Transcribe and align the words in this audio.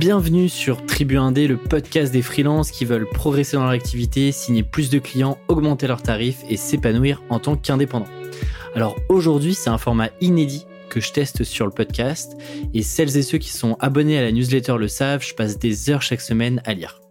Bienvenue 0.00 0.48
sur 0.48 0.86
Tribu 0.86 1.18
Indé, 1.18 1.46
le 1.46 1.58
podcast 1.58 2.10
des 2.10 2.22
freelances 2.22 2.70
qui 2.70 2.86
veulent 2.86 3.06
progresser 3.06 3.58
dans 3.58 3.64
leur 3.64 3.72
activité, 3.72 4.32
signer 4.32 4.62
plus 4.62 4.88
de 4.88 4.98
clients, 4.98 5.36
augmenter 5.46 5.86
leurs 5.86 6.02
tarifs 6.02 6.42
et 6.48 6.56
s'épanouir 6.56 7.22
en 7.28 7.38
tant 7.38 7.54
qu'indépendant. 7.54 8.08
Alors 8.74 8.96
aujourd'hui, 9.10 9.52
c'est 9.52 9.68
un 9.68 9.76
format 9.76 10.08
inédit 10.22 10.64
que 10.88 11.02
je 11.02 11.12
teste 11.12 11.44
sur 11.44 11.66
le 11.66 11.70
podcast 11.70 12.34
et 12.72 12.82
celles 12.82 13.14
et 13.18 13.20
ceux 13.20 13.36
qui 13.36 13.50
sont 13.50 13.76
abonnés 13.78 14.16
à 14.16 14.22
la 14.22 14.32
newsletter 14.32 14.76
le 14.78 14.88
savent, 14.88 15.22
je 15.22 15.34
passe 15.34 15.58
des 15.58 15.90
heures 15.90 16.00
chaque 16.00 16.22
semaine 16.22 16.62
à 16.64 16.72
lire. 16.72 17.02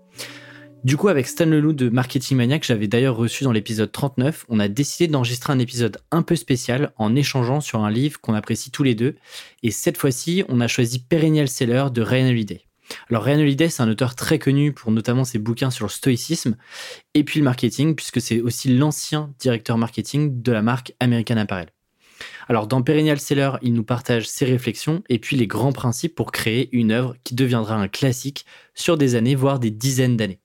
Du 0.83 0.97
coup, 0.97 1.09
avec 1.09 1.27
Stan 1.27 1.45
Leloup 1.45 1.73
de 1.73 1.89
Marketing 1.89 2.37
Mania, 2.37 2.57
que 2.57 2.65
j'avais 2.65 2.87
d'ailleurs 2.87 3.17
reçu 3.17 3.43
dans 3.43 3.51
l'épisode 3.51 3.91
39, 3.91 4.47
on 4.49 4.59
a 4.59 4.67
décidé 4.67 5.07
d'enregistrer 5.07 5.53
un 5.53 5.59
épisode 5.59 5.99
un 6.09 6.23
peu 6.23 6.35
spécial 6.35 6.91
en 6.97 7.15
échangeant 7.15 7.61
sur 7.61 7.83
un 7.83 7.91
livre 7.91 8.19
qu'on 8.19 8.33
apprécie 8.33 8.71
tous 8.71 8.81
les 8.81 8.95
deux. 8.95 9.15
Et 9.61 9.69
cette 9.69 9.97
fois-ci, 9.97 10.43
on 10.49 10.59
a 10.59 10.67
choisi 10.67 10.97
Perennial 10.97 11.49
Seller 11.49 11.89
de 11.93 12.01
Ryan 12.01 12.29
Holiday. 12.29 12.68
Alors 13.09 13.23
Ryan 13.23 13.39
Holiday, 13.39 13.69
c'est 13.69 13.83
un 13.83 13.89
auteur 13.89 14.15
très 14.15 14.39
connu 14.39 14.73
pour 14.73 14.91
notamment 14.91 15.23
ses 15.23 15.39
bouquins 15.39 15.71
sur 15.71 15.85
le 15.85 15.91
stoïcisme 15.91 16.55
et 17.13 17.23
puis 17.23 17.39
le 17.39 17.43
marketing, 17.43 17.95
puisque 17.95 18.21
c'est 18.21 18.41
aussi 18.41 18.75
l'ancien 18.75 19.33
directeur 19.39 19.77
marketing 19.77 20.41
de 20.41 20.51
la 20.51 20.61
marque 20.61 20.93
American 20.99 21.37
Apparel. 21.37 21.69
Alors 22.47 22.67
dans 22.67 22.81
Perennial 22.81 23.19
Seller, 23.19 23.51
il 23.61 23.73
nous 23.73 23.83
partage 23.83 24.27
ses 24.27 24.45
réflexions 24.45 25.03
et 25.07 25.19
puis 25.19 25.35
les 25.35 25.47
grands 25.47 25.71
principes 25.71 26.15
pour 26.15 26.31
créer 26.31 26.69
une 26.75 26.91
œuvre 26.91 27.15
qui 27.23 27.35
deviendra 27.35 27.75
un 27.75 27.87
classique 27.87 28.45
sur 28.73 28.97
des 28.97 29.15
années, 29.15 29.35
voire 29.35 29.59
des 29.59 29.71
dizaines 29.71 30.17
d'années. 30.17 30.39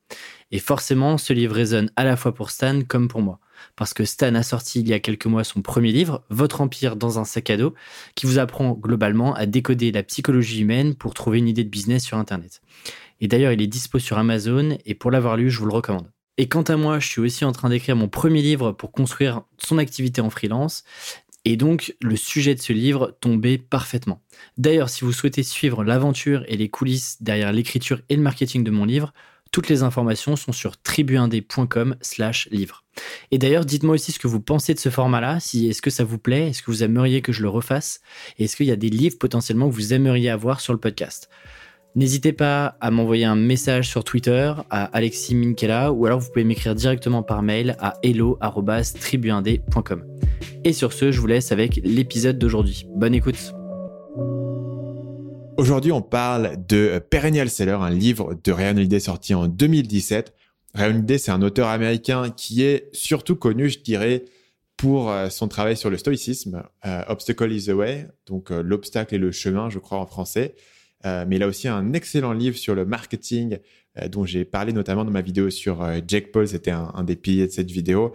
Et 0.51 0.59
forcément, 0.59 1.19
ce 1.19 1.33
livre 1.33 1.55
résonne 1.55 1.91
à 1.97 2.05
la 2.05 2.16
fois 2.16 2.35
pour 2.35 2.51
Stan 2.51 2.83
comme 2.87 3.09
pour 3.09 3.23
moi. 3.23 3.41
Parce 3.77 3.95
que 3.95 4.04
Stan 4.04 4.34
a 4.34 4.42
sorti 4.42 4.80
il 4.80 4.88
y 4.88 4.92
a 4.92 5.00
quelques 5.00 5.27
mois 5.27 5.45
son 5.45 5.62
premier 5.62 5.92
livre, 5.92 6.24
Votre 6.30 6.60
Empire 6.60 6.96
dans 6.96 7.18
un 7.18 7.24
sac 7.24 7.50
à 7.50 7.56
dos, 7.56 7.74
qui 8.14 8.27
vous 8.27 8.38
apprend 8.38 8.73
globalement 8.73 9.34
à 9.34 9.46
décoder 9.46 9.92
la 9.92 10.02
psychologie 10.02 10.62
humaine 10.62 10.95
pour 10.95 11.15
trouver 11.15 11.38
une 11.38 11.48
idée 11.48 11.65
de 11.65 11.68
business 11.68 12.04
sur 12.04 12.18
Internet. 12.18 12.60
Et 13.21 13.29
d'ailleurs, 13.29 13.52
il 13.52 13.62
est 13.62 13.66
dispo 13.66 13.98
sur 13.98 14.18
Amazon 14.18 14.76
et 14.84 14.95
pour 14.95 15.10
l'avoir 15.10 15.37
lu, 15.37 15.51
je 15.51 15.59
vous 15.59 15.66
le 15.66 15.73
recommande. 15.73 16.10
Et 16.37 16.48
quant 16.48 16.62
à 16.62 16.76
moi, 16.76 16.98
je 16.98 17.06
suis 17.06 17.21
aussi 17.21 17.45
en 17.45 17.52
train 17.52 17.68
d'écrire 17.68 17.95
mon 17.95 18.09
premier 18.09 18.43
livre 18.43 18.73
pour 18.73 18.90
construire 18.90 19.43
son 19.59 19.78
activité 19.78 20.21
en 20.21 20.30
freelance. 20.30 20.82
Et 21.45 21.56
donc, 21.56 21.95
le 22.01 22.16
sujet 22.16 22.54
de 22.54 22.60
ce 22.60 22.73
livre 22.73 23.16
tombait 23.21 23.59
parfaitement. 23.59 24.21
D'ailleurs, 24.56 24.88
si 24.88 25.04
vous 25.04 25.12
souhaitez 25.12 25.43
suivre 25.43 25.84
l'aventure 25.84 26.45
et 26.49 26.56
les 26.56 26.71
coulisses 26.71 27.23
derrière 27.23 27.52
l'écriture 27.52 28.01
et 28.09 28.16
le 28.16 28.23
marketing 28.23 28.65
de 28.65 28.71
mon 28.71 28.84
livre, 28.84 29.12
toutes 29.55 29.69
les 29.69 29.85
informations 29.85 30.35
sont 30.35 30.51
sur 30.51 30.83
tribuindé.com 30.83 31.95
slash 32.01 32.49
livre. 32.51 32.83
Et 33.30 33.38
d'ailleurs, 33.38 33.65
dites-moi 33.65 33.95
aussi 33.95 34.11
ce 34.11 34.19
que 34.19 34.27
vous 34.27 34.41
pensez 34.41 34.74
de 34.74 34.80
ce 34.80 34.88
format-là. 34.88 35.38
Si, 35.38 35.69
est-ce 35.69 35.80
que 35.80 35.91
ça 35.91 36.02
vous 36.02 36.19
plaît? 36.19 36.49
Est-ce 36.49 36.61
que 36.61 36.73
vous 36.73 36.83
aimeriez 36.83 37.23
que 37.23 37.30
je 37.30 37.41
le 37.41 37.49
refasse? 37.49 38.01
Et 38.37 38.45
est-ce 38.45 38.57
qu'il 38.57 38.66
y 38.66 38.73
a 38.73 38.77
des 38.77 38.91
livres 38.91 39.16
potentiellement 39.16 39.69
que 39.69 39.74
vous 39.74 39.95
aimeriez 39.95 40.29
avoir 40.29 40.59
sur 40.59 40.73
le 40.73 40.80
podcast? 40.80 41.30
N'hésitez 41.95 42.33
pas 42.33 42.77
à 42.80 42.91
m'envoyer 42.91 43.27
un 43.27 43.37
message 43.37 43.88
sur 43.88 44.02
Twitter 44.02 44.52
à 44.71 44.87
Alexis 44.87 45.37
Minkela 45.37 45.93
ou 45.93 46.05
alors 46.05 46.18
vous 46.18 46.30
pouvez 46.30 46.43
m'écrire 46.43 46.74
directement 46.74 47.23
par 47.23 47.43
mail 47.43 47.77
à 47.79 47.95
hello.tribuindé.com. 48.02 50.05
Et 50.65 50.73
sur 50.73 50.93
ce, 50.93 51.13
je 51.13 51.21
vous 51.21 51.29
laisse 51.29 51.52
avec 51.52 51.80
l'épisode 51.85 52.39
d'aujourd'hui. 52.39 52.89
Bonne 52.96 53.15
écoute. 53.15 53.55
Aujourd'hui, 55.57 55.93
on 55.93 56.02
parle 56.02 56.57
de 56.66 57.01
Perennial 57.10 57.49
Seller, 57.49 57.79
un 57.80 57.91
livre 57.91 58.37
de 58.43 58.51
Ryan 58.51 58.77
Holiday 58.77 58.99
sorti 58.99 59.35
en 59.35 59.47
2017. 59.47 60.35
Ryan 60.74 60.91
Holiday, 60.91 61.19
c'est 61.19 61.30
un 61.30 61.43
auteur 61.43 61.69
américain 61.69 62.30
qui 62.30 62.63
est 62.63 62.88
surtout 62.93 63.37
connu, 63.37 63.69
je 63.69 63.79
dirais, 63.79 64.25
pour 64.77 65.11
euh, 65.11 65.28
son 65.28 65.47
travail 65.47 65.77
sur 65.77 65.91
le 65.91 65.97
stoïcisme, 65.97 66.65
euh, 66.84 67.03
Obstacle 67.06 67.53
is 67.53 67.66
the 67.66 67.71
way, 67.71 68.09
donc 68.27 68.50
euh, 68.50 68.62
l'obstacle 68.62 69.15
est 69.15 69.19
le 69.19 69.31
chemin, 69.31 69.71
je 69.71 69.78
crois 69.78 69.99
en 69.99 70.06
français. 70.06 70.56
mais 71.05 71.37
il 71.37 71.43
a 71.43 71.47
aussi 71.47 71.69
un 71.69 71.93
excellent 71.93 72.33
livre 72.33 72.56
sur 72.56 72.75
le 72.75 72.84
marketing, 72.84 73.59
dont 74.11 74.25
j'ai 74.25 74.45
parlé 74.45 74.73
notamment 74.73 75.05
dans 75.05 75.12
ma 75.12 75.21
vidéo 75.21 75.51
sur 75.51 75.87
Jack 76.09 76.33
Paul, 76.33 76.49
c'était 76.49 76.71
un, 76.73 76.91
un, 76.95 77.05
des 77.05 77.15
piliers 77.15 77.47
de 77.47 77.53
cette 77.53 77.71
vidéo, 77.71 78.15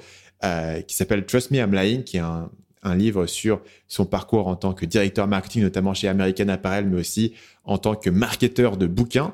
qui 0.87 0.95
s'appelle 0.95 1.25
Trust 1.25 1.51
Me 1.51 1.57
I'm 1.57 1.71
Lying, 1.71 2.03
qui 2.03 2.17
est 2.17 2.21
un, 2.21 2.51
un 2.83 2.95
livre 2.95 3.25
sur 3.25 3.61
son 3.87 4.05
parcours 4.05 4.47
en 4.47 4.55
tant 4.55 4.73
que 4.73 4.85
directeur 4.85 5.27
marketing, 5.27 5.63
notamment 5.63 5.93
chez 5.93 6.07
American 6.07 6.47
Apparel, 6.47 6.87
mais 6.87 6.99
aussi 6.99 7.33
en 7.63 7.77
tant 7.77 7.95
que 7.95 8.09
marketeur 8.09 8.77
de 8.77 8.87
bouquins. 8.87 9.33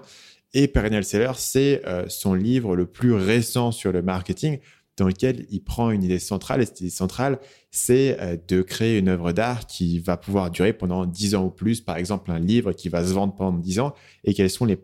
Et 0.53 0.67
Perennial 0.67 1.03
Seller, 1.03 1.33
c'est 1.35 1.85
euh, 1.85 2.05
son 2.07 2.33
livre 2.33 2.75
le 2.75 2.85
plus 2.85 3.13
récent 3.13 3.71
sur 3.71 3.91
le 3.91 4.01
marketing, 4.01 4.59
dans 4.97 5.07
lequel 5.07 5.45
il 5.49 5.61
prend 5.61 5.91
une 5.91 6.03
idée 6.03 6.19
centrale. 6.19 6.61
Et 6.61 6.65
cette 6.65 6.79
idée 6.81 6.89
centrale, 6.89 7.39
c'est 7.71 8.17
euh, 8.21 8.37
de 8.47 8.61
créer 8.61 8.97
une 8.97 9.09
œuvre 9.09 9.33
d'art 9.33 9.67
qui 9.67 9.99
va 9.99 10.15
pouvoir 10.15 10.49
durer 10.49 10.71
pendant 10.71 11.05
10 11.05 11.35
ans 11.35 11.45
ou 11.45 11.49
plus. 11.49 11.81
Par 11.81 11.97
exemple, 11.97 12.31
un 12.31 12.39
livre 12.39 12.71
qui 12.71 12.89
va 12.89 13.05
se 13.05 13.13
vendre 13.13 13.35
pendant 13.35 13.57
10 13.57 13.79
ans. 13.79 13.93
Et 14.23 14.33
quels 14.33 14.49
sont 14.49 14.65
les 14.65 14.79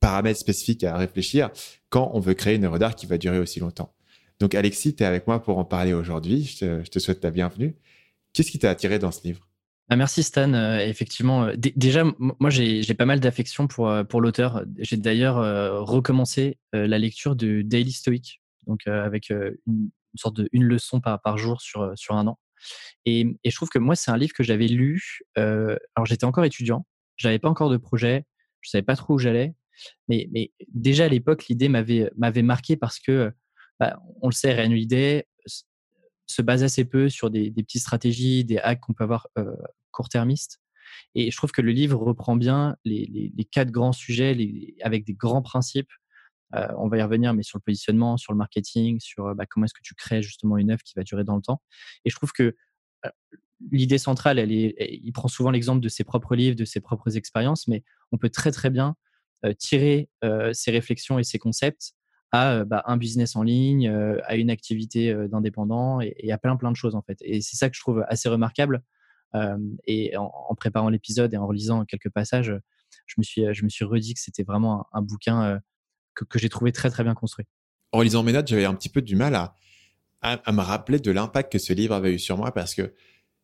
paramètres 0.00 0.40
spécifiques 0.40 0.84
à 0.84 0.96
réfléchir 0.96 1.50
quand 1.88 2.10
on 2.14 2.20
veut 2.20 2.34
créer 2.34 2.56
une 2.56 2.64
œuvre 2.64 2.78
d'art 2.78 2.94
qui 2.94 3.06
va 3.06 3.18
durer 3.18 3.38
aussi 3.38 3.60
longtemps. 3.60 3.95
Donc 4.40 4.54
Alexis, 4.54 4.94
tu 4.94 5.02
es 5.02 5.06
avec 5.06 5.26
moi 5.26 5.42
pour 5.42 5.58
en 5.58 5.64
parler 5.64 5.92
aujourd'hui. 5.92 6.44
Je, 6.44 6.88
te, 6.88 6.98
souhaite 6.98 7.20
ta 7.20 7.30
bienvenue. 7.30 7.74
Qu'est-ce 8.32 8.50
qui 8.50 8.58
t'a 8.58 8.70
attiré 8.70 8.98
dans 8.98 9.10
ce 9.10 9.22
livre? 9.24 9.48
Ah, 9.88 9.96
merci 9.96 10.22
Stan. 10.22 10.52
Euh, 10.52 10.78
effectivement, 10.78 11.44
euh, 11.44 11.54
déjà, 11.56 12.04
moi 12.18 12.50
j'ai 12.50 12.94
pas 12.94 13.06
mal 13.06 13.20
d'affection 13.20 13.66
pour, 13.66 13.88
euh, 13.88 14.04
pour 14.04 14.20
l'auteur. 14.20 14.64
J'ai 14.78 14.96
d'ailleurs 14.96 15.86
recommencé 15.86 16.58
la 16.72 16.98
lecture 16.98 17.36
de 17.36 17.62
Daily 17.62 17.92
Stoic, 17.92 18.42
donc 18.66 18.86
avec 18.86 19.30
une, 19.30 19.90
sorte 20.16 20.36
de 20.36 20.48
une 20.52 20.64
leçon 20.64 21.00
par, 21.00 21.20
par 21.20 21.38
jour 21.38 21.60
sur, 21.60 21.92
sur 21.96 22.16
un 22.16 22.26
an. 22.26 22.38
Et, 23.04 23.38
et 23.44 23.50
je 23.50 23.56
trouve 23.56 23.68
que 23.68 23.78
moi, 23.78 23.94
c'est 23.94 24.10
un 24.10 24.16
livre 24.16 24.32
que 24.34 24.42
j'avais 24.42 24.66
lu. 24.66 25.20
alors 25.36 26.04
j'étais 26.04 26.24
encore 26.24 26.44
étudiant, 26.44 26.84
j'avais 27.16 27.38
pas 27.38 27.48
encore 27.48 27.70
de 27.70 27.76
projet, 27.76 28.24
je 28.60 28.70
savais 28.70 28.82
pas 28.82 28.96
trop 28.96 29.14
où 29.14 29.18
j'allais, 29.18 29.54
mais, 30.08 30.28
mais 30.32 30.52
déjà 30.74 31.04
à 31.04 31.08
l'époque, 31.08 31.46
l'idée 31.46 31.68
m'avait 31.68 32.42
marqué 32.42 32.76
parce 32.76 32.98
que 32.98 33.32
bah, 33.78 34.00
on 34.22 34.28
le 34.28 34.32
sait, 34.34 34.52
Ryan 34.52 34.70
se 36.26 36.42
base 36.42 36.62
assez 36.62 36.84
peu 36.84 37.08
sur 37.08 37.30
des, 37.30 37.50
petites 37.50 37.82
stratégies, 37.82 38.44
des 38.44 38.58
hacks 38.58 38.80
qu'on 38.80 38.92
peut 38.92 39.04
avoir 39.04 39.28
euh, 39.38 39.54
court-termistes. 39.92 40.60
Et 41.14 41.30
je 41.30 41.36
trouve 41.36 41.52
que 41.52 41.62
le 41.62 41.72
livre 41.72 41.98
reprend 41.98 42.36
bien 42.36 42.76
les, 42.84 43.32
quatre 43.50 43.70
grands 43.70 43.92
sujets 43.92 44.36
avec 44.82 45.04
des 45.04 45.14
grands 45.14 45.42
principes. 45.42 45.90
Euh, 46.54 46.68
on 46.78 46.88
va 46.88 46.98
y 46.98 47.02
revenir, 47.02 47.34
mais 47.34 47.42
sur 47.42 47.58
le 47.58 47.62
positionnement, 47.62 48.16
sur 48.16 48.32
le 48.32 48.38
marketing, 48.38 49.00
sur 49.00 49.34
bah, 49.34 49.46
comment 49.46 49.64
est-ce 49.64 49.74
que 49.74 49.82
tu 49.82 49.94
crées 49.94 50.22
justement 50.22 50.56
une 50.58 50.70
œuvre 50.70 50.82
qui 50.82 50.94
va 50.96 51.02
durer 51.02 51.24
dans 51.24 51.36
le 51.36 51.42
temps. 51.42 51.62
Et 52.04 52.10
je 52.10 52.16
trouve 52.16 52.32
que 52.32 52.56
euh, 53.04 53.10
l'idée 53.70 53.98
centrale, 53.98 54.38
elle 54.38 54.52
il 54.52 55.12
prend 55.12 55.28
souvent 55.28 55.50
l'exemple 55.50 55.80
de 55.80 55.88
ses 55.88 56.04
propres 56.04 56.36
livres, 56.36 56.56
de 56.56 56.64
ses 56.64 56.80
propres 56.80 57.16
expériences, 57.16 57.68
mais 57.68 57.84
on 58.12 58.18
peut 58.18 58.30
très 58.30 58.52
très 58.52 58.70
bien 58.70 58.96
tirer 59.58 60.08
ses 60.52 60.72
réflexions 60.72 61.18
et 61.18 61.24
ses 61.24 61.38
concepts 61.38 61.94
à 62.32 62.64
bah, 62.64 62.82
un 62.86 62.96
business 62.96 63.36
en 63.36 63.42
ligne, 63.42 63.88
à 64.24 64.36
une 64.36 64.50
activité 64.50 65.14
d'indépendant 65.28 66.00
et, 66.00 66.30
à 66.30 66.38
plein 66.38 66.56
plein 66.56 66.70
de 66.70 66.76
choses 66.76 66.94
en 66.94 67.02
fait. 67.02 67.18
Et 67.22 67.40
c'est 67.40 67.56
ça 67.56 67.68
que 67.70 67.76
je 67.76 67.80
trouve 67.80 68.04
assez 68.08 68.28
remarquable. 68.28 68.82
et 69.86 70.16
en, 70.16 70.54
préparant 70.56 70.88
l'épisode 70.88 71.32
et 71.32 71.36
en 71.36 71.46
relisant 71.46 71.84
quelques 71.84 72.10
passages, 72.10 72.52
je 73.06 73.14
me 73.18 73.22
suis, 73.22 73.42
je 73.52 73.64
me 73.64 73.68
suis 73.68 73.84
redit 73.84 74.14
que 74.14 74.20
c'était 74.20 74.42
vraiment 74.42 74.86
un, 74.92 75.02
bouquin 75.02 75.60
que, 76.14 76.38
j'ai 76.38 76.48
trouvé 76.48 76.72
très 76.72 76.90
très 76.90 77.04
bien 77.04 77.14
construit. 77.14 77.46
En 77.92 78.02
lisant 78.02 78.22
mes 78.22 78.32
notes, 78.32 78.48
j'avais 78.48 78.64
un 78.64 78.74
petit 78.74 78.88
peu 78.88 79.02
du 79.02 79.16
mal 79.16 79.34
à, 79.34 79.54
à, 80.20 80.52
me 80.52 80.60
rappeler 80.60 80.98
de 80.98 81.10
l'impact 81.10 81.52
que 81.52 81.58
ce 81.58 81.72
livre 81.72 81.94
avait 81.94 82.14
eu 82.14 82.18
sur 82.18 82.36
moi 82.36 82.52
parce 82.52 82.74
que 82.74 82.94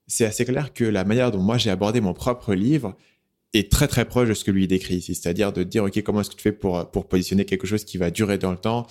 c'est 0.06 0.24
assez 0.24 0.44
clair 0.44 0.72
que 0.72 0.84
la 0.84 1.04
manière 1.04 1.30
dont 1.30 1.42
moi 1.42 1.58
j'ai 1.58 1.70
abordé 1.70 2.00
mon 2.00 2.14
propre 2.14 2.54
livre, 2.54 2.96
est 3.54 3.70
très 3.70 3.88
très 3.88 4.04
proche 4.04 4.28
de 4.28 4.34
ce 4.34 4.44
que 4.44 4.50
lui 4.50 4.66
décrit 4.66 4.96
ici, 4.96 5.14
c'est-à-dire 5.14 5.52
de 5.52 5.62
dire 5.62 5.84
ok 5.84 6.02
comment 6.02 6.20
est-ce 6.20 6.30
que 6.30 6.36
tu 6.36 6.42
fais 6.42 6.52
pour 6.52 6.90
pour 6.90 7.08
positionner 7.08 7.44
quelque 7.44 7.66
chose 7.66 7.84
qui 7.84 7.98
va 7.98 8.10
durer 8.10 8.38
dans 8.38 8.50
le 8.50 8.56
temps 8.56 8.86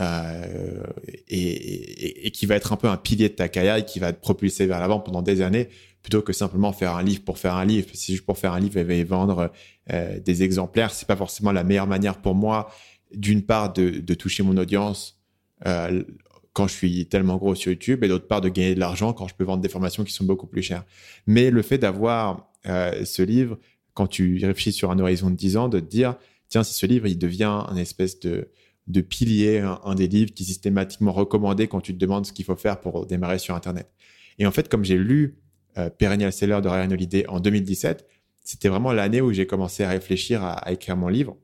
euh, 0.00 0.82
et, 1.28 2.26
et, 2.26 2.30
qui 2.30 2.44
va 2.44 2.56
être 2.56 2.72
un 2.72 2.76
peu 2.76 2.88
un 2.88 2.96
pilier 2.96 3.28
de 3.28 3.34
ta 3.34 3.48
carrière 3.48 3.76
et 3.76 3.84
qui 3.84 3.98
va 3.98 4.12
te 4.12 4.20
propulser 4.20 4.66
vers 4.66 4.80
l'avant 4.80 5.00
pendant 5.00 5.22
des 5.22 5.40
années 5.40 5.68
plutôt 6.02 6.22
que 6.22 6.32
simplement 6.32 6.72
faire 6.72 6.94
un 6.94 7.02
livre 7.02 7.22
pour 7.24 7.38
faire 7.38 7.54
un 7.54 7.64
livre. 7.64 7.88
Si 7.94 8.12
juste 8.12 8.26
pour 8.26 8.38
faire 8.38 8.52
un 8.52 8.60
livre 8.60 8.78
et 8.78 9.04
vendre 9.04 9.50
euh, 9.92 10.20
des 10.20 10.42
exemplaires, 10.42 10.92
c'est 10.92 11.08
pas 11.08 11.16
forcément 11.16 11.50
la 11.50 11.64
meilleure 11.64 11.86
manière 11.86 12.20
pour 12.20 12.34
moi 12.34 12.70
d'une 13.12 13.42
part 13.42 13.72
de, 13.72 13.90
de 13.90 14.14
toucher 14.14 14.42
mon 14.42 14.56
audience 14.56 15.18
euh, 15.66 16.04
quand 16.52 16.68
je 16.68 16.74
suis 16.74 17.06
tellement 17.06 17.36
gros 17.36 17.54
sur 17.54 17.72
YouTube 17.72 18.04
et 18.04 18.08
d'autre 18.08 18.26
part 18.26 18.40
de 18.40 18.48
gagner 18.48 18.74
de 18.74 18.80
l'argent 18.80 19.12
quand 19.12 19.28
je 19.28 19.34
peux 19.34 19.44
vendre 19.44 19.62
des 19.62 19.68
formations 19.68 20.04
qui 20.04 20.12
sont 20.12 20.24
beaucoup 20.24 20.46
plus 20.46 20.62
chères. 20.62 20.84
Mais 21.26 21.50
le 21.50 21.62
fait 21.62 21.78
d'avoir 21.78 22.50
euh, 22.66 23.04
ce 23.04 23.22
livre 23.22 23.58
quand 23.96 24.06
tu 24.06 24.38
réfléchis 24.44 24.72
sur 24.72 24.90
un 24.90 24.98
horizon 24.98 25.30
de 25.30 25.36
10 25.36 25.56
ans, 25.56 25.68
de 25.68 25.80
te 25.80 25.86
dire, 25.86 26.16
tiens, 26.48 26.62
si 26.62 26.74
ce 26.74 26.84
livre, 26.84 27.06
il 27.06 27.18
devient 27.18 27.64
un 27.66 27.76
espèce 27.76 28.20
de, 28.20 28.50
de 28.86 29.00
pilier, 29.00 29.58
un, 29.58 29.94
des 29.94 30.06
livres 30.06 30.32
qui 30.34 30.42
est 30.42 30.46
systématiquement 30.46 31.12
recommandé 31.12 31.66
quand 31.66 31.80
tu 31.80 31.94
te 31.94 31.98
demandes 31.98 32.26
ce 32.26 32.32
qu'il 32.32 32.44
faut 32.44 32.56
faire 32.56 32.78
pour 32.78 33.06
démarrer 33.06 33.38
sur 33.38 33.54
Internet. 33.54 33.90
Et 34.38 34.46
en 34.46 34.52
fait, 34.52 34.68
comme 34.68 34.84
j'ai 34.84 34.98
lu 34.98 35.38
euh, 35.78 35.88
Perennial 35.88 36.30
Seller 36.30 36.60
de 36.62 36.68
Ryan 36.68 36.90
Holiday 36.90 37.26
en 37.26 37.40
2017, 37.40 38.06
c'était 38.44 38.68
vraiment 38.68 38.92
l'année 38.92 39.22
où 39.22 39.32
j'ai 39.32 39.46
commencé 39.46 39.82
à 39.82 39.88
réfléchir 39.88 40.44
à, 40.44 40.70
écrire 40.70 40.96
mon 40.98 41.08
livre. 41.08 41.38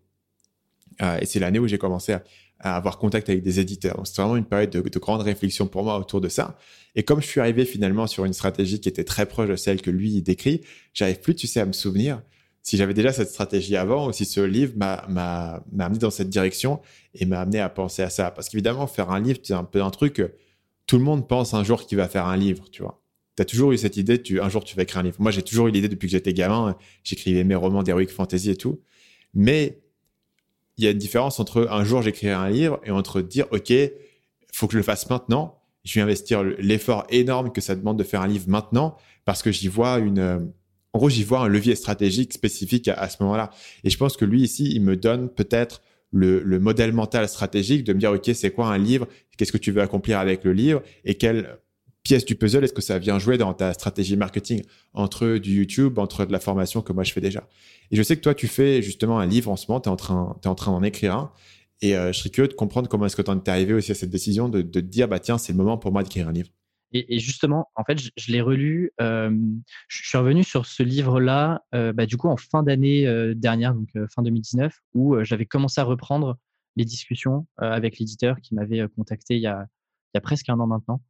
Euh, 1.01 1.19
et 1.21 1.25
c'est 1.25 1.41
l'année 1.41 1.59
où 1.59 1.67
j'ai 1.67 1.79
commencé 1.79 2.13
à, 2.13 2.23
avoir 2.61 2.99
contact 2.99 3.31
avec 3.31 3.43
des 3.43 3.59
éditeurs. 3.61 3.97
Donc, 3.97 4.07
c'était 4.07 4.21
vraiment 4.21 4.37
une 4.37 4.45
période 4.45 4.71
de, 4.71 4.83
de, 4.83 4.99
grande 5.01 5.23
réflexion 5.23 5.67
pour 5.67 5.83
moi 5.85 5.99
autour 5.99 6.21
de 6.21 6.29
ça. 6.29 6.57
Et 6.95 7.03
comme 7.03 7.23
je 7.23 7.27
suis 7.27 7.41
arrivé 7.41 7.65
finalement 7.65 8.07
sur 8.07 8.27
une 8.27 8.35
stratégie 8.35 8.79
qui 8.79 8.91
était 8.91 9.05
très 9.05 9.27
proche 9.27 9.49
de 9.49 9.57
celle 9.57 9.81
que 9.81 9.91
lui 9.91 10.21
décrit, 10.23 10.61
j'arrive 10.93 11.19
plus, 11.19 11.35
tu 11.35 11.49
sais, 11.49 11.61
à 11.61 11.67
me 11.67 11.73
souvenir 11.73 12.23
si 12.63 12.77
j'avais 12.77 12.95
déjà 12.95 13.13
cette 13.13 13.29
stratégie 13.29 13.77
avant 13.77 14.09
ou 14.09 14.13
si 14.13 14.25
ce 14.25 14.41
livre 14.41 14.75
m'a, 14.77 15.63
amené 15.79 15.99
dans 15.99 16.11
cette 16.11 16.31
direction 16.31 16.81
et 17.15 17.27
m'a 17.27 17.41
amené 17.41 17.61
à 17.61 17.69
penser 17.69 18.03
à 18.03 18.11
ça. 18.11 18.31
Parce 18.31 18.49
qu'évidemment, 18.49 18.87
faire 18.87 19.11
un 19.11 19.21
livre, 19.21 19.41
c'est 19.43 19.55
un 19.55 19.65
peu 19.65 19.83
un 19.83 19.91
truc, 19.91 20.23
tout 20.87 20.97
le 20.97 21.03
monde 21.03 21.29
pense 21.29 21.55
un 21.55 21.65
jour 21.65 21.85
qu'il 21.85 21.99
va 21.99 22.09
faire 22.09 22.27
un 22.27 22.37
livre, 22.37 22.71
tu 22.71 22.83
vois. 22.83 23.03
Tu 23.37 23.43
as 23.43 23.45
toujours 23.45 23.73
eu 23.73 23.79
cette 23.79 23.97
idée, 23.97 24.23
tu, 24.23 24.41
un 24.41 24.49
jour 24.49 24.63
tu 24.63 24.77
vas 24.77 24.83
écrire 24.83 25.01
un 25.01 25.05
livre. 25.05 25.17
Moi, 25.19 25.31
j'ai 25.31 25.43
toujours 25.43 25.67
eu 25.67 25.71
l'idée 25.71 25.89
depuis 25.89 26.07
que 26.07 26.13
j'étais 26.13 26.35
gamin, 26.35 26.77
j'écrivais 27.03 27.45
mes 27.45 27.55
romans 27.55 27.83
d'heroic 27.83 28.09
fantasy 28.09 28.51
et 28.51 28.57
tout. 28.57 28.81
Mais 29.35 29.81
il 30.77 30.85
y 30.85 30.87
a 30.87 30.91
une 30.91 30.99
différence 30.99 31.41
entre 31.41 31.67
un 31.71 31.85
jour 31.85 32.03
j'écrirai 32.03 32.33
un 32.33 32.49
livre 32.51 32.81
et 32.85 32.91
entre 32.91 33.23
dire, 33.23 33.47
OK, 33.51 33.73
faut 34.53 34.67
que 34.67 34.75
je 34.75 34.79
le 34.79 34.85
fasse 34.85 35.09
maintenant. 35.11 35.59
Je 35.85 35.95
vais 35.95 36.03
investir 36.03 36.45
l'effort 36.45 37.07
énorme 37.11 37.51
que 37.51 37.61
ça 37.61 37.75
demande 37.75 37.99
de 37.99 38.05
faire 38.05 38.21
un 38.21 38.29
livre 38.29 38.49
maintenant 38.49 38.97
parce 39.25 39.43
que 39.43 39.51
j'y 39.51 39.69
vois 39.69 39.99
une, 39.99 40.53
en 40.93 40.99
gros, 40.99 41.09
j'y 41.09 41.25
vois 41.25 41.41
un 41.41 41.49
levier 41.49 41.75
stratégique 41.75 42.33
spécifique 42.33 42.89
à, 42.89 43.09
ce 43.09 43.23
moment-là. 43.23 43.51
Et 43.83 43.91
je 43.91 43.97
pense 43.97 44.17
que 44.17 44.25
lui, 44.25 44.43
ici, 44.43 44.71
il 44.75 44.83
me 44.83 44.97
donne 44.97 45.31
peut-être 45.31 45.81
le, 46.11 46.43
modèle 46.59 46.93
mental 46.93 47.27
stratégique 47.29 47.85
de 47.85 47.95
me 47.95 47.99
dire, 47.99 48.13
OK, 48.13 48.31
c'est 48.35 48.51
quoi 48.51 48.67
un 48.67 48.79
livre? 48.79 49.09
Qu'est-ce 49.37 49.53
que 49.53 49.59
tu 49.59 49.73
veux 49.73 49.81
accomplir 49.81 50.19
avec 50.19 50.45
le 50.45 50.53
livre? 50.53 50.83
Et 51.05 51.15
quelle 51.15 51.59
pièce 52.03 52.27
du 52.27 52.35
puzzle 52.35 52.65
est-ce 52.65 52.75
que 52.75 52.83
ça 52.83 52.99
vient 52.99 53.19
jouer 53.19 53.39
dans 53.39 53.55
ta 53.55 53.73
stratégie 53.73 54.17
marketing? 54.17 54.63
Entre 54.93 55.39
du 55.39 55.57
YouTube, 55.57 55.99
entre 55.99 56.27
de 56.27 56.33
la 56.33 56.41
formation 56.41 56.83
que 56.83 56.93
moi 56.93 57.05
je 57.05 57.13
fais 57.13 57.23
déjà? 57.23 57.49
Et 57.91 57.97
je 57.97 58.03
sais 58.03 58.17
que 58.17 58.21
toi, 58.21 58.35
tu 58.35 58.47
fais 58.47 58.83
justement 58.83 59.19
un 59.19 59.27
livre 59.27 59.51
en 59.51 59.57
ce 59.57 59.67
moment, 59.69 59.81
tu 59.81 59.89
es 59.89 59.93
en 59.93 59.97
train, 59.97 60.37
en 60.45 60.55
train 60.55 60.73
d'en 60.73 60.83
écrire 60.83 61.15
un. 61.17 61.33
Et 61.81 61.97
euh, 61.97 62.13
je 62.13 62.19
serais 62.19 62.31
curieux 62.31 62.49
de 62.49 62.55
comprendre 62.55 62.91
comment 62.91 63.07
est-ce 63.07 63.17
que 63.17 63.23
tu 63.23 63.31
es 63.31 63.51
arrivé 63.51 63.73
aussi 63.73 63.93
à 63.93 63.95
cette 63.95 64.11
décision 64.11 64.51
de, 64.51 64.61
de 64.61 64.81
te 64.81 64.87
dire, 64.87 65.09
bah 65.09 65.21
tiens, 65.21 65.39
c'est 65.39 65.53
le 65.53 65.59
moment 65.59 65.79
pour 65.79 65.91
moi 65.91 66.03
d'écrire 66.03 66.29
un 66.29 66.33
livre. 66.33 66.51
Et, 66.93 67.19
justement, 67.19 67.71
en 67.75 67.85
fait, 67.85 67.99
je, 67.99 68.33
l'ai 68.33 68.43
relu. 68.43 68.93
je 68.99 70.09
suis 70.09 70.19
revenu 70.19 70.45
sur 70.45 70.67
ce 70.67 70.83
livre-là, 70.83 71.63
bah, 71.73 72.07
du 72.07 72.17
coup, 72.17 72.29
en 72.29 72.37
fin 72.37 72.63
d'année 72.63 73.35
dernière, 73.35 73.75
donc 73.75 73.89
fin 74.15 74.23
2019, 74.23 74.75
où 74.95 75.23
j'avais 75.23 75.47
commencé 75.47 75.81
à 75.81 75.85
reprendre 75.85 76.39
les 76.77 76.85
discussions 76.85 77.47
avec 77.57 77.99
l'éditeur 77.99 78.41
qui 78.41 78.55
m'avait 78.55 78.87
contacté 78.95 79.37
il 79.37 79.43
y, 79.43 79.47
a, 79.47 79.67
presque 80.23 80.49
un 80.51 80.61
an 80.61 80.67
maintenant. 80.67 81.03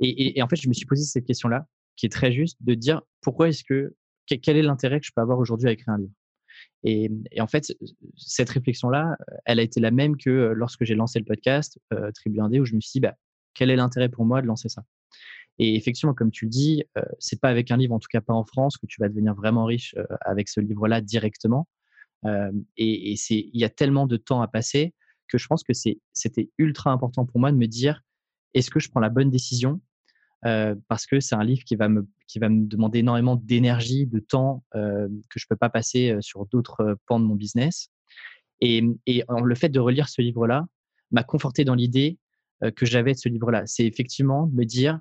Et, 0.00 0.42
en 0.42 0.48
fait, 0.48 0.56
je 0.56 0.68
me 0.68 0.74
suis 0.74 0.86
posé 0.86 1.04
cette 1.04 1.24
question-là, 1.24 1.66
qui 1.96 2.06
est 2.06 2.10
très 2.12 2.32
juste, 2.32 2.58
de 2.60 2.74
dire 2.74 3.02
pourquoi 3.20 3.48
est-ce 3.48 3.62
que 3.62 3.94
quel 4.26 4.56
est 4.56 4.62
l'intérêt 4.62 5.00
que 5.00 5.06
je 5.06 5.12
peux 5.14 5.22
avoir 5.22 5.38
aujourd'hui 5.38 5.68
à 5.68 5.72
écrire 5.72 5.94
un 5.94 5.98
livre? 5.98 6.12
Et, 6.82 7.10
en 7.38 7.46
fait, 7.46 7.72
cette 8.16 8.50
réflexion-là, 8.50 9.16
elle 9.44 9.60
a 9.60 9.62
été 9.62 9.78
la 9.78 9.92
même 9.92 10.16
que 10.16 10.52
lorsque 10.54 10.84
j'ai 10.84 10.96
lancé 10.96 11.20
le 11.20 11.24
podcast 11.24 11.78
Tribu 12.16 12.40
Indé, 12.40 12.58
où 12.58 12.64
je 12.64 12.74
me 12.74 12.80
suis 12.80 12.90
dit, 12.94 13.00
bah, 13.00 13.14
quel 13.58 13.70
est 13.70 13.76
l'intérêt 13.76 14.08
pour 14.08 14.24
moi 14.24 14.40
de 14.40 14.46
lancer 14.46 14.68
ça 14.68 14.84
Et 15.58 15.74
effectivement, 15.74 16.14
comme 16.14 16.30
tu 16.30 16.44
le 16.44 16.50
dis, 16.50 16.84
euh, 16.96 17.02
c'est 17.18 17.40
pas 17.40 17.48
avec 17.48 17.72
un 17.72 17.76
livre, 17.76 17.92
en 17.92 17.98
tout 17.98 18.08
cas 18.08 18.20
pas 18.20 18.32
en 18.32 18.44
France, 18.44 18.78
que 18.78 18.86
tu 18.86 19.00
vas 19.00 19.08
devenir 19.08 19.34
vraiment 19.34 19.64
riche 19.64 19.96
euh, 19.98 20.04
avec 20.20 20.48
ce 20.48 20.60
livre-là 20.60 21.00
directement. 21.00 21.66
Euh, 22.24 22.52
et, 22.76 23.14
il 23.30 23.58
y 23.60 23.64
a 23.64 23.68
tellement 23.68 24.06
de 24.06 24.16
temps 24.16 24.40
à 24.42 24.46
passer 24.46 24.94
que 25.26 25.38
je 25.38 25.46
pense 25.48 25.64
que 25.64 25.72
c'était 25.72 26.50
ultra 26.56 26.92
important 26.92 27.26
pour 27.26 27.40
moi 27.40 27.50
de 27.50 27.56
me 27.56 27.66
dire 27.66 28.02
est-ce 28.54 28.70
que 28.70 28.78
je 28.78 28.88
prends 28.88 29.00
la 29.00 29.10
bonne 29.10 29.30
décision? 29.30 29.80
Parce 30.42 31.04
que 31.06 31.18
c'est 31.18 31.34
un 31.34 31.42
livre 31.42 31.64
qui 31.64 31.74
va 31.74 31.88
me 31.88 32.06
qui 32.28 32.38
va 32.38 32.48
me 32.48 32.64
demander 32.66 33.00
énormément 33.00 33.36
d'énergie, 33.36 34.06
de 34.06 34.20
temps 34.20 34.64
que 34.72 35.38
je 35.38 35.46
peux 35.48 35.56
pas 35.56 35.68
passer 35.68 36.16
sur 36.20 36.46
d'autres 36.46 36.96
pans 37.06 37.20
de 37.20 37.26
mon 37.26 37.34
business. 37.34 37.90
Et, 38.60 38.82
le 39.06 39.54
fait 39.54 39.68
de 39.68 39.80
relire 39.80 40.08
ce 40.08 40.22
livre-là 40.22 40.64
m'a 41.10 41.24
conforté 41.24 41.64
dans 41.64 41.74
l'idée 41.74 42.18
euh, 42.18 42.27
que 42.74 42.86
j'avais 42.86 43.12
de 43.12 43.18
ce 43.18 43.28
livre-là. 43.28 43.62
C'est 43.66 43.86
effectivement 43.86 44.48
me 44.48 44.64
dire, 44.64 45.00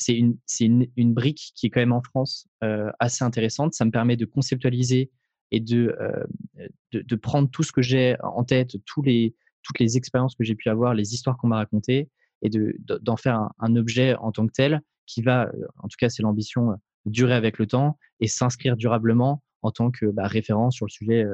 c'est 0.00 0.16
une, 0.16 0.38
une, 0.60 0.86
une, 0.96 1.12
brique 1.12 1.52
qui 1.54 1.66
est 1.66 1.70
quand 1.70 1.80
même 1.80 1.92
en 1.92 2.02
France 2.02 2.48
euh, 2.64 2.90
assez 2.98 3.22
intéressante. 3.22 3.74
Ça 3.74 3.84
me 3.84 3.90
permet 3.90 4.16
de 4.16 4.24
conceptualiser 4.24 5.10
et 5.50 5.60
de, 5.60 5.94
euh, 6.00 6.66
de, 6.92 7.02
de, 7.02 7.16
prendre 7.16 7.50
tout 7.50 7.62
ce 7.62 7.70
que 7.70 7.82
j'ai 7.82 8.16
en 8.22 8.42
tête, 8.44 8.76
tous 8.86 9.02
les, 9.02 9.34
toutes 9.62 9.78
les 9.78 9.98
expériences 9.98 10.34
que 10.34 10.44
j'ai 10.44 10.54
pu 10.54 10.70
avoir, 10.70 10.94
les 10.94 11.12
histoires 11.12 11.36
qu'on 11.36 11.48
m'a 11.48 11.56
racontées, 11.56 12.08
et 12.42 12.48
de, 12.48 12.74
d'en 12.78 13.16
faire 13.16 13.34
un, 13.34 13.50
un, 13.58 13.76
objet 13.76 14.16
en 14.16 14.32
tant 14.32 14.46
que 14.46 14.52
tel 14.52 14.80
qui 15.06 15.20
va, 15.20 15.50
en 15.76 15.88
tout 15.88 15.96
cas 15.98 16.08
c'est 16.08 16.22
l'ambition, 16.22 16.74
durer 17.04 17.34
avec 17.34 17.58
le 17.58 17.66
temps 17.66 17.98
et 18.20 18.28
s'inscrire 18.28 18.76
durablement 18.76 19.42
en 19.60 19.70
tant 19.70 19.90
que 19.90 20.06
bah, 20.06 20.26
référence 20.26 20.76
sur 20.76 20.86
le 20.86 20.90
sujet 20.90 21.26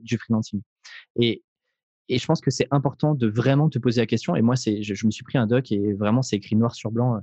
du 0.00 0.16
freelancing. 0.16 0.62
Et, 1.20 1.42
et 2.08 2.18
je 2.18 2.26
pense 2.26 2.40
que 2.40 2.50
c'est 2.50 2.68
important 2.70 3.14
de 3.14 3.26
vraiment 3.26 3.68
te 3.68 3.78
poser 3.78 4.00
la 4.00 4.06
question. 4.06 4.34
Et 4.34 4.42
moi, 4.42 4.54
je, 4.56 5.06
me 5.06 5.10
suis 5.10 5.24
pris 5.24 5.38
un 5.38 5.46
doc 5.46 5.70
et 5.72 5.92
vraiment, 5.92 6.22
c'est 6.22 6.36
écrit 6.36 6.56
noir 6.56 6.74
sur 6.74 6.90
blanc. 6.90 7.20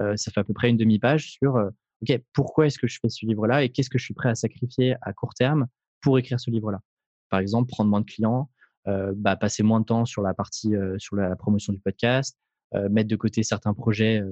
Euh, 0.00 0.16
ça 0.16 0.30
fait 0.30 0.40
à 0.40 0.44
peu 0.44 0.52
près 0.52 0.68
une 0.68 0.76
demi-page 0.76 1.32
sur 1.32 1.56
euh, 1.56 1.70
OK, 2.02 2.20
pourquoi 2.32 2.66
est-ce 2.66 2.78
que 2.78 2.86
je 2.86 2.98
fais 3.00 3.08
ce 3.08 3.24
livre-là 3.26 3.64
et 3.64 3.70
qu'est-ce 3.70 3.90
que 3.90 3.98
je 3.98 4.04
suis 4.04 4.14
prêt 4.14 4.28
à 4.28 4.34
sacrifier 4.34 4.96
à 5.02 5.12
court 5.12 5.34
terme 5.34 5.66
pour 6.02 6.18
écrire 6.18 6.38
ce 6.38 6.50
livre-là? 6.50 6.80
Par 7.30 7.40
exemple, 7.40 7.68
prendre 7.70 7.90
moins 7.90 8.02
de 8.02 8.06
clients, 8.06 8.50
euh, 8.86 9.12
bah, 9.16 9.36
passer 9.36 9.62
moins 9.62 9.80
de 9.80 9.86
temps 9.86 10.04
sur 10.04 10.22
la 10.22 10.34
partie, 10.34 10.74
sur 10.98 11.16
la 11.16 11.34
promotion 11.34 11.72
du 11.72 11.80
podcast, 11.80 12.38
mettre 12.90 13.08
de 13.08 13.16
côté 13.16 13.42
certains 13.42 13.72
projets 13.72 14.22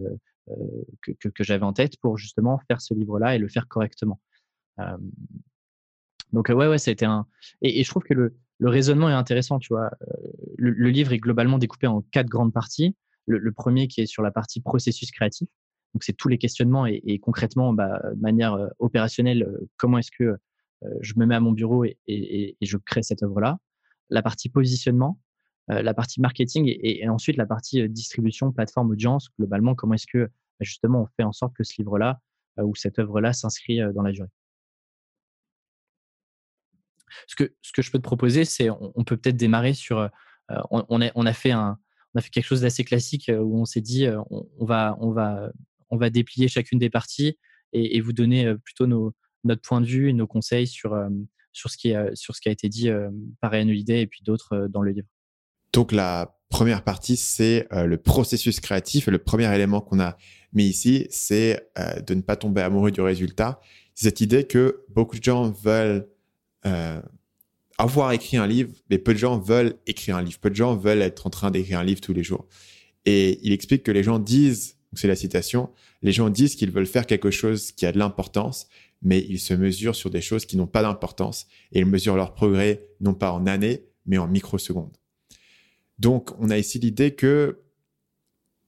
que, 1.00 1.28
que, 1.28 1.42
j'avais 1.42 1.64
en 1.64 1.72
tête 1.72 1.98
pour 2.00 2.18
justement 2.18 2.60
faire 2.68 2.82
ce 2.82 2.92
livre-là 2.92 3.34
et 3.34 3.38
le 3.38 3.48
faire 3.48 3.66
correctement. 3.66 4.20
donc, 6.32 6.48
ouais, 6.50 6.68
ouais, 6.68 6.76
été 6.76 7.06
un. 7.06 7.26
Et 7.62 7.82
je 7.82 7.88
trouve 7.88 8.02
que 8.02 8.14
le, 8.14 8.36
le 8.58 8.68
raisonnement 8.68 9.08
est 9.10 9.14
intéressant, 9.14 9.58
tu 9.58 9.68
vois. 9.68 9.90
Euh, 10.02 10.14
le, 10.56 10.90
livre 10.90 11.12
est 11.12 11.18
globalement 11.18 11.58
découpé 11.58 11.86
en 11.86 12.02
quatre 12.10 12.28
grandes 12.28 12.52
parties. 12.52 12.96
Le, 13.26 13.52
premier 13.52 13.88
qui 13.88 14.00
est 14.00 14.06
sur 14.06 14.22
la 14.22 14.30
partie 14.30 14.60
processus 14.60 15.10
créatif. 15.10 15.48
Donc, 15.94 16.04
c'est 16.04 16.12
tous 16.12 16.28
les 16.28 16.38
questionnements 16.38 16.86
et, 16.86 17.18
concrètement, 17.18 17.72
bah, 17.72 18.00
de 18.14 18.20
manière 18.20 18.54
euh, 18.54 18.68
opérationnelle, 18.78 19.42
euh, 19.42 19.68
comment 19.76 19.98
est-ce 19.98 20.12
que 20.16 20.36
je 21.00 21.14
me 21.16 21.24
mets 21.24 21.34
à 21.34 21.40
mon 21.40 21.52
bureau 21.52 21.84
et, 21.84 22.56
je 22.60 22.76
crée 22.76 23.02
cette 23.02 23.22
œuvre-là. 23.22 23.58
La 24.10 24.22
partie 24.22 24.50
positionnement, 24.50 25.18
la 25.68 25.94
partie 25.94 26.20
marketing 26.20 26.66
et, 26.68 27.08
ensuite 27.08 27.38
la 27.38 27.46
partie 27.46 27.88
distribution, 27.88 28.52
plateforme, 28.52 28.90
audience. 28.90 29.30
Globalement, 29.38 29.74
comment 29.74 29.94
est-ce 29.94 30.06
que 30.06 30.26
bah, 30.26 30.60
justement 30.60 31.02
on 31.02 31.06
fait 31.16 31.24
en 31.24 31.32
sorte 31.32 31.54
que 31.54 31.64
ce 31.64 31.72
livre-là 31.78 32.20
ou 32.62 32.74
cette 32.76 32.98
œuvre-là 32.98 33.32
s'inscrit 33.32 33.80
dans 33.94 34.02
la 34.02 34.12
durée. 34.12 34.28
Ce 37.26 37.36
que, 37.36 37.54
ce 37.62 37.72
que 37.72 37.82
je 37.82 37.90
peux 37.90 37.98
te 37.98 38.02
proposer, 38.02 38.44
c'est 38.44 38.70
on, 38.70 39.04
peut 39.04 39.16
peut-être 39.16 39.36
démarrer 39.36 39.74
sur. 39.74 39.98
Euh, 39.98 40.08
on, 40.70 41.00
a, 41.00 41.10
on, 41.14 41.26
a 41.26 41.32
fait 41.32 41.50
un, 41.50 41.78
on 42.14 42.18
a 42.18 42.22
fait 42.22 42.30
quelque 42.30 42.44
chose 42.44 42.60
d'assez 42.60 42.84
classique 42.84 43.28
euh, 43.28 43.38
où 43.38 43.60
on 43.60 43.64
s'est 43.64 43.80
dit 43.80 44.06
euh, 44.06 44.20
on, 44.30 44.64
va, 44.64 44.96
on, 45.00 45.10
va, 45.10 45.50
on 45.90 45.96
va 45.96 46.10
déplier 46.10 46.48
chacune 46.48 46.78
des 46.78 46.90
parties 46.90 47.38
et, 47.72 48.00
vous 48.00 48.12
donner 48.12 48.54
plutôt 48.64 48.86
nos, 48.86 49.12
notre 49.44 49.60
point 49.62 49.80
de 49.80 49.86
vue 49.86 50.08
et 50.08 50.12
nos 50.12 50.26
conseils 50.26 50.66
sur, 50.66 50.96
sur, 51.52 51.68
ce, 51.68 51.76
qui 51.76 51.92
sur 52.14 52.34
ce 52.34 52.40
qui 52.40 52.48
a 52.48 52.52
été 52.52 52.68
dit 52.68 52.88
par 53.40 53.50
Ryan 53.50 53.68
Holiday 53.68 54.02
et 54.02 54.06
puis 54.06 54.20
d'autres 54.22 54.68
dans 54.70 54.80
le 54.80 54.92
livre. 54.92 55.08
Donc 55.74 55.92
la 55.92 56.38
première 56.48 56.84
partie, 56.84 57.16
c'est 57.16 57.66
le 57.72 57.96
processus 57.98 58.60
créatif. 58.60 59.08
Le 59.08 59.18
premier 59.18 59.52
élément 59.54 59.82
qu'on 59.82 60.00
a 60.00 60.16
mis 60.54 60.64
ici, 60.64 61.06
c'est 61.10 61.68
de 62.06 62.14
ne 62.14 62.22
pas 62.22 62.36
tomber 62.36 62.62
amoureux 62.62 62.92
du 62.92 63.02
résultat. 63.02 63.60
Cette 63.94 64.20
idée 64.20 64.44
que 64.44 64.84
beaucoup 64.88 65.18
de 65.18 65.24
gens 65.24 65.50
veulent 65.50 66.06
euh, 66.66 67.00
avoir 67.78 68.12
écrit 68.12 68.36
un 68.36 68.46
livre, 68.46 68.72
mais 68.90 68.98
peu 68.98 69.12
de 69.12 69.18
gens 69.18 69.38
veulent 69.38 69.74
écrire 69.86 70.16
un 70.16 70.22
livre. 70.22 70.38
Peu 70.38 70.50
de 70.50 70.56
gens 70.56 70.76
veulent 70.76 71.02
être 71.02 71.26
en 71.26 71.30
train 71.30 71.50
d'écrire 71.50 71.78
un 71.78 71.84
livre 71.84 72.00
tous 72.00 72.12
les 72.12 72.22
jours. 72.22 72.46
Et 73.04 73.38
il 73.42 73.52
explique 73.52 73.82
que 73.82 73.92
les 73.92 74.02
gens 74.02 74.18
disent, 74.18 74.76
c'est 74.94 75.08
la 75.08 75.16
citation, 75.16 75.70
les 76.02 76.12
gens 76.12 76.30
disent 76.30 76.56
qu'ils 76.56 76.70
veulent 76.70 76.86
faire 76.86 77.06
quelque 77.06 77.30
chose 77.30 77.72
qui 77.72 77.86
a 77.86 77.92
de 77.92 77.98
l'importance, 77.98 78.68
mais 79.02 79.24
ils 79.28 79.38
se 79.38 79.54
mesurent 79.54 79.94
sur 79.94 80.10
des 80.10 80.22
choses 80.22 80.46
qui 80.46 80.56
n'ont 80.56 80.66
pas 80.66 80.82
d'importance 80.82 81.46
et 81.72 81.80
ils 81.80 81.86
mesurent 81.86 82.16
leur 82.16 82.34
progrès 82.34 82.88
non 83.00 83.14
pas 83.14 83.32
en 83.32 83.46
années, 83.46 83.84
mais 84.06 84.18
en 84.18 84.26
microsecondes. 84.26 84.96
Donc, 85.98 86.30
on 86.40 86.50
a 86.50 86.58
ici 86.58 86.78
l'idée 86.78 87.14
que 87.14 87.60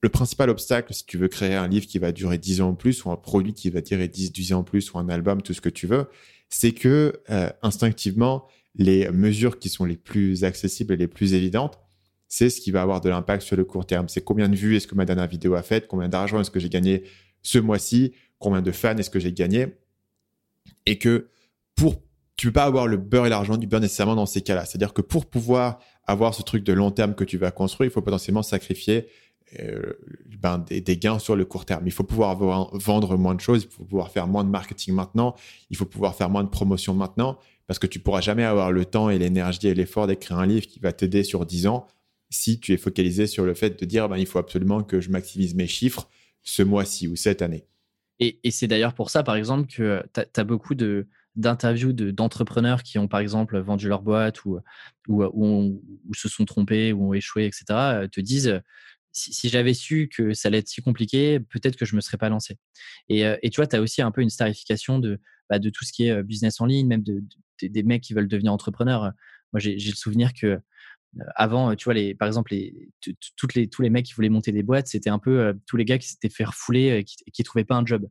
le 0.01 0.09
principal 0.09 0.49
obstacle, 0.49 0.93
si 0.93 1.05
tu 1.05 1.17
veux 1.17 1.27
créer 1.27 1.55
un 1.55 1.67
livre 1.67 1.85
qui 1.85 1.99
va 1.99 2.11
durer 2.11 2.37
10 2.37 2.61
ans 2.61 2.69
en 2.69 2.75
plus, 2.75 3.03
ou 3.03 3.11
un 3.11 3.17
produit 3.17 3.53
qui 3.53 3.69
va 3.69 3.81
durer 3.81 4.07
10, 4.07 4.31
10 4.31 4.53
ans 4.53 4.59
en 4.59 4.63
plus, 4.63 4.93
ou 4.93 4.97
un 4.97 5.09
album, 5.09 5.41
tout 5.41 5.53
ce 5.53 5.61
que 5.61 5.69
tu 5.69 5.87
veux, 5.87 6.07
c'est 6.49 6.71
que 6.71 7.21
euh, 7.29 7.49
instinctivement, 7.61 8.47
les 8.75 9.09
mesures 9.09 9.59
qui 9.59 9.69
sont 9.69 9.85
les 9.85 9.97
plus 9.97 10.43
accessibles 10.43 10.93
et 10.93 10.97
les 10.97 11.07
plus 11.07 11.33
évidentes, 11.33 11.79
c'est 12.27 12.49
ce 12.49 12.61
qui 12.61 12.71
va 12.71 12.81
avoir 12.81 13.01
de 13.01 13.09
l'impact 13.09 13.41
sur 13.43 13.55
le 13.55 13.65
court 13.65 13.85
terme. 13.85 14.07
C'est 14.07 14.21
combien 14.21 14.49
de 14.49 14.55
vues 14.55 14.75
est-ce 14.75 14.87
que 14.87 14.95
ma 14.95 15.05
dernière 15.05 15.27
vidéo 15.27 15.55
a 15.55 15.63
fait, 15.63 15.87
combien 15.87 16.09
d'argent 16.09 16.39
est-ce 16.39 16.51
que 16.51 16.59
j'ai 16.59 16.69
gagné 16.69 17.03
ce 17.41 17.57
mois-ci, 17.57 18.13
combien 18.37 18.61
de 18.61 18.71
fans 18.71 18.97
est-ce 18.97 19.09
que 19.09 19.19
j'ai 19.19 19.33
gagné, 19.33 19.77
et 20.85 20.97
que 20.97 21.29
pour 21.75 21.95
tu 22.39 22.47
peux 22.47 22.53
pas 22.53 22.63
avoir 22.63 22.87
le 22.87 22.95
beurre 22.95 23.25
et 23.25 23.29
l'argent 23.29 23.57
du 23.57 23.67
beurre 23.67 23.81
nécessairement 23.81 24.15
dans 24.15 24.25
ces 24.25 24.39
cas-là. 24.41 24.63
C'est-à-dire 24.63 24.93
que 24.93 25.01
pour 25.01 25.25
pouvoir 25.25 25.79
avoir 26.05 26.33
ce 26.33 26.41
truc 26.41 26.63
de 26.63 26.71
long 26.71 26.89
terme 26.89 27.13
que 27.13 27.25
tu 27.25 27.37
vas 27.37 27.51
construire, 27.51 27.89
il 27.89 27.93
faut 27.93 28.01
potentiellement 28.01 28.43
sacrifier 28.43 29.07
euh, 29.59 29.93
ben, 30.41 30.63
des, 30.69 30.97
gains 30.97 31.17
sur 31.17 31.35
le 31.35 31.43
court 31.43 31.65
terme. 31.65 31.87
Il 31.87 31.91
faut 31.91 32.03
pouvoir 32.03 32.35
vendre 32.35 33.17
moins 33.17 33.33
de 33.33 33.41
choses, 33.41 33.63
il 33.63 33.73
faut 33.73 33.83
pouvoir 33.83 34.11
faire 34.11 34.27
moins 34.27 34.43
de 34.43 34.49
marketing 34.49 34.93
maintenant, 34.93 35.35
il 35.69 35.77
faut 35.77 35.85
pouvoir 35.85 36.15
faire 36.15 36.29
moins 36.29 36.43
de 36.43 36.49
promotion 36.49 36.93
maintenant, 36.93 37.39
parce 37.65 37.79
que 37.79 37.87
tu 37.87 37.99
pourras 37.99 38.21
jamais 38.21 38.43
avoir 38.43 38.71
le 38.71 38.85
temps 38.85 39.09
et 39.09 39.17
l'énergie 39.17 39.67
et 39.67 39.73
l'effort 39.73 40.07
d'écrire 40.07 40.37
un 40.37 40.45
livre 40.45 40.67
qui 40.67 40.79
va 40.79 40.93
t'aider 40.93 41.23
sur 41.23 41.45
10 41.45 41.67
ans 41.67 41.87
si 42.29 42.59
tu 42.59 42.73
es 42.73 42.77
focalisé 42.77 43.25
sur 43.25 43.43
le 43.43 43.55
fait 43.55 43.79
de 43.79 43.85
dire 43.85 44.07
ben, 44.07 44.17
il 44.17 44.27
faut 44.27 44.39
absolument 44.39 44.83
que 44.83 45.01
je 45.01 45.09
maximise 45.09 45.55
mes 45.55 45.67
chiffres 45.67 46.07
ce 46.43 46.61
mois-ci 46.61 47.07
ou 47.07 47.15
cette 47.15 47.41
année. 47.41 47.65
Et, 48.19 48.37
c'est 48.51 48.67
d'ailleurs 48.67 48.93
pour 48.93 49.09
ça, 49.09 49.23
par 49.23 49.35
exemple, 49.35 49.71
que 49.71 50.03
tu 50.13 50.39
as, 50.39 50.43
beaucoup 50.43 50.75
de, 50.75 51.07
d'interviews 51.35 51.93
d'entrepreneurs 51.93 52.83
qui 52.83 52.99
ont 52.99 53.07
par 53.07 53.21
exemple 53.21 53.57
vendu 53.59 53.87
leur 53.87 54.01
boîte 54.01 54.43
ou, 54.43 54.59
ou, 55.07 55.23
ou, 55.23 56.13
se 56.13 56.27
sont 56.27 56.43
trompés 56.43 56.91
ou 56.91 57.09
ont 57.09 57.13
échoué, 57.13 57.45
etc., 57.45 58.07
te 58.11 58.19
disent 58.19 58.61
si, 59.11 59.49
j'avais 59.49 59.73
su 59.73 60.09
que 60.15 60.33
ça 60.33 60.47
allait 60.47 60.59
être 60.59 60.67
si 60.67 60.81
compliqué, 60.81 61.39
peut-être 61.39 61.75
que 61.75 61.85
je 61.85 61.95
me 61.95 62.01
serais 62.01 62.17
pas 62.17 62.29
lancé. 62.29 62.57
Et, 63.09 63.49
tu 63.49 63.57
vois, 63.57 63.67
tu 63.67 63.75
as 63.75 63.81
aussi 63.81 64.01
un 64.01 64.11
peu 64.11 64.21
une 64.21 64.29
starification 64.29 64.99
de, 64.99 65.19
bah, 65.49 65.59
de 65.59 65.69
tout 65.69 65.85
ce 65.85 65.91
qui 65.91 66.07
est 66.07 66.23
business 66.23 66.61
en 66.61 66.65
ligne, 66.65 66.87
même 66.87 67.03
de, 67.03 67.23
des 67.61 67.83
mecs 67.83 68.03
qui 68.03 68.13
veulent 68.13 68.27
devenir 68.27 68.53
entrepreneurs. 68.53 69.11
Moi, 69.53 69.59
j'ai 69.59 69.75
le 69.75 69.95
souvenir 69.95 70.33
que 70.33 70.59
avant, 71.35 71.75
tu 71.75 71.85
vois, 71.85 71.95
par 72.19 72.27
exemple, 72.27 72.53
les, 72.53 72.91
les, 73.55 73.67
tous 73.67 73.81
les 73.81 73.89
mecs 73.89 74.05
qui 74.05 74.13
voulaient 74.13 74.29
monter 74.29 74.51
des 74.51 74.61
boîtes, 74.61 74.87
c'était 74.87 75.09
un 75.09 75.17
peu 75.17 75.53
tous 75.65 75.75
les 75.75 75.85
gars 75.85 75.97
qui 75.97 76.07
s'étaient 76.07 76.29
fait 76.29 76.43
refouler 76.43 76.99
et 76.99 77.03
qui 77.03 77.41
ne 77.41 77.43
trouvaient 77.43 77.65
pas 77.65 77.75
un 77.75 77.85
job. 77.85 78.07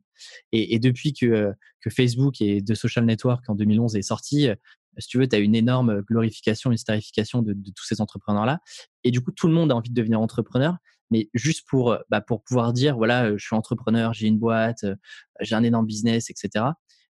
Et, 0.51 0.79
depuis 0.79 1.13
que, 1.13 1.53
que, 1.81 1.89
Facebook 1.89 2.41
et 2.41 2.61
The 2.61 2.75
Social 2.75 3.05
Network 3.05 3.49
en 3.49 3.55
2011 3.55 3.95
est 3.95 4.01
sorti, 4.01 4.49
si 4.97 5.07
tu 5.07 5.17
veux, 5.17 5.27
tu 5.27 5.35
as 5.35 5.39
une 5.39 5.55
énorme 5.55 6.01
glorification, 6.01 6.71
une 6.71 6.77
starification 6.77 7.41
de, 7.41 7.53
tous 7.53 7.85
ces 7.85 8.01
entrepreneurs-là. 8.01 8.59
Et 9.03 9.11
du 9.11 9.21
coup, 9.21 9.31
tout 9.31 9.47
le 9.47 9.53
monde 9.53 9.71
a 9.71 9.75
envie 9.75 9.89
de 9.89 9.95
devenir 9.95 10.19
entrepreneur, 10.19 10.77
mais 11.11 11.29
juste 11.33 11.67
pour, 11.67 11.97
bah, 12.09 12.21
pour 12.21 12.43
pouvoir 12.43 12.73
dire, 12.73 12.95
voilà, 12.97 13.35
je 13.37 13.43
suis 13.43 13.55
entrepreneur, 13.55 14.13
j'ai 14.13 14.27
une 14.27 14.37
boîte, 14.37 14.85
j'ai 15.39 15.55
un 15.55 15.63
énorme 15.63 15.85
business, 15.85 16.29
etc. 16.29 16.65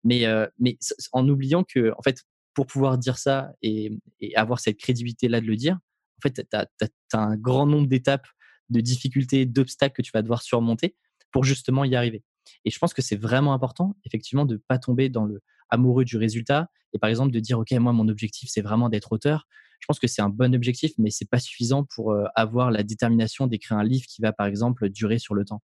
Mais, 0.04 0.24
mais 0.58 0.78
en 1.12 1.28
oubliant 1.28 1.64
que, 1.64 1.92
en 1.96 2.02
fait, 2.02 2.24
pour 2.56 2.66
pouvoir 2.66 2.96
dire 2.96 3.18
ça 3.18 3.52
et, 3.62 3.98
avoir 4.34 4.60
cette 4.60 4.78
crédibilité-là 4.78 5.40
de 5.42 5.46
le 5.46 5.56
dire, 5.56 5.74
en 5.74 6.20
fait, 6.22 6.46
tu 6.50 6.56
as, 6.56 6.66
un 7.12 7.36
grand 7.36 7.66
nombre 7.66 7.86
d'étapes, 7.86 8.26
de 8.70 8.80
difficultés, 8.80 9.44
d'obstacles 9.44 9.94
que 9.94 10.02
tu 10.02 10.10
vas 10.12 10.22
devoir 10.22 10.42
surmonter 10.42 10.96
pour 11.30 11.44
justement 11.44 11.84
y 11.84 11.94
arriver. 11.94 12.24
Et 12.64 12.70
je 12.70 12.78
pense 12.78 12.94
que 12.94 13.02
c'est 13.02 13.16
vraiment 13.16 13.52
important, 13.52 13.94
effectivement, 14.04 14.46
de 14.46 14.54
ne 14.54 14.60
pas 14.68 14.78
tomber 14.78 15.10
dans 15.10 15.26
le 15.26 15.42
amoureux 15.70 16.04
du 16.04 16.16
résultat 16.16 16.68
et 16.92 16.98
par 16.98 17.10
exemple 17.10 17.32
de 17.32 17.40
dire, 17.40 17.58
OK, 17.58 17.70
moi, 17.72 17.92
mon 17.92 18.08
objectif, 18.08 18.48
c'est 18.52 18.62
vraiment 18.62 18.88
d'être 18.88 19.12
auteur. 19.12 19.46
Je 19.80 19.86
pense 19.86 19.98
que 19.98 20.06
c'est 20.06 20.22
un 20.22 20.30
bon 20.30 20.54
objectif, 20.54 20.92
mais 20.98 21.10
c'est 21.10 21.28
pas 21.28 21.38
suffisant 21.38 21.84
pour 21.84 22.12
euh, 22.12 22.24
avoir 22.34 22.70
la 22.70 22.82
détermination 22.82 23.46
d'écrire 23.46 23.76
un 23.76 23.84
livre 23.84 24.06
qui 24.08 24.22
va, 24.22 24.32
par 24.32 24.46
exemple, 24.46 24.88
durer 24.88 25.18
sur 25.18 25.34
le 25.34 25.44
temps. 25.44 25.62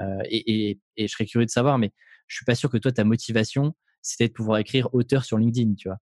Euh, 0.00 0.22
et, 0.28 0.80
je 0.98 1.06
serais 1.06 1.26
curieux 1.26 1.46
de 1.46 1.50
savoir, 1.50 1.78
mais 1.78 1.92
je 2.26 2.36
suis 2.36 2.44
pas 2.44 2.56
sûr 2.56 2.70
que 2.70 2.78
toi, 2.78 2.90
ta 2.90 3.04
motivation, 3.04 3.74
c'était 4.02 4.26
de 4.26 4.32
pouvoir 4.32 4.58
écrire 4.58 4.92
auteur 4.92 5.24
sur 5.24 5.38
LinkedIn, 5.38 5.74
tu 5.74 5.88
vois 5.88 5.98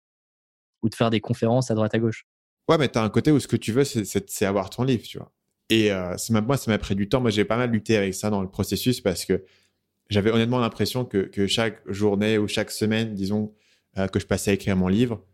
ou 0.82 0.88
de 0.88 0.94
faire 0.94 1.11
des 1.11 1.20
conférences 1.20 1.70
à 1.70 1.75
droite 1.75 1.94
à 1.94 1.99
gauche. 1.99 2.26
Ouais, 2.68 2.78
mais 2.78 2.88
tu 2.88 2.99
as 2.99 3.02
un 3.02 3.08
côté 3.08 3.30
où 3.32 3.40
ce 3.40 3.49
que 3.49 3.56
tu 3.56 3.72
veux, 3.72 3.84
c'est 3.84 4.44
avoir 4.44 4.70
ton 4.70 4.84
livre, 4.84 5.02
tu 5.02 5.18
vois. 5.18 5.32
Et 5.68 5.90
euh, 5.90 6.16
moi, 6.30 6.56
ça 6.56 6.70
m'a 6.70 6.78
pris 6.78 6.94
du 6.94 7.08
temps. 7.08 7.20
Moi, 7.20 7.30
j'ai 7.30 7.44
pas 7.44 7.56
mal 7.56 7.70
lutté 7.70 7.96
avec 7.96 8.14
ça 8.14 8.30
dans 8.30 8.42
le 8.42 8.50
processus 8.50 9.00
parce 9.00 9.25
que 9.25 9.44
j'avais 10.12 10.31
honnêtement 10.31 10.61
l'impression 10.61 11.04
que, 11.04 11.19
que, 11.19 11.47
chaque 11.47 11.81
journée 11.88 12.38
ou 12.38 12.49
chaque 12.49 12.71
semaine, 12.71 13.14
disons, 13.14 13.52
euh, 13.99 14.07
que 14.07 14.21
je 14.21 14.26
passais 14.26 14.50
à 14.50 14.54
écrire 14.54 14.76
mon 14.76 14.88
livre, 14.88 15.25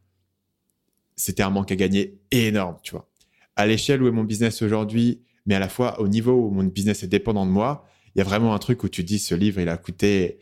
c'était 1.17 1.43
un 1.43 1.51
manque 1.51 1.73
à 1.73 1.77
gagner 1.77 2.21
énorme, 2.31 2.77
tu 2.83 2.93
vois. 2.93 3.09
À 3.57 3.67
l'échelle 3.67 4.03
où 4.03 4.09
est 4.09 4.13
mon 4.13 4.25
business 4.25 4.63
aujourd'hui, 4.63 5.23
mais 5.47 5.55
à 5.55 5.59
la 5.59 5.69
fois 5.69 6.01
au 6.01 6.09
niveau 6.09 6.33
où 6.33 6.51
mon 6.51 6.65
business 6.65 7.03
est 7.03 7.09
dépendant 7.09 7.45
de 7.45 7.51
moi, 7.51 7.87
il 8.15 8.19
y 8.19 8.21
a 8.21 8.25
vraiment 8.25 8.55
un 8.55 8.59
truc 8.59 8.85
où 8.85 8.89
tu 8.89 9.03
dis 9.05 9.19
ce 9.19 9.35
livre, 9.35 9.61
il 9.61 9.69
a 9.69 9.77
coûté 9.77 10.39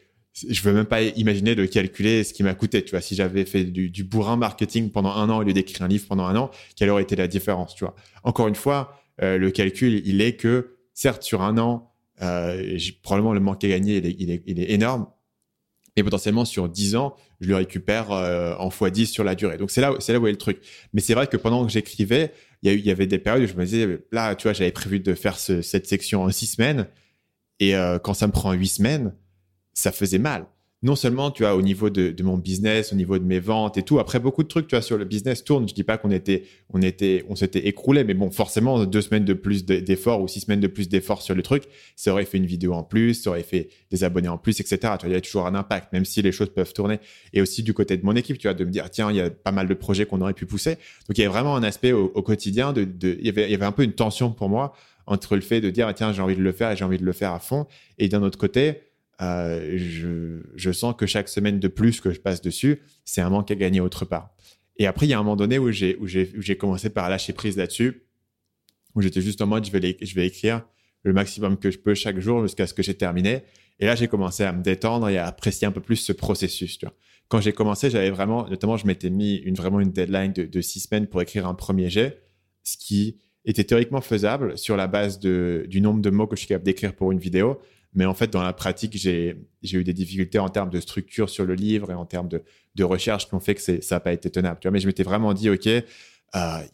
je 0.49 0.61
veux 0.62 0.73
même 0.73 0.85
pas 0.85 1.02
imaginer 1.02 1.55
de 1.55 1.64
calculer 1.64 2.23
ce 2.23 2.35
qui 2.35 2.43
m'a 2.43 2.55
coûté. 2.55 2.85
Tu 2.85 2.90
vois, 2.90 3.00
si 3.00 3.14
j'avais 3.14 3.47
fait 3.47 3.64
du, 3.64 3.88
du, 3.88 4.05
bourrin 4.05 4.37
marketing 4.37 4.90
pendant 4.90 5.12
un 5.12 5.31
an 5.31 5.38
au 5.38 5.43
lieu 5.43 5.55
d'écrire 5.55 5.83
un 5.83 5.88
livre 5.88 6.07
pendant 6.07 6.26
un 6.26 6.37
an, 6.37 6.50
quelle 6.76 6.90
aurait 6.90 7.05
été 7.05 7.16
la 7.16 7.26
différence 7.26 7.75
Tu 7.75 7.85
vois. 7.85 7.95
Encore 8.23 8.47
une 8.49 8.55
fois, 8.55 9.00
euh, 9.23 9.38
le 9.38 9.50
calcul, 9.50 10.02
il 10.05 10.21
est 10.21 10.37
que 10.37 10.76
certes 10.93 11.23
sur 11.23 11.43
un 11.43 11.57
an, 11.59 11.86
euh, 12.23 12.78
probablement 13.02 13.32
le 13.32 13.40
manque 13.40 13.62
à 13.64 13.68
gagner, 13.68 13.99
il 13.99 14.06
est, 14.06 14.16
il 14.18 14.30
est, 14.30 14.42
il 14.46 14.61
est 14.61 14.70
énorme, 14.70 15.06
mais 15.96 16.02
potentiellement 16.02 16.44
sur 16.44 16.68
10 16.68 16.96
ans, 16.96 17.14
je 17.40 17.49
le 17.49 17.56
récupère 17.56 18.11
euh, 18.12 18.54
en 18.58 18.68
x10 18.68 19.06
sur 19.06 19.25
la 19.25 19.35
durée. 19.35 19.56
Donc 19.56 19.70
c'est 19.70 19.80
là, 19.80 19.92
là 19.92 20.18
où 20.18 20.26
est 20.26 20.30
le 20.30 20.38
truc. 20.38 20.61
Mais 20.92 21.00
c'est 21.00 21.14
vrai 21.14 21.26
que 21.26 21.37
pendant 21.37 21.64
que 21.64 21.73
j'écrivais, 21.73 22.32
il 22.62 22.73
y, 22.73 22.80
y 22.80 22.90
avait 22.90 23.06
des 23.06 23.18
périodes 23.18 23.44
où 23.44 23.46
je 23.52 23.56
me 23.56 23.64
disais, 23.64 24.00
là, 24.12 24.35
tu 24.35 24.44
vois, 24.44 24.52
j'avais 24.52 24.73
prévu 24.73 25.00
de 25.00 25.14
faire 25.14 25.38
ce, 25.38 25.62
cette 25.62 25.87
section 25.87 26.23
en 26.23 26.30
6 26.30 26.46
semaines, 26.46 26.87
et 27.61 27.75
euh, 27.75 27.99
quand 27.99 28.14
ça 28.14 28.26
me 28.26 28.32
prend 28.32 28.52
8 28.52 28.66
semaines, 28.66 29.14
ça 29.73 29.92
faisait 29.92 30.18
mal. 30.18 30.46
Non 30.83 30.95
seulement, 30.95 31.30
tu 31.30 31.42
vois, 31.42 31.54
au 31.54 31.62
niveau 31.62 31.88
de, 31.88 32.14
mon 32.23 32.37
business, 32.37 32.92
au 32.92 32.97
niveau 32.97 33.18
de 33.18 33.25
mes 33.25 33.40
ventes 33.40 33.78
et 33.78 33.83
tout. 33.83 33.99
Après, 33.99 34.21
beaucoup 34.21 34.42
de 34.42 34.49
trucs, 34.49 34.68
tu 34.68 34.75
vois, 34.75 34.83
sur 34.83 34.99
le 34.99 35.06
business 35.06 35.42
tourne. 35.42 35.66
Je 35.66 35.75
dis 35.75 35.85
pas 35.85 35.97
qu'on 35.97 36.11
était, 36.11 36.45
on 36.71 36.83
était, 36.83 37.25
on 37.30 37.35
s'était 37.35 37.66
écroulé, 37.66 38.04
mais 38.04 38.12
bon, 38.12 38.30
forcément, 38.30 38.85
deux 38.85 39.00
semaines 39.00 39.25
de 39.25 39.33
plus 39.33 39.64
d'efforts 39.64 40.21
ou 40.21 40.28
six 40.28 40.40
semaines 40.40 40.61
de 40.61 40.66
plus 40.66 40.90
d'efforts 40.90 41.23
sur 41.23 41.35
le 41.35 41.42
truc, 41.42 41.64
ça 41.97 42.12
aurait 42.12 42.26
fait 42.26 42.37
une 42.37 42.45
vidéo 42.45 42.75
en 42.75 42.83
plus, 42.83 43.14
ça 43.14 43.30
aurait 43.30 43.42
fait 43.42 43.71
des 43.90 44.04
abonnés 44.04 44.28
en 44.28 44.37
plus, 44.37 44.61
etc. 44.61 44.76
Tu 44.80 44.87
vois, 44.87 44.99
il 45.06 45.12
y 45.12 45.14
a 45.14 45.21
toujours 45.23 45.47
un 45.47 45.54
impact, 45.54 45.95
même 45.95 46.04
si 46.04 46.21
les 46.21 46.30
choses 46.30 46.50
peuvent 46.50 46.75
tourner. 46.75 47.00
Et 47.33 47.40
aussi 47.40 47.62
du 47.62 47.73
côté 47.73 47.97
de 47.97 48.04
mon 48.04 48.14
équipe, 48.14 48.37
tu 48.37 48.47
vois, 48.47 48.54
de 48.54 48.64
me 48.64 48.71
dire, 48.71 48.90
tiens, 48.90 49.11
il 49.11 49.16
y 49.16 49.21
a 49.21 49.30
pas 49.30 49.52
mal 49.52 49.68
de 49.68 49.75
projets 49.75 50.04
qu'on 50.04 50.21
aurait 50.21 50.35
pu 50.35 50.45
pousser. 50.45 50.75
Donc, 51.09 51.16
il 51.16 51.23
y 51.23 51.25
a 51.25 51.30
vraiment 51.30 51.56
un 51.56 51.62
aspect 51.62 51.92
au, 51.92 52.09
quotidien 52.23 52.75
de, 52.75 52.85
de, 52.85 53.16
il 53.18 53.25
y 53.25 53.30
avait, 53.30 53.47
il 53.47 53.50
y 53.50 53.54
avait 53.54 53.64
un 53.64 53.73
peu 53.73 53.83
une 53.83 53.95
tension 53.95 54.30
pour 54.30 54.50
moi 54.50 54.75
entre 55.06 55.37
le 55.37 55.40
fait 55.40 55.61
de 55.61 55.71
dire, 55.71 55.92
tiens, 55.95 56.12
j'ai 56.12 56.21
envie 56.21 56.37
de 56.37 56.42
le 56.42 56.52
faire 56.52 56.73
et 56.73 56.76
j'ai 56.76 56.85
envie 56.85 56.99
de 56.99 57.04
le 57.04 57.12
faire 57.12 57.33
à 57.33 57.38
fond. 57.38 57.66
Et 57.99 58.09
d'un 58.09 58.23
autre 58.23 58.38
côté, 58.38 58.83
euh, 59.23 59.78
je, 59.78 60.42
je, 60.54 60.73
sens 60.73 60.94
que 60.96 61.06
chaque 61.06 61.28
semaine 61.28 61.58
de 61.58 61.68
plus 61.68 62.00
que 62.00 62.12
je 62.12 62.20
passe 62.20 62.42
dessus, 62.42 62.82
c'est 63.04 63.20
un 63.20 63.30
manque 63.30 63.50
à 63.50 63.54
gagner 63.54 63.80
autre 63.80 64.04
part. 64.04 64.35
Et 64.76 64.87
après, 64.87 65.06
il 65.06 65.11
y 65.11 65.14
a 65.14 65.18
un 65.18 65.23
moment 65.23 65.37
donné 65.37 65.58
où 65.58 65.70
j'ai, 65.70 65.96
où 65.96 66.06
j'ai, 66.06 66.30
où 66.37 66.42
j'ai 66.42 66.56
commencé 66.56 66.90
par 66.90 67.08
lâcher 67.08 67.32
prise 67.32 67.56
là-dessus, 67.56 68.02
où 68.94 69.00
j'étais 69.00 69.23
juste 69.23 69.40
en 69.40 69.46
mode, 69.46 69.64
je 69.64 69.70
vais, 69.70 69.96
je 70.00 70.14
vais 70.14 70.26
écrire 70.26 70.62
le 71.02 71.12
maximum 71.12 71.56
que 71.56 71.70
je 71.70 71.78
peux 71.78 71.94
chaque 71.94 72.18
jour 72.18 72.42
jusqu'à 72.42 72.66
ce 72.66 72.75
que 72.75 72.82
j'ai 72.82 72.94
terminé. 72.94 73.42
Et 73.78 73.87
là, 73.87 73.94
j'ai 73.94 74.08
commencé 74.08 74.42
à 74.42 74.52
me 74.52 74.62
détendre 74.62 75.08
et 75.08 75.18
à 75.18 75.26
apprécier 75.26 75.66
un 75.66 75.73
peu 75.73 75.80
plus 75.80 75.96
ce 75.96 76.12
processus. 76.12 76.78
Tu 76.78 76.87
vois. 76.87 76.94
Quand 77.28 77.40
j'ai 77.40 77.52
commencé, 77.52 77.90
j'avais 77.90 78.11
vraiment, 78.11 78.49
notamment, 78.49 78.76
je 78.76 78.87
m'étais 78.87 79.11
mis 79.11 79.37
une, 79.37 79.54
vraiment 79.54 79.80
une 79.80 79.92
deadline 79.92 80.32
de, 80.32 80.44
de 80.44 80.61
six 80.61 80.80
semaines 80.80 81.06
pour 81.06 81.23
écrire 81.23 81.46
un 81.46 81.54
premier 81.54 81.90
jet, 81.90 82.23
ce 82.64 82.76
qui 82.76 83.18
était 83.44 83.64
théoriquement 83.64 84.00
faisable 84.00 84.58
sur 84.58 84.76
la 84.76 84.88
base 84.88 85.20
de, 85.20 85.64
du 85.68 85.80
nombre 85.80 86.00
de 86.02 86.11
mots 86.11 86.26
que 86.26 86.37
je 86.37 86.40
suis 86.40 86.49
capable 86.49 86.64
d'écrire 86.64 86.94
pour 86.94 87.12
une 87.12 87.18
vidéo. 87.18 87.61
Mais 87.97 88.05
en 88.05 88.15
fait, 88.15 88.31
dans 88.31 88.43
la 88.43 88.53
pratique, 88.53 88.95
j'ai 88.97 89.37
eu 89.62 89.83
des 89.83 89.95
difficultés 89.95 90.38
en 90.38 90.50
termes 90.50 90.69
de 90.69 90.81
structure 90.81 91.31
sur 91.31 91.47
le 91.47 91.55
livre 91.55 91.91
et 91.91 91.95
en 91.95 92.05
termes 92.05 92.29
de, 92.29 92.85
recherche 92.85 93.26
qui 93.26 93.35
ont 93.35 93.41
fait 93.41 93.55
que 93.55 93.81
ça 93.81 93.97
n'a 93.97 94.00
pas 94.00 94.12
été 94.12 94.31
tenable. 94.31 94.61
Mais 94.71 94.79
je 94.79 94.87
m'étais 94.87 95.03
vraiment 95.03 95.33
dit, 95.33 95.49
OK, 95.49 95.67
euh, 95.67 95.83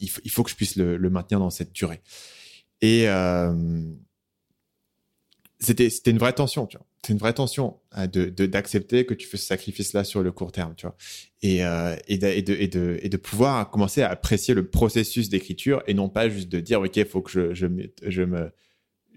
il, 0.01 0.29
faut 0.29 0.43
que 0.43 0.49
je 0.49 0.55
puisse 0.55 0.75
le, 0.75 0.97
maintenir 1.09 1.39
dans 1.39 1.49
cette 1.49 1.71
durée. 1.71 2.01
Et 2.81 3.07
euh, 3.07 3.53
c'était 5.59 5.87
une 6.11 6.17
vraie 6.17 6.33
tension. 6.33 6.67
C'est 7.05 7.13
une 7.13 7.19
vraie 7.19 7.33
tension 7.33 7.79
hein, 7.93 8.07
de 8.07 8.29
d'accepter 8.45 9.05
que 9.05 9.13
tu 9.13 9.25
fais 9.25 9.37
ce 9.37 9.45
sacrifice-là 9.45 10.03
sur 10.03 10.23
le 10.23 10.33
court 10.33 10.51
terme, 10.51 10.73
tu 10.75 10.85
vois. 10.85 10.97
Et, 11.41 11.63
euh, 11.65 11.95
et, 12.09 12.17
de, 12.17 13.17
pouvoir 13.17 13.69
commencer 13.69 14.01
à 14.01 14.09
apprécier 14.09 14.53
le 14.53 14.67
processus 14.67 15.29
d'écriture 15.29 15.83
et 15.87 15.93
non 15.93 16.09
pas 16.09 16.27
juste 16.27 16.49
de 16.49 16.59
dire, 16.59 16.81
OK, 16.81 16.97
il 16.97 17.05
faut 17.05 17.21
que 17.21 17.53
je 17.53 17.65
me 17.65 18.51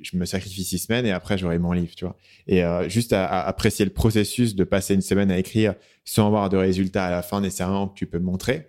je 0.02 0.16
me 0.16 0.24
sacrifie 0.24 0.64
six 0.64 0.78
semaines 0.78 1.06
et 1.06 1.12
après 1.12 1.38
j'aurai 1.38 1.58
mon 1.58 1.72
livre, 1.72 1.94
tu 1.94 2.04
vois. 2.04 2.16
Et 2.46 2.64
euh, 2.64 2.88
juste 2.88 3.12
à, 3.12 3.42
apprécier 3.46 3.84
le 3.84 3.92
processus 3.92 4.54
de 4.54 4.64
passer 4.64 4.94
une 4.94 5.00
semaine 5.00 5.30
à 5.30 5.38
écrire 5.38 5.74
sans 6.04 6.26
avoir 6.26 6.48
de 6.48 6.56
résultats 6.56 7.06
à 7.06 7.10
la 7.10 7.22
fin 7.22 7.40
nécessairement 7.40 7.88
que 7.88 7.94
tu 7.94 8.06
peux 8.06 8.18
montrer, 8.18 8.68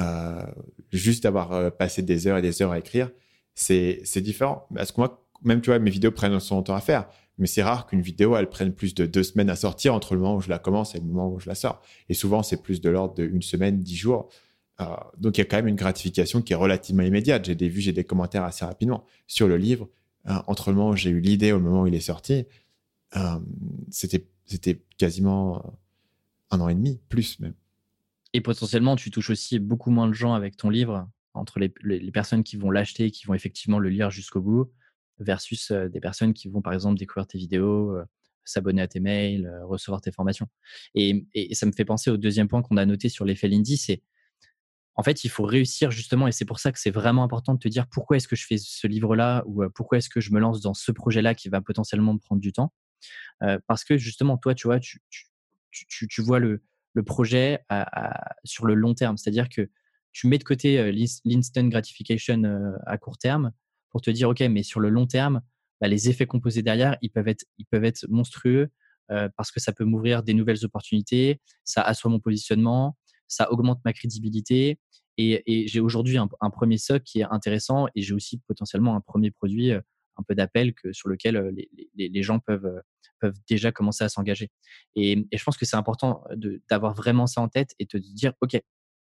euh, 0.00 0.42
juste 0.92 1.26
avoir 1.26 1.52
euh, 1.52 1.70
passé 1.70 2.02
des 2.02 2.26
heures 2.26 2.38
et 2.38 2.42
des 2.42 2.62
heures 2.62 2.72
à 2.72 2.78
écrire, 2.78 3.10
c'est 3.54 4.20
différent. 4.20 4.66
Parce 4.74 4.92
que 4.92 5.00
moi, 5.00 5.26
même 5.42 5.60
tu 5.60 5.70
vois, 5.70 5.78
mes 5.78 5.90
vidéos 5.90 6.12
prennent 6.12 6.38
son 6.40 6.62
temps 6.62 6.74
à 6.74 6.80
faire, 6.80 7.08
mais 7.38 7.46
c'est 7.46 7.62
rare 7.62 7.86
qu'une 7.86 8.02
vidéo 8.02 8.36
elle 8.36 8.48
prenne 8.48 8.72
plus 8.72 8.94
de 8.94 9.06
deux 9.06 9.22
semaines 9.22 9.50
à 9.50 9.56
sortir 9.56 9.94
entre 9.94 10.14
le 10.14 10.20
moment 10.20 10.36
où 10.36 10.40
je 10.40 10.50
la 10.50 10.58
commence 10.58 10.94
et 10.94 10.98
le 10.98 11.04
moment 11.04 11.30
où 11.32 11.40
je 11.40 11.48
la 11.48 11.54
sors. 11.54 11.80
Et 12.08 12.14
souvent 12.14 12.42
c'est 12.42 12.62
plus 12.62 12.80
de 12.80 12.90
l'ordre 12.90 13.14
d'une 13.14 13.42
semaine, 13.42 13.80
dix 13.80 13.96
jours. 13.96 14.28
Donc 15.18 15.36
il 15.36 15.40
y 15.40 15.42
a 15.42 15.44
quand 15.44 15.58
même 15.58 15.68
une 15.68 15.76
gratification 15.76 16.40
qui 16.40 16.54
est 16.54 16.56
relativement 16.56 17.02
immédiate. 17.02 17.44
J'ai 17.44 17.54
des 17.54 17.68
vues, 17.68 17.82
j'ai 17.82 17.92
des 17.92 18.04
commentaires 18.04 18.44
assez 18.44 18.64
rapidement 18.64 19.04
sur 19.26 19.46
le 19.46 19.58
livre 19.58 19.88
entre 20.46 20.70
le 20.70 20.76
moment 20.76 20.90
où 20.90 20.96
j'ai 20.96 21.10
eu 21.10 21.20
l'idée 21.20 21.52
au 21.52 21.60
moment 21.60 21.82
où 21.82 21.86
il 21.86 21.94
est 21.94 22.00
sorti, 22.00 22.46
euh, 23.16 23.38
c'était 23.90 24.26
c'était 24.46 24.82
quasiment 24.98 25.58
euh, 25.58 25.70
un 26.50 26.60
an 26.60 26.68
et 26.68 26.74
demi, 26.74 27.00
plus 27.08 27.38
même. 27.40 27.54
Et 28.32 28.40
potentiellement, 28.40 28.96
tu 28.96 29.10
touches 29.10 29.30
aussi 29.30 29.58
beaucoup 29.58 29.90
moins 29.90 30.08
de 30.08 30.12
gens 30.12 30.34
avec 30.34 30.56
ton 30.56 30.70
livre, 30.70 31.08
entre 31.34 31.60
les, 31.60 31.72
les, 31.82 32.10
personnes 32.10 32.42
qui 32.42 32.56
vont 32.56 32.70
l'acheter 32.70 33.06
et 33.06 33.10
qui 33.10 33.26
vont 33.26 33.34
effectivement 33.34 33.78
le 33.78 33.88
lire 33.88 34.10
jusqu'au 34.10 34.40
bout, 34.40 34.70
versus 35.18 35.70
des 35.70 36.00
personnes 36.00 36.32
qui 36.32 36.48
vont 36.48 36.62
par 36.62 36.72
exemple 36.72 36.98
découvrir 36.98 37.26
tes 37.26 37.38
vidéos, 37.38 37.96
s'abonner 38.44 38.82
à 38.82 38.88
tes 38.88 39.00
mails, 39.00 39.50
recevoir 39.64 40.00
tes 40.00 40.10
formations. 40.10 40.48
Et, 40.94 41.26
et, 41.34 41.54
ça 41.54 41.66
me 41.66 41.72
fait 41.72 41.84
penser 41.84 42.10
au 42.10 42.16
deuxième 42.16 42.48
point 42.48 42.62
qu'on 42.62 42.76
a 42.76 42.86
noté 42.86 43.08
sur 43.08 43.24
l'effet 43.24 43.48
Lindy, 43.48 43.76
c'est 43.76 44.02
en 45.00 45.02
fait, 45.02 45.24
il 45.24 45.30
faut 45.30 45.44
réussir 45.44 45.90
justement, 45.90 46.28
et 46.28 46.32
c'est 46.32 46.44
pour 46.44 46.60
ça 46.60 46.72
que 46.72 46.78
c'est 46.78 46.90
vraiment 46.90 47.24
important 47.24 47.54
de 47.54 47.58
te 47.58 47.68
dire 47.68 47.86
pourquoi 47.86 48.18
est-ce 48.18 48.28
que 48.28 48.36
je 48.36 48.44
fais 48.44 48.58
ce 48.58 48.86
livre-là 48.86 49.42
ou 49.46 49.64
pourquoi 49.74 49.96
est-ce 49.96 50.10
que 50.10 50.20
je 50.20 50.30
me 50.30 50.38
lance 50.38 50.60
dans 50.60 50.74
ce 50.74 50.92
projet-là 50.92 51.34
qui 51.34 51.48
va 51.48 51.62
potentiellement 51.62 52.12
me 52.12 52.18
prendre 52.18 52.42
du 52.42 52.52
temps. 52.52 52.70
parce 53.66 53.82
que 53.82 53.96
justement, 53.96 54.36
toi, 54.36 54.54
tu 54.54 54.66
vois, 54.66 54.78
tu, 54.78 56.20
vois 56.20 56.38
le, 56.38 56.62
projet 57.06 57.60
sur 58.44 58.66
le 58.66 58.74
long 58.74 58.92
terme. 58.92 59.16
C'est-à-dire 59.16 59.48
que 59.48 59.70
tu 60.12 60.26
mets 60.26 60.36
de 60.36 60.44
côté 60.44 60.92
l'instant 61.24 61.66
gratification 61.68 62.42
à 62.84 62.98
court 62.98 63.16
terme 63.16 63.52
pour 63.88 64.02
te 64.02 64.10
dire, 64.10 64.28
OK, 64.28 64.40
mais 64.40 64.62
sur 64.62 64.80
le 64.80 64.90
long 64.90 65.06
terme, 65.06 65.40
bah, 65.80 65.88
les 65.88 66.10
effets 66.10 66.26
composés 66.26 66.60
derrière, 66.60 66.98
ils 67.00 67.10
peuvent 67.10 67.28
être, 67.28 67.46
ils 67.56 67.64
peuvent 67.64 67.84
être 67.86 68.06
monstrueux. 68.10 68.68
parce 69.08 69.50
que 69.50 69.60
ça 69.60 69.72
peut 69.72 69.86
m'ouvrir 69.86 70.22
des 70.22 70.34
nouvelles 70.34 70.62
opportunités, 70.62 71.40
ça 71.64 71.80
assoit 71.80 72.10
mon 72.10 72.20
positionnement, 72.20 72.98
ça 73.30 73.50
augmente 73.50 73.80
ma 73.84 73.92
crédibilité. 73.92 74.78
Et, 75.16 75.66
j'ai 75.66 75.80
aujourd'hui 75.80 76.18
un, 76.18 76.50
premier 76.50 76.78
socle 76.78 77.04
qui 77.04 77.20
est 77.20 77.26
intéressant 77.30 77.86
et 77.94 78.02
j'ai 78.02 78.14
aussi 78.14 78.38
potentiellement 78.46 78.96
un 78.96 79.00
premier 79.00 79.30
produit 79.30 79.72
un 79.72 80.22
peu 80.26 80.34
d'appel 80.34 80.72
sur 80.92 81.08
lequel 81.08 81.52
les, 81.96 82.22
gens 82.22 82.38
peuvent, 82.38 82.82
peuvent 83.20 83.36
déjà 83.48 83.70
commencer 83.70 84.04
à 84.04 84.08
s'engager. 84.08 84.50
Et, 84.96 85.26
je 85.32 85.44
pense 85.44 85.56
que 85.56 85.66
c'est 85.66 85.76
important 85.76 86.24
d'avoir 86.70 86.94
vraiment 86.94 87.26
ça 87.26 87.40
en 87.40 87.48
tête 87.48 87.74
et 87.78 87.84
de 87.84 87.88
te 87.88 87.96
dire, 87.98 88.32
OK, 88.40 88.52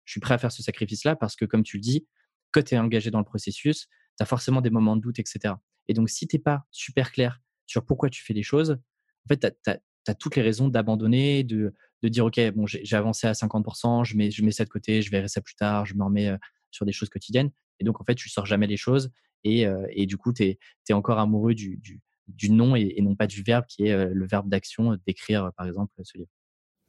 je 0.05 0.11
suis 0.11 0.21
prêt 0.21 0.35
à 0.35 0.37
faire 0.37 0.51
ce 0.51 0.63
sacrifice-là 0.63 1.15
parce 1.15 1.35
que, 1.35 1.45
comme 1.45 1.63
tu 1.63 1.77
le 1.77 1.81
dis, 1.81 2.07
quand 2.51 2.63
tu 2.63 2.75
es 2.75 2.77
engagé 2.77 3.11
dans 3.11 3.19
le 3.19 3.25
processus, 3.25 3.87
tu 4.17 4.23
as 4.23 4.25
forcément 4.25 4.61
des 4.61 4.69
moments 4.69 4.95
de 4.95 5.01
doute, 5.01 5.19
etc. 5.19 5.55
Et 5.87 5.93
donc, 5.93 6.09
si 6.09 6.27
tu 6.27 6.35
n'es 6.35 6.41
pas 6.41 6.65
super 6.71 7.11
clair 7.11 7.41
sur 7.65 7.85
pourquoi 7.85 8.09
tu 8.09 8.23
fais 8.23 8.33
les 8.33 8.43
choses, 8.43 8.71
en 8.71 9.27
fait, 9.27 9.55
tu 9.63 9.71
as, 9.71 10.15
toutes 10.15 10.35
les 10.35 10.41
raisons 10.41 10.69
d'abandonner, 10.69 11.43
de, 11.43 11.73
de, 12.03 12.09
dire, 12.09 12.25
OK, 12.25 12.39
bon, 12.55 12.65
j'ai 12.67 12.95
avancé 12.95 13.27
à 13.27 13.33
50%, 13.33 14.03
je 14.03 14.15
mets, 14.15 14.31
je 14.31 14.43
mets 14.43 14.51
ça 14.51 14.63
de 14.63 14.69
côté, 14.69 15.01
je 15.01 15.11
verrai 15.11 15.27
ça 15.27 15.41
plus 15.41 15.55
tard, 15.55 15.85
je 15.85 15.95
me 15.95 16.03
remets 16.03 16.31
sur 16.71 16.85
des 16.85 16.91
choses 16.91 17.09
quotidiennes. 17.09 17.51
Et 17.79 17.83
donc, 17.83 17.99
en 17.99 18.03
fait, 18.03 18.15
tu 18.15 18.29
sors 18.29 18.45
jamais 18.45 18.67
les 18.67 18.77
choses. 18.77 19.11
Et, 19.43 19.65
et 19.89 20.05
du 20.05 20.17
coup, 20.17 20.33
tu 20.33 20.43
es, 20.43 20.93
encore 20.93 21.19
amoureux 21.19 21.53
du, 21.53 21.77
du, 21.77 22.01
du 22.27 22.51
nom 22.51 22.75
et, 22.75 22.95
non 23.01 23.15
pas 23.15 23.27
du 23.27 23.43
verbe 23.43 23.65
qui 23.67 23.87
est 23.87 24.05
le 24.07 24.27
verbe 24.27 24.49
d'action, 24.49 24.97
d'écrire, 25.05 25.51
par 25.57 25.67
exemple, 25.67 25.93
ce 26.03 26.17
livre. 26.17 26.29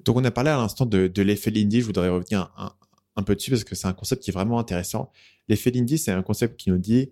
Donc, 0.05 0.17
on 0.17 0.25
a 0.25 0.31
parlé 0.31 0.51
à 0.51 0.57
l'instant 0.57 0.87
de, 0.87 1.07
de 1.07 1.23
l'effet 1.23 1.51
Lindy. 1.51 1.81
Je 1.81 1.87
voudrais 1.87 2.09
revenir 2.09 2.53
un, 2.57 2.73
un 3.17 3.23
peu 3.23 3.35
dessus 3.35 3.51
parce 3.51 3.65
que 3.65 3.75
c'est 3.75 3.89
un 3.89 3.95
concept 3.95 4.23
qui 4.23 4.31
est 4.31 4.35
vraiment 4.35 4.59
intéressant. 4.59 5.11
L'effet 5.49 5.71
Lindy, 5.71 5.99
c'est 5.99 6.13
un 6.13 6.23
concept 6.23 6.59
qui 6.59 6.71
nous 6.71 6.79
dit 6.79 7.11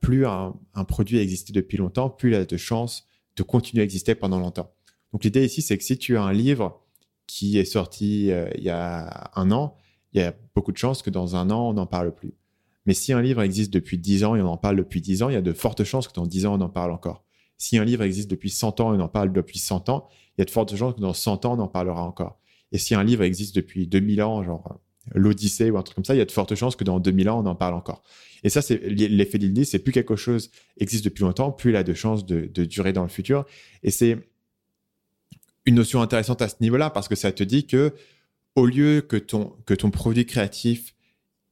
plus 0.00 0.26
un, 0.26 0.54
produit 0.86 1.18
a 1.18 1.22
existé 1.22 1.52
depuis 1.52 1.76
longtemps, 1.76 2.08
plus 2.08 2.30
il 2.30 2.34
a 2.34 2.44
de 2.44 2.56
chances 2.56 3.06
de 3.36 3.42
continuer 3.42 3.82
à 3.82 3.84
exister 3.84 4.14
pendant 4.14 4.38
longtemps. 4.38 4.72
Donc 5.12 5.24
l'idée 5.24 5.44
ici, 5.44 5.62
c'est 5.62 5.76
que 5.76 5.84
si 5.84 5.98
tu 5.98 6.16
as 6.16 6.22
un 6.22 6.32
livre 6.32 6.80
qui 7.26 7.58
est 7.58 7.64
sorti 7.64 8.30
euh, 8.30 8.48
il 8.56 8.64
y 8.64 8.70
a 8.70 9.30
un 9.34 9.50
an, 9.50 9.76
il 10.12 10.20
y 10.20 10.24
a 10.24 10.34
beaucoup 10.54 10.72
de 10.72 10.76
chances 10.76 11.02
que 11.02 11.10
dans 11.10 11.36
un 11.36 11.50
an, 11.50 11.70
on 11.70 11.74
n'en 11.74 11.86
parle 11.86 12.14
plus. 12.14 12.34
Mais 12.86 12.94
si 12.94 13.12
un 13.12 13.22
livre 13.22 13.42
existe 13.42 13.72
depuis 13.72 13.98
10 13.98 14.24
ans 14.24 14.36
et 14.36 14.42
on 14.42 14.48
en 14.48 14.56
parle 14.56 14.76
depuis 14.76 15.00
10 15.00 15.22
ans, 15.22 15.28
il 15.28 15.34
y 15.34 15.36
a 15.36 15.42
de 15.42 15.52
fortes 15.52 15.84
chances 15.84 16.08
que 16.08 16.14
dans 16.14 16.26
10 16.26 16.46
ans, 16.46 16.58
on 16.58 16.60
en 16.60 16.68
parle 16.68 16.90
encore. 16.90 17.24
Si 17.58 17.78
un 17.78 17.84
livre 17.84 18.02
existe 18.02 18.30
depuis 18.30 18.50
100 18.50 18.80
ans 18.80 18.94
et 18.94 18.98
on 18.98 19.00
en 19.00 19.08
parle 19.08 19.32
depuis 19.32 19.58
100 19.58 19.88
ans, 19.88 20.08
il 20.36 20.40
y 20.40 20.42
a 20.42 20.44
de 20.44 20.50
fortes 20.50 20.74
chances 20.74 20.94
que 20.94 21.00
dans 21.00 21.12
100 21.12 21.44
ans, 21.44 21.56
on 21.56 21.62
en 21.62 21.68
parlera 21.68 22.02
encore. 22.02 22.40
Et 22.72 22.78
si 22.78 22.94
un 22.94 23.04
livre 23.04 23.22
existe 23.22 23.54
depuis 23.54 23.86
2000 23.86 24.22
ans, 24.22 24.42
genre 24.42 24.80
l'Odyssée 25.14 25.70
ou 25.70 25.78
un 25.78 25.82
truc 25.82 25.96
comme 25.96 26.04
ça, 26.04 26.14
il 26.14 26.18
y 26.18 26.22
a 26.22 26.24
de 26.24 26.32
fortes 26.32 26.54
chances 26.54 26.76
que 26.76 26.84
dans 26.84 27.00
2000 27.00 27.28
ans, 27.28 27.42
on 27.44 27.46
en 27.46 27.54
parle 27.54 27.74
encore. 27.74 28.02
Et 28.44 28.48
ça, 28.48 28.62
c'est 28.62 28.78
l'effet 28.82 29.38
Lindy, 29.38 29.64
c'est 29.64 29.78
plus 29.78 29.92
quelque 29.92 30.16
chose 30.16 30.50
existe 30.76 31.04
depuis 31.04 31.22
longtemps, 31.22 31.52
plus 31.52 31.70
il 31.70 31.76
a 31.76 31.84
de 31.84 31.94
chances 31.94 32.26
de, 32.26 32.46
durer 32.64 32.92
dans 32.92 33.02
le 33.02 33.08
futur. 33.08 33.44
Et 33.82 33.90
c'est 33.90 34.18
une 35.66 35.76
notion 35.76 36.02
intéressante 36.02 36.42
à 36.42 36.48
ce 36.48 36.56
niveau-là 36.60 36.90
parce 36.90 37.08
que 37.08 37.14
ça 37.14 37.32
te 37.32 37.42
dit 37.42 37.66
que 37.66 37.94
au 38.56 38.66
lieu 38.66 39.00
que 39.00 39.16
ton, 39.16 39.54
que 39.66 39.74
ton 39.74 39.90
produit 39.90 40.26
créatif, 40.26 40.94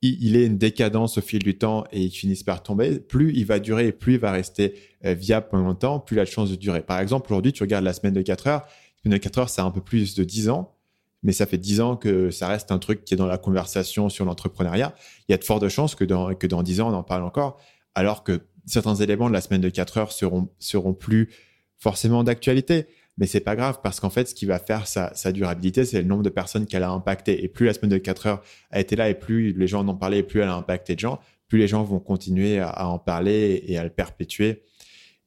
il, 0.03 0.35
ait 0.37 0.47
une 0.47 0.57
décadence 0.57 1.19
au 1.19 1.21
fil 1.21 1.41
du 1.41 1.59
temps 1.59 1.85
et 1.93 2.03
il 2.03 2.11
finisse 2.11 2.43
par 2.43 2.63
tomber, 2.63 3.01
plus 3.01 3.33
il 3.35 3.45
va 3.45 3.59
durer 3.59 3.89
et 3.89 3.93
plus 3.93 4.15
il 4.15 4.19
va 4.19 4.33
rester 4.33 4.75
euh, 5.05 5.13
viable 5.13 5.49
pendant 5.51 5.65
longtemps, 5.65 6.01
plus 6.01 6.17
il 6.17 6.21
a 6.21 6.25
de 6.25 6.55
durer. 6.57 6.81
Par 6.81 6.99
exemple, 7.01 7.31
aujourd'hui, 7.31 7.53
tu 7.53 7.63
regardes 7.63 7.85
la 7.85 7.93
semaine 7.93 8.15
de 8.15 8.23
4 8.23 8.47
heures. 8.47 8.61
La 8.63 9.03
semaine 9.03 9.19
de 9.19 9.23
4 9.23 9.39
heures, 9.39 9.51
c'est 9.51 9.61
un 9.61 9.71
peu 9.71 9.83
plus 9.83 10.15
de 10.15 10.25
10 10.25 10.49
ans 10.49 10.75
mais 11.23 11.33
ça 11.33 11.47
fait 11.47 11.59
dix 11.59 11.81
ans 11.81 11.97
que 11.97 12.31
ça 12.31 12.49
reste 12.49 12.73
un 12.73 12.79
truc 12.79 13.05
qui 13.05 13.15
est 13.15 13.17
dans 13.17 13.27
la 13.27 13.39
conversation 13.39 14.09
sur 14.09 14.25
l'entrepreneuriat. 14.25 14.95
Il 15.29 15.33
y 15.33 15.35
a 15.35 15.39
de 15.39 15.45
fortes 15.45 15.69
chances 15.69 15.95
que 15.95 16.05
dans, 16.05 16.35
que 16.35 16.47
dans 16.47 16.63
10 16.63 16.81
ans, 16.81 16.91
on 16.91 16.95
en 16.95 17.03
parle 17.03 17.25
encore, 17.25 17.61
alors 17.95 18.25
que 18.25 18.41
certains 18.67 18.95
éléments 18.95 19.29
de 19.29 19.35
la 19.35 19.41
semaine 19.41 19.61
de 19.61 19.69
4 19.69 19.99
heures 19.99 20.13
seront, 20.13 20.49
seront 20.59 20.95
plus 20.95 21.31
forcément 21.79 22.25
d'actualité. 22.25 22.87
Mais 23.21 23.27
c'est 23.27 23.41
pas 23.41 23.55
grave 23.55 23.79
parce 23.83 24.01
qu'en 24.01 24.11
fait, 24.11 24.29
ce 24.29 24.35
qui 24.35 24.47
va 24.47 24.59
faire 24.59 24.89
sa, 24.89 25.33
durabilité, 25.33 25.85
c'est 25.85 26.03
le 26.03 26.09
nombre 26.09 26.25
de 26.25 26.31
personnes 26.31 26.67
qu'elle 26.67 26.83
a 26.83 26.91
impacté. 26.91 27.45
Et 27.45 27.49
plus 27.49 27.67
la 27.67 27.75
semaine 27.75 27.91
de 27.91 27.99
4 27.99 28.27
heures 28.27 28.43
a 28.71 28.81
été 28.81 28.97
là 28.97 29.09
et 29.09 29.15
plus 29.15 29.53
les 29.53 29.69
gens 29.69 29.81
en 29.81 29.89
ont 29.89 29.97
parlé 29.97 30.19
et 30.19 30.23
plus 30.25 30.41
elle 30.41 30.49
a 30.49 30.55
impacté 30.55 30.97
de 30.97 31.01
gens, 31.01 31.21
plus 31.47 31.59
les 31.59 31.69
gens 31.69 31.85
vont 31.85 32.01
continuer 32.01 32.59
à, 32.59 32.89
en 32.89 32.99
parler 32.99 33.63
et 33.67 33.79
à 33.79 33.85
le 33.85 33.91
perpétuer. 33.91 34.65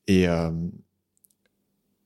Et 0.08 0.28
euh, 0.28 0.50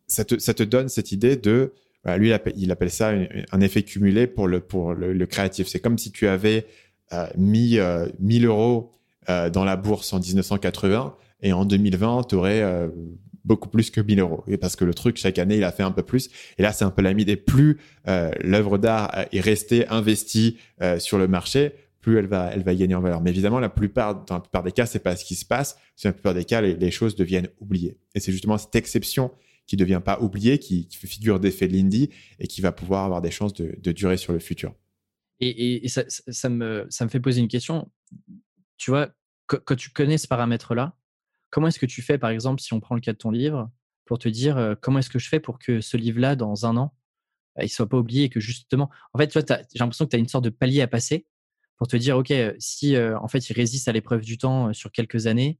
ça, 0.05 0.23
te, 0.23 0.38
ça 0.38 0.53
te 0.53 0.62
donne 0.62 0.89
cette 0.89 1.12
idée 1.12 1.35
de 1.35 1.73
lui, 2.15 2.31
il 2.55 2.71
appelle, 2.71 2.89
ça 2.89 3.12
un 3.51 3.59
effet 3.59 3.83
cumulé 3.83 4.27
pour 4.27 4.47
le, 4.47 4.62
pour 4.62 4.93
le, 4.93 5.25
créatif. 5.25 5.67
C'est 5.67 5.79
comme 5.79 5.97
si 5.97 6.12
tu 6.12 6.27
avais 6.27 6.65
euh, 7.12 7.27
mis 7.35 7.79
1000 8.19 8.45
euh, 8.45 8.47
euros 8.47 8.93
euh, 9.29 9.49
dans 9.49 9.65
la 9.65 9.75
bourse 9.75 10.13
en 10.13 10.19
1980 10.19 11.15
et 11.41 11.51
en 11.51 11.65
2020, 11.65 12.27
tu 12.29 12.35
aurais 12.35 12.89
beaucoup 13.47 13.69
plus 13.69 13.89
que 13.89 14.01
1000 14.01 14.19
euros. 14.19 14.43
Et 14.47 14.57
parce 14.57 14.75
que 14.75 14.86
le 14.86 14.93
truc, 14.93 15.17
chaque 15.17 15.39
année, 15.39 15.57
il 15.57 15.63
a 15.63 15.71
fait 15.71 15.83
un 15.83 15.91
peu 15.91 16.03
plus. 16.03 16.29
Et 16.57 16.62
là, 16.62 16.73
c'est 16.73 16.86
un 16.86 16.91
peu 16.91 17.01
la 17.01 17.13
des 17.13 17.36
Plus 17.36 17.79
l'œuvre 18.05 18.77
d'art 18.77 19.12
est 19.31 19.39
restée 19.39 19.88
investie 19.88 20.57
sur 20.99 21.17
le 21.17 21.27
marché, 21.27 21.73
plus 22.01 22.17
elle 22.17 22.27
va, 22.27 22.51
elle 22.53 22.63
va 22.63 22.75
gagner 22.75 22.95
en 22.95 23.01
valeur. 23.01 23.21
Mais 23.21 23.31
évidemment, 23.31 23.60
la 23.60 23.69
plupart, 23.69 24.25
dans 24.25 24.36
la 24.36 24.41
plupart 24.41 24.63
des 24.63 24.71
cas, 24.71 24.86
c'est 24.86 24.99
pas 24.99 25.15
ce 25.15 25.25
qui 25.25 25.36
se 25.36 25.45
passe. 25.45 25.77
Dans 26.03 26.10
la 26.10 26.13
plupart 26.13 26.33
des 26.33 26.45
cas, 26.45 26.62
les, 26.62 26.91
choses 26.91 27.15
deviennent 27.15 27.49
oubliées. 27.60 27.97
Et 28.15 28.19
c'est 28.19 28.31
justement 28.31 28.57
cette 28.57 28.75
exception 28.75 29.31
qui 29.65 29.75
ne 29.75 29.81
devient 29.81 30.01
pas 30.03 30.19
oublié, 30.21 30.60
qui, 30.60 30.88
qui 30.88 30.97
figure 31.05 31.39
d'effet 31.39 31.67
de 31.67 31.73
Lindy 31.73 32.10
et 32.39 32.47
qui 32.47 32.62
va 32.62 32.71
pouvoir 32.71 33.03
avoir 33.03 33.21
des 33.21 33.31
chances 33.31 33.53
de, 33.53 33.91
durer 33.91 34.17
sur 34.17 34.31
le 34.31 34.39
futur. 34.39 34.73
Et, 35.39 35.88
ça, 35.88 36.03
ça, 36.07 36.49
me, 36.49 36.88
ça 36.89 37.05
me 37.05 37.10
fait 37.10 37.19
poser 37.19 37.41
une 37.41 37.47
question. 37.47 37.91
Tu 38.77 38.91
vois, 38.91 39.10
quand, 39.47 39.75
tu 39.75 39.89
connais 39.89 40.17
ce 40.17 40.27
paramètre-là, 40.27 40.96
comment 41.49 41.67
est-ce 41.67 41.79
que 41.79 41.86
tu 41.86 42.01
fais, 42.01 42.17
par 42.17 42.29
exemple, 42.29 42.62
si 42.62 42.73
on 42.73 42.79
prend 42.79 42.95
le 42.95 43.01
cas 43.01 43.13
de 43.13 43.17
ton 43.17 43.31
livre, 43.31 43.69
pour 44.05 44.19
te 44.19 44.29
dire 44.29 44.75
comment 44.81 44.99
est-ce 44.99 45.10
que 45.10 45.19
je 45.19 45.27
fais 45.27 45.39
pour 45.39 45.60
que 45.60 45.81
ce 45.81 45.97
livre-là, 45.97 46.36
dans 46.36 46.65
un 46.65 46.77
an, 46.77 46.93
bah, 47.55 47.63
il 47.63 47.67
ne 47.67 47.71
soit 47.71 47.89
pas 47.89 47.97
oublié 47.97 48.25
et 48.25 48.29
que 48.29 48.39
justement, 48.39 48.89
en 49.13 49.19
fait, 49.19 49.33
j'ai 49.33 49.79
l'impression 49.79 50.05
que 50.05 50.12
tu 50.12 50.15
as 50.15 50.19
une 50.19 50.27
sorte 50.27 50.45
de 50.45 50.49
palier 50.49 50.81
à 50.81 50.88
passer 50.88 51.27
pour 51.77 51.88
te 51.88 51.97
dire, 51.97 52.17
OK, 52.17 52.33
si 52.60 52.97
en 52.97 53.27
fait 53.27 53.49
il 53.49 53.53
résiste 53.53 53.88
à 53.88 53.91
l'épreuve 53.91 54.21
du 54.21 54.38
temps 54.38 54.73
sur 54.73 54.91
quelques 54.91 55.27
années, 55.27 55.60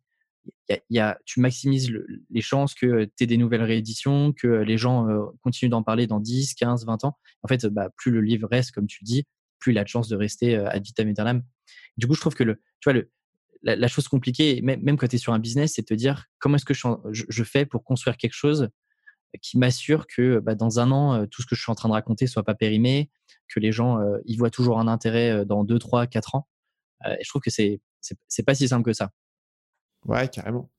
y 0.90 1.00
a, 1.00 1.20
tu 1.26 1.40
maximises 1.40 1.92
les 2.30 2.42
chances 2.42 2.74
que 2.74 3.06
tu 3.18 3.24
aies 3.24 3.28
des 3.28 3.38
nouvelles 3.38 3.64
rééditions, 3.64 4.34
que 4.34 4.48
les 4.48 4.78
gens 4.78 5.08
continuent 5.44 5.70
d'en 5.70 5.84
parler 5.84 6.08
dans 6.08 6.20
10, 6.20 6.56
15, 6.56 6.86
20 6.86 7.04
ans. 7.04 7.18
En 7.44 7.48
fait, 7.48 7.66
bah, 7.68 7.90
plus 7.98 8.12
le 8.12 8.22
livre 8.22 8.48
reste, 8.50 8.72
comme 8.72 8.88
tu 8.88 9.04
dis, 9.04 9.26
plus 9.60 9.74
il 9.74 9.78
a 9.78 9.84
de 9.84 9.90
chances 9.90 10.08
de 10.08 10.16
rester 10.16 10.56
ad 10.56 10.84
vitam 10.84 11.08
aeternam. 11.08 11.44
Du 11.98 12.08
coup, 12.08 12.14
je 12.14 12.22
trouve 12.22 12.36
que 12.36 12.44
le, 12.44 12.56
tu 12.80 12.86
vois, 12.86 12.94
le, 12.94 13.12
la, 13.64 13.88
chose 13.88 14.08
compliquée, 14.08 14.62
même, 14.62 14.98
quand 14.98 15.08
tu 15.08 15.16
es 15.16 15.20
sur 15.20 15.34
un 15.34 15.40
business, 15.40 15.74
c'est 15.76 15.82
de 15.82 15.88
te 15.88 15.94
dire 15.94 16.26
comment 16.40 16.56
est-ce 16.56 16.66
que 16.66 16.74
je, 16.74 17.44
fais 17.44 17.66
pour 17.66 17.84
construire 17.84 18.18
quelque 18.18 18.34
chose 18.34 18.70
qui 19.42 19.58
m'assure 19.58 20.08
que 20.08 20.40
bah, 20.40 20.56
dans 20.56 20.80
un 20.80 20.92
an, 20.92 21.26
tout 21.28 21.42
ce 21.42 21.48
que 21.48 21.56
je 21.56 21.62
suis 21.62 21.72
en 21.72 21.76
train 21.76 21.90
de 21.90 21.94
raconter 21.94 22.28
soit 22.28 22.44
pas 22.44 22.56
périmé, 22.56 23.10
que 23.54 23.60
les 23.60 23.72
gens 23.72 24.00
y 24.26 24.38
voient 24.38 24.50
toujours 24.50 24.80
un 24.80 24.88
intérêt 24.88 25.46
dans 25.46 25.64
2, 25.64 25.80
3, 25.80 26.08
4 26.08 26.36
ans? 26.36 26.48
je 27.04 27.30
trouve 27.30 27.42
que 27.42 27.52
c'est 27.52 27.82
c'est 28.28 28.44
pas 28.44 28.56
si 28.56 28.68
simple 28.68 28.86
que 28.86 28.94
ça. 28.94 29.12
Ouais, 30.06 30.28
carrément. 30.28 30.70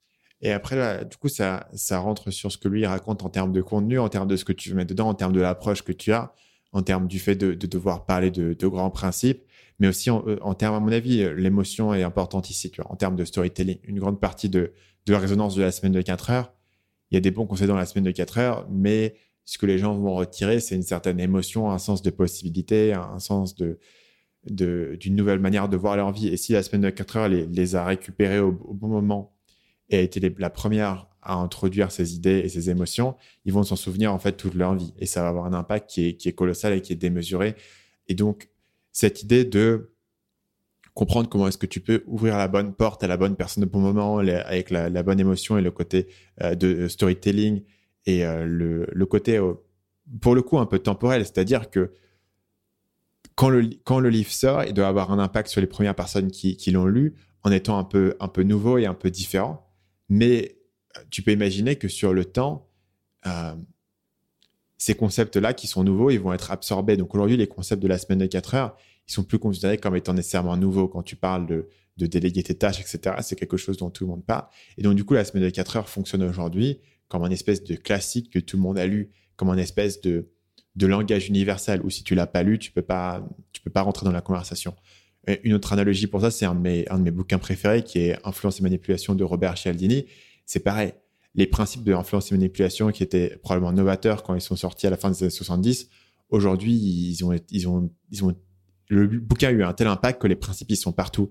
Et 0.41 0.53
après, 0.53 1.05
du 1.05 1.17
coup, 1.17 1.29
ça, 1.29 1.69
ça 1.75 1.99
rentre 1.99 2.31
sur 2.31 2.53
ce 2.53 2.59
que 2.59 2.69
lui 2.69 2.87
raconte 2.87 3.25
en 3.25 3.29
termes 3.29 3.53
de 3.53 3.61
contenu, 3.61 3.99
en 3.99 4.09
termes 4.09 4.29
de 4.29 4.37
ce 4.37 4.45
que 4.45 4.53
tu 4.53 4.73
mettre 4.75 4.91
dedans, 4.91 5.09
en 5.09 5.15
termes 5.15 5.33
de 5.33 5.41
l'approche 5.41 5.83
que 5.83 5.93
tu 5.93 6.13
as, 6.13 6.33
en 6.73 6.83
termes 6.83 7.09
du 7.09 7.19
fait 7.19 7.35
de, 7.35 7.55
devoir 7.55 8.07
parler 8.07 8.31
de, 8.31 8.67
grands 8.67 8.91
principes, 8.91 9.43
mais 9.79 9.89
aussi 9.89 10.11
en, 10.11 10.27
euh, 10.27 10.39
en 10.43 10.55
termes, 10.55 10.75
à 10.75 10.81
mon 10.81 10.93
avis, 10.93 11.23
euh, 11.23 11.35
l'émotion 11.35 11.95
est 11.95 12.03
importante 12.03 12.51
ici, 12.51 12.73
en 12.85 12.97
termes 12.97 13.17
de 13.17 13.25
storytelling. 13.25 13.79
Une 13.85 13.99
grande 13.99 14.21
partie 14.21 14.49
de, 14.49 14.73
de 15.07 15.13
la 15.13 15.19
résonance 15.19 15.55
de 15.55 15.63
la 15.63 15.71
semaine 15.71 15.93
de 15.93 16.03
4 16.03 16.31
heures, 16.31 16.53
il 17.11 17.15
y 17.15 17.19
a 17.19 17.21
des 17.21 17.31
bons 17.31 17.47
conseils 17.47 17.69
dans 17.69 17.77
la 17.77 17.87
semaine 17.87 18.05
de 18.05 18.11
4 18.11 18.39
heures, 18.39 18.69
mais 18.71 19.17
ce 19.45 19.57
que 19.57 19.67
les 19.67 19.79
gens 19.79 19.97
vont 19.97 20.15
retirer, 20.15 20.61
c'est 20.61 20.75
une 20.75 20.83
certaine 20.83 21.21
émotion, 21.21 21.71
un 21.71 21.79
sens 21.79 22.03
de 22.03 22.11
possibilité, 22.11 22.93
un 22.93 23.19
sens 23.19 23.55
de, 23.55 23.79
d'une 24.45 25.17
nouvelle 25.17 25.39
manière 25.39 25.69
de 25.69 25.77
voir 25.77 25.97
leur 25.97 26.13
vie. 26.13 26.29
Et 26.29 26.37
si 26.37 26.53
la 26.53 26.63
semaine 26.63 26.83
de 26.83 26.91
4 26.91 27.17
heures 27.17 27.29
les, 27.29 27.47
les 27.47 27.75
a 27.77 27.85
récupérés 27.85 28.41
au, 28.41 28.53
bon 28.53 28.89
moment 28.89 29.35
et 29.89 29.97
a 29.97 30.01
été 30.03 30.21
la 30.39 30.51
première 30.51 31.07
à 31.23 31.35
introduire 31.35 31.91
ces 31.91 32.15
idées 32.15 32.43
et 32.45 32.49
ces 32.49 32.69
émotions, 32.69 33.17
ils 33.45 33.53
vont 33.53 33.63
s'en 33.63 33.77
souvenir 33.77 34.13
en 34.13 34.19
fait 34.19 34.33
toute 34.33 34.55
leur 34.55 34.75
vie. 34.75 34.93
Et 34.99 35.07
ça 35.07 35.23
va 35.23 35.29
avoir 35.29 35.47
un 35.47 35.55
impact 35.55 35.89
qui 35.89 36.09
est, 36.09 36.17
qui 36.17 36.29
est 36.29 36.33
colossal 36.33 36.75
et 36.75 36.83
qui 36.83 36.93
est 36.93 36.97
démesuré. 36.97 37.55
Et 38.07 38.15
donc, 38.15 38.51
cette 38.99 39.23
idée 39.23 39.45
de 39.45 39.93
comprendre 40.93 41.29
comment 41.29 41.47
est-ce 41.47 41.59
que 41.59 41.67
tu 41.67 41.79
peux 41.79 42.03
ouvrir 42.07 42.37
la 42.37 42.49
bonne 42.49 42.75
porte 42.75 43.05
à 43.05 43.07
la 43.07 43.17
bonne 43.17 43.37
personne 43.37 43.63
au 43.63 43.69
bon 43.69 43.79
moment, 43.79 44.19
avec 44.19 44.71
la, 44.71 45.03
bonne 45.05 45.21
émotion 45.21 45.57
et 45.57 45.63
le 45.63 45.71
côté 45.71 46.09
euh, 46.43 46.57
de 46.57 46.89
storytelling 46.89 47.63
et 48.07 48.27
euh, 48.27 48.45
le, 48.45 49.07
côté, 49.07 49.37
euh, 49.37 49.55
pour 50.21 50.35
le 50.35 50.43
coup, 50.43 50.59
un 50.59 50.67
peu 50.67 50.81
temporel. 50.81 51.25
C'est-à-dire 51.25 51.71
que 51.71 51.93
quand 53.37 53.51
le, 53.51 53.71
quand 53.85 54.01
le 54.01 54.11
livre 54.11 54.33
sort, 54.33 54.65
il 54.65 54.75
doit 54.75 54.89
avoir 54.89 55.13
un 55.13 55.21
impact 55.21 55.49
sur 55.49 55.61
les 55.61 55.69
premières 55.69 55.95
personnes 55.95 56.33
qui, 56.33 56.71
l'ont 56.73 56.87
lu 56.87 57.15
en 57.45 57.53
étant 57.53 57.79
un 57.79 57.85
peu, 57.85 58.17
un 58.19 58.27
peu 58.27 58.43
nouveau 58.43 58.79
et 58.79 58.87
un 58.87 58.95
peu 58.95 59.13
différent. 59.13 59.71
Mais 60.09 60.59
euh, 60.97 61.03
tu 61.11 61.23
peux 61.23 61.31
imaginer 61.31 61.77
que 61.77 61.87
sur 61.87 62.13
le 62.13 62.25
temps, 62.25 62.69
euh, 63.29 63.55
ces 64.79 64.95
concepts-là 64.95 65.53
qui 65.53 65.67
sont 65.67 65.85
nouveaux, 65.85 66.11
ils 66.11 66.19
vont 66.19 66.33
être 66.33 66.51
absorbés. 66.53 66.97
Donc 66.97 67.15
aujourd'hui, 67.15 67.37
les 67.37 67.49
concepts 67.49 67.83
de 67.83 67.89
la 67.89 67.99
semaine 67.99 68.21
de 68.21 68.27
4 68.27 68.55
heures, 68.55 68.77
ils 69.09 69.13
sont 69.13 69.25
plus 69.25 69.39
considérés 69.39 69.79
comme 69.79 69.97
étant 69.97 70.15
nécessairement 70.15 70.57
nouveaux. 70.57 70.89
Quand 70.89 71.03
tu 71.03 71.17
parles 71.17 71.47
de, 71.47 71.69
déléguer 72.07 72.43
tes 72.43 72.55
tâches, 72.55 72.81
etc., 72.81 73.17
c'est 73.23 73.37
quelque 73.37 73.57
chose 73.57 73.77
dont 73.77 73.91
tout 73.91 74.05
le 74.05 74.11
monde 74.11 74.25
parle. 74.25 74.47
Et 74.77 74.83
donc 74.83 74.95
du 74.95 75.05
coup, 75.05 75.15
la 75.15 75.25
semaine 75.25 75.43
de 75.43 75.51
4 75.51 75.77
heures 75.77 75.89
fonctionne 75.89 76.23
aujourd'hui 76.23 76.79
comme 77.09 77.25
un 77.25 77.31
espèce 77.31 77.65
de 77.65 77.75
classique 77.75 78.31
que 78.31 78.39
tout 78.39 78.57
le 78.57 78.63
monde 78.63 78.79
a 78.79 78.87
lu 78.87 79.11
comme 79.37 79.51
un 79.51 79.57
espèce 79.57 80.01
de, 80.01 80.29
langage 80.81 81.29
universel 81.29 81.81
où 81.83 81.91
si 81.91 82.05
tu 82.05 82.15
l'as 82.15 82.27
pas 82.27 82.43
lu, 82.43 82.59
tu 82.59 82.71
peux 82.71 82.83
pas, 82.83 83.27
tu 83.53 83.61
peux 83.61 83.71
pas 83.71 83.83
rentrer 83.83 84.05
dans 84.05 84.13
la 84.13 84.21
conversation. 84.21 84.77
une 85.43 85.55
autre 85.55 85.73
analogie 85.73 86.07
pour 86.07 86.21
ça, 86.21 86.31
c'est 86.31 86.45
un, 86.45 86.55
de 86.55 86.61
mes, 86.61 87.11
bouquins 87.11 87.39
préférés 87.39 87.83
qui 87.83 87.99
est 87.99 88.19
Influence 88.25 88.61
et 88.61 88.63
manipulation 88.63 89.15
de 89.15 89.25
Robert 89.25 89.57
Cialdini. 89.57 90.07
C'est 90.45 90.61
pareil. 90.61 90.93
Les 91.35 91.47
principes 91.47 91.85
de 91.85 91.95
influence 91.95 92.31
et 92.31 92.35
manipulation 92.35 92.91
qui 92.91 93.03
étaient 93.03 93.37
probablement 93.43 93.73
novateurs 93.73 94.23
quand 94.23 94.35
ils 94.35 94.41
sont 94.41 94.57
sortis 94.57 94.87
à 94.87 94.91
la 94.91 94.97
fin 94.97 95.11
des 95.11 95.23
années 95.23 95.31
70, 95.31 95.89
aujourd'hui, 96.31 96.73
ils 96.75 97.25
ont, 97.25 97.33
ils 97.51 97.69
ont, 97.69 97.91
ils 98.11 98.25
ont, 98.25 98.35
le 98.89 99.07
bouquin 99.07 99.49
a 99.49 99.53
eu 99.53 99.63
un 99.63 99.73
tel 99.73 99.87
impact 99.87 100.21
que 100.21 100.27
les 100.27 100.37
principes, 100.37 100.71
ils 100.71 100.77
sont 100.77 100.93
partout. 100.93 101.31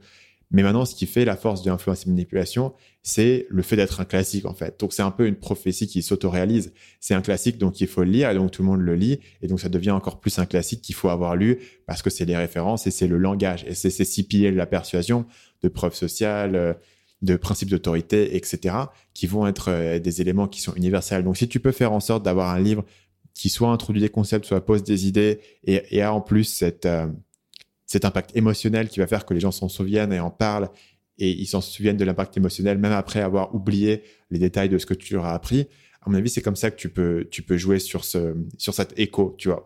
Mais 0.52 0.64
maintenant, 0.64 0.86
ce 0.86 0.96
qui 0.96 1.08
fait 1.08 1.26
la 1.26 1.36
force 1.36 1.62
de 1.62 1.70
l'influence 1.70 2.06
et 2.06 2.10
manipulation, 2.10 2.74
c'est 3.04 3.48
le 3.50 3.62
fait 3.62 3.76
d'être 3.76 4.00
un 4.00 4.06
classique, 4.06 4.46
en 4.46 4.54
fait. 4.54 4.80
Donc, 4.80 4.94
c'est 4.94 5.02
un 5.02 5.12
peu 5.12 5.28
une 5.28 5.36
prophétie 5.36 5.88
qui 5.88 6.02
s'auto-réalise. 6.02 6.74
C'est 7.02 7.14
un 7.14 7.22
classique, 7.22 7.58
donc 7.58 7.82
il 7.82 7.88
faut 7.88 8.04
le 8.04 8.12
lire, 8.12 8.30
et 8.30 8.36
donc 8.36 8.52
tout 8.52 8.62
le 8.62 8.70
monde 8.70 8.80
le 8.80 8.96
lit, 8.96 9.20
et 9.42 9.48
donc 9.48 9.60
ça 9.60 9.68
devient 9.68 9.92
encore 9.92 10.22
plus 10.22 10.40
un 10.40 10.46
classique 10.46 10.82
qu'il 10.82 10.96
faut 10.96 11.10
avoir 11.10 11.36
lu, 11.36 11.60
parce 11.86 12.02
que 12.02 12.10
c'est 12.10 12.24
les 12.24 12.38
références 12.38 12.88
et 12.88 12.92
c'est 12.92 13.08
le 13.08 13.18
langage, 13.18 13.66
et 13.68 13.74
c'est 13.74 13.90
ces 13.90 14.06
six 14.06 14.24
piliers 14.24 14.52
de 14.52 14.58
la 14.58 14.66
persuasion, 14.66 15.26
de 15.64 15.68
preuves 15.68 15.96
sociales, 15.96 16.56
euh, 16.56 16.74
de 17.22 17.36
principes 17.36 17.70
d'autorité, 17.70 18.38
etc., 18.38 18.76
qui 19.14 19.28
vont 19.28 19.48
être 19.48 19.70
euh, 19.70 20.00
des 20.00 20.22
éléments 20.22 20.48
qui 20.48 20.62
sont 20.62 20.74
universels. 20.76 21.24
Donc, 21.24 21.36
si 21.36 21.50
tu 21.50 21.60
peux 21.60 21.74
faire 21.74 21.92
en 21.92 22.00
sorte 22.00 22.24
d'avoir 22.24 22.52
un 22.52 22.60
livre 22.60 22.86
qui 23.34 23.50
soit 23.50 23.70
introduit 23.70 24.02
des 24.02 24.10
concepts, 24.10 24.46
soit 24.46 24.66
pose 24.66 24.84
des 24.84 25.08
idées, 25.08 25.42
et, 25.66 26.02
a 26.02 26.14
en 26.14 26.22
plus 26.22 26.46
cette... 26.46 26.86
Euh, 26.86 27.08
cet 27.88 28.06
impact 28.06 28.36
émotionnel 28.36 28.90
qui 28.90 29.00
va 29.00 29.08
faire 29.08 29.26
que 29.26 29.34
les 29.34 29.40
gens 29.40 29.52
s'en 29.52 29.70
souviennent 29.70 30.14
et 30.14 30.20
en 30.20 30.30
parlent 30.30 30.70
et 31.18 31.32
ils 31.32 31.48
s'en 31.48 31.62
souviennent 31.62 31.98
de 31.98 32.06
l'impact 32.06 32.38
émotionnel 32.38 32.78
même 32.78 32.92
après 32.92 33.22
avoir 33.22 33.56
oublié 33.56 34.04
les 34.30 34.38
détails 34.38 34.70
de 34.70 34.78
ce 34.78 34.86
que 34.86 34.94
tu 34.94 35.16
leur 35.16 35.26
as 35.26 35.34
appris. 35.34 35.68
À 36.02 36.10
mon 36.10 36.16
avis, 36.16 36.30
c'est 36.30 36.42
comme 36.42 36.56
ça 36.56 36.70
que 36.70 36.76
tu 36.76 36.90
peux, 36.90 37.28
tu 37.32 37.42
peux 37.42 37.58
jouer 37.58 37.80
sur 37.80 38.06
ce, 38.06 38.36
sur 38.58 38.74
cet 38.74 38.98
écho, 39.00 39.36
tu 39.38 39.48
vois, 39.48 39.66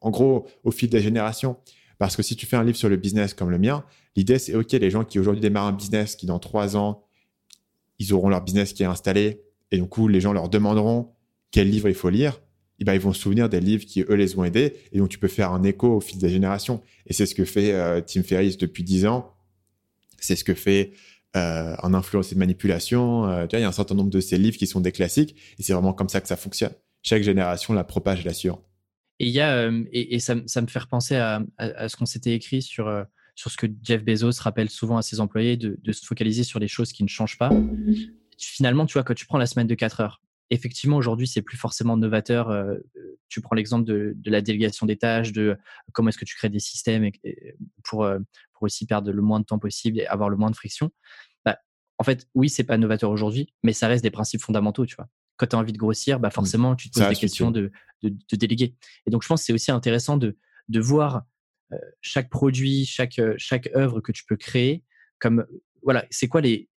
en 0.00 0.10
gros, 0.10 0.46
au 0.64 0.70
fil 0.70 0.90
des 0.90 1.00
générations. 1.00 1.56
Parce 1.98 2.16
que 2.16 2.22
si 2.22 2.36
tu 2.36 2.46
fais 2.46 2.56
un 2.56 2.64
livre 2.64 2.76
sur 2.76 2.88
le 2.88 2.96
business 2.96 3.32
comme 3.32 3.50
le 3.50 3.58
mien, 3.58 3.84
l'idée, 4.16 4.38
c'est 4.38 4.54
OK, 4.54 4.72
les 4.72 4.90
gens 4.90 5.04
qui 5.04 5.18
aujourd'hui 5.18 5.40
démarrent 5.40 5.68
un 5.68 5.72
business, 5.72 6.16
qui 6.16 6.26
dans 6.26 6.40
trois 6.40 6.76
ans, 6.76 7.04
ils 7.98 8.12
auront 8.12 8.28
leur 8.28 8.42
business 8.42 8.72
qui 8.72 8.82
est 8.82 8.86
installé, 8.86 9.42
et 9.70 9.78
du 9.78 9.86
coup, 9.86 10.08
les 10.08 10.20
gens 10.20 10.32
leur 10.32 10.48
demanderont 10.48 11.12
quel 11.52 11.70
livre 11.70 11.88
il 11.88 11.94
faut 11.94 12.10
lire. 12.10 12.40
Eh 12.82 12.84
ben, 12.84 12.94
ils 12.94 13.00
vont 13.00 13.12
se 13.12 13.20
souvenir 13.20 13.48
des 13.48 13.60
livres 13.60 13.84
qui, 13.84 14.00
eux, 14.00 14.14
les 14.14 14.36
ont 14.36 14.42
aidés. 14.42 14.74
Et 14.90 14.98
donc, 14.98 15.08
tu 15.08 15.16
peux 15.16 15.28
faire 15.28 15.52
un 15.52 15.62
écho 15.62 15.98
au 15.98 16.00
fil 16.00 16.18
des 16.18 16.28
générations. 16.28 16.82
Et 17.06 17.12
c'est 17.12 17.26
ce 17.26 17.34
que 17.36 17.44
fait 17.44 17.70
euh, 17.72 18.00
Tim 18.00 18.24
Ferriss 18.24 18.58
depuis 18.58 18.82
dix 18.82 19.06
ans. 19.06 19.32
C'est 20.18 20.34
ce 20.34 20.42
que 20.42 20.52
fait 20.52 20.90
euh, 21.36 21.76
en 21.80 21.94
influence 21.94 22.32
et 22.32 22.34
manipulation. 22.34 23.28
Euh, 23.28 23.46
il 23.52 23.60
y 23.60 23.62
a 23.62 23.68
un 23.68 23.72
certain 23.72 23.94
nombre 23.94 24.10
de 24.10 24.18
ces 24.18 24.36
livres 24.36 24.56
qui 24.56 24.66
sont 24.66 24.80
des 24.80 24.90
classiques. 24.90 25.36
Et 25.60 25.62
c'est 25.62 25.74
vraiment 25.74 25.92
comme 25.92 26.08
ça 26.08 26.20
que 26.20 26.26
ça 26.26 26.34
fonctionne. 26.34 26.72
Chaque 27.04 27.22
génération 27.22 27.72
la 27.72 27.84
propage 27.84 28.24
la 28.24 28.34
suivante. 28.34 28.64
Et, 29.20 29.28
y 29.28 29.38
a, 29.38 29.70
et, 29.92 30.18
ça, 30.18 30.34
me 30.34 30.66
fait 30.66 30.80
repenser 30.80 31.14
à, 31.14 31.40
à, 31.58 31.88
ce 31.88 31.94
qu'on 31.94 32.06
s'était 32.06 32.32
écrit 32.32 32.62
sur, 32.62 32.90
sur 33.36 33.52
ce 33.52 33.56
que 33.56 33.68
Jeff 33.84 34.02
Bezos 34.02 34.40
rappelle 34.40 34.70
souvent 34.70 34.96
à 34.96 35.02
ses 35.02 35.20
employés, 35.20 35.56
de, 35.56 35.78
de 35.80 35.92
se 35.92 36.04
focaliser 36.04 36.42
sur 36.42 36.58
les 36.58 36.66
choses 36.66 36.90
qui 36.90 37.04
ne 37.04 37.08
changent 37.08 37.38
pas. 37.38 37.52
Finalement, 38.38 38.86
tu 38.86 38.94
vois, 38.94 39.04
quand 39.04 39.14
tu 39.14 39.26
prends 39.26 39.38
la 39.38 39.46
semaine 39.46 39.68
de 39.68 39.76
4 39.76 40.00
heures, 40.00 40.21
effectivement, 40.52 40.96
aujourd'hui, 40.96 41.26
c'est 41.26 41.42
plus 41.42 41.56
forcément 41.56 41.96
novateur. 41.96 42.50
Euh, 42.50 42.76
tu 43.28 43.40
prends 43.40 43.54
l'exemple 43.54 43.84
de, 43.84 44.14
la 44.26 44.40
délégation 44.40 44.86
des 44.86 44.96
tâches, 44.96 45.32
de 45.32 45.56
comment 45.92 46.10
est-ce 46.10 46.18
que 46.18 46.24
tu 46.24 46.36
crées 46.36 46.50
des 46.50 46.58
systèmes 46.58 47.10
pour, 47.84 48.04
euh, 48.04 48.18
pour 48.52 48.64
aussi 48.64 48.86
perdre 48.86 49.10
le 49.10 49.22
moins 49.22 49.40
de 49.40 49.44
temps 49.44 49.58
possible 49.58 49.98
et 49.98 50.06
avoir 50.06 50.28
le 50.28 50.36
moins 50.36 50.50
de 50.50 50.56
friction. 50.56 50.90
Bah, 51.44 51.58
en 51.98 52.04
fait, 52.04 52.28
oui, 52.34 52.48
c'est 52.48 52.64
pas 52.64 52.76
novateur 52.76 53.10
aujourd'hui, 53.10 53.52
mais 53.62 53.72
ça 53.72 53.88
reste 53.88 54.02
des 54.02 54.10
principes 54.10 54.42
fondamentaux, 54.42 54.86
tu 54.86 54.96
vois. 54.96 55.08
Quand 55.36 55.46
tu 55.46 55.56
as 55.56 55.58
envie 55.58 55.72
de 55.72 55.78
grossir, 55.78 56.20
bah 56.20 56.28
mmh. 56.28 56.32
forcément, 56.32 56.76
tu 56.76 56.90
te 56.90 56.98
poses 56.98 57.08
des 57.08 57.16
questions 57.16 57.50
de, 57.50 57.72
de, 58.02 58.36
déléguer. 58.36 58.76
Et 59.06 59.10
donc, 59.10 59.22
je 59.22 59.28
pense 59.28 59.40
que 59.40 59.46
c'est 59.46 59.52
aussi 59.52 59.70
intéressant 59.70 60.18
de, 60.18 60.36
de 60.68 60.80
voir 60.80 61.22
euh, 61.72 61.78
chaque 62.02 62.28
produit, 62.28 62.84
chaque, 62.84 63.20
chaque 63.38 63.70
œuvre 63.74 64.00
que 64.00 64.12
tu 64.12 64.24
peux 64.24 64.36
créer 64.36 64.84
comme, 65.18 65.46
voilà, 65.82 66.04
c'est 66.10 66.28
quoi 66.28 66.40
les, 66.40 66.68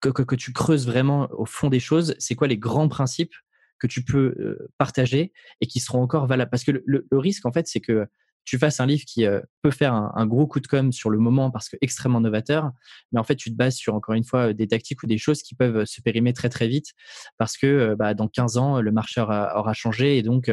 que, 0.00 0.34
tu 0.34 0.52
creuses 0.52 0.86
vraiment 0.86 1.28
au 1.32 1.46
fond 1.46 1.68
des 1.68 1.80
choses, 1.80 2.14
c'est 2.18 2.34
quoi 2.34 2.48
les 2.48 2.58
grands 2.58 2.88
principes 2.88 3.34
que 3.78 3.86
tu 3.86 4.02
peux 4.02 4.34
euh, 4.38 4.70
partager 4.78 5.32
et 5.60 5.66
qui 5.66 5.80
seront 5.80 6.02
encore 6.02 6.26
valables? 6.26 6.50
Parce 6.50 6.64
que 6.64 6.82
le, 6.84 7.06
risque, 7.12 7.46
en 7.46 7.52
fait, 7.52 7.66
c'est 7.66 7.80
que 7.80 8.06
tu 8.44 8.58
fasses 8.58 8.78
un 8.78 8.86
livre 8.86 9.02
qui 9.04 9.26
euh, 9.26 9.40
peut 9.62 9.72
faire 9.72 9.92
un, 9.92 10.26
gros 10.26 10.46
coup 10.46 10.60
de 10.60 10.68
com 10.68 10.92
sur 10.92 11.10
le 11.10 11.18
moment 11.18 11.50
parce 11.50 11.68
que 11.68 11.76
extrêmement 11.80 12.20
novateur, 12.20 12.70
mais 13.10 13.18
en 13.18 13.24
fait, 13.24 13.34
tu 13.34 13.50
te 13.50 13.56
bases 13.56 13.74
sur, 13.74 13.94
encore 13.94 14.14
une 14.14 14.24
fois, 14.24 14.52
des 14.52 14.68
tactiques 14.68 15.02
ou 15.02 15.06
des 15.06 15.18
choses 15.18 15.42
qui 15.42 15.56
peuvent 15.56 15.84
se 15.84 16.00
périmer 16.00 16.32
très, 16.32 16.48
très 16.48 16.68
vite 16.68 16.92
parce 17.38 17.56
que 17.56 17.66
euh, 17.66 17.96
bah, 17.96 18.14
dans 18.14 18.28
15 18.28 18.56
ans, 18.56 18.80
le 18.80 18.92
marché 18.92 19.20
aura, 19.20 19.72
changé 19.72 20.16
et 20.18 20.22
donc 20.22 20.50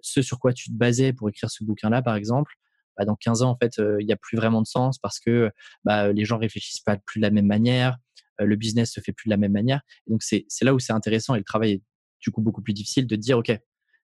ce 0.00 0.22
sur 0.22 0.38
quoi 0.38 0.52
tu 0.52 0.70
te 0.70 0.74
basais 0.74 1.12
pour 1.12 1.28
écrire 1.28 1.50
ce 1.50 1.62
bouquin-là, 1.62 2.02
par 2.02 2.16
exemple, 2.16 2.54
bah, 2.96 3.04
dans 3.04 3.16
15 3.16 3.42
ans, 3.42 3.50
en 3.50 3.56
fait, 3.56 3.74
il 3.78 4.06
n'y 4.06 4.12
a 4.12 4.16
plus 4.16 4.36
vraiment 4.36 4.62
de 4.62 4.66
sens 4.66 4.98
parce 4.98 5.20
que 5.20 5.50
bah, 5.84 6.12
les 6.12 6.24
gens 6.24 6.38
réfléchissent 6.38 6.80
pas 6.80 6.96
plus 6.96 7.20
de 7.20 7.22
la 7.22 7.30
même 7.30 7.46
manière, 7.46 7.98
euh, 7.98 8.09
le 8.44 8.56
business 8.56 8.92
se 8.92 9.00
fait 9.00 9.12
plus 9.12 9.28
de 9.28 9.30
la 9.30 9.36
même 9.36 9.52
manière. 9.52 9.80
donc, 10.06 10.22
c'est 10.22 10.46
là 10.62 10.74
où 10.74 10.78
c'est 10.78 10.92
intéressant 10.92 11.34
et 11.34 11.38
le 11.38 11.44
travail 11.44 11.72
est 11.72 11.82
du 12.20 12.30
coup 12.30 12.42
beaucoup 12.42 12.62
plus 12.62 12.74
difficile 12.74 13.06
de 13.06 13.16
dire, 13.16 13.38
OK, 13.38 13.50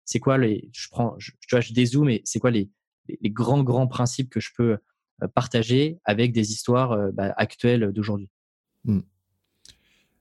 c'est 0.06 0.19
quoi 0.19 0.38
les, 0.38 0.69
je 0.74 0.88
prends, 0.89 1.15
je, 1.17 1.32
tu 1.41 1.48
vois, 1.52 1.62
je 1.62 1.74
dézoome 1.74 2.10
et 2.10 2.21
c'est 2.26 2.39
quoi 2.39 2.52
les, 2.52 2.69
les, 3.21 3.30
grands, 3.30 3.63
grands 3.63 3.88
principes 3.88 4.30
que 4.30 4.39
je 4.39 4.52
peux 4.56 4.78
euh, 5.24 5.28
partager 5.34 6.00
avec 6.06 6.32
des 6.32 6.52
histoires 6.52 6.91
euh, 6.91 7.12
bah, 7.12 7.34
actuelles 7.38 7.91
d'aujourd'hui? 7.91 8.30
Mmh. 8.86 9.00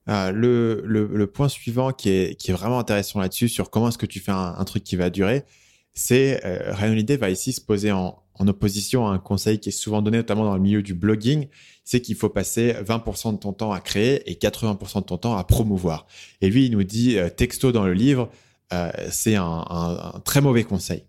Ah, 0.06 0.32
le, 0.32 0.82
le, 0.84 1.26
point 1.26 1.48
suivant 1.48 1.92
qui 1.92 2.10
est, 2.10 2.38
qui 2.38 2.50
est 2.50 2.54
vraiment 2.54 2.78
intéressant 2.78 3.20
là-dessus, 3.20 3.48
sur 3.48 3.70
comment 3.70 3.88
est-ce 3.88 3.96
que 3.96 4.04
tu 4.04 4.20
fais 4.20 4.32
un, 4.32 4.62
truc 4.64 4.84
qui 4.84 4.96
va 4.96 5.08
durer, 5.08 5.44
c'est 5.94 6.44
euh, 6.44 6.74
Ryan 6.74 7.16
va 7.18 7.30
ici 7.30 7.52
se 7.52 7.60
poser 7.60 7.92
en, 7.92 8.20
opposition 8.40 9.06
à 9.06 9.12
un 9.12 9.18
conseil 9.18 9.60
qui 9.60 9.68
est 9.68 9.72
souvent 9.72 10.02
donné 10.02 10.18
notamment 10.18 10.44
dans 10.44 10.54
le 10.54 10.60
milieu 10.60 10.82
du 10.82 10.92
blogging, 10.92 11.46
c'est 11.84 12.00
qu'il 12.00 12.16
faut 12.16 12.28
passer 12.28 12.72
20% 12.72 13.34
de 13.34 13.38
ton 13.38 13.52
temps 13.52 13.70
à 13.70 13.80
créer 13.80 14.28
et 14.28 14.34
80% 14.34 14.96
de 14.96 15.04
ton 15.04 15.18
temps 15.18 15.36
à 15.36 15.44
promouvoir. 15.44 16.06
Et 16.40 16.50
lui, 16.50 16.66
il 16.66 16.72
nous 16.72 16.82
dit 16.82 17.16
euh, 17.16 17.30
texto 17.30 17.70
dans 17.70 17.84
le 17.84 17.94
livre, 17.94 18.28
euh, 18.72 18.90
c'est 19.10 19.36
un, 19.36 20.20
très 20.24 20.40
mauvais 20.40 20.64
conseil. 20.64 21.04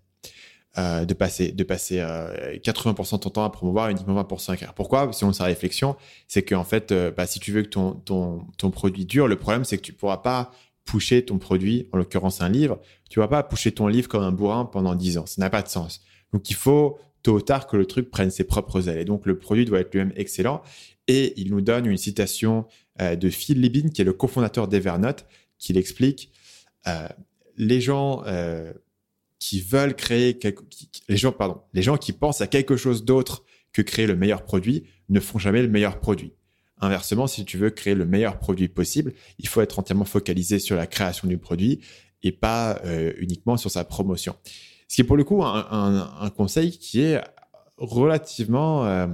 Euh, 0.78 1.06
de 1.06 1.14
passer 1.14 1.54
de 1.54 1.64
passer 1.64 2.00
80% 2.00 3.14
de 3.14 3.20
ton 3.20 3.30
temps 3.30 3.46
à 3.46 3.50
promouvoir 3.50 3.88
et 3.88 3.92
uniquement 3.94 4.22
20% 4.22 4.52
à 4.52 4.56
créer. 4.58 4.68
Pourquoi? 4.76 5.14
Selon 5.14 5.32
sa 5.32 5.46
réflexion, 5.46 5.96
c'est 6.28 6.44
qu'en 6.44 6.66
fait, 6.66 6.94
bah, 7.16 7.26
si 7.26 7.40
tu 7.40 7.54
veux 7.54 7.62
que 7.62 7.70
ton, 7.70 7.94
ton, 7.94 8.46
ton 8.58 8.72
produit 8.72 9.06
dure, 9.06 9.30
le 9.30 9.38
problème 9.38 9.64
c'est 9.64 9.78
que 9.78 9.84
tu 9.84 9.94
pourras 9.94 10.18
pas 10.18 10.52
pousser 10.86 11.26
ton 11.26 11.38
produit, 11.40 11.90
en 11.92 11.98
l'occurrence 11.98 12.42
un 12.42 12.50
livre, 12.50 12.80
tu 13.10 13.20
vas 13.20 13.28
pas 13.28 13.44
pousser 13.44 13.72
ton 13.72 13.88
livre 13.88 14.08
comme 14.08 14.24
un 14.24 14.32
bourrin 14.32 14.66
pendant 14.66 14.96
10 14.96 15.18
ans. 15.18 15.26
Ça 15.26 15.42
n'a 15.42 15.50
pas 15.50 15.62
de 15.62 15.68
sens. 15.68 16.02
Donc 16.32 16.50
il 16.50 16.56
faut 16.56 17.00
tôt 17.26 17.34
ou 17.34 17.42
tard 17.42 17.66
que 17.66 17.76
le 17.76 17.88
truc 17.88 18.12
prenne 18.12 18.30
ses 18.30 18.44
propres 18.44 18.88
ailes. 18.88 19.00
Et 19.00 19.06
donc, 19.06 19.26
le 19.26 19.40
produit 19.40 19.66
doit 19.66 19.80
être 19.80 19.92
lui-même 19.92 20.14
excellent. 20.16 20.62
Et 21.08 21.34
il 21.42 21.50
nous 21.50 21.62
donne 21.62 21.88
une 21.88 21.98
citation 21.98 22.68
euh, 23.02 23.16
de 23.16 23.30
Phil 23.30 23.60
Libin, 23.60 23.90
qui 23.90 24.02
est 24.02 24.06
le 24.06 24.14
cofondateur 24.14 24.68
d'Evernote, 24.68 25.26
qui 25.58 25.74
l'explique. 25.74 26.32
Euh, 26.88 27.08
les 27.58 27.82
gens 27.82 28.24
euh, 28.28 28.72
qui 29.40 29.60
veulent 29.60 29.96
créer 29.96 30.38
quelque... 30.38 30.64
les 31.10 31.18
gens, 31.18 31.32
pardon, 31.32 31.62
les 31.74 31.82
gens 31.82 31.98
qui 31.98 32.14
pensent 32.14 32.42
à 32.42 32.48
quelque 32.48 32.78
chose 32.78 33.06
d'autre 33.06 33.44
que 33.74 33.82
créer 33.82 34.06
le 34.06 34.16
meilleur 34.16 34.44
produit 34.44 34.84
ne 35.10 35.20
font 35.20 35.40
jamais 35.40 35.64
le 35.64 35.68
meilleur 35.68 36.00
produit. 36.00 36.34
Inversement, 36.82 37.28
si 37.28 37.46
tu 37.46 37.58
veux 37.58 37.70
créer 37.70 37.96
le 37.96 38.06
meilleur 38.06 38.38
produit 38.38 38.68
possible, 38.68 39.14
il 39.40 39.48
faut 39.48 39.62
être 39.62 39.80
entièrement 39.80 40.06
focalisé 40.06 40.60
sur 40.60 40.76
la 40.76 40.88
création 40.88 41.28
du 41.28 41.38
produit 41.38 41.80
et 42.22 42.32
pas 42.32 42.82
uniquement 43.18 43.56
sur 43.56 43.72
sa 43.72 43.84
promotion. 43.84 44.36
Ce 44.88 44.96
qui 44.96 45.02
est 45.02 45.06
pour 45.06 45.18
le 45.18 45.24
coup 45.24 45.44
un, 45.44 46.30
conseil 46.36 46.72
qui 46.72 47.02
est 47.02 47.22
relativement 47.78 48.86
euh, 48.86 49.08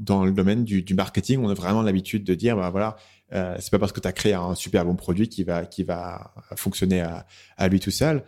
dans 0.00 0.24
le 0.24 0.32
domaine 0.32 0.64
du, 0.64 0.94
marketing. 0.94 1.40
On 1.44 1.48
a 1.48 1.54
vraiment 1.54 1.82
l'habitude 1.82 2.24
de 2.24 2.34
dire, 2.34 2.56
bah 2.56 2.70
voilà, 2.70 2.96
euh, 3.32 3.56
c'est 3.60 3.70
pas 3.70 3.78
parce 3.78 3.92
que 3.92 4.00
tu 4.00 4.08
as 4.08 4.12
créé 4.12 4.34
un 4.34 4.54
super 4.54 4.84
bon 4.84 4.96
produit 4.96 5.28
qui 5.28 5.44
va 5.44 5.66
qui 5.66 5.84
va 5.84 6.34
fonctionner 6.56 7.04
à, 7.56 7.68
lui 7.68 7.80
tout 7.80 7.90
seul. 7.90 8.24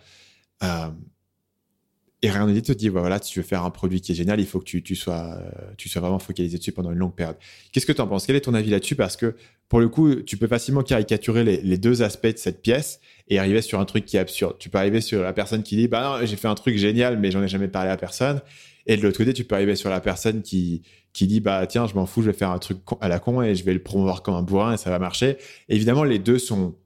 Euh, 2.24 2.48
et 2.48 2.52
dit 2.52 2.62
te 2.62 2.72
dit, 2.72 2.88
voilà, 2.88 3.20
si 3.20 3.32
tu 3.32 3.40
veux 3.40 3.46
faire 3.46 3.64
un 3.64 3.70
produit 3.70 4.00
qui 4.00 4.12
est 4.12 4.14
génial, 4.14 4.38
il 4.38 4.46
faut 4.46 4.60
que 4.60 4.64
tu, 4.64 4.94
sois, 4.94 5.40
tu 5.76 5.88
sois 5.88 6.00
vraiment 6.00 6.20
focalisé 6.20 6.58
dessus 6.58 6.72
pendant 6.72 6.92
une 6.92 6.98
longue 6.98 7.14
période. 7.14 7.36
Qu'est-ce 7.72 7.86
que 7.86 7.92
tu 7.92 8.00
en 8.00 8.06
penses? 8.06 8.26
Quel 8.26 8.36
est 8.36 8.42
ton 8.42 8.54
avis 8.54 8.70
là-dessus? 8.70 8.94
Parce 8.94 9.16
que 9.16 9.34
pour 9.68 9.80
le 9.80 9.88
coup, 9.88 10.14
tu 10.16 10.36
peux 10.36 10.46
facilement 10.46 10.82
caricaturer 10.82 11.42
les, 11.42 11.60
les, 11.62 11.78
deux 11.78 12.02
aspects 12.02 12.26
de 12.26 12.36
cette 12.36 12.62
pièce 12.62 13.00
et 13.28 13.38
arriver 13.38 13.62
sur 13.62 13.80
un 13.80 13.84
truc 13.86 14.04
qui 14.04 14.18
est 14.18 14.20
absurde. 14.20 14.56
Tu 14.58 14.68
peux 14.68 14.78
arriver 14.78 15.00
sur 15.00 15.22
la 15.22 15.32
personne 15.32 15.62
qui 15.62 15.76
dit, 15.76 15.88
bah 15.88 16.20
non, 16.20 16.26
j'ai 16.26 16.36
fait 16.36 16.48
un 16.48 16.54
truc 16.54 16.76
génial, 16.76 17.18
mais 17.18 17.30
j'en 17.30 17.42
ai 17.42 17.48
jamais 17.48 17.68
parlé 17.68 17.90
à 17.90 17.96
personne. 17.96 18.40
Et 18.86 18.96
de 18.96 19.02
l'autre 19.02 19.18
côté, 19.18 19.32
tu 19.32 19.44
peux 19.44 19.54
arriver 19.54 19.74
sur 19.74 19.90
la 19.90 20.00
personne 20.00 20.42
qui, 20.42 20.82
qui 21.12 21.26
dit, 21.26 21.40
bah 21.40 21.66
tiens, 21.66 21.86
je 21.86 21.94
m'en 21.94 22.06
fous, 22.06 22.22
je 22.22 22.30
vais 22.30 22.36
faire 22.36 22.50
un 22.50 22.58
truc 22.58 22.78
à 23.00 23.08
la 23.08 23.18
con 23.18 23.42
et 23.42 23.54
je 23.54 23.64
vais 23.64 23.72
le 23.72 23.82
promouvoir 23.82 24.22
comme 24.22 24.34
un 24.34 24.42
bourrin 24.42 24.74
et 24.74 24.76
ça 24.76 24.90
va 24.90 24.98
marcher. 24.98 25.36
évidemment, 25.68 26.04
les 26.04 26.18
deux 26.18 26.38
sont, 26.38 26.76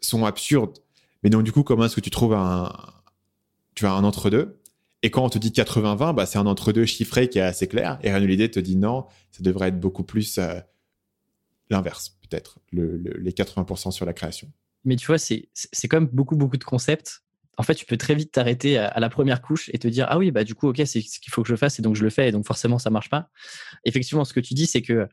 sont 0.00 0.24
absurdes. 0.24 0.78
Mais 1.22 1.30
donc, 1.30 1.42
du 1.42 1.52
coup, 1.52 1.62
comment 1.62 1.84
est-ce 1.84 1.96
que 1.96 2.00
tu 2.00 2.10
trouves 2.10 2.34
un, 2.34 2.72
tu 3.74 3.86
as 3.86 3.92
un 3.92 4.04
entre-deux? 4.04 4.58
Et 5.06 5.10
quand 5.10 5.22
on 5.22 5.28
te 5.28 5.38
dit 5.38 5.50
80-20, 5.50 6.16
bah, 6.16 6.26
c'est 6.26 6.36
un 6.36 6.46
entre-deux 6.46 6.84
chiffré 6.84 7.28
qui 7.28 7.38
est 7.38 7.42
assez 7.42 7.68
clair. 7.68 7.96
Et 8.02 8.18
l'idée 8.18 8.50
te 8.50 8.58
dit 8.58 8.74
non, 8.74 9.06
ça 9.30 9.40
devrait 9.40 9.68
être 9.68 9.78
beaucoup 9.78 10.02
plus 10.02 10.38
euh, 10.38 10.58
l'inverse, 11.70 12.18
peut-être, 12.28 12.58
les 12.72 13.30
80% 13.30 13.92
sur 13.92 14.04
la 14.04 14.12
création. 14.12 14.50
mais 14.84 14.96
tu 14.96 15.06
vois, 15.06 15.18
c'est 15.18 15.48
même 15.92 16.06
beaucoup, 16.06 16.34
beaucoup 16.34 16.56
de 16.56 16.64
concepts. 16.64 17.22
En 17.56 17.62
fait, 17.62 17.76
tu 17.76 17.86
peux 17.86 17.96
très 17.96 18.16
vite 18.16 18.32
t'arrêter 18.32 18.78
à, 18.78 18.98
la 18.98 19.08
première 19.08 19.42
couche 19.42 19.70
et 19.72 19.78
te 19.78 19.86
dire 19.86 20.06
Ah 20.08 20.18
oui, 20.18 20.32
bah 20.32 20.42
du 20.42 20.56
coup, 20.56 20.70
ok, 20.70 20.82
c'est 20.84 21.00
ce 21.00 21.20
qu'il 21.20 21.32
faut 21.32 21.44
que 21.44 21.48
je 21.48 21.54
fasse 21.54 21.78
et 21.78 21.82
donc 21.82 21.94
je 21.94 22.02
le 22.02 22.10
fais 22.10 22.30
et 22.30 22.32
donc 22.32 22.44
forcément 22.44 22.80
ça 22.80 22.90
marche 22.90 23.08
pas. 23.08 23.30
Effectivement, 23.84 24.24
ce 24.24 24.32
que 24.32 24.40
tu 24.40 24.54
dis, 24.54 24.66
c'est 24.66 24.82
que 24.82 25.06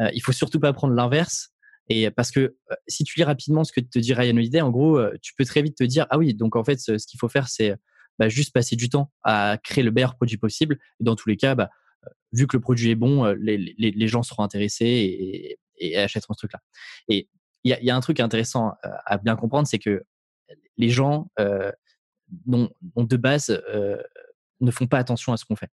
euh, 0.00 0.10
il 0.14 0.22
faut 0.22 0.30
surtout 0.30 0.60
pas 0.60 0.72
prendre 0.72 0.94
l'inverse. 0.94 1.50
Et 1.88 2.12
parce 2.12 2.30
que 2.30 2.40
euh, 2.40 2.74
si 2.86 3.02
tu 3.02 3.18
lis 3.18 3.24
rapidement 3.24 3.64
ce 3.64 3.72
que 3.72 3.80
te 3.80 3.98
dit 3.98 4.14
Ryan 4.14 4.36
Holiday, 4.36 4.60
en 4.60 4.70
gros, 4.70 4.98
euh, 4.98 5.18
tu 5.20 5.34
peux 5.34 5.44
très 5.44 5.62
vite 5.62 5.76
te 5.76 5.82
dire 5.82 6.06
Ah 6.10 6.18
oui, 6.18 6.32
donc 6.32 6.54
en 6.54 6.62
fait, 6.62 6.78
ce, 6.78 6.92
qu'il 7.04 7.18
faut 7.18 7.28
faire, 7.28 7.48
c'est 7.48 7.74
bah, 8.18 8.28
juste 8.28 8.52
passer 8.52 8.76
du 8.76 8.88
temps 8.88 9.10
à 9.22 9.58
créer 9.62 9.84
le 9.84 9.90
meilleur 9.90 10.16
produit 10.16 10.36
possible. 10.36 10.78
Dans 11.00 11.16
tous 11.16 11.28
les 11.28 11.36
cas, 11.36 11.54
bah, 11.54 11.70
vu 12.32 12.46
que 12.46 12.56
le 12.56 12.60
produit 12.60 12.90
est 12.90 12.94
bon, 12.94 13.24
les, 13.38 13.56
les, 13.76 14.08
gens 14.08 14.22
seront 14.22 14.42
intéressés 14.42 15.58
et, 15.78 15.96
achèteront 15.96 16.34
ce 16.34 16.38
truc-là. 16.38 16.60
Et 17.08 17.28
il 17.64 17.76
y, 17.80 17.90
a, 17.90 17.96
un 17.96 18.00
truc 18.00 18.20
intéressant 18.20 18.74
à 18.82 19.18
bien 19.18 19.36
comprendre, 19.36 19.68
c'est 19.68 19.78
que 19.78 20.04
les 20.76 20.88
gens 20.88 21.30
euh, 21.38 21.70
de 22.46 23.16
base 23.16 23.62
euh, 23.68 24.02
ne 24.60 24.70
font 24.70 24.86
pas 24.86 24.98
attention 24.98 25.32
à 25.32 25.36
ce 25.36 25.44
qu'on 25.44 25.56
fait. 25.56 25.70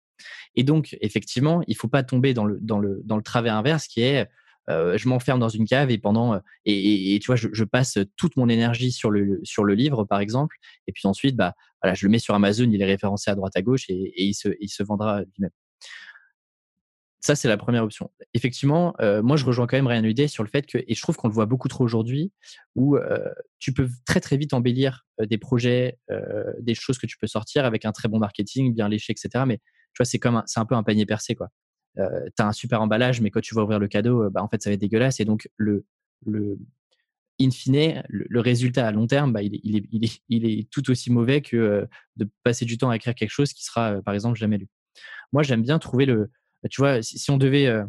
Et 0.56 0.64
donc, 0.64 0.98
effectivement, 1.02 1.62
il 1.68 1.76
faut 1.76 1.88
pas 1.88 2.04
tomber 2.04 2.34
dans 2.34 2.46
le, 2.46 2.60
dans 2.62 2.80
le, 2.80 3.02
dans 3.04 3.18
le 3.18 3.24
travers 3.24 3.56
inverse 3.56 3.88
qui 3.88 4.02
est 4.02 4.28
euh, 4.70 4.98
je 4.98 5.08
m'enferme 5.10 5.40
dans 5.40 5.50
une 5.50 5.66
cave 5.66 5.92
et 5.92 5.98
pendant 5.98 6.40
et, 6.66 7.16
et, 7.16 7.20
tu 7.20 7.28
vois 7.28 7.36
je, 7.36 7.64
passe 7.64 7.98
toute 8.16 8.38
mon 8.38 8.50
énergie 8.50 8.92
sur 8.92 9.12
le 9.12 9.40
sur 9.44 9.64
le 9.64 9.74
livre 9.74 10.06
par 10.06 10.20
exemple 10.20 10.58
et 10.88 10.92
puis 10.92 11.08
ensuite 11.08 11.36
bah 11.36 11.54
voilà 11.82 11.96
je 11.96 12.06
le 12.06 12.12
mets 12.12 12.20
sur 12.20 12.34
Amazon 12.34 12.70
il 12.72 12.82
est 12.82 12.86
référencé 12.86 13.30
à 13.30 13.36
droite 13.36 13.56
à 13.56 13.62
gauche 13.62 13.90
et, 13.90 14.14
il 14.24 14.34
se 14.34 14.50
il 14.60 14.70
se 14.70 14.84
vendra 14.84 15.22
lui-même 15.22 15.52
ça, 17.24 17.36
c'est 17.36 17.48
la 17.48 17.56
première 17.56 17.86
option. 17.86 18.12
Effectivement, 18.34 18.94
euh, 19.00 19.24
moi, 19.24 19.38
je 19.38 19.46
rejoins 19.46 19.66
quand 19.66 19.78
même 19.78 19.88
Ryan 19.88 20.04
Holiday 20.04 20.28
sur 20.28 20.44
le 20.44 20.50
fait 20.50 20.66
que, 20.66 20.78
et 20.86 20.94
je 20.94 21.02
trouve 21.02 21.16
qu'on 21.16 21.30
le 21.30 21.34
voit 21.34 21.46
beaucoup 21.46 21.70
trop 21.70 21.86
aujourd'hui, 21.86 22.34
où 22.76 22.98
euh, 22.98 23.18
tu 23.60 23.72
peux 23.72 23.88
très 24.06 24.20
très 24.20 24.36
vite 24.36 24.54
embellir 24.54 25.06
euh, 25.22 25.26
des 25.26 25.38
projets, 25.38 25.98
des 26.60 26.76
choses 26.76 26.98
que 26.98 27.08
tu 27.08 27.18
peux 27.18 27.28
sortir 27.28 27.64
avec 27.64 27.86
un 27.86 27.94
très 27.94 28.10
bon 28.10 28.20
marketing, 28.20 28.76
bien 28.76 28.90
léché, 28.90 29.14
etc. 29.14 29.46
Mais 29.48 29.60
tu 29.60 30.00
vois, 30.00 30.06
c'est 30.06 30.20
comme 30.20 30.44
c'est 30.48 30.60
un 30.60 30.66
peu 30.66 30.76
un 30.76 30.84
panier 30.84 31.06
percé, 31.06 31.34
quoi. 31.34 31.48
As 31.98 32.48
un 32.48 32.52
super 32.52 32.82
emballage, 32.82 33.22
mais 33.22 33.30
quand 33.30 33.42
tu 33.42 33.56
vas 33.56 33.64
ouvrir 33.64 33.80
le 33.80 33.88
cadeau, 33.88 34.30
bah, 34.30 34.44
en 34.44 34.48
fait, 34.48 34.62
ça 34.62 34.70
va 34.70 34.74
être 34.76 34.82
dégueulasse. 34.82 35.20
Et 35.20 35.26
donc, 35.26 35.50
le, 35.58 35.86
le 36.26 36.58
in 37.42 37.52
fine, 37.52 38.04
le, 38.10 38.40
résultat 38.40 38.88
à 38.88 38.92
long 38.92 39.08
terme, 39.08 39.34
bah, 39.34 39.42
il, 39.42 39.56
est, 39.56 39.62
il, 39.64 40.06
est, 40.06 40.22
il, 40.30 40.46
est, 40.46 40.70
tout 40.70 40.90
aussi 40.90 41.12
mauvais 41.12 41.42
que 41.42 41.88
de 42.16 42.30
passer 42.44 42.66
du 42.66 42.78
temps 42.78 42.90
à 42.90 42.96
écrire 42.96 43.16
quelque 43.16 43.32
chose 43.32 43.54
qui 43.54 43.64
sera, 43.64 44.02
par 44.02 44.14
exemple, 44.14 44.38
jamais 44.38 44.58
lu. 44.58 44.68
Moi, 45.32 45.44
j'aime 45.44 45.62
bien 45.62 45.80
trouver 45.80 46.06
le, 46.06 46.30
bah, 46.64 46.70
tu 46.70 46.82
vois, 46.82 47.02
si, 47.02 47.30
on 47.30 47.38
devait, 47.38 47.68
euh, 47.68 47.84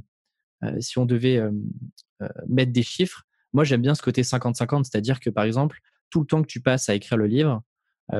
euh, 0.64 0.80
si 0.80 0.98
on 0.98 1.06
devait 1.06 1.38
euh, 1.38 1.50
mettre 2.48 2.72
des 2.72 2.82
chiffres, 2.82 3.22
moi 3.52 3.62
j'aime 3.62 3.82
bien 3.82 3.94
ce 3.94 4.02
côté 4.02 4.22
50-50, 4.22 4.84
c'est-à-dire 4.84 5.20
que 5.20 5.30
par 5.30 5.44
exemple, 5.44 5.78
tout 6.10 6.20
le 6.20 6.26
temps 6.26 6.42
que 6.42 6.48
tu 6.48 6.60
passes 6.60 6.88
à 6.88 6.94
écrire 6.94 7.16
le 7.16 7.26
livre, 7.26 7.62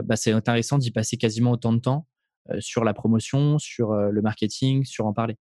bah, 0.05 0.16
c'est 0.16 0.33
intéressant 0.33 0.79
d'y 0.79 0.90
passer 0.90 1.18
quasiment 1.18 1.53
autant 1.53 1.73
de 1.73 1.79
temps 1.79 2.07
sur 2.59 2.85
la 2.85 2.94
promotion, 2.94 3.59
sur 3.59 3.94
le 3.94 4.22
marketing, 4.22 4.85
sur 4.85 5.07
en 5.07 5.12
parler. 5.12 5.37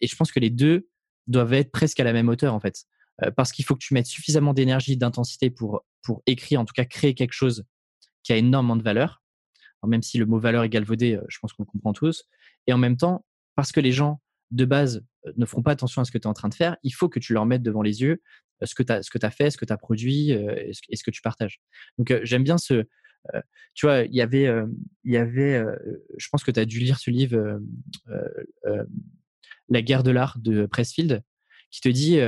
et 0.00 0.06
je 0.06 0.16
pense 0.16 0.32
que 0.32 0.40
les 0.40 0.50
deux 0.50 0.88
doivent 1.26 1.52
être 1.54 1.70
presque 1.70 2.00
à 2.00 2.04
la 2.04 2.12
même 2.12 2.28
hauteur 2.28 2.54
en 2.54 2.60
fait. 2.60 2.84
parce 3.36 3.52
qu'il 3.52 3.64
faut 3.64 3.74
que 3.74 3.84
tu 3.84 3.94
mettes 3.94 4.06
suffisamment 4.06 4.52
d'énergie, 4.52 4.96
d'intensité 4.96 5.50
pour, 5.50 5.84
pour 6.02 6.22
écrire, 6.26 6.60
en 6.60 6.64
tout 6.64 6.74
cas 6.74 6.84
créer 6.84 7.14
quelque 7.14 7.32
chose 7.32 7.64
qui 8.22 8.32
a 8.32 8.36
énormément 8.36 8.76
de 8.76 8.82
valeur. 8.82 9.22
même 9.86 10.02
si 10.02 10.18
le 10.18 10.26
mot 10.26 10.38
valeur 10.38 10.64
est 10.64 10.68
galvaudé, 10.68 11.20
je 11.28 11.38
pense 11.38 11.52
qu'on 11.52 11.62
le 11.62 11.70
comprend 11.70 11.92
tous. 11.92 12.24
Et 12.66 12.72
en 12.72 12.78
même 12.78 12.96
temps, 12.96 13.24
parce 13.54 13.70
que 13.70 13.80
les 13.80 13.92
gens 13.92 14.20
de 14.50 14.64
base 14.64 15.04
ne 15.36 15.46
feront 15.46 15.62
pas 15.62 15.72
attention 15.72 16.02
à 16.02 16.04
ce 16.04 16.10
que 16.10 16.18
tu 16.18 16.24
es 16.24 16.26
en 16.26 16.34
train 16.34 16.48
de 16.48 16.54
faire, 16.54 16.76
il 16.82 16.90
faut 16.90 17.08
que 17.08 17.18
tu 17.18 17.32
leur 17.32 17.46
mettes 17.46 17.62
devant 17.62 17.82
les 17.82 18.02
yeux 18.02 18.22
ce 18.62 18.74
que 18.74 18.82
tu 18.82 18.92
as, 18.92 19.26
as 19.26 19.30
fait, 19.30 19.50
ce 19.50 19.56
que 19.56 19.64
tu 19.64 19.72
as 19.72 19.76
produit 19.76 20.30
et 20.30 20.72
ce, 20.72 21.02
que 21.02 21.10
tu 21.10 21.22
partages. 21.22 21.60
Donc 21.98 22.14
j'aime 22.22 22.44
bien 22.44 22.58
ce... 22.58 22.84
tu 23.74 23.86
vois, 23.86 24.02
il 24.02 24.14
y 24.14 24.20
avait, 24.20 24.48
il 25.04 25.12
y 25.12 25.16
avait 25.16 25.64
je 26.18 26.28
pense 26.30 26.44
que 26.44 26.50
tu 26.50 26.60
as 26.60 26.64
dû 26.64 26.78
lire 26.78 26.98
ce 26.98 27.10
livre, 27.10 27.60
La 29.68 29.82
guerre 29.82 30.02
de 30.02 30.10
l'art 30.10 30.38
de 30.38 30.66
Pressfield, 30.66 31.22
qui 31.70 31.80
te 31.80 31.88
dit 31.88 32.18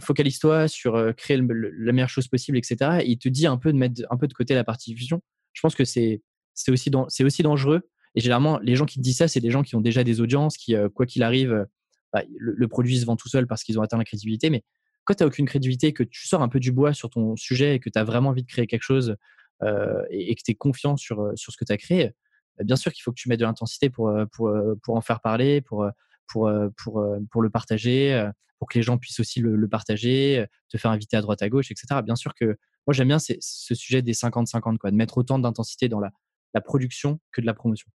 focalise-toi 0.00 0.68
sur 0.68 1.14
créer 1.16 1.36
la 1.38 1.92
meilleure 1.92 2.08
chose 2.08 2.28
possible, 2.28 2.58
etc. 2.58 3.00
Et 3.02 3.10
il 3.10 3.18
te 3.18 3.28
dit 3.28 3.46
un 3.46 3.56
peu 3.56 3.72
de 3.72 3.78
mettre 3.78 4.02
un 4.10 4.16
peu 4.16 4.26
de 4.26 4.34
côté 4.34 4.54
la 4.54 4.64
partie 4.64 4.90
diffusion. 4.92 5.22
Je 5.52 5.60
pense 5.60 5.74
que 5.74 5.84
c'est 5.84 6.22
aussi, 6.68 6.90
c'est 7.08 7.24
aussi 7.24 7.42
dangereux 7.42 7.88
et 8.16 8.20
généralement, 8.20 8.58
les 8.62 8.74
gens 8.76 8.86
qui 8.86 8.96
te 8.96 9.02
disent 9.02 9.18
ça, 9.18 9.28
c'est 9.28 9.40
des 9.40 9.50
gens 9.50 9.62
qui 9.62 9.76
ont 9.76 9.80
déjà 9.80 10.02
des 10.02 10.20
audiences, 10.20 10.56
qui, 10.56 10.74
euh, 10.74 10.88
quoi 10.88 11.04
qu'il 11.04 11.22
arrive, 11.22 11.52
euh, 11.52 11.64
bah, 12.12 12.22
le, 12.38 12.66
produit 12.66 12.98
se 12.98 13.04
vend 13.04 13.14
tout 13.14 13.28
seul 13.28 13.46
parce 13.46 13.62
qu'ils 13.62 13.78
ont 13.78 13.82
atteint 13.82 13.98
la 13.98 14.04
crédibilité. 14.04 14.48
Mais 14.48 14.64
quand 15.04 15.14
tu 15.14 15.22
n'as 15.22 15.26
aucune 15.28 15.46
crédibilité, 15.46 15.92
que 15.92 16.02
tu 16.02 16.26
sors 16.26 16.42
un 16.42 16.48
peu 16.48 16.58
du 16.58 16.72
bois 16.72 16.94
sur 16.94 17.10
ton 17.10 17.36
sujet 17.36 17.76
et 17.76 17.78
que 17.78 17.90
tu 17.90 17.98
as 17.98 18.04
vraiment 18.04 18.30
envie 18.30 18.42
de 18.42 18.48
créer 18.48 18.66
quelque 18.66 18.82
chose 18.82 19.16
euh, 19.62 20.02
et, 20.10 20.34
que 20.34 20.42
tu 20.44 20.52
es 20.52 20.54
confiant 20.54 20.96
sur, 20.96 21.32
sur 21.34 21.52
ce 21.52 21.56
que 21.56 21.64
tu 21.64 21.72
as 21.72 21.76
créé, 21.76 22.14
bah, 22.56 22.64
bien 22.64 22.76
sûr 22.76 22.92
qu'il 22.92 23.02
faut 23.02 23.12
que 23.12 23.20
tu 23.20 23.28
mettes 23.28 23.40
de 23.40 23.44
l'intensité 23.44 23.90
pour, 23.90 24.12
pour, 24.32 24.52
pour 24.82 24.96
en 24.96 25.00
faire 25.00 25.20
parler, 25.20 25.60
pour, 25.60 25.88
pour, 26.28 26.50
pour, 26.76 27.06
pour 27.30 27.42
le 27.42 27.50
partager, 27.50 28.28
pour 28.58 28.68
que 28.68 28.78
les 28.78 28.82
gens 28.82 28.98
puissent 28.98 29.20
aussi 29.20 29.40
le, 29.40 29.68
partager, 29.68 30.44
te 30.68 30.78
faire 30.78 30.90
inviter 30.90 31.16
à 31.16 31.20
droite 31.20 31.42
à 31.42 31.48
gauche, 31.48 31.70
etc. 31.70 32.00
Bien 32.04 32.16
sûr 32.16 32.34
que 32.34 32.58
moi, 32.86 32.94
j'aime 32.94 33.08
bien 33.08 33.18
ce 33.18 33.74
sujet 33.74 34.02
des 34.02 34.12
50-50, 34.12 34.78
quoi, 34.78 34.90
de 34.90 34.96
mettre 34.96 35.18
autant 35.18 35.38
d'intensité 35.38 35.88
dans 35.88 36.00
la, 36.00 36.10
la 36.54 36.60
production 36.60 37.20
que 37.32 37.40
de 37.40 37.46
la 37.46 37.54
promotion. 37.54 37.90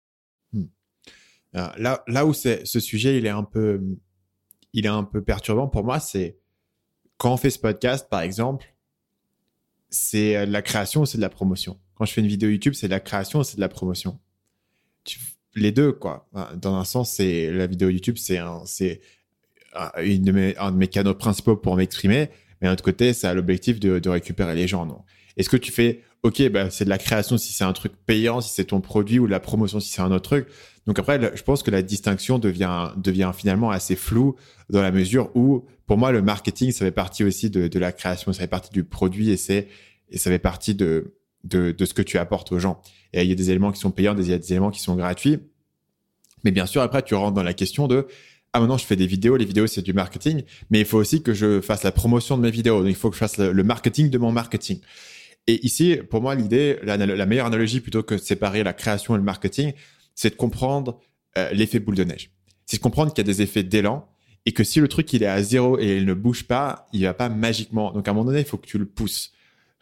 Hmm. 0.52 0.66
Euh, 1.56 1.70
là, 1.78 2.04
là 2.08 2.26
où 2.26 2.34
ce 2.34 2.80
sujet, 2.80 3.18
il 3.18 3.26
est 3.26 3.30
un 3.30 3.44
peu, 3.44 3.82
il 4.74 4.86
est 4.86 4.90
un 4.90 5.04
peu 5.04 5.24
perturbant 5.24 5.68
pour 5.68 5.84
moi, 5.84 6.00
c'est 6.00 6.38
quand 7.18 7.34
on 7.34 7.38
fait 7.38 7.50
ce 7.50 7.60
podcast, 7.60 8.08
par 8.10 8.22
exemple, 8.22 8.66
c'est 9.90 10.46
de 10.46 10.52
la 10.52 10.62
création, 10.62 11.06
c'est 11.06 11.18
de 11.18 11.22
la 11.22 11.30
promotion. 11.30 11.80
Quand 11.96 12.06
je 12.06 12.14
fais 12.14 12.22
une 12.22 12.28
vidéo 12.28 12.50
YouTube, 12.50 12.74
c'est 12.74 12.88
de 12.88 12.92
la 12.92 13.00
création, 13.00 13.44
c'est 13.44 13.56
de 13.56 13.62
la 13.62 13.70
promotion. 13.70 14.20
les 15.56 15.72
deux, 15.72 15.92
quoi. 15.92 16.30
Dans 16.56 16.76
un 16.76 16.86
sens, 16.86 17.12
c'est 17.12 17.52
la 17.52 17.68
vidéo 17.68 17.90
YouTube, 17.90 18.18
c'est 18.18 18.38
un, 18.38 18.62
c'est 18.66 19.02
une 20.04 20.24
de 20.24 20.32
mes, 20.32 20.58
un 20.58 20.72
de 20.72 20.78
mes 20.78 20.88
canaux 20.88 21.16
principaux 21.16 21.56
pour 21.56 21.76
m'exprimer, 21.76 22.30
mais 22.62 22.68
d'un 22.68 22.74
autre 22.74 22.84
côté, 22.84 23.14
ça 23.14 23.32
a 23.32 23.34
l'objectif 23.34 23.80
de, 23.80 24.00
de 24.00 24.10
récupérer 24.10 24.56
les 24.56 24.68
gens. 24.68 24.86
Non 24.86 25.04
Est-ce 25.38 25.50
que 25.50 25.58
tu 25.58 25.72
fais 25.72 26.04
ok, 26.24 26.50
bah, 26.50 26.70
c'est 26.70 26.86
de 26.86 26.90
la 26.90 26.98
création 26.98 27.38
si 27.38 27.54
c'est 27.54 27.64
un 27.64 27.74
truc 27.74 27.94
payant, 28.06 28.42
si 28.42 28.54
c'est 28.54 28.66
ton 28.66 28.82
produit, 28.82 29.20
ou 29.20 29.26
de 29.26 29.32
la 29.32 29.40
promotion 29.40 29.80
si 29.80 29.90
c'est 29.90 30.02
un 30.02 30.12
autre 30.12 30.30
truc. 30.30 30.48
Donc 30.86 31.00
après, 31.00 31.20
je 31.36 31.44
pense 31.44 31.64
que 31.64 31.72
la 31.72 31.82
distinction 31.82 32.40
devient, 32.40 32.92
devient 32.98 33.32
finalement 33.36 33.70
assez 33.70 33.96
floue 33.96 34.36
dans 34.70 34.82
la 34.82 34.92
mesure 34.92 35.30
où, 35.36 35.66
pour 35.86 35.98
moi, 35.98 36.12
le 36.12 36.22
marketing, 36.22 36.72
ça 36.72 36.86
fait 36.86 36.92
partie 36.92 37.24
aussi 37.24 37.50
de, 37.50 37.68
de 37.68 37.80
la 37.80 37.92
création, 37.92 38.34
ça 38.34 38.42
fait 38.42 38.48
partie 38.48 38.72
du 38.72 38.84
produit 38.84 39.30
et 39.30 39.38
c'est, 39.38 39.68
et 40.10 40.18
ça 40.18 40.30
fait 40.30 40.40
partie 40.40 40.76
de, 40.76 41.14
de, 41.44 41.72
de 41.72 41.86
ce 41.86 41.94
que 41.94 42.02
tu 42.02 42.18
apportes 42.18 42.52
aux 42.52 42.60
gens. 42.60 42.82
Et 43.14 43.24
il 43.24 43.30
y 43.30 43.32
a 43.32 43.36
des 43.36 43.50
éléments 43.50 43.72
qui 43.72 43.80
sont 43.80 43.92
payants, 43.92 44.16
des 44.16 44.32
éléments 44.32 44.72
qui 44.72 44.82
sont 44.82 44.96
gratuits. 44.96 45.40
Mais 46.44 46.52
bien 46.52 46.66
sûr, 46.66 46.82
après, 46.82 47.04
tu 47.04 47.16
rentres 47.16 47.34
dans 47.34 47.44
la 47.44 47.54
question 47.54 47.88
de, 47.88 48.08
ah 48.54 48.60
maintenant 48.60 48.78
je 48.78 48.86
fais 48.86 48.96
des 48.96 49.08
vidéos, 49.08 49.36
les 49.36 49.46
vidéos 49.46 49.68
c'est 49.68 49.82
du 49.82 49.94
marketing, 49.94 50.44
mais 50.72 50.80
il 50.80 50.86
faut 50.86 50.98
aussi 50.98 51.22
que 51.22 51.34
je 51.34 51.62
fasse 51.62 51.84
la 51.84 51.92
promotion 51.92 52.36
de 52.38 52.42
mes 52.42 52.50
vidéos, 52.50 52.80
donc 52.80 52.90
il 52.90 52.96
faut 52.96 53.10
que 53.10 53.16
je 53.16 53.20
fasse 53.20 53.38
le 53.38 53.64
marketing 53.64 54.10
de 54.10 54.18
mon 54.18 54.32
marketing. 54.32 54.80
Et 55.48 55.66
ici, 55.66 55.98
pour 56.10 56.22
moi, 56.22 56.36
l'idée, 56.36 56.78
la, 56.84 57.26
meilleure 57.26 57.48
analogie 57.48 57.80
plutôt 57.80 58.04
que 58.04 58.16
de 58.16 58.20
séparer 58.20 58.64
la 58.64 58.74
création 58.74 59.16
et 59.16 59.18
le 59.18 59.24
marketing, 59.24 59.74
c'est 60.14 60.32
de 60.32 60.36
comprendre 60.36 61.00
euh, 61.38 61.50
l'effet 61.52 61.80
boule 61.80 61.96
de 61.96 62.04
neige. 62.04 62.32
C'est 62.66 62.78
de 62.78 62.82
comprendre 62.82 63.14
qu'il 63.14 63.26
y 63.26 63.30
a 63.30 63.32
des 63.32 63.42
effets 63.42 63.64
d'élan 63.64 64.08
et 64.46 64.52
que 64.52 64.64
si 64.64 64.80
le 64.80 64.88
truc 64.88 65.12
il 65.14 65.24
est 65.24 65.28
à 65.28 65.42
zéro 65.42 65.80
et 65.80 65.98
il 65.98 66.06
ne 66.06 66.14
bouge 66.14 66.44
pas, 66.44 66.88
il 66.94 67.04
va 67.04 67.14
pas 67.14 67.30
magiquement. 67.30 67.92
Donc 67.92 68.08
à 68.08 68.12
un 68.12 68.14
moment 68.14 68.26
donné, 68.26 68.40
il 68.40 68.46
faut 68.46 68.58
que 68.58 68.68
tu 68.68 68.78
le 68.78 68.86
pousses. 68.86 69.32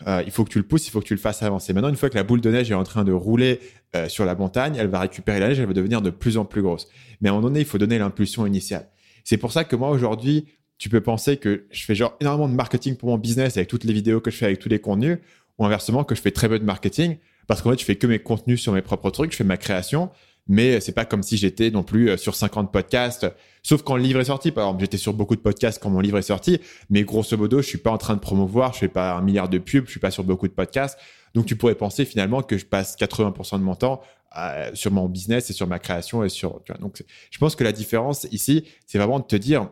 Euh, 0.05 0.21
il 0.25 0.31
faut 0.31 0.43
que 0.43 0.49
tu 0.49 0.59
le 0.59 0.65
pousses, 0.65 0.87
il 0.87 0.91
faut 0.91 0.99
que 0.99 1.05
tu 1.05 1.15
le 1.15 1.19
fasses 1.19 1.41
avancer. 1.41 1.73
Maintenant, 1.73 1.89
une 1.89 1.95
fois 1.95 2.09
que 2.09 2.15
la 2.15 2.23
boule 2.23 2.41
de 2.41 2.51
neige 2.51 2.69
est 2.69 2.75
en 2.75 2.83
train 2.83 3.03
de 3.03 3.11
rouler 3.11 3.59
euh, 3.95 4.07
sur 4.09 4.25
la 4.25 4.35
montagne, 4.35 4.75
elle 4.77 4.87
va 4.87 4.99
récupérer 4.99 5.39
la 5.39 5.49
neige, 5.49 5.59
elle 5.59 5.65
va 5.65 5.73
devenir 5.73 6.01
de 6.01 6.11
plus 6.11 6.37
en 6.37 6.45
plus 6.45 6.61
grosse. 6.61 6.87
Mais 7.19 7.29
à 7.29 7.31
un 7.31 7.35
moment 7.35 7.47
donné, 7.47 7.61
il 7.61 7.65
faut 7.65 7.79
donner 7.79 7.97
l'impulsion 7.97 8.45
initiale. 8.45 8.89
C'est 9.23 9.37
pour 9.37 9.51
ça 9.51 9.63
que 9.63 9.75
moi 9.75 9.89
aujourd'hui, 9.89 10.45
tu 10.77 10.89
peux 10.89 11.01
penser 11.01 11.37
que 11.37 11.65
je 11.71 11.83
fais 11.83 11.95
genre 11.95 12.15
énormément 12.21 12.47
de 12.47 12.53
marketing 12.53 12.95
pour 12.95 13.09
mon 13.09 13.17
business 13.17 13.57
avec 13.57 13.67
toutes 13.67 13.83
les 13.83 13.93
vidéos 13.93 14.21
que 14.21 14.29
je 14.29 14.37
fais, 14.37 14.45
avec 14.45 14.59
tous 14.59 14.69
les 14.69 14.79
contenus 14.79 15.17
ou 15.57 15.65
inversement 15.65 16.03
que 16.03 16.15
je 16.15 16.21
fais 16.21 16.31
très 16.31 16.49
peu 16.49 16.59
de 16.59 16.65
marketing 16.65 17.17
parce 17.47 17.61
qu'en 17.61 17.71
fait, 17.71 17.79
je 17.79 17.85
fais 17.85 17.95
que 17.95 18.07
mes 18.07 18.19
contenus 18.19 18.61
sur 18.61 18.73
mes 18.73 18.81
propres 18.81 19.09
trucs, 19.09 19.31
je 19.31 19.37
fais 19.37 19.43
ma 19.43 19.57
création, 19.57 20.11
mais 20.47 20.79
c'est 20.79 20.91
pas 20.91 21.05
comme 21.05 21.23
si 21.23 21.37
j'étais 21.37 21.71
non 21.71 21.83
plus 21.83 22.09
euh, 22.09 22.17
sur 22.17 22.35
50 22.35 22.71
podcasts, 22.71 23.27
sauf 23.63 23.81
quand 23.81 23.95
le 23.95 24.03
livre 24.03 24.19
est 24.19 24.25
sorti. 24.25 24.51
Par 24.51 24.65
exemple, 24.65 24.81
j'étais 24.81 24.97
sur 24.97 25.13
beaucoup 25.13 25.35
de 25.35 25.41
podcasts 25.41 25.81
quand 25.81 25.89
mon 25.89 25.99
livre 25.99 26.17
est 26.17 26.23
sorti, 26.23 26.59
mais 26.89 27.03
grosso 27.03 27.35
modo, 27.37 27.61
je 27.61 27.67
suis 27.67 27.77
pas 27.77 27.91
en 27.91 27.97
train 27.97 28.15
de 28.15 28.19
promouvoir, 28.19 28.73
je 28.73 28.79
fais 28.79 28.87
pas 28.87 29.13
un 29.13 29.21
milliard 29.21 29.49
de 29.49 29.57
pubs, 29.57 29.85
je 29.85 29.91
suis 29.91 29.99
pas 29.99 30.11
sur 30.11 30.23
beaucoup 30.23 30.47
de 30.47 30.53
podcasts. 30.53 30.99
Donc, 31.33 31.45
tu 31.45 31.55
pourrais 31.55 31.75
penser 31.75 32.05
finalement 32.05 32.41
que 32.41 32.57
je 32.57 32.65
passe 32.65 32.97
80% 32.97 33.59
de 33.59 33.63
mon 33.63 33.75
temps 33.75 34.01
euh, 34.37 34.71
sur 34.73 34.91
mon 34.91 35.07
business 35.07 35.49
et 35.49 35.53
sur 35.53 35.67
ma 35.67 35.79
création 35.79 36.23
et 36.23 36.29
sur. 36.29 36.61
Tu 36.63 36.71
vois, 36.71 36.81
donc, 36.81 37.03
je 37.31 37.37
pense 37.37 37.55
que 37.55 37.63
la 37.63 37.71
différence 37.71 38.27
ici, 38.31 38.65
c'est 38.85 38.97
vraiment 38.97 39.19
de 39.19 39.25
te 39.25 39.35
dire, 39.35 39.69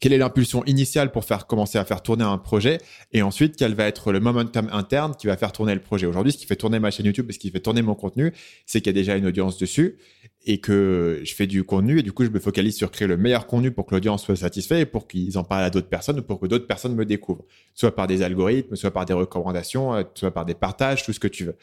quelle 0.00 0.12
est 0.12 0.18
l'impulsion 0.18 0.64
initiale 0.64 1.10
pour 1.10 1.24
faire 1.24 1.46
commencer 1.46 1.78
à 1.78 1.84
faire 1.84 2.02
tourner 2.02 2.24
un 2.24 2.38
projet 2.38 2.78
et 3.12 3.22
ensuite 3.22 3.56
quel 3.56 3.74
va 3.74 3.86
être 3.86 4.12
le 4.12 4.20
momentum 4.20 4.68
interne 4.72 5.14
qui 5.16 5.26
va 5.26 5.36
faire 5.36 5.52
tourner 5.52 5.74
le 5.74 5.80
projet? 5.80 6.06
Aujourd'hui, 6.06 6.32
ce 6.32 6.38
qui 6.38 6.46
fait 6.46 6.56
tourner 6.56 6.78
ma 6.78 6.90
chaîne 6.90 7.06
YouTube 7.06 7.26
et 7.28 7.32
ce 7.32 7.38
qui 7.38 7.50
fait 7.50 7.60
tourner 7.60 7.82
mon 7.82 7.94
contenu, 7.94 8.32
c'est 8.66 8.80
qu'il 8.80 8.88
y 8.88 8.96
a 8.96 9.00
déjà 9.00 9.16
une 9.16 9.26
audience 9.26 9.58
dessus 9.58 9.98
et 10.46 10.58
que 10.60 11.20
je 11.24 11.34
fais 11.34 11.46
du 11.46 11.64
contenu 11.64 11.98
et 11.98 12.02
du 12.02 12.12
coup, 12.12 12.24
je 12.24 12.30
me 12.30 12.38
focalise 12.38 12.76
sur 12.76 12.90
créer 12.90 13.08
le 13.08 13.16
meilleur 13.16 13.46
contenu 13.46 13.70
pour 13.70 13.86
que 13.86 13.94
l'audience 13.94 14.24
soit 14.24 14.36
satisfaite 14.36 14.80
et 14.80 14.86
pour 14.86 15.08
qu'ils 15.08 15.36
en 15.36 15.44
parlent 15.44 15.64
à 15.64 15.70
d'autres 15.70 15.88
personnes 15.88 16.20
ou 16.20 16.22
pour 16.22 16.40
que 16.40 16.46
d'autres 16.46 16.66
personnes 16.66 16.94
me 16.94 17.04
découvrent, 17.04 17.44
soit 17.74 17.94
par 17.94 18.06
des 18.06 18.22
algorithmes, 18.22 18.76
soit 18.76 18.90
par 18.90 19.04
des 19.04 19.14
recommandations, 19.14 19.94
euh, 19.94 20.02
soit 20.14 20.30
par 20.30 20.44
des 20.44 20.54
partages, 20.54 21.04
tout 21.04 21.12
ce 21.12 21.20
que 21.20 21.28
tu 21.28 21.44
veux. 21.44 21.56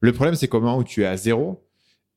Le 0.00 0.12
problème, 0.12 0.34
c'est 0.34 0.48
comment? 0.48 0.78
Où 0.78 0.84
tu 0.84 1.02
es 1.02 1.06
à 1.06 1.16
zéro, 1.16 1.62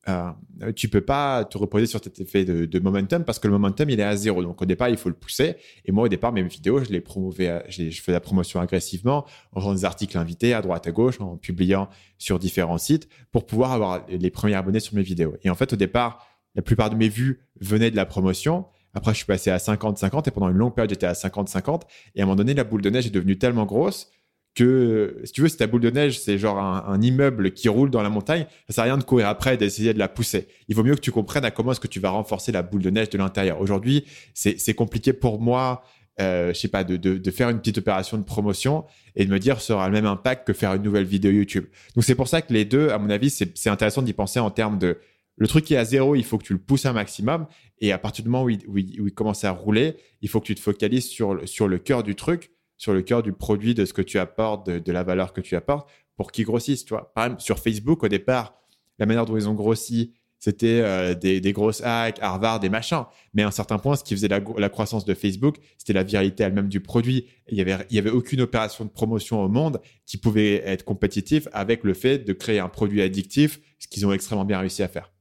euh, 0.08 0.32
tu 0.76 0.88
peux 0.88 1.00
pas 1.00 1.44
te 1.44 1.56
reposer 1.56 1.86
sur 1.86 2.02
cet 2.02 2.20
effet 2.20 2.44
de, 2.44 2.78
momentum 2.78 3.24
parce 3.24 3.38
que 3.38 3.48
le 3.48 3.52
momentum 3.52 3.88
il 3.90 4.00
est 4.00 4.04
à 4.04 4.16
zéro. 4.16 4.42
Donc 4.42 4.60
au 4.60 4.64
départ 4.64 4.88
il 4.88 4.96
faut 4.96 5.08
le 5.08 5.14
pousser. 5.14 5.56
Et 5.84 5.92
moi 5.92 6.04
au 6.04 6.08
départ 6.08 6.32
mes 6.32 6.42
vidéos 6.42 6.84
je 6.84 6.90
les 6.90 7.00
promouvais, 7.00 7.64
je, 7.68 7.90
je 7.90 8.02
fais 8.02 8.12
la 8.12 8.20
promotion 8.20 8.60
agressivement 8.60 9.24
en 9.52 9.60
faisant 9.60 9.74
des 9.74 9.84
articles 9.84 10.16
invités 10.18 10.54
à 10.54 10.62
droite 10.62 10.86
à 10.86 10.92
gauche, 10.92 11.20
en 11.20 11.36
publiant 11.36 11.88
sur 12.18 12.38
différents 12.38 12.78
sites 12.78 13.08
pour 13.32 13.46
pouvoir 13.46 13.72
avoir 13.72 14.04
les 14.08 14.30
premiers 14.30 14.54
abonnés 14.54 14.80
sur 14.80 14.94
mes 14.94 15.02
vidéos. 15.02 15.36
Et 15.42 15.50
en 15.50 15.54
fait 15.54 15.72
au 15.72 15.76
départ 15.76 16.26
la 16.54 16.62
plupart 16.62 16.90
de 16.90 16.96
mes 16.96 17.08
vues 17.08 17.40
venaient 17.60 17.90
de 17.90 17.96
la 17.96 18.06
promotion. 18.06 18.66
Après 18.92 19.12
je 19.12 19.16
suis 19.16 19.26
passé 19.26 19.50
à 19.50 19.56
50-50 19.56 20.28
et 20.28 20.30
pendant 20.30 20.48
une 20.50 20.56
longue 20.56 20.74
période 20.74 20.90
j'étais 20.90 21.06
à 21.06 21.14
50-50 21.14 21.82
et 22.14 22.20
à 22.20 22.22
un 22.24 22.26
moment 22.26 22.36
donné 22.36 22.54
la 22.54 22.64
boule 22.64 22.82
de 22.82 22.90
neige 22.90 23.06
est 23.06 23.10
devenue 23.10 23.38
tellement 23.38 23.64
grosse 23.64 24.10
que, 24.54 25.20
si 25.24 25.32
tu 25.32 25.40
veux, 25.42 25.48
si 25.48 25.56
ta 25.56 25.66
boule 25.66 25.80
de 25.80 25.90
neige, 25.90 26.20
c'est 26.20 26.38
genre 26.38 26.58
un, 26.58 27.00
immeuble 27.02 27.52
qui 27.52 27.68
roule 27.68 27.90
dans 27.90 28.02
la 28.02 28.08
montagne, 28.08 28.46
ça 28.68 28.74
sert 28.74 28.84
à 28.84 28.86
rien 28.86 28.98
de 28.98 29.02
courir 29.02 29.28
après 29.28 29.54
et 29.54 29.56
d'essayer 29.56 29.92
de 29.92 29.98
la 29.98 30.08
pousser. 30.08 30.46
Il 30.68 30.76
vaut 30.76 30.84
mieux 30.84 30.94
que 30.94 31.00
tu 31.00 31.10
comprennes 31.10 31.44
à 31.44 31.50
comment 31.50 31.72
est-ce 31.72 31.80
que 31.80 31.88
tu 31.88 32.00
vas 32.00 32.10
renforcer 32.10 32.52
la 32.52 32.62
boule 32.62 32.82
de 32.82 32.90
neige 32.90 33.10
de 33.10 33.18
l'intérieur. 33.18 33.60
Aujourd'hui, 33.60 34.04
c'est 34.32 34.74
compliqué 34.74 35.12
pour 35.12 35.40
moi, 35.40 35.82
euh, 36.20 36.54
je 36.54 36.60
sais 36.60 36.68
pas, 36.68 36.84
de, 36.84 37.30
faire 37.30 37.50
une 37.50 37.58
petite 37.58 37.78
opération 37.78 38.16
de 38.16 38.22
promotion 38.22 38.84
et 39.16 39.24
de 39.24 39.30
me 39.30 39.38
dire 39.38 39.58
aura 39.70 39.88
le 39.88 39.92
même 39.92 40.06
impact 40.06 40.46
que 40.46 40.52
faire 40.52 40.72
une 40.74 40.82
nouvelle 40.82 41.04
vidéo 41.04 41.32
YouTube. 41.32 41.64
Donc 41.96 42.04
c'est 42.04 42.14
pour 42.14 42.28
ça 42.28 42.40
que 42.40 42.52
les 42.52 42.64
deux, 42.64 42.90
à 42.90 42.98
mon 42.98 43.10
avis, 43.10 43.30
c'est 43.30 43.68
intéressant 43.68 44.02
d'y 44.02 44.12
penser 44.12 44.38
en 44.38 44.50
termes 44.50 44.78
de 44.78 44.98
le 45.36 45.48
truc 45.48 45.64
qui 45.64 45.74
est 45.74 45.78
à 45.78 45.84
zéro, 45.84 46.14
il 46.14 46.24
faut 46.24 46.38
que 46.38 46.44
tu 46.44 46.52
le 46.52 46.60
pousses 46.60 46.86
un 46.86 46.92
maximum. 46.92 47.48
Et 47.80 47.90
à 47.90 47.98
partir 47.98 48.22
du 48.22 48.30
moment 48.30 48.44
où 48.44 48.50
il, 48.50 48.60
où 48.68 48.78
il, 48.78 49.12
commence 49.12 49.42
à 49.42 49.50
rouler, 49.50 49.96
il 50.22 50.28
faut 50.28 50.40
que 50.40 50.46
tu 50.46 50.54
te 50.54 50.60
focalises 50.60 51.08
sur, 51.08 51.40
sur 51.48 51.66
le 51.66 51.78
cœur 51.78 52.04
du 52.04 52.14
truc 52.14 52.53
sur 52.76 52.92
le 52.92 53.02
cœur 53.02 53.22
du 53.22 53.32
produit, 53.32 53.74
de 53.74 53.84
ce 53.84 53.92
que 53.92 54.02
tu 54.02 54.18
apportes, 54.18 54.68
de, 54.68 54.92
la 54.92 55.02
valeur 55.02 55.32
que 55.32 55.40
tu 55.40 55.56
apportes, 55.56 55.88
pour 56.16 56.32
qu'ils 56.32 56.44
grossissent. 56.44 56.84
Tu 56.84 56.94
vois. 56.94 57.12
Par 57.14 57.24
exemple, 57.24 57.42
sur 57.42 57.58
Facebook, 57.58 58.02
au 58.02 58.08
départ, 58.08 58.54
la 58.98 59.06
manière 59.06 59.26
dont 59.26 59.36
ils 59.36 59.48
ont 59.48 59.54
grossi, 59.54 60.12
c'était 60.38 60.80
euh, 60.82 61.14
des, 61.14 61.52
grosses 61.52 61.80
hacks, 61.82 62.18
Harvard, 62.20 62.60
des 62.60 62.68
machins. 62.68 63.04
Mais 63.32 63.42
à 63.42 63.48
un 63.48 63.50
certain 63.50 63.78
point, 63.78 63.96
ce 63.96 64.04
qui 64.04 64.14
faisait 64.14 64.28
la, 64.28 64.68
croissance 64.68 65.06
de 65.06 65.14
Facebook, 65.14 65.56
c'était 65.78 65.94
la 65.94 66.02
viralité 66.02 66.42
elle-même 66.42 66.68
du 66.68 66.80
produit. 66.80 67.26
il 67.48 67.56
y 67.56 67.62
avait, 67.62 67.86
y 67.90 67.98
avait 67.98 68.10
aucune 68.10 68.42
opération 68.42 68.84
de 68.84 68.90
promotion 68.90 69.42
au 69.42 69.48
monde 69.48 69.80
qui 70.04 70.18
pouvait 70.18 70.62
être 70.66 70.84
compétitive 70.84 71.48
avec 71.52 71.82
le 71.82 71.94
fait 71.94 72.18
de 72.18 72.32
créer 72.34 72.58
un 72.58 72.68
produit 72.68 73.00
addictif, 73.00 73.58
ce 73.78 73.88
qu'ils 73.88 74.06
ont 74.06 74.12
extrêmement 74.12 74.44
bien 74.44 74.58
réussi 74.58 74.82
à 74.82 74.88
faire. 74.88 75.14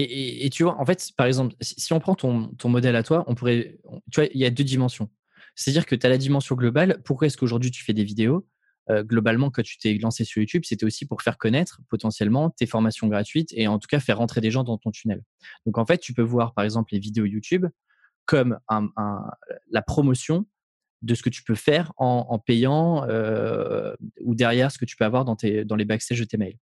Et, 0.00 0.48
tu 0.50 0.62
vois, 0.62 0.80
en 0.80 0.86
fait, 0.86 1.10
par 1.16 1.26
exemple, 1.26 1.56
si, 1.60 1.92
on 1.92 1.98
prend 1.98 2.14
ton, 2.14 2.48
ton 2.56 2.68
modèle 2.68 2.94
à 2.94 3.02
toi, 3.02 3.24
on 3.26 3.34
pourrait, 3.34 3.78
tu 4.12 4.20
vois, 4.20 4.28
il 4.32 4.40
y 4.40 4.44
a 4.44 4.50
deux 4.50 4.62
dimensions. 4.62 5.08
C'est-à-dire 5.58 5.86
que 5.86 5.96
tu 5.96 6.06
as 6.06 6.08
la 6.08 6.18
dimension 6.18 6.54
globale. 6.54 7.02
Pourquoi 7.04 7.26
est-ce 7.26 7.36
qu'aujourd'hui 7.36 7.72
tu 7.72 7.82
fais 7.84 7.92
des 7.92 8.04
vidéos? 8.04 8.46
Euh, 8.90 9.02
Globalement, 9.02 9.50
quand 9.50 9.62
tu 9.62 9.76
t'es 9.76 9.92
lancé 9.94 10.22
sur 10.22 10.40
YouTube, 10.40 10.62
c'était 10.64 10.86
aussi 10.86 11.04
pour 11.04 11.20
faire 11.20 11.36
connaître 11.36 11.80
potentiellement 11.90 12.50
tes 12.50 12.64
formations 12.64 13.08
gratuites 13.08 13.52
et 13.52 13.66
en 13.66 13.80
tout 13.80 13.88
cas 13.88 13.98
faire 13.98 14.18
rentrer 14.18 14.40
des 14.40 14.52
gens 14.52 14.62
dans 14.62 14.78
ton 14.78 14.92
tunnel. 14.92 15.24
Donc 15.66 15.76
en 15.76 15.84
fait, 15.84 15.98
tu 15.98 16.14
peux 16.14 16.22
voir 16.22 16.54
par 16.54 16.64
exemple 16.64 16.94
les 16.94 17.00
vidéos 17.00 17.24
YouTube 17.24 17.66
comme 18.24 18.60
la 18.68 19.82
promotion 19.82 20.46
de 21.02 21.14
ce 21.14 21.22
que 21.22 21.30
tu 21.30 21.42
peux 21.42 21.56
faire 21.56 21.92
en, 21.96 22.38
payant 22.38 23.04
euh, 23.08 23.94
ou 24.20 24.34
derrière 24.36 24.70
ce 24.70 24.78
que 24.78 24.84
tu 24.84 24.96
peux 24.96 25.04
avoir 25.04 25.24
dans, 25.24 25.36
les 25.42 25.84
backstage 25.84 26.20
de 26.20 26.24
tes 26.24 26.36
mails. 26.36 26.58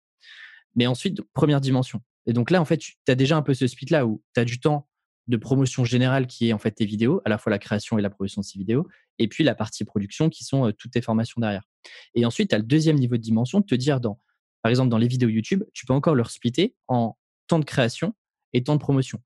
Mais 0.75 0.85
ensuite, 0.85 1.21
première 1.33 1.61
dimension. 1.61 2.01
Et 2.27 2.33
donc 2.33 2.51
là, 2.51 2.61
en 2.61 2.65
fait, 2.65 2.77
tu 2.77 2.95
as 3.07 3.15
déjà 3.15 3.37
un 3.37 3.41
peu 3.41 3.53
ce 3.53 3.65
split-là 3.65 4.05
où 4.05 4.21
tu 4.35 4.41
as 4.41 4.45
du 4.45 4.59
temps 4.59 4.87
de 5.27 5.37
promotion 5.37 5.85
générale 5.85 6.27
qui 6.27 6.49
est 6.49 6.53
en 6.53 6.57
fait 6.57 6.71
tes 6.71 6.85
vidéos, 6.85 7.21
à 7.25 7.29
la 7.29 7.37
fois 7.37 7.49
la 7.49 7.59
création 7.59 7.97
et 7.97 8.01
la 8.01 8.09
promotion 8.09 8.41
de 8.41 8.45
ces 8.45 8.57
vidéos, 8.59 8.87
et 9.19 9.27
puis 9.27 9.43
la 9.43 9.55
partie 9.55 9.85
production 9.85 10.29
qui 10.29 10.43
sont 10.43 10.71
toutes 10.77 10.91
tes 10.91 11.01
formations 11.01 11.39
derrière. 11.39 11.63
Et 12.15 12.25
ensuite, 12.25 12.49
tu 12.49 12.55
as 12.55 12.57
le 12.57 12.65
deuxième 12.65 12.97
niveau 12.97 13.15
de 13.15 13.21
dimension 13.21 13.59
de 13.59 13.65
te 13.65 13.75
dire, 13.75 13.99
dans, 13.99 14.19
par 14.61 14.69
exemple, 14.69 14.89
dans 14.89 14.97
les 14.97 15.07
vidéos 15.07 15.29
YouTube, 15.29 15.63
tu 15.73 15.85
peux 15.85 15.93
encore 15.93 16.15
leur 16.15 16.29
splitter 16.31 16.75
en 16.87 17.17
temps 17.47 17.59
de 17.59 17.65
création 17.65 18.13
et 18.53 18.63
temps 18.63 18.75
de 18.75 18.81
promotion. 18.81 19.19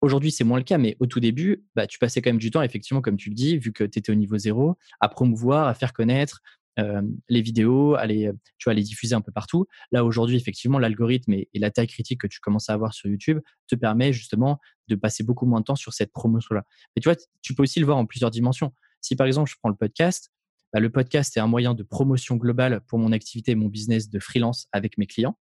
Aujourd'hui, 0.00 0.32
c'est 0.32 0.44
moins 0.44 0.58
le 0.58 0.64
cas, 0.64 0.78
mais 0.78 0.96
au 0.98 1.06
tout 1.06 1.20
début, 1.20 1.64
bah, 1.76 1.86
tu 1.86 1.98
passais 1.98 2.20
quand 2.20 2.30
même 2.30 2.38
du 2.38 2.50
temps, 2.50 2.62
effectivement, 2.62 3.00
comme 3.00 3.16
tu 3.16 3.28
le 3.28 3.36
dis, 3.36 3.56
vu 3.56 3.72
que 3.72 3.84
tu 3.84 3.98
étais 3.98 4.10
au 4.10 4.16
niveau 4.16 4.36
zéro, 4.36 4.76
à 5.00 5.08
promouvoir, 5.08 5.68
à 5.68 5.74
faire 5.74 5.92
connaître, 5.92 6.42
les 6.76 7.42
vidéos, 7.42 7.96
les, 8.04 8.30
tu 8.58 8.64
vois, 8.64 8.74
les 8.74 8.82
diffuser 8.82 9.14
un 9.14 9.20
peu 9.20 9.32
partout. 9.32 9.66
Là, 9.90 10.04
aujourd'hui, 10.04 10.36
effectivement, 10.36 10.78
l'algorithme 10.78 11.32
et, 11.32 11.48
la 11.54 11.70
taille 11.70 11.86
critique 11.86 12.20
que 12.20 12.26
tu 12.26 12.40
commences 12.40 12.70
à 12.70 12.72
avoir 12.72 12.94
sur 12.94 13.08
YouTube 13.10 13.40
te 13.68 13.74
permet 13.74 14.12
justement 14.12 14.58
de 14.88 14.94
passer 14.96 15.22
beaucoup 15.22 15.46
moins 15.46 15.60
de 15.60 15.64
temps 15.64 15.76
sur 15.76 15.92
cette 15.92 16.12
promotion-là. 16.12 16.64
Mais 16.96 17.00
tu 17.00 17.08
vois, 17.08 17.16
tu 17.42 17.54
peux 17.54 17.62
aussi 17.62 17.80
le 17.80 17.86
voir 17.86 17.98
en 17.98 18.06
plusieurs 18.06 18.30
dimensions. 18.30 18.72
Si 19.00 19.16
par 19.16 19.26
exemple, 19.26 19.50
je 19.50 19.56
prends 19.60 19.68
le 19.68 19.76
podcast, 19.76 20.32
bah, 20.72 20.80
le 20.80 20.90
podcast 20.90 21.36
est 21.36 21.40
un 21.40 21.46
moyen 21.46 21.74
de 21.74 21.82
promotion 21.82 22.36
globale 22.36 22.80
pour 22.88 22.98
mon 22.98 23.12
activité 23.12 23.54
mon 23.54 23.68
business 23.68 24.08
de 24.08 24.18
freelance 24.18 24.68
avec 24.72 24.96
mes 24.96 25.06
clients. 25.06 25.38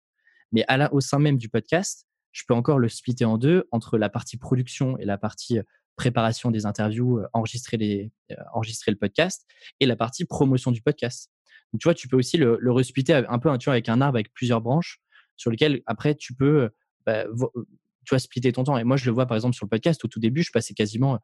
Mais 0.52 0.64
au 0.92 1.00
sein 1.00 1.18
même 1.18 1.36
du 1.36 1.50
podcast, 1.50 2.06
je 2.32 2.44
peux 2.46 2.54
encore 2.54 2.78
le 2.78 2.88
splitter 2.88 3.24
en 3.24 3.36
deux 3.36 3.68
entre 3.70 3.98
la 3.98 4.08
partie 4.08 4.38
production 4.38 4.96
et 4.98 5.04
la 5.04 5.18
partie 5.18 5.58
préparation 5.98 6.50
des 6.50 6.64
interviews, 6.64 7.20
enregistrer, 7.34 7.76
les, 7.76 8.10
enregistrer 8.54 8.90
le 8.90 8.96
podcast 8.96 9.46
et 9.80 9.86
la 9.86 9.96
partie 9.96 10.24
promotion 10.24 10.72
du 10.72 10.80
podcast. 10.80 11.30
Donc, 11.72 11.80
tu 11.80 11.88
vois, 11.88 11.94
tu 11.94 12.08
peux 12.08 12.16
aussi 12.16 12.38
le, 12.38 12.56
le 12.60 12.72
un 12.72 13.38
peu 13.38 13.58
tu 13.58 13.64
vois, 13.66 13.74
avec 13.74 13.88
un 13.90 14.00
arbre 14.00 14.16
avec 14.16 14.32
plusieurs 14.32 14.62
branches 14.62 15.00
sur 15.36 15.50
lesquelles 15.50 15.82
après 15.86 16.14
tu 16.14 16.34
peux 16.34 16.70
bah, 17.04 17.24
tu 17.34 18.10
vois, 18.10 18.18
splitter 18.18 18.52
ton 18.52 18.64
temps. 18.64 18.78
Et 18.78 18.84
moi, 18.84 18.96
je 18.96 19.04
le 19.04 19.12
vois 19.12 19.26
par 19.26 19.36
exemple 19.36 19.54
sur 19.54 19.66
le 19.66 19.70
podcast. 19.70 20.02
Au 20.04 20.08
tout 20.08 20.20
début, 20.20 20.42
je 20.42 20.50
passais 20.50 20.72
quasiment 20.72 21.18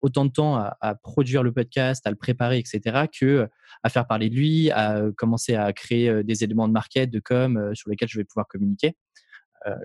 autant 0.00 0.24
de 0.24 0.30
temps 0.30 0.56
à, 0.56 0.94
produire 1.02 1.42
le 1.42 1.52
podcast, 1.52 2.06
à 2.06 2.10
le 2.10 2.16
préparer, 2.16 2.58
etc., 2.58 3.06
que 3.12 3.48
à 3.82 3.90
faire 3.90 4.06
parler 4.06 4.30
de 4.30 4.34
lui, 4.34 4.70
à 4.70 5.02
commencer 5.18 5.54
à 5.54 5.70
créer 5.74 6.24
des 6.24 6.42
éléments 6.42 6.68
de 6.68 6.72
market, 6.72 7.10
de 7.10 7.20
com 7.20 7.74
sur 7.74 7.90
lesquels 7.90 8.08
je 8.08 8.16
vais 8.16 8.24
pouvoir 8.24 8.48
communiquer. 8.48 8.96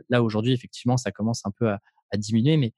là, 0.09 0.23
aujourd'hui, 0.23 0.53
effectivement, 0.53 0.95
ça 0.95 1.11
commence 1.11 1.45
un 1.45 1.51
peu 1.51 1.69
à, 1.69 1.79
à 2.11 2.17
diminuer, 2.17 2.55
mais 2.55 2.73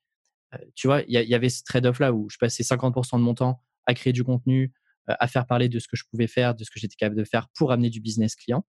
tu 0.76 0.88
vois, 0.88 1.02
il 1.08 1.14
y, 1.14 1.36
avait 1.36 1.50
ce 1.50 1.64
trade-off 1.64 2.00
là 2.00 2.14
où 2.14 2.30
je 2.30 2.38
passais 2.38 2.64
50% 2.64 3.18
de 3.18 3.24
mon 3.24 3.34
temps 3.34 3.62
à 3.86 3.94
créer 3.94 4.14
du 4.14 4.24
contenu, 4.24 4.74
à 5.08 5.28
faire 5.28 5.46
parler 5.46 5.70
de 5.70 5.80
ce 5.80 5.88
que 5.88 5.96
je 5.96 6.04
pouvais 6.10 6.28
faire, 6.28 6.56
de 6.56 6.64
ce 6.64 6.72
que 6.72 6.80
j'étais 6.80 6.96
capable 6.96 7.18
de 7.18 7.24
faire 7.24 7.48
pour 7.56 7.72
amener 7.72 7.90
du 7.90 8.02
business 8.02 8.36
client. 8.36 8.66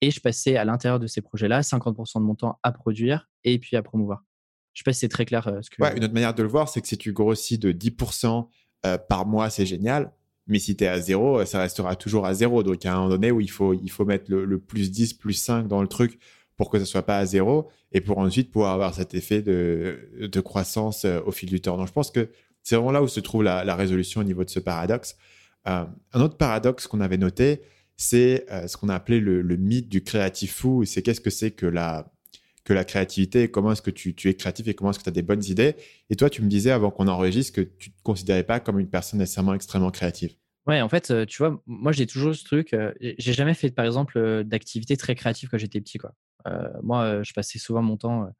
Et 0.00 0.10
je 0.10 0.20
passais 0.20 0.56
à 0.56 0.64
l'intérieur 0.64 0.98
de 0.98 1.06
ces 1.06 1.20
projets-là 1.20 1.60
50% 1.60 2.20
de 2.20 2.24
mon 2.24 2.34
temps 2.34 2.58
à 2.62 2.72
produire 2.72 3.28
et 3.44 3.58
puis 3.58 3.76
à 3.76 3.82
promouvoir. 3.82 4.24
Je 4.72 4.80
sais 4.80 4.84
pas 4.84 4.92
si 4.92 5.00
c'est 5.00 5.08
très 5.08 5.24
clair. 5.24 5.44
ce 5.62 5.68
que... 5.68 5.96
une 5.96 6.04
autre 6.04 6.14
manière 6.14 6.34
de 6.34 6.42
le 6.42 6.48
voir, 6.48 6.68
c'est 6.68 6.80
que 6.80 6.88
si 6.88 6.96
tu 6.96 7.12
grossis 7.12 7.58
de 7.58 7.72
10% 7.72 8.48
par 9.08 9.26
mois, 9.26 9.50
c'est 9.50 9.66
génial. 9.66 10.12
Mais 10.46 10.58
si 10.58 10.74
tu 10.74 10.84
es 10.84 10.88
à 10.88 11.00
zéro, 11.00 11.44
ça 11.44 11.60
restera 11.60 11.94
toujours 11.96 12.26
à 12.26 12.34
zéro. 12.34 12.62
Donc, 12.62 12.84
à 12.86 12.92
un 12.92 12.96
moment 12.96 13.08
donné 13.10 13.30
où 13.30 13.40
il 13.40 13.50
faut, 13.50 13.74
il 13.74 13.90
faut 13.90 14.04
mettre 14.04 14.32
le 14.32 14.58
plus 14.58 14.90
10, 14.90 15.14
plus 15.14 15.34
5 15.34 15.68
dans 15.68 15.82
le 15.82 15.88
truc 15.88 16.18
pour 16.60 16.68
que 16.68 16.78
ça 16.78 16.84
soit 16.84 17.06
pas 17.06 17.16
à 17.16 17.24
zéro 17.24 17.70
et 17.90 18.02
pour 18.02 18.18
ensuite 18.18 18.50
pouvoir 18.52 18.74
avoir 18.74 18.92
cet 18.92 19.14
effet 19.14 19.40
de, 19.40 20.10
de 20.20 20.40
croissance 20.42 21.06
euh, 21.06 21.18
au 21.24 21.30
fil 21.30 21.48
du 21.48 21.62
temps. 21.62 21.78
Donc, 21.78 21.86
je 21.88 21.92
pense 21.92 22.10
que 22.10 22.28
c'est 22.62 22.74
vraiment 22.74 22.92
là 22.92 23.02
où 23.02 23.08
se 23.08 23.18
trouve 23.18 23.42
la, 23.42 23.74
résolution 23.74 24.20
au 24.20 24.24
niveau 24.24 24.44
de 24.44 24.50
ce 24.50 24.60
paradoxe. 24.60 25.16
Euh, 25.68 25.86
un 26.12 26.20
autre 26.20 26.36
paradoxe 26.36 26.86
qu'on 26.86 27.00
avait 27.00 27.16
noté, 27.16 27.62
c'est 27.96 28.44
euh, 28.52 28.68
ce 28.68 28.76
qu'on 28.76 28.90
a 28.90 28.94
appelé 28.94 29.20
le, 29.20 29.56
mythe 29.56 29.88
du 29.88 30.04
créatif 30.04 30.54
fou. 30.56 30.84
C'est 30.84 31.00
qu'est-ce 31.00 31.22
que 31.22 31.30
c'est 31.30 31.50
que 31.50 31.64
la, 31.64 32.12
que 32.64 32.74
la 32.74 32.84
créativité, 32.84 33.50
comment 33.50 33.72
est-ce 33.72 33.80
que 33.80 33.90
tu, 33.90 34.14
tu, 34.14 34.28
es 34.28 34.34
créatif 34.34 34.68
et 34.68 34.74
comment 34.74 34.90
est-ce 34.90 34.98
que 34.98 35.04
tu 35.04 35.08
as 35.08 35.12
des 35.12 35.22
bonnes 35.22 35.44
idées. 35.44 35.76
Et 36.10 36.16
toi, 36.16 36.28
tu 36.28 36.42
me 36.42 36.48
disais 36.50 36.72
avant 36.72 36.90
qu'on 36.90 37.08
enregistre 37.08 37.54
que 37.54 37.62
tu 37.62 37.88
ne 37.88 37.94
te 37.94 38.02
considérais 38.02 38.44
pas 38.44 38.60
comme 38.60 38.78
une 38.78 38.90
personne 38.90 39.18
nécessairement 39.18 39.54
extrêmement 39.54 39.90
créative. 39.90 40.34
Ouais, 40.66 40.80
en 40.82 40.88
fait, 40.88 41.26
tu 41.26 41.38
vois, 41.38 41.62
moi 41.66 41.92
j'ai 41.92 42.06
toujours 42.06 42.34
ce 42.34 42.44
truc. 42.44 42.76
j'ai 43.00 43.32
jamais 43.32 43.54
fait, 43.54 43.70
par 43.70 43.84
exemple, 43.86 44.44
d'activité 44.44 44.96
très 44.96 45.14
créative 45.14 45.48
quand 45.48 45.58
j'étais 45.58 45.80
petit. 45.80 45.98
Euh, 46.46 46.68
moi, 46.82 47.22
je 47.22 47.32
passais 47.32 47.58
souvent 47.58 47.82
mon 47.82 47.96
temps 47.96 48.30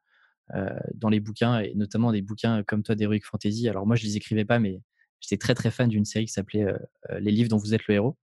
dans 0.95 1.09
les 1.09 1.19
bouquins 1.19 1.59
et 1.59 1.73
notamment 1.75 2.11
des 2.11 2.21
bouquins 2.21 2.63
comme 2.63 2.83
toi 2.83 2.95
d'Heroic 2.95 3.21
Fantasy. 3.23 3.69
Alors 3.69 3.87
moi, 3.87 3.95
je 3.95 4.03
les 4.03 4.17
écrivais 4.17 4.45
pas, 4.45 4.59
mais 4.59 4.81
j'étais 5.19 5.37
très 5.37 5.55
très 5.55 5.71
fan 5.71 5.89
d'une 5.89 6.05
série 6.05 6.25
qui 6.25 6.33
s'appelait 6.33 6.65
Les 7.19 7.31
livres 7.31 7.49
dont 7.49 7.57
vous 7.57 7.73
êtes 7.73 7.87
le 7.87 7.95
héros. 7.95 8.17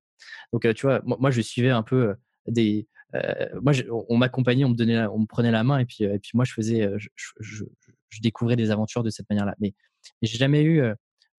Donc 0.53 0.73
tu 0.75 0.87
vois, 0.87 1.03
moi, 1.05 1.31
je 1.31 1.41
suivais 1.41 1.71
un 1.71 1.83
peu 1.83 2.15
des. 2.47 2.87
moi, 3.63 3.73
on 4.09 4.17
m'accompagnait, 4.17 4.65
on 4.65 4.71
me 4.71 4.77
donnait, 4.77 5.07
on 5.07 5.21
me 5.21 5.27
prenait 5.27 5.51
la 5.51 5.65
main 5.65 5.79
et 5.79 5.87
puis 5.87 6.05
et 6.05 6.19
puis 6.19 6.33
moi, 6.35 6.45
je 6.45 6.53
faisais, 6.53 6.89
je, 7.17 7.65
découvrais 8.23 8.57
des 8.57 8.71
aventures 8.71 9.03
de 9.03 9.11
cette 9.11 9.29
manière-là. 9.31 9.55
Mais, 9.59 9.75
mais 10.23 10.29
j'ai 10.29 10.39
jamais 10.39 10.63
eu, 10.63 10.83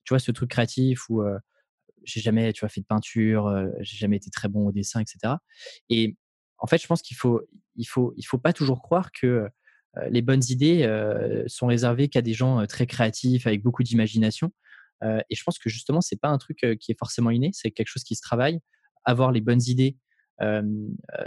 tu 0.03 0.13
vois, 0.13 0.19
ce 0.19 0.31
truc 0.31 0.49
créatif 0.49 1.09
où 1.09 1.23
j'ai 2.03 2.21
jamais, 2.21 2.53
tu 2.53 2.61
vois, 2.61 2.69
fait 2.69 2.81
de 2.81 2.85
peinture, 2.85 3.51
j'ai 3.79 3.97
jamais 3.97 4.17
été 4.17 4.29
très 4.29 4.47
bon 4.47 4.67
au 4.67 4.71
dessin, 4.71 5.01
etc. 5.01 5.35
Et 5.89 6.17
en 6.57 6.67
fait, 6.67 6.81
je 6.81 6.87
pense 6.87 7.01
qu'il 7.01 7.17
faut, 7.17 7.41
il 7.75 7.85
faut, 7.85 8.13
il 8.17 8.23
faut 8.23 8.37
pas 8.37 8.53
toujours 8.53 8.81
croire 8.81 9.11
que 9.11 9.47
les 10.09 10.21
bonnes 10.21 10.43
idées 10.49 10.87
sont 11.47 11.67
réservées 11.67 12.09
qu'à 12.09 12.21
des 12.21 12.33
gens 12.33 12.65
très 12.67 12.85
créatifs 12.85 13.47
avec 13.47 13.63
beaucoup 13.63 13.83
d'imagination. 13.83 14.51
et 15.03 15.35
je 15.35 15.43
pense 15.43 15.59
que 15.59 15.69
justement, 15.69 16.01
c'est 16.01 16.19
pas 16.19 16.29
un 16.29 16.37
truc 16.37 16.65
qui 16.79 16.91
est 16.91 16.99
forcément 16.99 17.31
inné, 17.31 17.51
c'est 17.53 17.71
quelque 17.71 17.87
chose 17.87 18.03
qui 18.03 18.15
se 18.15 18.21
travaille. 18.21 18.59
Avoir 19.05 19.31
les 19.31 19.41
bonnes 19.41 19.61
idées, 19.67 19.97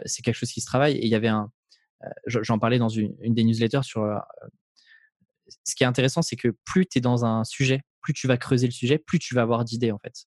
c'est 0.04 0.22
quelque 0.22 0.36
chose 0.36 0.52
qui 0.52 0.60
se 0.60 0.66
travaille. 0.66 0.96
Et 0.96 1.04
il 1.04 1.10
y 1.10 1.14
avait 1.14 1.28
un, 1.28 1.50
j'en 2.26 2.58
parlais 2.58 2.78
dans 2.78 2.88
une, 2.88 3.14
des 3.20 3.44
newsletters 3.44 3.82
sur. 3.82 4.02
ce 5.64 5.74
qui 5.74 5.84
est 5.84 5.86
intéressant, 5.86 6.22
c'est 6.22 6.36
que 6.36 6.48
plus 6.64 6.86
tu 6.86 6.98
es 6.98 7.00
dans 7.00 7.24
un 7.24 7.44
sujet, 7.44 7.82
plus 8.00 8.12
tu 8.12 8.26
vas 8.26 8.36
creuser 8.36 8.66
le 8.66 8.72
sujet, 8.72 8.98
plus 8.98 9.18
tu 9.18 9.34
vas 9.34 9.42
avoir 9.42 9.64
d'idées 9.64 9.92
en 9.92 9.98
fait. 9.98 10.26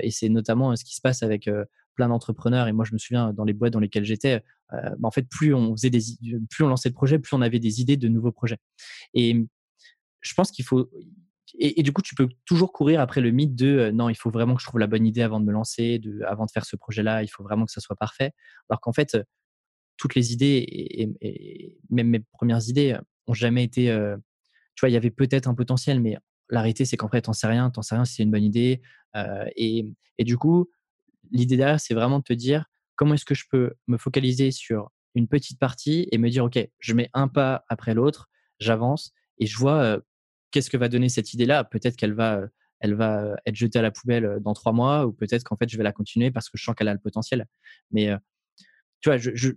Et 0.00 0.10
c'est 0.10 0.28
notamment 0.28 0.74
ce 0.76 0.84
qui 0.84 0.94
se 0.94 1.00
passe 1.00 1.22
avec 1.22 1.48
plein 1.94 2.08
d'entrepreneurs. 2.08 2.68
Et 2.68 2.72
moi, 2.72 2.84
je 2.84 2.92
me 2.92 2.98
souviens 2.98 3.32
dans 3.32 3.44
les 3.44 3.52
boîtes 3.52 3.72
dans 3.72 3.80
lesquelles 3.80 4.04
j'étais, 4.04 4.42
bah, 4.70 4.96
en 5.02 5.10
fait, 5.10 5.28
plus 5.28 5.54
on 5.54 5.76
faisait 5.76 5.90
plus 6.48 6.64
on 6.64 6.68
lançait 6.68 6.90
de 6.90 6.94
projets, 6.94 7.18
plus 7.18 7.34
on 7.34 7.42
avait 7.42 7.58
des 7.58 7.80
idées 7.80 7.96
de 7.96 8.08
nouveaux 8.08 8.32
projets. 8.32 8.58
Et 9.14 9.46
je 10.20 10.34
pense 10.34 10.50
qu'il 10.50 10.64
faut, 10.64 10.90
et, 11.58 11.82
du 11.82 11.92
coup, 11.92 12.02
tu 12.02 12.14
peux 12.14 12.28
toujours 12.44 12.72
courir 12.72 13.00
après 13.00 13.20
le 13.20 13.30
mythe 13.30 13.54
de 13.54 13.90
non, 13.92 14.08
il 14.08 14.14
faut 14.14 14.30
vraiment 14.30 14.54
que 14.54 14.62
je 14.62 14.66
trouve 14.66 14.80
la 14.80 14.86
bonne 14.86 15.06
idée 15.06 15.22
avant 15.22 15.40
de 15.40 15.44
me 15.44 15.52
lancer, 15.52 16.00
avant 16.26 16.46
de 16.46 16.50
faire 16.50 16.64
ce 16.64 16.76
projet-là, 16.76 17.22
il 17.22 17.28
faut 17.28 17.42
vraiment 17.42 17.66
que 17.66 17.72
ça 17.72 17.80
soit 17.80 17.96
parfait. 17.96 18.32
Alors 18.68 18.80
qu'en 18.80 18.92
fait, 18.92 19.18
toutes 19.96 20.14
les 20.14 20.32
idées, 20.32 20.64
et, 21.20 21.76
même 21.90 22.08
mes 22.08 22.20
premières 22.20 22.68
idées, 22.68 22.96
ont 23.26 23.34
jamais 23.34 23.64
été. 23.64 23.86
tu 24.74 24.80
vois, 24.80 24.90
il 24.90 24.92
y 24.92 24.96
avait 24.96 25.10
peut-être 25.10 25.48
un 25.48 25.54
potentiel, 25.54 26.00
mais 26.00 26.16
la 26.50 26.64
c'est 26.74 26.96
qu'en 26.96 27.08
fait, 27.08 27.22
t'en 27.22 27.32
sais 27.32 27.46
rien, 27.46 27.70
t'en 27.70 27.82
sais 27.82 27.94
rien 27.94 28.04
si 28.04 28.14
c'est 28.14 28.22
une 28.22 28.30
bonne 28.30 28.44
idée. 28.44 28.82
et, 29.56 29.84
du 30.18 30.36
coup, 30.36 30.68
l'idée 31.30 31.56
derrière, 31.56 31.80
c'est 31.80 31.94
vraiment 31.94 32.18
de 32.18 32.24
te 32.24 32.32
dire 32.32 32.66
comment 32.96 33.14
est-ce 33.14 33.24
que 33.24 33.34
je 33.34 33.44
peux 33.50 33.72
me 33.86 33.96
focaliser 33.96 34.50
sur 34.50 34.90
une 35.14 35.26
petite 35.26 35.58
partie 35.58 36.06
et 36.12 36.18
me 36.18 36.28
dire, 36.28 36.44
OK, 36.44 36.58
je 36.78 36.94
mets 36.94 37.08
un 37.14 37.28
pas 37.28 37.64
après 37.68 37.94
l'autre, 37.94 38.28
j'avance 38.58 39.12
et 39.38 39.46
je 39.46 39.56
vois 39.58 40.00
qu'est-ce 40.50 40.70
que 40.70 40.76
va 40.76 40.88
donner 40.88 41.08
cette 41.08 41.32
idée-là 41.32 41.64
Peut-être 41.64 41.96
qu'elle 41.96 42.12
va, 42.12 42.42
elle 42.80 42.94
va 42.94 43.36
être 43.46 43.54
jetée 43.56 43.78
à 43.78 43.82
la 43.82 43.90
poubelle 43.90 44.38
dans 44.42 44.52
trois 44.52 44.72
mois, 44.72 45.06
ou 45.06 45.12
peut-être 45.12 45.44
qu'en 45.44 45.56
fait 45.56 45.68
je 45.68 45.76
vais 45.76 45.84
la 45.84 45.92
continuer 45.92 46.30
parce 46.30 46.50
que 46.50 46.58
je 46.58 46.64
sens 46.64 46.74
qu'elle 46.74 46.88
a 46.88 46.94
le 46.94 47.00
potentiel. 47.00 47.46
Mais 47.90 48.10
tu 49.00 49.08
vois, 49.08 49.16
je, 49.16 49.52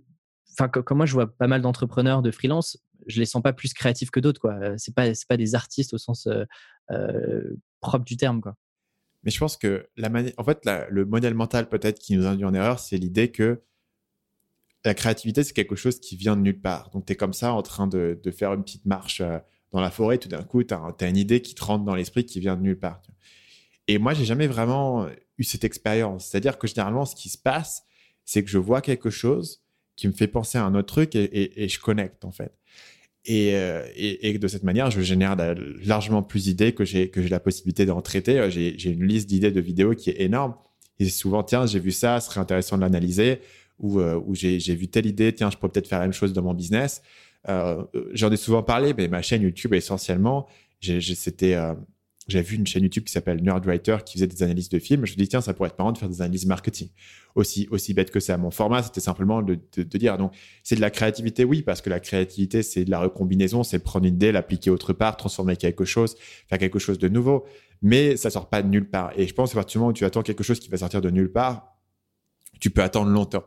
enfin, 0.52 0.68
comme 0.68 0.98
moi 0.98 1.06
je 1.06 1.12
vois 1.12 1.36
pas 1.36 1.46
mal 1.46 1.60
d'entrepreneurs 1.60 2.22
de 2.22 2.30
freelance, 2.30 2.78
je 3.06 3.20
les 3.20 3.26
sens 3.26 3.42
pas 3.42 3.52
plus 3.52 3.72
créatifs 3.74 4.10
que 4.10 4.20
d'autres. 4.20 4.40
Quoi, 4.40 4.76
c'est 4.78 4.94
pas, 4.94 5.14
c'est 5.14 5.28
pas 5.28 5.36
des 5.36 5.54
artistes 5.54 5.94
au 5.94 5.98
sens 5.98 6.28
propre 7.80 8.04
du 8.04 8.16
terme. 8.16 8.40
Quoi. 8.40 8.56
Mais 9.22 9.30
je 9.30 9.38
pense 9.38 9.56
que 9.56 9.88
la 9.96 10.10
en 10.36 10.44
fait, 10.44 10.68
le 10.90 11.04
modèle 11.04 11.34
mental 11.34 11.68
peut-être 11.68 11.98
qui 11.98 12.16
nous 12.16 12.26
induit 12.26 12.44
en 12.44 12.54
erreur, 12.54 12.78
c'est 12.78 12.98
l'idée 12.98 13.30
que 13.30 13.62
la 14.84 14.92
créativité, 14.92 15.42
c'est 15.42 15.54
quelque 15.54 15.76
chose 15.76 15.98
qui 15.98 16.14
vient 16.14 16.36
de 16.36 16.42
nulle 16.42 16.60
part. 16.60 16.90
Donc, 16.90 17.06
tu 17.06 17.14
es 17.14 17.16
comme 17.16 17.32
ça 17.32 17.54
en 17.54 17.62
train 17.62 17.86
de, 17.86 18.20
de 18.22 18.30
faire 18.30 18.52
une 18.52 18.62
petite 18.62 18.84
marche 18.84 19.22
dans 19.74 19.80
la 19.80 19.90
forêt, 19.90 20.18
tout 20.18 20.28
d'un 20.28 20.44
coup, 20.44 20.62
tu 20.62 20.72
as, 20.72 21.08
une 21.08 21.16
idée 21.16 21.42
qui 21.42 21.56
te 21.56 21.64
rentre 21.64 21.84
dans 21.84 21.96
l'esprit 21.96 22.24
qui 22.24 22.38
vient 22.38 22.54
de 22.54 22.62
nulle 22.62 22.78
part. 22.78 23.02
Et 23.88 23.98
moi, 23.98 24.14
j'ai 24.14 24.24
jamais 24.24 24.46
vraiment 24.46 25.08
eu 25.36 25.42
cette 25.42 25.64
expérience. 25.64 26.26
C'est-à-dire 26.26 26.58
que 26.58 26.68
généralement, 26.68 27.04
ce 27.04 27.16
qui 27.16 27.28
se 27.28 27.36
passe, 27.36 27.82
c'est 28.24 28.44
que 28.44 28.50
je 28.50 28.58
vois 28.58 28.80
quelque 28.80 29.10
chose 29.10 29.63
qui 29.96 30.08
me 30.08 30.12
fait 30.12 30.26
penser 30.26 30.58
à 30.58 30.64
un 30.64 30.74
autre 30.74 30.92
truc 30.92 31.14
et, 31.14 31.68
je 31.68 31.80
connecte, 31.80 32.24
en 32.24 32.32
fait. 32.32 32.52
Euh, 33.30 33.86
et, 33.96 34.38
de 34.38 34.48
cette 34.48 34.64
manière, 34.64 34.90
je 34.90 35.00
génère 35.00 35.36
largement 35.84 36.22
plus 36.22 36.44
d'idées 36.44 36.72
que 36.72 36.84
j'ai 36.84 37.08
que 37.08 37.22
j'ai 37.22 37.28
la 37.28 37.40
possibilité 37.40 37.86
d'en 37.86 38.02
traiter. 38.02 38.50
J'ai 38.50 38.90
une 38.90 39.04
liste 39.04 39.28
d'idées 39.28 39.50
de 39.50 39.60
vidéos 39.60 39.94
qui 39.94 40.10
est 40.10 40.20
énorme. 40.20 40.54
Et 40.98 41.08
souvent, 41.08 41.42
tiens, 41.42 41.66
j'ai 41.66 41.80
vu 41.80 41.90
ça, 41.90 42.20
ce 42.20 42.30
serait 42.30 42.40
intéressant 42.40 42.76
de 42.76 42.82
l'analyser. 42.82 43.40
Ou, 43.80 44.00
euh, 44.00 44.20
ou 44.24 44.34
j'ai 44.34 44.58
vu 44.58 44.88
telle 44.88 45.06
idée, 45.06 45.32
tiens, 45.32 45.50
je 45.50 45.56
pourrais 45.56 45.72
peut-être 45.72 45.88
faire 45.88 45.98
la 45.98 46.04
même 46.04 46.12
chose 46.12 46.32
dans 46.32 46.42
mon 46.42 46.54
business. 46.54 47.02
Euh, 47.48 47.82
j'en 48.12 48.30
ai 48.30 48.36
souvent 48.36 48.62
parlé, 48.62 48.94
mais 48.96 49.08
ma 49.08 49.22
chaîne 49.22 49.42
YouTube, 49.42 49.74
essentiellement, 49.74 50.46
c'était 50.80 51.54
euh, 51.54 51.74
j'avais 52.26 52.44
vu 52.44 52.56
une 52.56 52.66
chaîne 52.66 52.82
YouTube 52.82 53.04
qui 53.04 53.12
s'appelle 53.12 53.42
Nerdwriter 53.42 53.98
qui 54.04 54.14
faisait 54.14 54.26
des 54.26 54.42
analyses 54.42 54.70
de 54.70 54.78
films. 54.78 55.04
Je 55.04 55.12
me 55.12 55.16
dis, 55.18 55.28
tiens, 55.28 55.42
ça 55.42 55.52
pourrait 55.52 55.68
être 55.68 55.78
marrant 55.78 55.92
de 55.92 55.98
faire 55.98 56.08
des 56.08 56.22
analyses 56.22 56.46
marketing. 56.46 56.88
Aussi, 57.34 57.68
aussi 57.70 57.92
bête 57.92 58.10
que 58.10 58.20
ça. 58.20 58.38
Mon 58.38 58.50
format, 58.50 58.82
c'était 58.82 59.00
simplement 59.00 59.42
de, 59.42 59.58
dire, 59.82 60.16
donc, 60.16 60.32
c'est 60.62 60.76
de 60.76 60.80
la 60.80 60.90
créativité, 60.90 61.44
oui, 61.44 61.62
parce 61.62 61.82
que 61.82 61.90
la 61.90 62.00
créativité, 62.00 62.62
c'est 62.62 62.84
de 62.86 62.90
la 62.90 63.00
recombinaison, 63.00 63.62
c'est 63.62 63.78
prendre 63.78 64.06
une 64.06 64.14
idée, 64.14 64.32
l'appliquer 64.32 64.70
autre 64.70 64.94
part, 64.94 65.16
transformer 65.16 65.56
quelque 65.56 65.84
chose, 65.84 66.16
faire 66.48 66.58
quelque 66.58 66.78
chose 66.78 66.98
de 66.98 67.08
nouveau. 67.08 67.44
Mais 67.82 68.16
ça 68.16 68.30
sort 68.30 68.48
pas 68.48 68.62
de 68.62 68.68
nulle 68.68 68.88
part. 68.88 69.12
Et 69.16 69.26
je 69.26 69.34
pense, 69.34 69.52
à 69.52 69.54
partir 69.56 69.72
du 69.72 69.78
moment 69.80 69.90
où 69.90 69.94
tu 69.94 70.06
attends 70.06 70.22
quelque 70.22 70.42
chose 70.42 70.60
qui 70.60 70.70
va 70.70 70.78
sortir 70.78 71.02
de 71.02 71.10
nulle 71.10 71.30
part, 71.30 71.76
tu 72.58 72.70
peux 72.70 72.82
attendre 72.82 73.10
longtemps. 73.10 73.44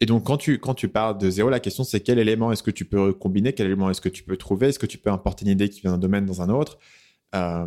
Et 0.00 0.06
donc, 0.06 0.24
quand 0.24 0.36
tu, 0.36 0.58
quand 0.58 0.74
tu 0.74 0.88
parles 0.88 1.18
de 1.18 1.30
zéro, 1.30 1.48
la 1.50 1.60
question, 1.60 1.82
c'est 1.82 2.00
quel 2.00 2.20
élément 2.20 2.52
est-ce 2.52 2.62
que 2.62 2.70
tu 2.70 2.84
peux 2.84 3.12
combiner, 3.12 3.52
quel 3.52 3.66
élément 3.66 3.90
est-ce 3.90 4.00
que 4.00 4.08
tu 4.08 4.22
peux 4.22 4.36
trouver, 4.36 4.68
est-ce 4.68 4.78
que 4.78 4.86
tu 4.86 4.98
peux 4.98 5.10
importer 5.10 5.44
une 5.44 5.50
idée 5.50 5.68
qui 5.68 5.80
vient 5.80 5.92
d'un 5.92 5.98
domaine 5.98 6.26
dans 6.26 6.42
un 6.42 6.48
autre? 6.48 6.78
Euh, 7.34 7.66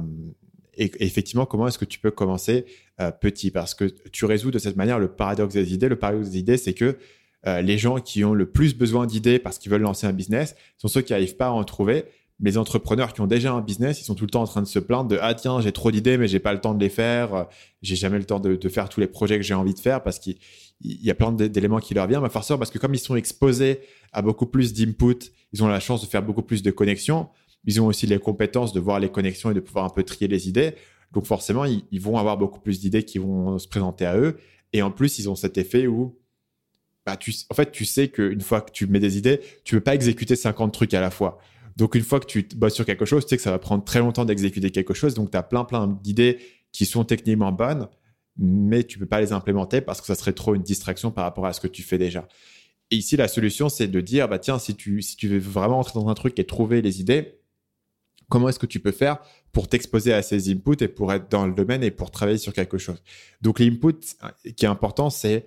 et, 0.76 0.92
effectivement, 1.00 1.46
comment 1.46 1.68
est-ce 1.68 1.78
que 1.78 1.86
tu 1.86 2.00
peux 2.00 2.12
commencer 2.12 2.66
euh, 3.02 3.12
petit? 3.12 3.52
Parce 3.52 3.74
que 3.74 3.86
tu 3.86 4.26
résous 4.26 4.52
de 4.52 4.60
cette 4.60 4.76
manière 4.76 5.00
le 5.00 5.08
paradoxe 5.08 5.54
des 5.54 5.74
idées. 5.74 5.90
Le 5.90 5.98
paradoxe 5.98 6.30
des 6.30 6.40
idées, 6.40 6.58
c'est 6.58 6.74
que 6.74 6.98
euh, 7.46 7.62
les 7.62 7.78
gens 7.78 8.00
qui 8.00 8.24
ont 8.24 8.34
le 8.34 8.50
plus 8.50 8.76
besoin 8.76 9.06
d'idées 9.06 9.40
parce 9.40 9.58
qu'ils 9.58 9.72
veulent 9.72 9.82
lancer 9.82 10.08
un 10.08 10.14
business 10.14 10.56
sont 10.78 10.88
ceux 10.88 11.02
qui 11.02 11.14
n'arrivent 11.14 11.38
pas 11.38 11.48
à 11.48 11.52
en 11.52 11.64
trouver 11.64 12.06
les 12.40 12.58
entrepreneurs 12.58 13.14
qui 13.14 13.22
ont 13.22 13.28
déjà 13.28 13.52
un 13.52 13.62
business, 13.62 14.00
ils 14.00 14.04
sont 14.04 14.14
tout 14.14 14.26
le 14.26 14.30
temps 14.30 14.44
en 14.44 14.48
train 14.48 14.62
de 14.62 14.68
se 14.68 14.78
plaindre 14.78 15.10
de 15.10 15.18
ah 15.20 15.34
tiens 15.34 15.60
j'ai 15.60 15.72
trop 15.72 15.90
d'idées 15.90 16.20
mais 16.20 16.28
j'ai 16.28 16.38
pas 16.38 16.54
le 16.54 16.62
temps 16.62 16.76
de 16.76 16.80
les 16.80 16.90
faire, 16.90 17.48
j'ai 17.82 17.96
jamais 17.96 18.20
le 18.20 18.26
temps 18.26 18.40
de, 18.40 18.56
de, 18.56 18.70
faire 18.70 18.90
tous 18.90 19.00
les 19.00 19.08
projets 19.08 19.38
que 19.38 19.44
j'ai 19.44 19.56
envie 19.56 19.74
de 19.74 19.80
faire 19.80 20.04
parce 20.04 20.20
qu'il 20.20 20.38
y 20.82 21.10
a 21.10 21.16
plein 21.16 21.32
d'éléments 21.32 21.80
qui 21.80 21.96
leur 21.96 22.06
viennent. 22.06 22.22
Mais 22.22 22.30
forcément 22.30 22.60
parce 22.60 22.70
que 22.70 22.78
comme 22.78 22.94
ils 22.94 23.00
sont 23.00 23.16
exposés 23.16 23.80
à 24.14 24.22
beaucoup 24.22 24.46
plus 24.46 24.74
d'input, 24.74 25.32
ils 25.54 25.64
ont 25.64 25.68
la 25.68 25.80
chance 25.80 26.02
de 26.02 26.08
faire 26.08 26.22
beaucoup 26.22 26.44
plus 26.44 26.62
de 26.62 26.70
connexions. 26.70 27.28
Ils 27.68 27.80
ont 27.80 27.86
aussi 27.86 28.08
les 28.08 28.18
compétences 28.18 28.74
de 28.74 28.80
voir 28.80 29.00
les 29.00 29.10
connexions 29.10 29.52
et 29.52 29.54
de 29.54 29.60
pouvoir 29.60 29.86
un 29.86 29.90
peu 29.90 30.02
trier 30.02 30.28
les 30.28 30.50
idées. 30.50 30.74
Donc 31.12 31.26
forcément 31.26 31.66
ils, 31.66 32.02
vont 32.02 32.18
avoir 32.18 32.38
beaucoup 32.38 32.60
plus 32.60 32.80
d'idées 32.80 33.04
qui 33.04 33.20
vont 33.20 33.60
se 33.60 33.68
présenter 33.68 34.06
à 34.06 34.18
eux. 34.18 34.38
Et 34.74 34.82
en 34.82 34.90
plus 34.90 35.20
ils 35.20 35.30
ont 35.30 35.36
cet 35.36 35.60
effet 35.60 35.86
où 35.86 36.18
bah, 37.06 37.18
en 37.50 37.54
fait 37.54 37.72
tu 37.72 37.86
sais 37.86 38.08
qu'une 38.08 38.42
fois 38.42 38.62
que 38.62 38.72
tu 38.72 38.88
mets 38.88 39.00
des 39.00 39.18
idées, 39.18 39.40
tu 39.64 39.76
peux 39.76 39.82
pas 39.82 39.94
exécuter 39.94 40.36
50 40.36 40.74
trucs 40.74 40.96
à 40.96 41.02
la 41.02 41.12
fois. 41.12 41.38
Donc, 41.78 41.94
une 41.94 42.02
fois 42.02 42.20
que 42.20 42.26
tu 42.26 42.46
bosses 42.56 42.74
sur 42.74 42.86
quelque 42.86 43.06
chose, 43.06 43.24
tu 43.24 43.30
sais 43.30 43.38
que 43.38 43.44
ça 43.44 43.52
va 43.52 43.60
prendre 43.60 43.84
très 43.84 44.00
longtemps 44.00 44.26
d'exécuter 44.26 44.72
quelque 44.72 44.96
chose. 44.96 45.14
Donc, 45.14 45.30
tu 45.30 45.38
as 45.38 45.44
plein, 45.44 45.64
plein 45.64 45.88
d'idées 45.88 46.40
qui 46.72 46.88
sont 46.88 47.04
techniquement 47.04 47.52
bonnes, 47.52 47.88
mais 48.36 48.84
tu 48.84 48.98
peux 48.98 49.06
pas 49.06 49.22
les 49.22 49.32
implémenter 49.32 49.80
parce 49.80 50.02
que 50.02 50.08
ça 50.08 50.16
serait 50.16 50.34
trop 50.34 50.56
une 50.56 50.64
distraction 50.64 51.12
par 51.12 51.24
rapport 51.24 51.46
à 51.46 51.54
ce 51.54 51.62
que 51.62 51.68
tu 51.68 51.84
fais 51.84 52.00
déjà. 52.00 52.28
Et 52.90 52.96
ici, 52.96 53.16
la 53.16 53.28
solution, 53.28 53.70
c'est 53.70 53.88
de 53.88 54.02
dire, 54.02 54.28
bah, 54.28 54.40
tiens, 54.40 54.58
si 54.58 54.76
tu 54.76 55.02
veux 55.24 55.38
vraiment 55.38 55.80
entrer 55.80 56.00
dans 56.00 56.10
un 56.10 56.16
truc 56.16 56.40
et 56.40 56.46
trouver 56.46 56.82
les 56.82 57.00
idées, 57.00 57.40
comment 58.30 58.50
est-ce 58.50 58.60
que 58.60 58.66
tu 58.66 58.80
peux 58.80 58.92
faire 58.92 59.20
pour 59.52 59.68
t'exposer 59.68 60.14
à 60.14 60.22
ces 60.22 60.52
inputs 60.52 60.84
et 60.84 60.88
pour 60.88 61.14
être 61.14 61.30
dans 61.30 61.48
le 61.48 61.54
domaine 61.54 61.84
et 61.84 61.92
pour 61.92 62.12
travailler 62.12 62.38
sur 62.38 62.54
quelque 62.54 62.78
chose? 62.78 63.02
Donc, 63.42 63.60
l'input 63.60 64.00
qui 64.56 64.66
est 64.66 64.70
important, 64.70 65.10
c'est 65.10 65.46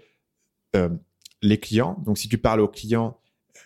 euh, 0.77 0.89
les 1.43 1.59
clients. 1.59 2.03
Donc, 2.05 2.19
si 2.19 2.29
tu 2.29 2.39
parles 2.39 2.61
aux 2.61 2.69
clients, 2.69 3.19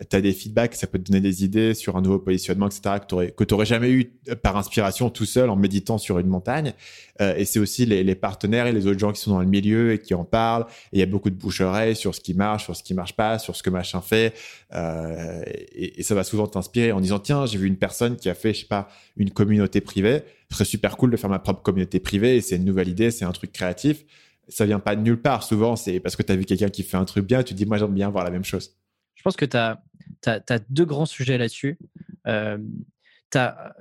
tu 0.09 0.17
as 0.17 0.21
des 0.21 0.33
feedbacks, 0.33 0.75
ça 0.75 0.87
peut 0.87 0.99
te 0.99 1.11
donner 1.11 1.21
des 1.21 1.45
idées 1.45 1.75
sur 1.75 1.97
un 1.97 2.03
nouveau 2.03 2.19
positionnement, 2.19 2.67
etc., 2.67 2.97
que 3.37 3.45
tu 3.45 3.55
n'aurais 3.55 3.67
jamais 3.67 3.91
eu 3.91 4.05
par 4.43 4.57
inspiration 4.57 5.11
tout 5.11 5.25
seul 5.25 5.51
en 5.51 5.57
méditant 5.57 5.99
sur 5.99 6.19
une 6.19 6.29
montagne. 6.29 6.75
Euh, 7.21 7.35
et 7.37 7.45
c'est 7.45 7.59
aussi 7.59 7.87
les, 7.87 8.03
les, 8.03 8.15
partenaires 8.15 8.67
et 8.67 8.73
les 8.73 8.87
autres 8.87 8.99
gens 8.99 9.13
qui 9.13 9.21
sont 9.21 9.31
dans 9.31 9.41
le 9.41 9.47
milieu 9.47 9.93
et 9.93 9.99
qui 9.99 10.15
en 10.15 10.25
parlent. 10.25 10.67
Il 10.93 10.99
y 10.99 11.03
a 11.03 11.07
beaucoup 11.07 11.31
de 11.31 11.37
bouche-oreille 11.37 11.95
sur 11.95 12.15
ce 12.15 12.21
qui 12.21 12.35
marche, 12.35 12.65
sur 12.65 12.75
ce 12.75 12.83
qui 12.83 12.95
marche 12.95 13.15
pas, 13.15 13.39
sur 13.39 13.55
ce 13.55 13.63
que 13.63 13.71
machin 13.71 14.01
fait. 14.01 14.35
Euh, 14.75 15.43
et, 15.47 16.01
et, 16.01 16.03
ça 16.03 16.15
va 16.15 16.25
souvent 16.25 16.47
t'inspirer 16.47 16.93
en 16.93 17.01
disant, 17.01 17.21
tiens, 17.21 17.47
j'ai 17.47 17.59
vu 17.59 17.69
une 17.69 17.77
personne 17.77 18.17
qui 18.17 18.29
a 18.29 18.35
fait, 18.35 18.53
je 18.53 18.61
sais 18.61 18.67
pas, 18.67 18.89
une 19.17 19.31
communauté 19.31 19.81
privée. 19.81 20.23
Ce 20.51 20.57
serait 20.57 20.65
super 20.65 20.97
cool 20.97 21.11
de 21.11 21.17
faire 21.17 21.31
ma 21.31 21.39
propre 21.39 21.63
communauté 21.63 22.01
privée 22.01 22.37
et 22.37 22.41
c'est 22.41 22.57
une 22.57 22.65
nouvelle 22.65 22.89
idée, 22.89 23.11
c'est 23.11 23.25
un 23.25 23.33
truc 23.33 23.53
créatif. 23.53 24.05
Ça 24.49 24.67
vient 24.67 24.81
pas 24.81 24.97
de 24.97 25.01
nulle 25.01 25.21
part. 25.21 25.43
Souvent, 25.43 25.77
c'est 25.77 26.01
parce 26.01 26.17
que 26.17 26.23
tu 26.23 26.33
as 26.33 26.37
vu 26.37 26.45
quelqu'un 26.45 26.69
qui 26.69 26.83
fait 26.83 26.97
un 26.97 27.05
truc 27.05 27.27
bien, 27.27 27.43
tu 27.43 27.55
te 27.55 27.59
dis, 27.59 27.67
moi, 27.67 27.79
j'aime 27.79 27.95
bien 27.95 28.11
voir 28.11 28.25
la 28.25 28.31
même 28.31 28.45
chose. 28.45 28.75
Je 29.15 29.23
pense 29.23 29.37
que 29.37 29.45
tu 29.45 29.57
as, 29.57 30.59
deux 30.69 30.85
grands 30.85 31.07
sujets 31.07 31.39
là-dessus. 31.39 31.79
Euh, 32.27 32.59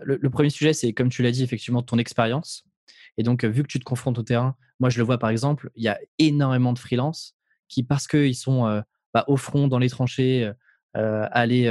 le, 0.03 0.29
premier 0.29 0.49
sujet, 0.49 0.73
c'est 0.73 0.93
comme 0.93 1.09
tu 1.09 1.21
l'as 1.21 1.31
dit, 1.31 1.43
effectivement, 1.43 1.83
ton 1.83 1.97
expérience. 1.97 2.65
Et 3.17 3.23
donc, 3.23 3.45
vu 3.45 3.61
que 3.61 3.67
tu 3.67 3.79
te 3.79 3.83
confrontes 3.83 4.17
au 4.17 4.23
terrain, 4.23 4.55
moi, 4.79 4.89
je 4.89 4.97
le 4.97 5.03
vois 5.03 5.19
par 5.19 5.29
exemple, 5.29 5.69
il 5.75 5.83
y 5.83 5.87
a 5.87 5.99
énormément 6.17 6.73
de 6.73 6.79
freelances 6.79 7.35
qui, 7.67 7.83
parce 7.83 8.07
qu'ils 8.07 8.35
sont 8.35 8.65
euh, 8.65 8.81
bah, 9.13 9.23
au 9.27 9.37
front, 9.37 9.67
dans 9.67 9.77
les 9.77 9.89
tranchées, 9.89 10.51
euh, 10.97 11.27
aller 11.31 11.65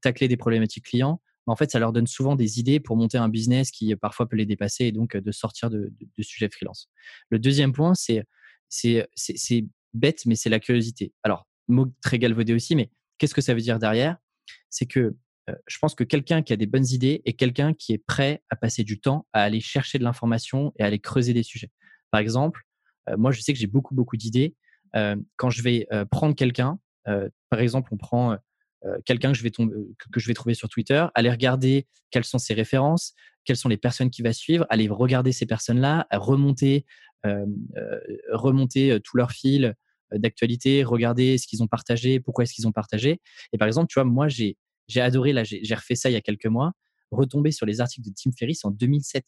tacler 0.00 0.28
des 0.28 0.36
problématiques 0.36 0.84
clients, 0.84 1.20
bah, 1.46 1.52
en 1.52 1.56
fait, 1.56 1.70
ça 1.70 1.78
leur 1.78 1.92
donne 1.92 2.06
souvent 2.06 2.36
des 2.36 2.60
idées 2.60 2.78
pour 2.78 2.96
monter 2.96 3.18
un 3.18 3.28
business 3.28 3.70
qui 3.70 3.94
parfois 3.96 4.28
peut 4.28 4.36
les 4.36 4.46
dépasser 4.46 4.84
et 4.84 4.92
donc 4.92 5.16
de 5.16 5.32
sortir 5.32 5.70
de, 5.70 5.92
de, 5.98 6.08
de 6.16 6.22
sujet 6.22 6.48
freelance. 6.48 6.88
Le 7.30 7.38
deuxième 7.38 7.72
point, 7.72 7.94
c'est 7.94 8.24
bête, 9.94 10.26
mais 10.26 10.36
c'est 10.36 10.50
la 10.50 10.60
curiosité. 10.60 11.12
Alors, 11.22 11.47
mot 11.68 11.86
très 12.02 12.18
galvaudé 12.18 12.54
aussi, 12.54 12.74
mais 12.76 12.90
Qu'est-ce 13.18 13.34
que 13.34 13.40
ça 13.40 13.52
veut 13.52 13.60
dire 13.60 13.78
derrière? 13.78 14.16
C'est 14.70 14.86
que 14.86 15.16
je 15.66 15.78
pense 15.78 15.94
que 15.94 16.04
quelqu'un 16.04 16.42
qui 16.42 16.52
a 16.52 16.56
des 16.56 16.66
bonnes 16.66 16.86
idées 16.86 17.22
est 17.24 17.32
quelqu'un 17.32 17.72
qui 17.74 17.92
est 17.92 17.98
prêt 17.98 18.42
à 18.50 18.56
passer 18.56 18.84
du 18.84 19.00
temps 19.00 19.26
à 19.32 19.42
aller 19.42 19.60
chercher 19.60 19.98
de 19.98 20.04
l'information 20.04 20.72
et 20.78 20.82
à 20.82 20.86
aller 20.86 20.98
creuser 20.98 21.32
des 21.32 21.42
sujets. 21.42 21.70
Par 22.10 22.20
exemple, 22.20 22.62
moi, 23.16 23.32
je 23.32 23.40
sais 23.40 23.52
que 23.52 23.58
j'ai 23.58 23.66
beaucoup, 23.66 23.94
beaucoup 23.94 24.16
d'idées. 24.16 24.54
quand 24.92 25.50
je 25.50 25.62
vais 25.62 25.88
prendre 26.10 26.34
quelqu'un, 26.34 26.78
par 27.04 27.60
exemple, 27.60 27.92
on 27.92 27.96
prend 27.96 28.36
quelqu'un 29.04 29.32
que, 29.32 29.38
je 29.38 29.42
vais 29.42 29.50
que 29.50 30.20
je 30.20 30.26
vais 30.26 30.34
trouver 30.34 30.54
sur 30.54 30.68
Twitter, 30.68 31.06
aller 31.14 31.30
regarder 31.30 31.86
quelles 32.10 32.24
sont 32.24 32.38
ses 32.38 32.54
références, 32.54 33.14
quelles 33.44 33.56
sont 33.56 33.68
les 33.68 33.78
personnes 33.78 34.10
qui 34.10 34.22
va 34.22 34.32
suivre, 34.32 34.66
aller 34.68 34.88
regarder 34.88 35.32
ces 35.32 35.46
personnes-là, 35.46 36.06
remonter, 36.12 36.84
remonter 37.24 39.00
tout 39.02 39.16
leur 39.16 39.32
fil 39.32 39.74
d'actualité, 40.12 40.84
regarder 40.84 41.38
ce 41.38 41.46
qu'ils 41.46 41.62
ont 41.62 41.66
partagé, 41.66 42.20
pourquoi 42.20 42.44
est-ce 42.44 42.54
qu'ils 42.54 42.66
ont 42.66 42.72
partagé. 42.72 43.20
Et 43.52 43.58
par 43.58 43.66
exemple, 43.66 43.88
tu 43.88 43.94
vois, 43.94 44.04
moi, 44.04 44.28
j'ai 44.28 44.56
j'ai 44.88 45.02
adoré, 45.02 45.34
là, 45.34 45.44
j'ai 45.44 45.74
refait 45.74 45.94
ça 45.94 46.08
il 46.08 46.14
y 46.14 46.16
a 46.16 46.22
quelques 46.22 46.46
mois, 46.46 46.72
retomber 47.10 47.52
sur 47.52 47.66
les 47.66 47.80
articles 47.80 48.08
de 48.08 48.14
Tim 48.14 48.30
Ferriss 48.32 48.64
en 48.64 48.70
2007. 48.70 49.24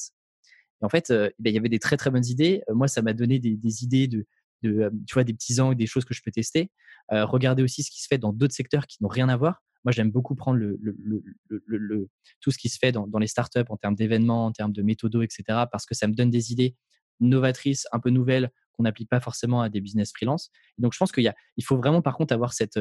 Et 0.81 0.85
en 0.85 0.89
fait, 0.89 1.11
ben, 1.11 1.33
il 1.45 1.53
y 1.53 1.59
avait 1.59 1.69
des 1.69 1.79
très 1.79 1.99
très 1.99 2.11
bonnes 2.11 2.25
idées. 2.27 2.63
moi, 2.71 2.89
ça 2.89 3.03
m'a 3.03 3.13
donné 3.13 3.39
des, 3.39 3.57
des, 3.57 3.85
idées 3.85 4.09
de, 4.09 4.27
de, 4.63 4.91
tu 5.07 5.15
vois, 5.15 5.25
des 5.25 5.35
petits 5.35 5.61
angles, 5.61 5.77
des 5.77 5.87
choses 5.87 6.07
que 6.07 6.15
je 6.15 6.23
peux 6.25 6.31
tester. 6.31 6.71
regarder 7.11 7.63
aussi 7.63 7.83
ce 7.83 7.91
qui 7.91 8.01
se 8.01 8.07
fait 8.09 8.17
dans 8.17 8.33
d'autres 8.33 8.55
secteurs 8.55 8.87
qui 8.87 9.03
n'ont 9.03 9.09
rien 9.09 9.29
à 9.29 9.37
voir. 9.37 9.63
Moi, 9.85 9.93
j'aime 9.93 10.11
beaucoup 10.11 10.35
prendre 10.35 10.59
le, 10.59 10.79
le, 10.81 10.97
le, 10.99 11.63
le, 11.67 12.09
tout 12.41 12.51
ce 12.51 12.59
qui 12.59 12.69
se 12.69 12.79
fait 12.79 12.93
dans, 12.93 13.07
dans 13.07 13.19
les 13.19 13.27
startups 13.27 13.61
en 13.69 13.77
termes 13.77 13.95
d'événements, 13.95 14.47
en 14.47 14.53
termes 14.53 14.73
de 14.73 14.83
méthodos, 14.83 15.23
etc. 15.23 15.43
Parce 15.71 15.87
que 15.87 15.95
ça 15.95 16.07
me 16.07 16.15
donne 16.15 16.31
des 16.31 16.53
idées 16.53 16.75
novatrices, 17.21 17.87
un 17.93 18.01
peu 18.01 18.11
nouvelles, 18.11 18.51
qu'on 18.81 18.85
n'applique 18.85 19.11
pas 19.11 19.21
forcément 19.21 19.61
à 19.61 19.69
des 19.69 19.81
business 19.81 20.13
freelance. 20.15 20.51
donc, 20.79 20.95
je 20.95 20.99
pense 20.99 21.13
qu'il 21.13 21.33
il 21.57 21.65
faut 21.65 21.77
vraiment, 21.77 22.01
par 22.01 22.17
contre, 22.17 22.33
avoir 22.33 22.55
cette, 22.55 22.81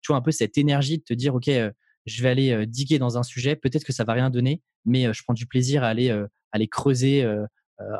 tu 0.00 0.08
vois, 0.08 0.16
un 0.16 0.22
peu 0.22 0.30
cette 0.30 0.56
énergie 0.56 0.98
de 0.98 1.02
te 1.02 1.12
dire, 1.12 1.34
OK, 1.34 1.50
je 2.06 2.22
vais 2.22 2.28
aller 2.28 2.66
diguer 2.66 2.98
dans 2.98 3.18
un 3.18 3.22
sujet. 3.22 3.56
Peut-être 3.56 3.84
que 3.84 3.92
ça 3.92 4.04
va 4.04 4.14
rien 4.14 4.30
donner, 4.30 4.62
mais 4.84 5.12
je 5.12 5.22
prends 5.22 5.34
du 5.34 5.46
plaisir 5.46 5.84
à 5.84 5.88
aller, 5.88 6.14
aller 6.52 6.68
creuser 6.68 7.26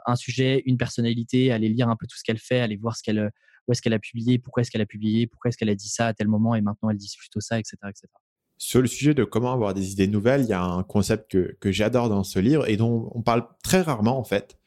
un 0.07 0.17
sujet, 0.17 0.63
une 0.67 0.77
personnalité, 0.77 1.53
aller 1.53 1.69
lire 1.69 1.89
un 1.89 1.97
peu 1.97 2.07
tout 2.07 2.17
ce 2.17 2.23
qu'elle 2.25 2.39
fait, 2.39 2.61
aller 2.61 2.77
voir 2.77 2.97
ce 2.97 3.03
qu'elle, 3.03 3.31
où 3.67 3.73
est-ce 3.73 3.83
qu'elle 3.83 3.93
a 3.93 3.99
publié, 3.99 4.39
pourquoi 4.39 4.63
est-ce 4.63 4.71
qu'elle 4.71 4.81
a 4.81 4.87
publié, 4.87 5.27
pourquoi 5.27 5.51
est-ce 5.51 5.59
qu'elle 5.59 5.71
a 5.71 5.75
dit 5.75 5.89
ça 5.89 6.07
à 6.07 6.15
tel 6.15 6.29
moment 6.29 6.55
et 6.55 6.61
maintenant 6.61 6.91
elle 6.91 6.97
dit 6.97 7.13
plutôt 7.19 7.41
ça, 7.41 7.59
etc., 7.59 7.77
etc. 7.89 8.09
Sur 8.57 8.81
le 8.81 8.87
sujet 8.87 9.15
de 9.15 9.25
comment 9.25 9.53
avoir 9.53 9.75
des 9.75 9.93
idées 9.93 10.07
nouvelles, 10.07 10.43
il 10.43 10.49
y 10.49 10.53
a 10.53 10.63
un 10.63 10.85
concept 10.85 11.37
que 11.59 11.73
j'adore 11.73 12.09
dans 12.09 12.25
ce 12.25 12.39
livre 12.39 12.69
et 12.69 12.77
dont 12.77 13.11
on 13.15 13.23
parle 13.23 13.47
très 13.63 13.81
rarement 13.81 14.19
en 14.19 14.25
fait. 14.25 14.59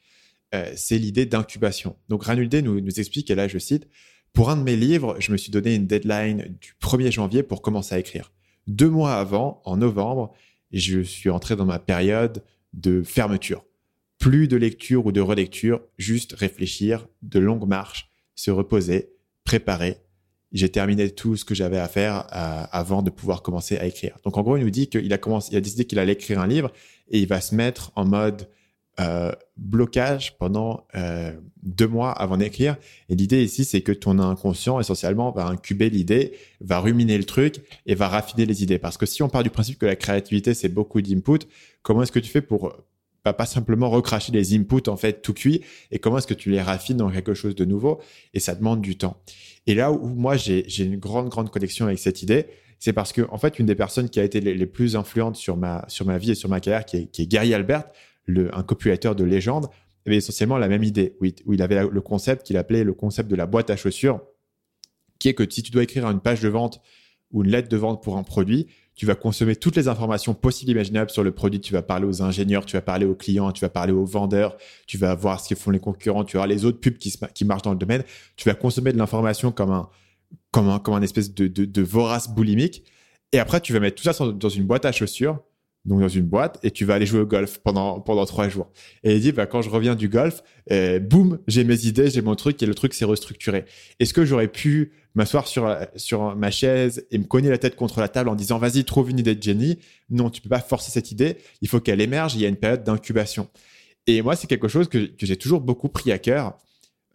C'est 0.74 0.98
l'idée 0.98 1.26
d'incubation. 1.26 1.96
Donc 2.08 2.24
Ranulde 2.24 2.54
nous, 2.56 2.78
explique, 2.98 3.30
et 3.30 3.34
là 3.34 3.48
je 3.48 3.58
cite, 3.58 3.88
pour 4.32 4.50
un 4.50 4.56
de 4.56 4.62
mes 4.62 4.76
livres, 4.76 5.16
je 5.18 5.32
me 5.32 5.36
suis 5.36 5.50
donné 5.50 5.74
une 5.74 5.86
deadline 5.86 6.56
du 6.60 6.74
1er 6.80 7.10
janvier 7.10 7.42
pour 7.42 7.62
commencer 7.62 7.94
à 7.94 7.98
écrire. 7.98 8.32
Deux 8.66 8.90
mois 8.90 9.14
avant, 9.14 9.62
en 9.64 9.78
novembre, 9.78 10.32
je 10.72 11.00
suis 11.00 11.30
entré 11.30 11.56
dans 11.56 11.64
ma 11.64 11.78
période 11.78 12.44
de 12.72 13.02
fermeture. 13.02 13.64
Plus 14.18 14.48
de 14.48 14.56
lecture 14.56 15.06
ou 15.06 15.12
de 15.12 15.20
relecture, 15.20 15.80
juste 15.96 16.34
réfléchir, 16.34 17.08
de 17.22 17.38
longues 17.38 17.66
marches, 17.66 18.10
se 18.34 18.50
reposer, 18.50 19.10
préparer. 19.44 19.98
J'ai 20.52 20.68
terminé 20.68 21.10
tout 21.10 21.36
ce 21.36 21.44
que 21.44 21.54
j'avais 21.54 21.78
à 21.78 21.88
faire 21.88 22.26
euh, 22.32 22.64
avant 22.70 23.02
de 23.02 23.10
pouvoir 23.10 23.42
commencer 23.42 23.76
à 23.78 23.86
écrire. 23.86 24.18
Donc 24.24 24.36
en 24.36 24.42
gros, 24.42 24.56
il 24.56 24.64
nous 24.64 24.70
dit 24.70 24.88
qu'il 24.88 25.12
a 25.12 25.18
commencé, 25.18 25.52
il 25.52 25.56
a 25.56 25.60
décidé 25.60 25.84
qu'il 25.84 25.98
allait 25.98 26.12
écrire 26.12 26.40
un 26.40 26.46
livre 26.46 26.72
et 27.08 27.18
il 27.18 27.26
va 27.26 27.40
se 27.40 27.54
mettre 27.54 27.92
en 27.96 28.04
mode 28.04 28.48
euh, 29.00 29.32
blocage 29.56 30.36
pendant 30.38 30.86
euh, 30.94 31.32
deux 31.62 31.86
mois 31.86 32.10
avant 32.10 32.36
d'écrire. 32.36 32.76
Et 33.08 33.14
l'idée 33.14 33.44
ici, 33.44 33.64
c'est 33.64 33.80
que 33.80 33.92
ton 33.92 34.18
inconscient, 34.18 34.80
essentiellement, 34.80 35.30
va 35.30 35.46
incuber 35.46 35.90
l'idée, 35.90 36.32
va 36.60 36.80
ruminer 36.80 37.16
le 37.16 37.24
truc 37.24 37.60
et 37.86 37.94
va 37.94 38.08
raffiner 38.08 38.46
les 38.46 38.62
idées. 38.62 38.78
Parce 38.78 38.96
que 38.96 39.06
si 39.06 39.22
on 39.22 39.28
part 39.28 39.42
du 39.42 39.50
principe 39.50 39.78
que 39.78 39.86
la 39.86 39.96
créativité, 39.96 40.54
c'est 40.54 40.68
beaucoup 40.68 41.00
d'input, 41.00 41.46
comment 41.82 42.02
est-ce 42.02 42.12
que 42.12 42.18
tu 42.18 42.30
fais 42.30 42.40
pour 42.40 42.74
bah, 43.24 43.32
pas 43.32 43.46
simplement 43.46 43.90
recracher 43.90 44.32
les 44.32 44.54
inputs 44.54 44.88
en 44.88 44.96
fait 44.96 45.22
tout 45.22 45.34
cuit 45.34 45.62
et 45.90 45.98
comment 45.98 46.18
est-ce 46.18 46.26
que 46.26 46.34
tu 46.34 46.50
les 46.50 46.62
raffines 46.62 46.96
dans 46.96 47.10
quelque 47.10 47.34
chose 47.34 47.54
de 47.54 47.64
nouveau? 47.64 48.00
Et 48.32 48.40
ça 48.40 48.54
demande 48.54 48.80
du 48.80 48.96
temps. 48.96 49.20
Et 49.66 49.74
là 49.74 49.92
où 49.92 50.08
moi 50.08 50.36
j'ai 50.36 50.64
une 50.78 50.96
grande 50.96 51.28
grande 51.28 51.50
connexion 51.50 51.86
avec 51.86 51.98
cette 51.98 52.22
idée, 52.22 52.46
c'est 52.78 52.92
parce 52.92 53.12
que 53.12 53.22
en 53.30 53.38
fait 53.38 53.58
une 53.58 53.66
des 53.66 53.74
personnes 53.74 54.08
qui 54.08 54.18
a 54.18 54.24
été 54.24 54.40
les, 54.40 54.66
plus 54.66 54.96
influentes 54.96 55.36
sur 55.36 55.56
ma 55.56 55.84
sur 55.88 56.06
ma 56.06 56.16
vie 56.16 56.30
et 56.30 56.34
sur 56.34 56.48
ma 56.48 56.60
carrière 56.60 56.84
qui 56.84 56.96
est, 56.96 57.06
qui 57.06 57.22
est 57.22 57.26
Gary 57.26 57.52
Albert 57.52 57.84
un 58.52 58.62
copywriter 58.62 59.14
de 59.14 59.24
légende, 59.24 59.68
avait 60.06 60.16
essentiellement 60.16 60.58
la 60.58 60.68
même 60.68 60.84
idée, 60.84 61.16
où 61.20 61.52
il, 61.52 61.62
avait 61.62 61.86
le 61.86 62.00
concept 62.00 62.46
qu'il 62.46 62.56
appelait 62.56 62.84
le 62.84 62.94
concept 62.94 63.30
de 63.30 63.36
la 63.36 63.46
boîte 63.46 63.70
à 63.70 63.76
chaussures, 63.76 64.20
qui 65.18 65.28
est 65.28 65.34
que 65.34 65.44
si 65.48 65.62
tu 65.62 65.70
dois 65.70 65.82
écrire 65.82 66.06
une 66.08 66.20
page 66.20 66.40
de 66.40 66.48
vente 66.48 66.80
ou 67.30 67.44
une 67.44 67.50
lettre 67.50 67.68
de 67.68 67.76
vente 67.76 68.02
pour 68.02 68.16
un 68.16 68.22
produit, 68.22 68.68
tu 68.94 69.06
vas 69.06 69.14
consommer 69.14 69.54
toutes 69.54 69.76
les 69.76 69.86
informations 69.86 70.34
possibles 70.34 70.72
imaginables 70.72 71.10
sur 71.10 71.22
le 71.22 71.30
produit. 71.30 71.60
Tu 71.60 71.72
vas 71.72 71.82
parler 71.82 72.04
aux 72.04 72.22
ingénieurs, 72.22 72.66
tu 72.66 72.74
vas 72.74 72.82
parler 72.82 73.06
aux 73.06 73.14
clients, 73.14 73.52
tu 73.52 73.60
vas 73.60 73.68
parler 73.68 73.92
aux 73.92 74.04
vendeurs, 74.04 74.56
tu 74.86 74.98
vas 74.98 75.14
voir 75.14 75.40
ce 75.40 75.48
que 75.48 75.54
font 75.54 75.70
les 75.70 75.78
concurrents, 75.78 76.24
tu 76.24 76.36
vas 76.36 76.40
voir 76.40 76.48
les 76.48 76.64
autres 76.64 76.80
pubs 76.80 76.96
qui, 76.96 77.44
marchent 77.44 77.62
dans 77.62 77.72
le 77.72 77.78
domaine. 77.78 78.02
Tu 78.36 78.48
vas 78.48 78.54
consommer 78.54 78.92
de 78.92 78.98
l'information 78.98 79.52
comme 79.52 79.70
un, 79.70 81.02
espèce 81.02 81.32
de, 81.32 81.82
vorace 81.82 82.28
boulimique. 82.28 82.82
Et 83.30 83.38
après, 83.38 83.60
tu 83.60 83.72
vas 83.72 83.78
mettre 83.78 84.02
tout 84.02 84.10
ça 84.10 84.32
dans 84.32 84.48
une 84.48 84.64
boîte 84.64 84.84
à 84.84 84.90
chaussures 84.90 85.38
dans 85.96 86.08
une 86.08 86.26
boîte, 86.26 86.58
et 86.62 86.70
tu 86.70 86.84
vas 86.84 86.94
aller 86.94 87.06
jouer 87.06 87.20
au 87.20 87.26
golf 87.26 87.58
pendant 87.58 88.00
pendant 88.00 88.26
trois 88.26 88.48
jours. 88.48 88.70
Et 89.02 89.14
il 89.16 89.20
dit, 89.20 89.32
bah, 89.32 89.46
quand 89.46 89.62
je 89.62 89.70
reviens 89.70 89.94
du 89.94 90.08
golf, 90.08 90.42
euh, 90.70 90.98
boum, 90.98 91.38
j'ai 91.46 91.64
mes 91.64 91.86
idées, 91.86 92.10
j'ai 92.10 92.22
mon 92.22 92.34
truc, 92.34 92.62
et 92.62 92.66
le 92.66 92.74
truc 92.74 92.94
s'est 92.94 93.04
restructuré. 93.04 93.64
Est-ce 93.98 94.12
que 94.12 94.24
j'aurais 94.24 94.48
pu 94.48 94.92
m'asseoir 95.14 95.46
sur 95.46 95.74
sur 95.96 96.36
ma 96.36 96.50
chaise 96.50 97.06
et 97.10 97.18
me 97.18 97.24
cogner 97.24 97.50
la 97.50 97.58
tête 97.58 97.76
contre 97.76 98.00
la 98.00 98.08
table 98.08 98.28
en 98.28 98.34
disant, 98.34 98.58
vas-y, 98.58 98.84
trouve 98.84 99.10
une 99.10 99.18
idée 99.18 99.34
de 99.34 99.42
génie? 99.42 99.78
Non, 100.10 100.30
tu 100.30 100.42
peux 100.42 100.50
pas 100.50 100.60
forcer 100.60 100.90
cette 100.90 101.10
idée. 101.10 101.36
Il 101.62 101.68
faut 101.68 101.80
qu'elle 101.80 102.00
émerge. 102.00 102.34
Il 102.34 102.40
y 102.40 102.46
a 102.46 102.48
une 102.48 102.56
période 102.56 102.84
d'incubation. 102.84 103.48
Et 104.06 104.22
moi, 104.22 104.36
c'est 104.36 104.46
quelque 104.46 104.68
chose 104.68 104.88
que, 104.88 104.98
que 104.98 105.26
j'ai 105.26 105.36
toujours 105.36 105.60
beaucoup 105.60 105.88
pris 105.88 106.12
à 106.12 106.18
cœur. 106.18 106.56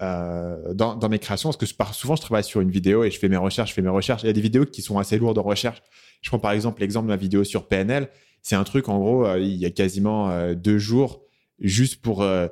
Euh, 0.02 0.74
dans, 0.74 0.96
dans, 0.96 1.08
mes 1.08 1.20
créations, 1.20 1.50
parce 1.50 1.58
que 1.58 1.94
souvent 1.94 2.16
je 2.16 2.22
travaille 2.22 2.44
sur 2.44 2.60
une 2.60 2.72
vidéo 2.72 3.04
et 3.06 3.12
je 3.12 3.18
fais 3.20 3.30
mes 3.30 3.38
recherches, 3.38 3.70
je 3.70 3.76
fais 3.76 3.82
mes 3.82 3.90
recherches. 3.90 4.24
Il 4.24 4.26
y 4.26 4.30
a 4.30 4.34
des 4.34 4.42
vidéos 4.42 4.66
qui 4.66 4.82
sont 4.82 4.98
assez 4.98 5.18
lourdes 5.18 5.38
en 5.38 5.44
recherche. 5.44 5.82
Je 6.22 6.30
prends 6.30 6.40
par 6.40 6.52
exemple 6.52 6.82
l'exemple 6.82 7.06
de 7.06 7.12
ma 7.12 7.16
vidéo 7.16 7.44
sur 7.44 7.68
PNL 7.68 8.10
c'est 8.44 8.56
un 8.56 8.66
truc, 8.66 8.90
en 8.90 9.00
gros, 9.00 9.26
euh, 9.26 9.40
il 9.40 9.56
y 9.56 9.66
a 9.66 9.72
quasiment 9.72 10.30
euh, 10.30 10.54
deux 10.54 10.78
jours 10.78 11.24
juste 11.60 12.02
pour 12.02 12.22
euh, 12.22 12.48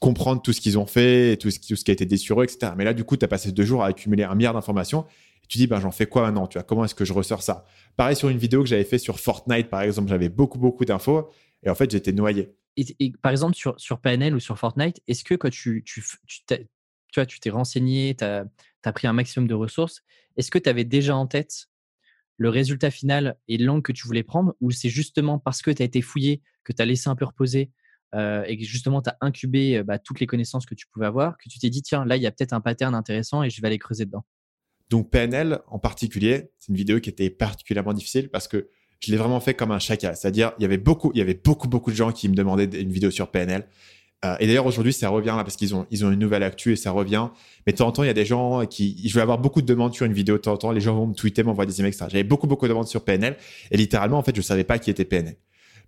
comprendre 0.00 0.40
tout 0.40 0.54
ce 0.54 0.60
qu'ils 0.60 0.78
ont 0.78 0.86
fait, 0.86 1.36
tout 1.36 1.50
ce, 1.50 1.58
qui, 1.58 1.90
a 1.90 1.92
été 1.92 2.06
dit 2.06 2.16
sur 2.16 2.40
eux, 2.40 2.44
etc. 2.44 2.72
Mais 2.76 2.84
là, 2.84 2.94
du 2.94 3.04
coup, 3.04 3.18
tu 3.18 3.24
as 3.24 3.28
passé 3.28 3.52
deux 3.52 3.64
jours 3.64 3.84
à 3.84 3.88
accumuler 3.88 4.24
un 4.24 4.34
milliard 4.34 4.54
d'informations. 4.54 5.04
Et 5.44 5.46
tu 5.48 5.58
dis, 5.58 5.66
ben, 5.66 5.80
j'en 5.80 5.90
fais 5.90 6.06
quoi 6.06 6.22
maintenant 6.22 6.46
tu 6.46 6.58
Comment 6.66 6.86
est-ce 6.86 6.94
que 6.94 7.04
je 7.04 7.12
ressors 7.12 7.42
ça? 7.42 7.66
Pareil 7.96 8.16
sur 8.16 8.30
une 8.30 8.38
vidéo 8.38 8.62
que 8.62 8.68
j'avais 8.70 8.84
fait 8.84 8.96
sur 8.96 9.20
Fortnite, 9.20 9.68
par 9.68 9.82
exemple, 9.82 10.08
j'avais 10.08 10.30
beaucoup, 10.30 10.58
beaucoup 10.58 10.86
d'infos. 10.86 11.30
Et 11.62 11.68
en 11.68 11.74
fait, 11.74 11.90
j'étais 11.90 12.12
noyé. 12.12 12.56
Par 13.20 13.32
exemple, 13.32 13.54
sur, 13.54 13.78
sur 13.78 14.00
PNL 14.00 14.34
ou 14.34 14.40
sur 14.40 14.58
Fortnite, 14.58 15.02
est-ce 15.08 15.24
que 15.24 15.34
quand 15.34 15.50
tu, 15.50 15.84
tu, 15.84 16.02
tu, 16.26 16.40
tu 16.46 16.56
vois, 17.16 17.26
tu 17.26 17.38
t'es 17.38 17.50
renseigné, 17.50 18.14
tu 18.16 18.24
as, 18.24 18.46
as, 18.82 18.92
pris 18.92 19.06
un 19.06 19.12
maximum 19.12 19.46
de 19.46 19.54
ressources, 19.54 20.02
est-ce 20.38 20.50
que 20.50 20.58
tu 20.58 20.70
avais 20.70 20.84
déjà 20.84 21.14
en 21.14 21.26
tête 21.26 21.68
le 22.42 22.48
résultat 22.48 22.90
final 22.90 23.36
et 23.46 23.56
l'angle 23.56 23.82
que 23.82 23.92
tu 23.92 24.04
voulais 24.04 24.24
prendre 24.24 24.56
ou 24.60 24.72
c'est 24.72 24.88
justement 24.88 25.38
parce 25.38 25.62
que 25.62 25.70
tu 25.70 25.80
as 25.80 25.84
été 25.84 26.02
fouillé, 26.02 26.42
que 26.64 26.72
tu 26.72 26.82
as 26.82 26.84
laissé 26.84 27.08
un 27.08 27.14
peu 27.14 27.24
reposer 27.24 27.70
euh, 28.16 28.42
et 28.48 28.58
que 28.58 28.64
justement 28.64 29.00
tu 29.00 29.10
as 29.10 29.16
incubé 29.20 29.78
euh, 29.78 29.84
bah, 29.84 30.00
toutes 30.00 30.18
les 30.18 30.26
connaissances 30.26 30.66
que 30.66 30.74
tu 30.74 30.88
pouvais 30.88 31.06
avoir, 31.06 31.38
que 31.38 31.48
tu 31.48 31.60
t'es 31.60 31.70
dit, 31.70 31.82
tiens, 31.82 32.04
là, 32.04 32.16
il 32.16 32.22
y 32.22 32.26
a 32.26 32.32
peut-être 32.32 32.52
un 32.52 32.60
pattern 32.60 32.96
intéressant 32.96 33.44
et 33.44 33.50
je 33.50 33.62
vais 33.62 33.68
aller 33.68 33.78
creuser 33.78 34.06
dedans? 34.06 34.24
Donc 34.90 35.08
PNL 35.10 35.60
en 35.68 35.78
particulier, 35.78 36.50
c'est 36.58 36.70
une 36.70 36.76
vidéo 36.76 36.98
qui 36.98 37.10
était 37.10 37.30
particulièrement 37.30 37.94
difficile 37.94 38.28
parce 38.28 38.48
que 38.48 38.68
je 38.98 39.12
l'ai 39.12 39.16
vraiment 39.16 39.40
fait 39.40 39.54
comme 39.54 39.70
un 39.70 39.78
chacun. 39.78 40.12
C'est-à-dire, 40.14 40.52
il 40.58 40.62
y 40.62 40.64
avait 40.64 40.78
beaucoup, 40.78 41.12
il 41.14 41.18
y 41.18 41.22
avait 41.22 41.40
beaucoup, 41.42 41.68
beaucoup 41.68 41.92
de 41.92 41.96
gens 41.96 42.10
qui 42.10 42.28
me 42.28 42.34
demandaient 42.34 42.80
une 42.80 42.92
vidéo 42.92 43.12
sur 43.12 43.30
PNL. 43.30 43.66
Euh, 44.24 44.36
et 44.38 44.46
d'ailleurs, 44.46 44.66
aujourd'hui, 44.66 44.92
ça 44.92 45.08
revient 45.08 45.34
là 45.36 45.42
parce 45.44 45.56
qu'ils 45.56 45.74
ont, 45.74 45.86
ils 45.90 46.04
ont 46.04 46.10
une 46.10 46.18
nouvelle 46.18 46.42
actu 46.42 46.72
et 46.72 46.76
ça 46.76 46.90
revient. 46.90 47.28
Mais 47.66 47.72
de 47.72 47.78
temps 47.78 47.88
en 47.88 47.92
temps, 47.92 48.02
il 48.02 48.06
y 48.06 48.10
a 48.10 48.14
des 48.14 48.24
gens 48.24 48.64
qui, 48.66 49.08
je 49.08 49.14
vais 49.14 49.20
avoir 49.20 49.38
beaucoup 49.38 49.62
de 49.62 49.66
demandes 49.66 49.94
sur 49.94 50.06
une 50.06 50.12
vidéo 50.12 50.36
de 50.36 50.42
temps 50.42 50.52
en 50.52 50.56
temps. 50.56 50.70
Les 50.70 50.80
gens 50.80 50.94
vont 50.94 51.06
me 51.08 51.14
tweeter, 51.14 51.42
m'envoyer 51.42 51.70
des 51.70 51.80
emails, 51.80 51.90
etc. 51.90 52.06
J'avais 52.10 52.24
beaucoup, 52.24 52.46
beaucoup 52.46 52.66
de 52.66 52.70
demandes 52.70 52.86
sur 52.86 53.04
PNL. 53.04 53.36
Et 53.70 53.76
littéralement, 53.76 54.18
en 54.18 54.22
fait, 54.22 54.34
je 54.36 54.42
savais 54.42 54.64
pas 54.64 54.78
qui 54.78 54.90
était 54.90 55.04
PNL. 55.04 55.36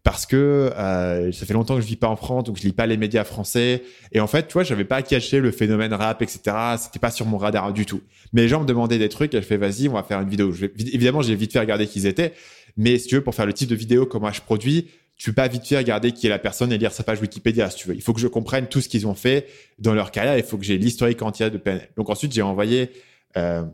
Parce 0.05 0.27
que 0.27 0.37
euh, 0.77 1.33
ça 1.33 1.47
fait 1.47 1.55
longtemps 1.55 1.77
que 1.77 1.81
je 1.81 1.87
vis 1.87 1.97
pas 1.97 2.09
en 2.09 2.17
France, 2.17 2.45
donc 2.45 2.59
je 2.59 2.63
lis 2.63 2.75
pas 2.75 2.87
les 2.87 2.99
médias 2.99 3.25
français. 3.25 3.83
Et 4.13 4.21
en 4.21 4.27
fait, 4.27 4.47
tu 4.47 4.53
vois, 4.53 4.63
j'avais 4.63 4.85
pas 4.85 5.01
caché 5.01 5.41
le 5.41 5.51
phénomène 5.51 5.95
rap, 5.95 6.21
etc. 6.21 6.41
C'était 6.79 6.99
pas 6.99 7.11
sur 7.11 7.25
mon 7.25 7.39
radar 7.39 7.73
du 7.73 7.87
tout. 7.87 8.03
Mais 8.35 8.43
les 8.43 8.49
gens 8.49 8.61
me 8.61 8.67
demandaient 8.67 8.99
des 8.99 9.09
trucs 9.09 9.33
et 9.33 9.41
je 9.41 9.47
fais, 9.47 9.57
vas-y, 9.57 9.89
on 9.89 9.95
va 9.95 10.03
faire 10.03 10.21
une 10.21 10.29
vidéo. 10.29 10.53
Je 10.53 10.67
évidemment, 10.67 11.23
j'ai 11.23 11.35
vite 11.35 11.55
fait 11.55 11.61
regarder 11.61 11.87
qui 11.87 12.01
ils 12.01 12.07
étaient. 12.07 12.35
Mais 12.77 12.99
si 12.99 13.07
tu 13.07 13.15
veux, 13.15 13.23
pour 13.23 13.35
faire 13.35 13.47
le 13.47 13.55
type 13.55 13.71
de 13.71 13.75
vidéo 13.75 14.05
que 14.05 14.19
moi 14.19 14.31
je 14.31 14.43
produis, 14.43 14.89
tu 15.17 15.31
peux 15.31 15.35
pas 15.35 15.49
vite 15.49 15.67
fait 15.67 15.79
regarder 15.79 16.13
qui 16.13 16.27
est 16.27 16.31
la 16.31 16.39
personne 16.39 16.73
et 16.73 16.79
lire 16.79 16.93
sa 16.93 17.05
page 17.05 17.21
Wikipédia 17.21 17.71
si 17.71 17.77
tu 17.77 17.89
veux. 17.89 17.95
Il 17.95 18.03
faut 18.03 18.13
que 18.13 18.21
je 18.21 18.27
comprenne 18.27 18.67
tout 18.67 18.81
ce 18.81 18.89
qu'ils 18.89 19.07
ont 19.07 19.15
fait 19.15 19.47
dans 19.79 19.95
leur 19.95 20.11
carrière. 20.11 20.37
Il 20.37 20.45
faut 20.45 20.59
que 20.59 20.65
j'ai 20.65 20.77
l'historique 20.77 21.23
entier 21.23 21.51
de 21.51 21.59
PNL. 21.59 21.89
Donc 21.97 22.11
ensuite, 22.11 22.33
j'ai 22.33 22.43
envoyé 22.43 22.91
euh, 23.37 23.65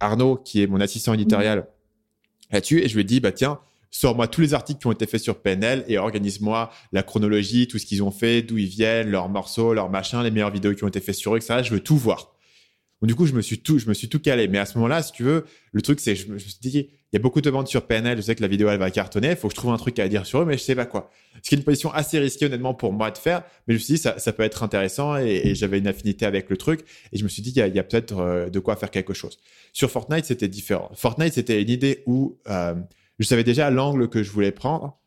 Arnaud, 0.00 0.36
qui 0.36 0.62
est 0.62 0.66
mon 0.66 0.80
assistant 0.80 1.14
éditorial, 1.14 1.66
là-dessus, 2.50 2.82
et 2.82 2.88
je 2.88 2.94
lui 2.94 3.02
ai 3.02 3.04
dit, 3.04 3.20
bah 3.20 3.32
tiens, 3.32 3.58
sors-moi 3.90 4.28
tous 4.28 4.40
les 4.40 4.54
articles 4.54 4.80
qui 4.80 4.86
ont 4.86 4.92
été 4.92 5.06
faits 5.06 5.22
sur 5.22 5.40
PNL 5.40 5.84
et 5.88 5.98
organise-moi 5.98 6.70
la 6.92 7.02
chronologie, 7.02 7.68
tout 7.68 7.78
ce 7.78 7.86
qu'ils 7.86 8.02
ont 8.02 8.10
fait, 8.10 8.42
d'où 8.42 8.58
ils 8.58 8.68
viennent, 8.68 9.10
leurs 9.10 9.28
morceaux, 9.28 9.72
leurs 9.72 9.90
machins, 9.90 10.22
les 10.22 10.30
meilleures 10.30 10.50
vidéos 10.50 10.74
qui 10.74 10.84
ont 10.84 10.88
été 10.88 11.00
faites 11.00 11.14
sur 11.14 11.34
eux, 11.34 11.38
etc. 11.38 11.60
Je 11.62 11.72
veux 11.72 11.80
tout 11.80 11.96
voir. 11.96 12.35
Du 13.02 13.14
coup, 13.14 13.26
je 13.26 13.34
me 13.34 13.42
suis 13.42 13.58
tout, 13.58 13.78
je 13.78 13.86
me 13.88 13.94
suis 13.94 14.08
tout 14.08 14.18
calé. 14.18 14.48
Mais 14.48 14.58
à 14.58 14.64
ce 14.64 14.78
moment-là, 14.78 15.02
si 15.02 15.12
tu 15.12 15.22
veux, 15.22 15.44
le 15.72 15.82
truc, 15.82 16.00
c'est, 16.00 16.16
je 16.16 16.32
me 16.32 16.38
suis 16.38 16.56
dit, 16.62 16.88
il 17.12 17.12
y 17.12 17.16
a 17.16 17.18
beaucoup 17.18 17.42
de 17.42 17.50
ventes 17.50 17.68
sur 17.68 17.86
PNL. 17.86 18.16
Je 18.16 18.22
sais 18.22 18.34
que 18.34 18.40
la 18.40 18.48
vidéo, 18.48 18.70
elle 18.70 18.78
va 18.78 18.90
cartonner. 18.90 19.30
Il 19.30 19.36
faut 19.36 19.48
que 19.48 19.54
je 19.54 19.56
trouve 19.56 19.72
un 19.72 19.76
truc 19.76 19.98
à 19.98 20.08
dire 20.08 20.24
sur 20.24 20.40
eux, 20.40 20.44
mais 20.46 20.54
je 20.54 20.62
sais 20.62 20.74
pas 20.74 20.86
quoi. 20.86 21.10
Ce 21.42 21.48
qui 21.48 21.54
est 21.54 21.58
une 21.58 21.64
position 21.64 21.92
assez 21.92 22.18
risquée, 22.18 22.46
honnêtement, 22.46 22.72
pour 22.72 22.94
moi 22.94 23.10
de 23.10 23.18
faire. 23.18 23.42
Mais 23.66 23.74
je 23.74 23.78
me 23.78 23.84
suis 23.84 23.94
dit, 23.94 24.00
ça, 24.00 24.32
peut 24.32 24.42
être 24.42 24.62
intéressant 24.62 25.16
et, 25.18 25.54
j'avais 25.54 25.78
une 25.78 25.86
affinité 25.86 26.24
avec 26.24 26.48
le 26.48 26.56
truc. 26.56 26.86
Et 27.12 27.18
je 27.18 27.24
me 27.24 27.28
suis 27.28 27.42
dit, 27.42 27.50
il 27.50 27.74
y 27.74 27.78
a, 27.78 27.84
peut-être 27.84 28.18
euh, 28.18 28.48
de 28.48 28.58
quoi 28.60 28.76
faire 28.76 28.90
quelque 28.90 29.12
chose. 29.12 29.38
Sur 29.74 29.90
Fortnite, 29.90 30.24
c'était 30.24 30.48
différent. 30.48 30.90
Fortnite, 30.94 31.34
c'était 31.34 31.60
une 31.60 31.70
idée 31.70 32.02
où 32.06 32.38
euh, 32.48 32.74
je 33.18 33.26
savais 33.26 33.44
déjà 33.44 33.70
l'angle 33.70 34.08
que 34.08 34.22
je 34.22 34.30
voulais 34.30 34.52
prendre. 34.52 34.98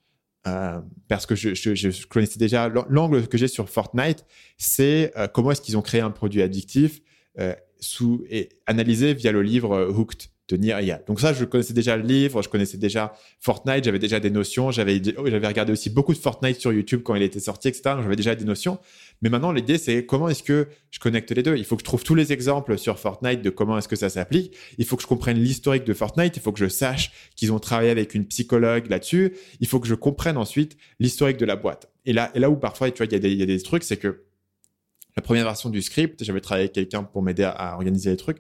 Euh, 0.47 0.79
parce 1.07 1.25
que 1.25 1.35
je, 1.35 2.07
connaissais 2.07 2.39
déjà 2.39 2.69
l'angle 2.69 3.27
que 3.27 3.37
j'ai 3.37 3.47
sur 3.49 3.67
Fortnite, 3.67 4.25
c'est 4.57 5.11
comment 5.33 5.51
est-ce 5.51 5.61
qu'ils 5.61 5.77
ont 5.77 5.81
créé 5.81 6.01
un 6.01 6.11
produit 6.11 6.41
addictif 6.41 7.01
sous 7.80 8.23
et 8.30 8.49
analysé 8.65 9.13
via 9.13 9.32
le 9.32 9.41
livre 9.41 9.88
Hooked 9.89 10.30
de 10.49 10.57
Nir 10.57 10.99
Donc 11.07 11.19
ça, 11.19 11.32
je 11.32 11.45
connaissais 11.45 11.73
déjà 11.73 11.95
le 11.95 12.03
livre, 12.03 12.41
je 12.41 12.49
connaissais 12.49 12.77
déjà 12.77 13.13
Fortnite, 13.39 13.84
j'avais 13.84 13.99
déjà 13.99 14.19
des 14.19 14.32
notions, 14.32 14.71
j'avais 14.71 15.01
j'avais 15.03 15.47
regardé 15.47 15.71
aussi 15.71 15.89
beaucoup 15.89 16.13
de 16.13 16.17
Fortnite 16.17 16.59
sur 16.59 16.73
YouTube 16.73 17.01
quand 17.03 17.15
il 17.15 17.21
était 17.21 17.39
sorti, 17.39 17.67
etc. 17.67 17.95
J'avais 18.01 18.15
déjà 18.15 18.36
des 18.36 18.45
notions. 18.45 18.80
Mais 19.21 19.30
maintenant, 19.30 19.51
l'idée, 19.51 19.77
c'est 19.77 20.05
comment 20.05 20.30
est-ce 20.30 20.43
que 20.43 20.67
je 20.91 20.99
connecte 20.99 21.32
les 21.32 21.43
deux? 21.43 21.55
Il 21.57 21.65
faut 21.65 21.75
que 21.75 21.82
je 21.82 21.86
trouve 21.86 22.03
tous 22.03 22.15
les 22.15 22.34
exemples 22.34 22.77
sur 22.77 22.97
Fortnite 22.99 23.41
de 23.41 23.49
comment 23.49 23.77
est-ce 23.77 23.88
que 23.88 23.95
ça 23.95 24.09
s'applique. 24.09 24.55
Il 24.77 24.86
faut 24.86 24.95
que 24.95 25.03
je 25.03 25.07
comprenne 25.07 25.38
l'historique 25.38 25.84
de 25.84 25.93
Fortnite. 25.93 26.36
Il 26.36 26.41
faut 26.41 26.51
que 26.51 26.59
je 26.59 26.69
sache 26.69 27.11
qu'ils 27.36 27.53
ont 27.53 27.59
travaillé 27.59 27.91
avec 27.91 28.15
une 28.15 28.25
psychologue 28.25 28.89
là-dessus. 28.89 29.34
Il 29.59 29.67
faut 29.67 29.80
que 29.80 29.88
je 29.88 29.95
comprenne 29.95 30.38
ensuite 30.38 30.77
l'historique 30.99 31.38
de 31.38 31.45
la 31.45 31.55
boîte. 31.55 31.91
Et 32.05 32.13
là, 32.13 32.32
et 32.34 32.39
là 32.39 32.49
où 32.49 32.55
parfois, 32.55 32.89
tu 32.89 32.97
vois, 32.97 33.05
il 33.05 33.38
y 33.38 33.43
a 33.43 33.45
des 33.45 33.61
trucs, 33.61 33.84
c'est 33.84 33.97
que 33.97 34.23
la 35.20 35.22
première 35.22 35.43
version 35.43 35.70
du 35.70 35.82
script, 35.82 36.24
j'avais 36.24 36.39
travaillé 36.39 36.63
avec 36.63 36.72
quelqu'un 36.72 37.03
pour 37.03 37.22
m'aider 37.22 37.43
à, 37.43 37.74
organiser 37.76 38.09
les 38.09 38.15
trucs. 38.15 38.38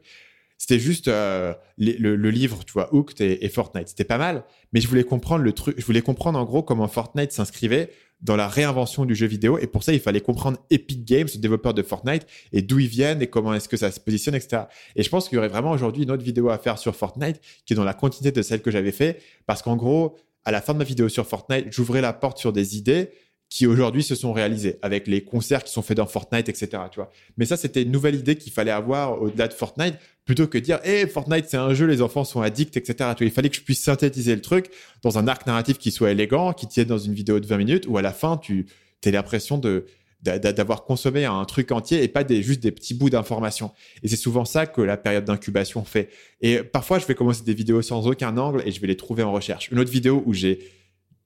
C'était 0.57 0.79
juste 0.79 1.09
euh, 1.09 1.53
le, 1.77 2.15
livre, 2.29 2.63
tu 2.65 2.71
vois, 2.71 2.93
Hooked 2.93 3.19
et, 3.19 3.45
et 3.45 3.49
Fortnite. 3.49 3.89
C'était 3.89 4.05
pas 4.05 4.17
mal, 4.17 4.45
mais 4.71 4.79
je 4.79 4.87
voulais 4.87 5.03
comprendre 5.03 5.43
le 5.43 5.51
truc. 5.51 5.75
Je 5.77 5.85
voulais 5.85 6.01
comprendre 6.01 6.39
en 6.39 6.45
gros 6.45 6.63
comment 6.63 6.87
Fortnite 6.87 7.33
s'inscrivait 7.33 7.91
dans 8.21 8.37
la 8.37 8.47
réinvention 8.47 9.03
du 9.03 9.13
jeu 9.13 9.27
vidéo. 9.27 9.57
Et 9.57 9.67
pour 9.67 9.83
ça, 9.83 9.91
il 9.91 9.99
fallait 9.99 10.21
comprendre 10.21 10.57
Epic 10.69 11.03
Games, 11.03 11.27
le 11.33 11.39
développeur 11.41 11.73
de 11.73 11.83
Fortnite, 11.83 12.25
et 12.53 12.61
d'où 12.61 12.79
ils 12.79 12.87
viennent 12.87 13.21
et 13.21 13.27
comment 13.27 13.53
est-ce 13.53 13.67
que 13.67 13.77
ça 13.77 13.91
se 13.91 13.99
positionne, 13.99 14.35
etc. 14.35 14.63
Et 14.95 15.03
je 15.03 15.09
pense 15.09 15.27
qu'il 15.27 15.35
y 15.35 15.39
aurait 15.39 15.49
vraiment 15.49 15.71
aujourd'hui 15.71 16.03
une 16.03 16.11
autre 16.11 16.23
vidéo 16.23 16.49
à 16.49 16.57
faire 16.57 16.77
sur 16.77 16.95
Fortnite 16.95 17.41
qui 17.65 17.73
est 17.73 17.75
dans 17.75 17.83
la 17.83 17.93
continuité 17.93 18.31
de 18.31 18.41
celle 18.41 18.61
que 18.61 18.71
j'avais 18.71 18.93
fait. 18.93 19.21
Parce 19.45 19.61
qu'en 19.61 19.75
gros, 19.75 20.17
à 20.45 20.51
la 20.51 20.61
fin 20.61 20.73
de 20.73 20.77
ma 20.77 20.85
vidéo 20.85 21.09
sur 21.09 21.27
Fortnite, 21.27 21.67
j'ouvrais 21.71 21.99
la 21.99 22.13
porte 22.13 22.37
sur 22.37 22.53
des 22.53 22.77
idées 22.77 23.09
qui 23.49 23.65
aujourd'hui 23.65 24.03
se 24.03 24.13
sont 24.13 24.31
réalisés 24.31 24.77
avec 24.83 25.07
les 25.07 25.23
concerts 25.23 25.63
qui 25.63 25.71
sont 25.71 25.81
faits 25.81 25.97
dans 25.97 26.05
Fortnite, 26.05 26.47
etc. 26.49 26.83
Tu 26.91 26.97
vois. 26.97 27.11
Mais 27.37 27.45
ça, 27.45 27.57
c'était 27.57 27.81
une 27.81 27.91
nouvelle 27.91 28.15
idée 28.15 28.35
qu'il 28.35 28.53
fallait 28.53 28.71
avoir 28.71 29.19
au-delà 29.21 29.47
de 29.47 29.53
Fortnite, 29.53 29.95
plutôt 30.23 30.45
que 30.45 30.59
dire, 30.59 30.79
hé, 30.83 31.07
Fortnite, 31.07 31.45
c'est 31.47 31.57
un 31.57 31.73
jeu, 31.73 31.87
les 31.87 32.03
enfants 32.03 32.23
sont 32.23 32.41
addicts, 32.41 32.77
etc. 32.77 32.93
Tu 33.17 33.23
vois, 33.23 33.27
il 33.27 33.31
fallait 33.31 33.49
que 33.49 33.55
je 33.55 33.61
puisse 33.61 33.81
synthétiser 33.81 34.35
le 34.35 34.41
truc 34.41 34.69
dans 35.01 35.17
un 35.17 35.27
arc 35.27 35.47
narratif 35.47 35.79
qui 35.79 35.89
soit 35.89 36.11
élégant, 36.11 36.53
qui 36.53 36.67
tienne 36.67 36.87
dans 36.87 36.99
une 36.99 37.13
vidéo 37.13 37.39
de 37.39 37.47
20 37.47 37.57
minutes, 37.57 37.85
où 37.87 37.97
à 37.97 38.03
la 38.03 38.13
fin, 38.13 38.37
tu 38.37 38.67
as 39.03 39.11
l'impression 39.11 39.57
de 39.57 39.85
d'avoir 40.21 40.83
consommé 40.83 41.23
un 41.23 41.45
truc 41.45 41.71
entier 41.71 42.03
et 42.03 42.09
pas 42.09 42.25
des, 42.25 42.43
juste 42.43 42.59
des 42.59 42.71
petits 42.71 42.93
bouts 42.93 43.09
d'informations. 43.09 43.71
Et 44.03 44.09
c'est 44.09 44.17
souvent 44.17 44.43
ça 44.43 44.65
que 44.65 44.81
la 44.81 44.97
période 44.97 45.23
d'incubation 45.23 45.85
fait. 45.85 46.09
Et 46.41 46.61
parfois, 46.61 46.99
je 46.99 47.05
vais 47.05 47.15
commencer 47.15 47.43
des 47.45 47.53
vidéos 47.53 47.81
sans 47.81 48.05
aucun 48.05 48.35
angle 48.35 48.61
et 48.65 48.71
je 48.71 48.81
vais 48.81 48.87
les 48.87 48.97
trouver 48.97 49.23
en 49.23 49.31
recherche. 49.31 49.71
Une 49.71 49.79
autre 49.79 49.91
vidéo 49.91 50.21
où 50.25 50.33
j'ai 50.33 50.59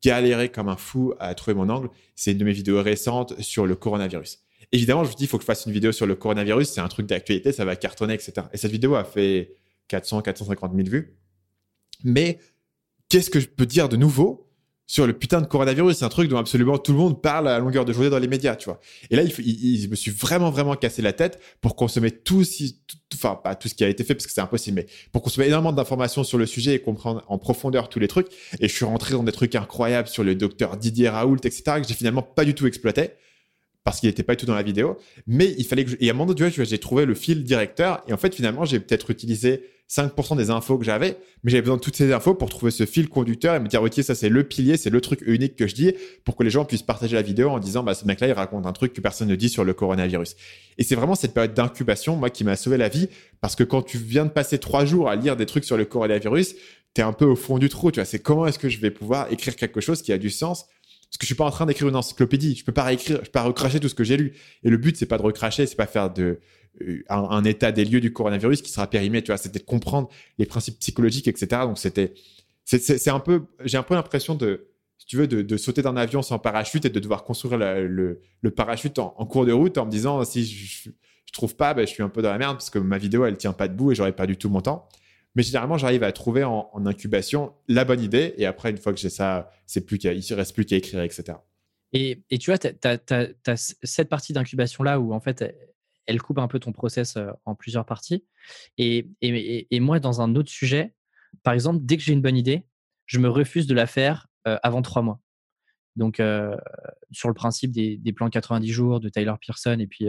galéré 0.03 0.49
comme 0.49 0.69
un 0.69 0.75
fou 0.75 1.13
à 1.19 1.33
trouver 1.33 1.55
mon 1.55 1.69
angle. 1.69 1.89
C'est 2.15 2.33
une 2.33 2.37
de 2.37 2.45
mes 2.45 2.51
vidéos 2.51 2.81
récentes 2.81 3.39
sur 3.41 3.65
le 3.65 3.75
coronavirus. 3.75 4.39
Évidemment, 4.71 5.03
je 5.03 5.11
me 5.11 5.15
dis, 5.15 5.23
il 5.23 5.27
faut 5.27 5.37
que 5.37 5.43
je 5.43 5.47
fasse 5.47 5.65
une 5.65 5.71
vidéo 5.71 5.91
sur 5.91 6.05
le 6.05 6.15
coronavirus. 6.15 6.69
C'est 6.69 6.81
un 6.81 6.87
truc 6.87 7.05
d'actualité, 7.05 7.51
ça 7.51 7.65
va 7.65 7.75
cartonner, 7.75 8.13
etc. 8.13 8.33
Et 8.51 8.57
cette 8.57 8.71
vidéo 8.71 8.95
a 8.95 9.03
fait 9.03 9.55
400, 9.87 10.21
450 10.21 10.75
000 10.75 10.89
vues. 10.89 11.15
Mais 12.03 12.39
qu'est-ce 13.09 13.29
que 13.29 13.39
je 13.39 13.47
peux 13.47 13.65
dire 13.65 13.89
de 13.89 13.95
nouveau? 13.95 14.42
Sur 14.85 15.07
le 15.07 15.13
putain 15.13 15.41
de 15.41 15.47
coronavirus. 15.47 15.97
C'est 15.97 16.05
un 16.05 16.09
truc 16.09 16.29
dont 16.29 16.37
absolument 16.37 16.77
tout 16.77 16.91
le 16.91 16.97
monde 16.97 17.21
parle 17.21 17.47
à 17.47 17.59
longueur 17.59 17.85
de 17.85 17.93
journée 17.93 18.09
dans 18.09 18.19
les 18.19 18.27
médias, 18.27 18.55
tu 18.55 18.65
vois. 18.65 18.79
Et 19.09 19.15
là, 19.15 19.23
il, 19.23 19.89
me 19.89 19.95
suis 19.95 20.11
vraiment, 20.11 20.51
vraiment 20.51 20.75
cassé 20.75 21.01
la 21.01 21.13
tête 21.13 21.39
pour 21.61 21.75
consommer 21.75 22.11
tout, 22.11 22.43
si, 22.43 22.81
enfin, 23.13 23.39
pas 23.41 23.55
tout 23.55 23.67
ce 23.67 23.75
qui 23.75 23.83
a 23.83 23.89
été 23.89 24.03
fait 24.03 24.15
parce 24.15 24.27
que 24.27 24.33
c'est 24.33 24.41
impossible, 24.41 24.75
mais 24.75 24.85
pour 25.11 25.21
consommer 25.21 25.47
énormément 25.47 25.73
d'informations 25.73 26.23
sur 26.23 26.37
le 26.37 26.45
sujet 26.45 26.75
et 26.75 26.79
comprendre 26.79 27.23
en 27.27 27.37
profondeur 27.37 27.89
tous 27.89 27.99
les 27.99 28.07
trucs. 28.07 28.27
Et 28.59 28.67
je 28.67 28.73
suis 28.73 28.85
rentré 28.85 29.13
dans 29.13 29.23
des 29.23 29.31
trucs 29.31 29.55
incroyables 29.55 30.07
sur 30.07 30.23
le 30.23 30.35
docteur 30.35 30.77
Didier 30.77 31.09
Raoult, 31.09 31.37
etc., 31.37 31.63
que 31.81 31.87
j'ai 31.87 31.93
finalement 31.93 32.21
pas 32.21 32.45
du 32.45 32.53
tout 32.53 32.67
exploité 32.67 33.11
parce 33.83 33.99
qu'il 33.99 34.07
n'était 34.07 34.23
pas 34.23 34.35
du 34.35 34.41
tout 34.41 34.45
dans 34.45 34.55
la 34.55 34.63
vidéo. 34.63 34.97
Mais 35.27 35.53
il 35.57 35.65
fallait 35.65 35.83
que 35.83 35.91
je... 35.91 35.97
Et 35.99 36.09
à 36.09 36.13
un 36.13 36.15
moment 36.15 36.33
donné, 36.33 36.49
j'ai 36.51 36.77
trouvé 36.77 37.05
le 37.05 37.15
fil 37.15 37.43
directeur. 37.43 38.01
Et 38.07 38.13
en 38.13 38.17
fait, 38.17 38.33
finalement, 38.33 38.63
j'ai 38.65 38.79
peut-être 38.79 39.11
utilisé 39.11 39.63
5% 39.93 40.35
des 40.35 40.49
infos 40.49 40.79
que 40.79 40.85
j'avais, 40.85 41.17
mais 41.43 41.51
j'avais 41.51 41.61
besoin 41.61 41.77
de 41.77 41.81
toutes 41.81 41.95
ces 41.95 42.11
infos 42.13 42.33
pour 42.33 42.49
trouver 42.49 42.71
ce 42.71 42.85
fil 42.85 43.09
conducteur 43.09 43.53
et 43.53 43.59
me 43.59 43.67
dire, 43.67 43.83
OK, 43.83 43.93
ça 44.01 44.15
c'est 44.15 44.29
le 44.29 44.43
pilier, 44.43 44.75
c'est 44.75 44.89
le 44.89 45.01
truc 45.01 45.21
unique 45.25 45.55
que 45.55 45.67
je 45.67 45.75
dis 45.75 45.93
pour 46.25 46.35
que 46.35 46.43
les 46.43 46.49
gens 46.49 46.65
puissent 46.65 46.81
partager 46.81 47.15
la 47.15 47.21
vidéo 47.21 47.49
en 47.49 47.59
disant, 47.59 47.83
bah, 47.83 47.93
ce 47.93 48.05
mec-là, 48.05 48.27
il 48.27 48.33
raconte 48.33 48.65
un 48.65 48.71
truc 48.73 48.93
que 48.93 49.01
personne 49.01 49.27
ne 49.27 49.35
dit 49.35 49.49
sur 49.49 49.63
le 49.63 49.73
coronavirus. 49.73 50.35
Et 50.79 50.83
c'est 50.83 50.95
vraiment 50.95 51.13
cette 51.13 51.33
période 51.33 51.53
d'incubation, 51.53 52.15
moi, 52.15 52.31
qui 52.31 52.43
m'a 52.43 52.55
sauvé 52.55 52.77
la 52.77 52.89
vie 52.89 53.07
parce 53.39 53.55
que 53.55 53.63
quand 53.63 53.83
tu 53.83 53.99
viens 53.99 54.25
de 54.25 54.31
passer 54.31 54.57
trois 54.57 54.85
jours 54.85 55.09
à 55.09 55.15
lire 55.15 55.35
des 55.35 55.45
trucs 55.45 55.65
sur 55.65 55.77
le 55.77 55.85
coronavirus, 55.85 56.55
tu 56.95 57.01
es 57.01 57.03
un 57.03 57.13
peu 57.13 57.25
au 57.25 57.35
fond 57.35 57.59
du 57.59 57.69
trou, 57.69 57.91
tu 57.91 57.99
vois. 57.99 58.05
C'est 58.05 58.19
comment 58.19 58.47
est-ce 58.47 58.57
que 58.57 58.69
je 58.69 58.79
vais 58.79 58.91
pouvoir 58.91 59.31
écrire 59.31 59.55
quelque 59.55 59.81
chose 59.81 60.01
qui 60.01 60.11
a 60.11 60.17
du 60.17 60.31
sens? 60.31 60.65
Parce 61.03 61.19
que 61.19 61.23
je 61.23 61.27
suis 61.27 61.35
pas 61.35 61.45
en 61.45 61.51
train 61.51 61.67
d'écrire 61.67 61.87
une 61.87 61.95
encyclopédie. 61.95 62.55
Je 62.55 62.65
peux 62.65 62.71
pas 62.71 62.83
réécrire, 62.83 63.17
je 63.17 63.25
peux 63.25 63.31
pas 63.31 63.43
recracher 63.43 63.79
tout 63.79 63.89
ce 63.89 63.93
que 63.93 64.03
j'ai 64.03 64.17
lu. 64.17 64.33
Et 64.63 64.71
le 64.71 64.77
but, 64.77 64.97
c'est 64.97 65.05
pas 65.05 65.19
de 65.19 65.21
recracher, 65.21 65.67
c'est 65.67 65.75
pas 65.75 65.85
faire 65.85 66.11
de, 66.11 66.39
euh, 66.81 67.03
un, 67.09 67.43
état 67.43 67.71
des 67.71 67.85
lieux 67.85 68.01
du 68.01 68.11
coronavirus 68.11 68.61
qui 68.61 68.71
sera 68.71 68.87
périmé, 68.87 69.21
tu 69.21 69.31
vois, 69.31 69.37
c'était 69.37 69.59
de 69.59 69.65
comprendre 69.65 70.09
les 70.37 70.45
principes 70.45 70.79
psychologiques, 70.79 71.27
etc. 71.27 71.63
Donc 71.63 71.77
c'était, 71.77 72.13
c'est 72.65 73.09
un 73.09 73.19
peu, 73.19 73.43
j'ai 73.63 73.77
un 73.77 73.83
peu 73.83 73.93
l'impression 73.93 74.35
de, 74.35 74.67
si 74.97 75.05
tu 75.05 75.17
veux, 75.17 75.27
de, 75.27 75.57
sauter 75.57 75.81
d'un 75.81 75.97
avion 75.97 76.21
sans 76.21 76.39
parachute 76.39 76.85
et 76.85 76.89
de 76.89 76.99
devoir 76.99 77.23
construire 77.23 77.57
le, 77.57 78.21
parachute 78.55 78.99
en, 78.99 79.09
cours 79.25 79.45
de 79.45 79.51
route 79.51 79.77
en 79.77 79.85
me 79.85 79.91
disant 79.91 80.23
si 80.23 80.45
je, 80.45 80.89
je 81.33 81.33
trouve 81.33 81.55
pas, 81.55 81.73
ben, 81.73 81.85
je 81.85 81.91
suis 81.91 82.03
un 82.03 82.09
peu 82.09 82.21
dans 82.21 82.31
la 82.31 82.37
merde 82.37 82.57
parce 82.57 82.69
que 82.69 82.79
ma 82.79 82.97
vidéo 82.97 83.25
elle 83.25 83.37
tient 83.37 83.53
pas 83.53 83.67
debout 83.67 83.91
et 83.91 83.95
j'aurais 83.95 84.15
pas 84.15 84.27
du 84.27 84.37
tout 84.37 84.49
mon 84.49 84.61
temps. 84.61 84.87
Mais 85.35 85.41
généralement, 85.41 85.77
j'arrive 85.77 86.03
à 86.03 86.11
trouver 86.11 86.43
en, 86.43 86.69
incubation 86.85 87.53
la 87.67 87.85
bonne 87.85 88.01
idée 88.01 88.35
et 88.37 88.45
après, 88.45 88.69
une 88.69 88.77
fois 88.77 88.93
que 88.93 88.99
j'ai 88.99 89.09
ça, 89.09 89.49
c'est 89.65 89.81
plus 89.81 89.97
qu'il 89.97 90.11
ne 90.11 90.35
reste 90.35 90.53
plus 90.53 90.63
qu'à 90.63 90.75
écrire, 90.75 91.01
etc. 91.01 91.39
Et, 91.91 92.23
et, 92.29 92.37
tu 92.37 92.51
vois, 92.51 92.59
tu 92.59 92.67
as, 92.67 93.75
cette 93.83 94.09
partie 94.09 94.33
d'incubation 94.33 94.83
là 94.83 94.99
où 94.99 95.11
en 95.11 95.19
fait 95.19 95.72
elle 96.05 96.21
coupe 96.21 96.39
un 96.39 96.47
peu 96.47 96.59
ton 96.59 96.71
process 96.71 97.17
en 97.45 97.55
plusieurs 97.55 97.85
parties. 97.85 98.25
Et, 98.77 99.07
moi, 99.79 99.99
dans 99.99 100.21
un 100.21 100.35
autre 100.35 100.49
sujet, 100.49 100.93
par 101.43 101.53
exemple, 101.53 101.79
dès 101.83 101.97
que 101.97 102.03
j'ai 102.03 102.13
une 102.13 102.21
bonne 102.21 102.37
idée, 102.37 102.65
je 103.05 103.19
me 103.19 103.29
refuse 103.29 103.67
de 103.67 103.73
la 103.73 103.87
faire 103.87 104.27
avant 104.45 104.81
trois 104.81 105.01
mois. 105.01 105.19
Donc, 105.95 106.21
sur 107.11 107.27
le 107.27 107.33
principe 107.33 107.71
des, 107.71 107.97
des, 107.97 108.13
plans 108.13 108.29
90 108.29 108.71
jours 108.71 108.99
de 108.99 109.09
Tyler 109.09 109.33
Pearson, 109.41 109.77
et 109.79 109.87
puis 109.87 110.07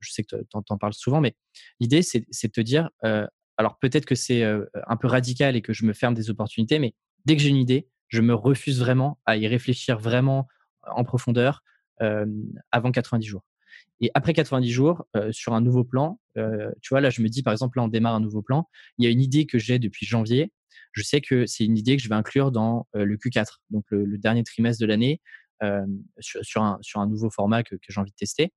je 0.00 0.12
sais 0.12 0.24
que 0.24 0.36
tu 0.36 0.46
en, 0.52 0.78
parles 0.78 0.94
souvent, 0.94 1.20
mais 1.20 1.36
l'idée, 1.78 2.02
c'est 2.02 2.20
de 2.20 2.52
te 2.52 2.60
dire, 2.60 2.90
alors 3.56 3.78
peut-être 3.80 4.06
que 4.06 4.14
c'est 4.14 4.42
un 4.42 4.96
peu 4.96 5.08
radical 5.08 5.56
et 5.56 5.62
que 5.62 5.72
je 5.72 5.84
me 5.84 5.92
ferme 5.92 6.14
des 6.14 6.30
opportunités, 6.30 6.78
mais 6.78 6.94
dès 7.24 7.36
que 7.36 7.42
j'ai 7.42 7.48
une 7.48 7.56
idée, 7.56 7.88
je 8.08 8.22
me 8.22 8.34
refuse 8.34 8.80
vraiment 8.80 9.20
à 9.24 9.36
y 9.36 9.46
réfléchir 9.46 9.98
vraiment 9.98 10.48
en 10.82 11.04
profondeur 11.04 11.62
avant 12.70 12.92
90 12.92 13.26
jours. 13.26 13.44
Et 14.00 14.10
après 14.14 14.32
90 14.32 14.70
jours, 14.70 15.04
euh, 15.16 15.30
sur 15.32 15.52
un 15.54 15.60
nouveau 15.60 15.84
plan, 15.84 16.20
euh, 16.38 16.70
tu 16.80 16.88
vois, 16.90 17.00
là, 17.00 17.10
je 17.10 17.20
me 17.20 17.28
dis, 17.28 17.42
par 17.42 17.52
exemple, 17.52 17.78
là, 17.78 17.84
on 17.84 17.88
démarre 17.88 18.14
un 18.14 18.20
nouveau 18.20 18.42
plan. 18.42 18.68
Il 18.98 19.04
y 19.04 19.08
a 19.08 19.10
une 19.10 19.20
idée 19.20 19.46
que 19.46 19.58
j'ai 19.58 19.78
depuis 19.78 20.06
janvier. 20.06 20.52
Je 20.92 21.02
sais 21.02 21.20
que 21.20 21.46
c'est 21.46 21.64
une 21.64 21.76
idée 21.76 21.96
que 21.96 22.02
je 22.02 22.08
vais 22.08 22.14
inclure 22.14 22.50
dans 22.50 22.86
euh, 22.96 23.04
le 23.04 23.16
Q4, 23.16 23.58
donc 23.70 23.84
le, 23.90 24.18
dernier 24.18 24.42
trimestre 24.42 24.80
de 24.80 24.86
l'année, 24.86 25.20
sur, 26.20 26.62
un, 26.62 26.78
sur 26.80 27.00
un 27.00 27.06
nouveau 27.06 27.28
format 27.28 27.62
que, 27.62 27.76
j'ai 27.86 28.00
envie 28.00 28.12
de 28.12 28.16
tester. 28.16 28.50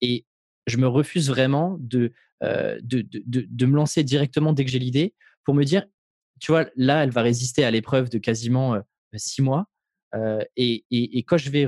et 0.00 0.26
je 0.66 0.76
me 0.76 0.88
refuse 0.88 1.28
vraiment 1.28 1.76
de, 1.78 2.12
de, 2.42 2.80
de, 2.82 3.46
de, 3.48 3.66
me 3.66 3.76
lancer 3.76 4.02
directement 4.02 4.52
dès 4.52 4.64
que 4.64 4.70
j'ai 4.72 4.80
l'idée 4.80 5.14
pour 5.44 5.54
me 5.54 5.62
dire, 5.62 5.86
tu 6.40 6.50
vois, 6.50 6.66
là, 6.74 7.04
elle 7.04 7.10
va 7.10 7.22
résister 7.22 7.64
à 7.64 7.70
l'épreuve 7.70 8.08
de 8.10 8.18
quasiment 8.18 8.76
six 9.14 9.40
mois. 9.40 9.68
Euh, 10.16 10.42
et, 10.56 10.84
quand, 11.26 11.36
je 11.36 11.50
vais 11.50 11.66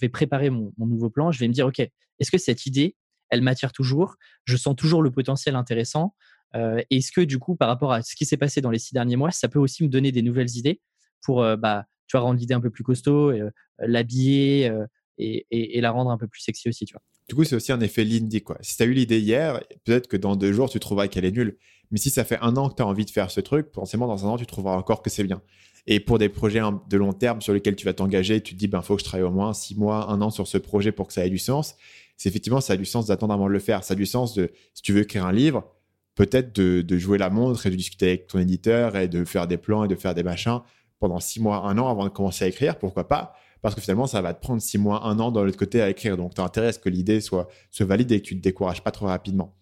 vais 0.00 0.08
préparer 0.08 0.50
mon, 0.50 0.72
nouveau 0.78 1.10
plan, 1.10 1.30
je 1.32 1.38
vais 1.38 1.48
me 1.48 1.52
dire, 1.52 1.66
OK, 1.66 1.80
est-ce 1.80 2.30
que 2.30 2.38
cette 2.38 2.66
idée, 2.66 2.96
elle 3.30 3.42
m'attire 3.42 3.72
toujours? 3.72 4.16
Je 4.44 4.56
sens 4.56 4.74
toujours 4.76 5.02
le 5.02 5.10
potentiel 5.10 5.56
intéressant. 5.56 6.14
Euh, 6.54 6.80
est-ce 6.90 7.10
que 7.10 7.20
du 7.20 7.38
coup, 7.38 7.56
par 7.56 7.68
rapport 7.68 7.92
à 7.92 8.02
ce 8.02 8.14
qui 8.14 8.24
s'est 8.24 8.36
passé 8.36 8.60
dans 8.60 8.70
les 8.70 8.78
six 8.78 8.94
derniers 8.94 9.16
mois, 9.16 9.30
ça 9.32 9.48
peut 9.48 9.58
aussi 9.58 9.82
me 9.82 9.88
donner 9.88 10.12
des 10.12 10.22
nouvelles 10.22 10.56
idées 10.56 10.80
pour 11.22 11.42
euh, 11.42 11.56
bah, 11.56 11.86
tu 12.06 12.16
vois, 12.16 12.20
rendre 12.20 12.38
l'idée 12.38 12.54
un 12.54 12.60
peu 12.60 12.70
plus 12.70 12.84
costaud, 12.84 13.32
l'habiller 13.78 14.70
et, 15.18 15.80
la 15.80 15.90
rendre 15.90 16.10
un 16.10 16.18
peu 16.18 16.28
plus 16.28 16.42
sexy 16.42 16.68
aussi, 16.68 16.84
tu 16.84 16.92
vois? 16.92 17.02
Du 17.28 17.34
coup, 17.34 17.44
c'est 17.44 17.56
aussi 17.56 17.72
un 17.72 17.80
effet 17.80 18.04
Lindy, 18.04 18.42
quoi. 18.42 18.58
Si 18.60 18.76
tu 18.76 18.82
as 18.82 18.86
eu 18.86 18.92
l'idée 18.92 19.18
hier, 19.18 19.62
peut-être 19.84 20.06
que 20.06 20.18
dans 20.18 20.36
deux 20.36 20.52
jours, 20.52 20.68
tu 20.68 20.78
trouveras 20.78 21.08
qu'elle 21.08 21.24
est 21.24 21.30
nulle. 21.30 21.56
Mais 21.94 22.00
si 22.00 22.10
ça 22.10 22.24
fait 22.24 22.38
un 22.40 22.56
an 22.56 22.70
que 22.70 22.74
tu 22.74 22.82
as 22.82 22.86
envie 22.88 23.04
de 23.04 23.10
faire 23.10 23.30
ce 23.30 23.40
truc, 23.40 23.68
forcément, 23.72 24.08
dans 24.08 24.26
un 24.26 24.30
an, 24.30 24.36
tu 24.36 24.46
trouveras 24.46 24.74
encore 24.74 25.00
que 25.00 25.10
c'est 25.10 25.22
bien. 25.22 25.40
Et 25.86 26.00
pour 26.00 26.18
des 26.18 26.28
projets 26.28 26.60
de 26.90 26.96
long 26.96 27.12
terme 27.12 27.40
sur 27.40 27.52
lesquels 27.52 27.76
tu 27.76 27.84
vas 27.84 27.92
t'engager, 27.92 28.40
tu 28.40 28.54
te 28.54 28.58
dis, 28.58 28.66
ben, 28.66 28.82
faut 28.82 28.96
que 28.96 29.00
je 29.00 29.04
travaille 29.04 29.24
au 29.24 29.30
moins 29.30 29.52
six 29.54 29.78
mois, 29.78 30.10
un 30.10 30.20
an 30.20 30.30
sur 30.30 30.48
ce 30.48 30.58
projet 30.58 30.90
pour 30.90 31.06
que 31.06 31.12
ça 31.12 31.24
ait 31.24 31.30
du 31.30 31.38
sens. 31.38 31.76
C'est 32.16 32.28
effectivement, 32.28 32.60
ça 32.60 32.72
a 32.72 32.76
du 32.76 32.84
sens 32.84 33.06
d'attendre 33.06 33.32
avant 33.32 33.46
de 33.46 33.52
le 33.52 33.60
faire. 33.60 33.84
Ça 33.84 33.92
a 33.92 33.96
du 33.96 34.06
sens 34.06 34.34
de, 34.34 34.50
si 34.74 34.82
tu 34.82 34.92
veux 34.92 35.02
écrire 35.02 35.24
un 35.24 35.30
livre, 35.30 35.70
peut-être 36.16 36.52
de, 36.52 36.98
jouer 36.98 37.16
la 37.16 37.30
montre 37.30 37.64
et 37.64 37.70
de 37.70 37.76
discuter 37.76 38.08
avec 38.08 38.26
ton 38.26 38.40
éditeur 38.40 38.96
et 38.96 39.06
de 39.06 39.24
faire 39.24 39.46
des 39.46 39.56
plans 39.56 39.84
et 39.84 39.88
de 39.88 39.94
faire 39.94 40.16
des 40.16 40.24
machins 40.24 40.62
pendant 40.98 41.20
six 41.20 41.40
mois, 41.40 41.58
un 41.58 41.78
an 41.78 41.88
avant 41.88 42.02
de 42.02 42.08
commencer 42.08 42.44
à 42.44 42.48
écrire. 42.48 42.76
Pourquoi 42.76 43.06
pas? 43.06 43.36
Parce 43.62 43.76
que 43.76 43.80
finalement, 43.80 44.08
ça 44.08 44.20
va 44.20 44.34
te 44.34 44.40
prendre 44.40 44.60
six 44.60 44.78
mois, 44.78 45.06
un 45.06 45.20
an 45.20 45.30
dans 45.30 45.44
l'autre 45.44 45.56
côté 45.56 45.80
à 45.80 45.88
écrire. 45.88 46.16
Donc, 46.16 46.34
tu 46.34 46.40
as 46.40 46.44
intérêt 46.44 46.66
à 46.66 46.72
ce 46.72 46.80
que 46.80 46.88
l'idée 46.88 47.20
soit, 47.20 47.46
valide 47.78 48.10
et 48.10 48.20
que 48.20 48.26
tu 48.26 48.36
te 48.36 48.42
décourages 48.42 48.82
pas 48.82 48.90
trop 48.90 49.06
rapidement. 49.06 49.54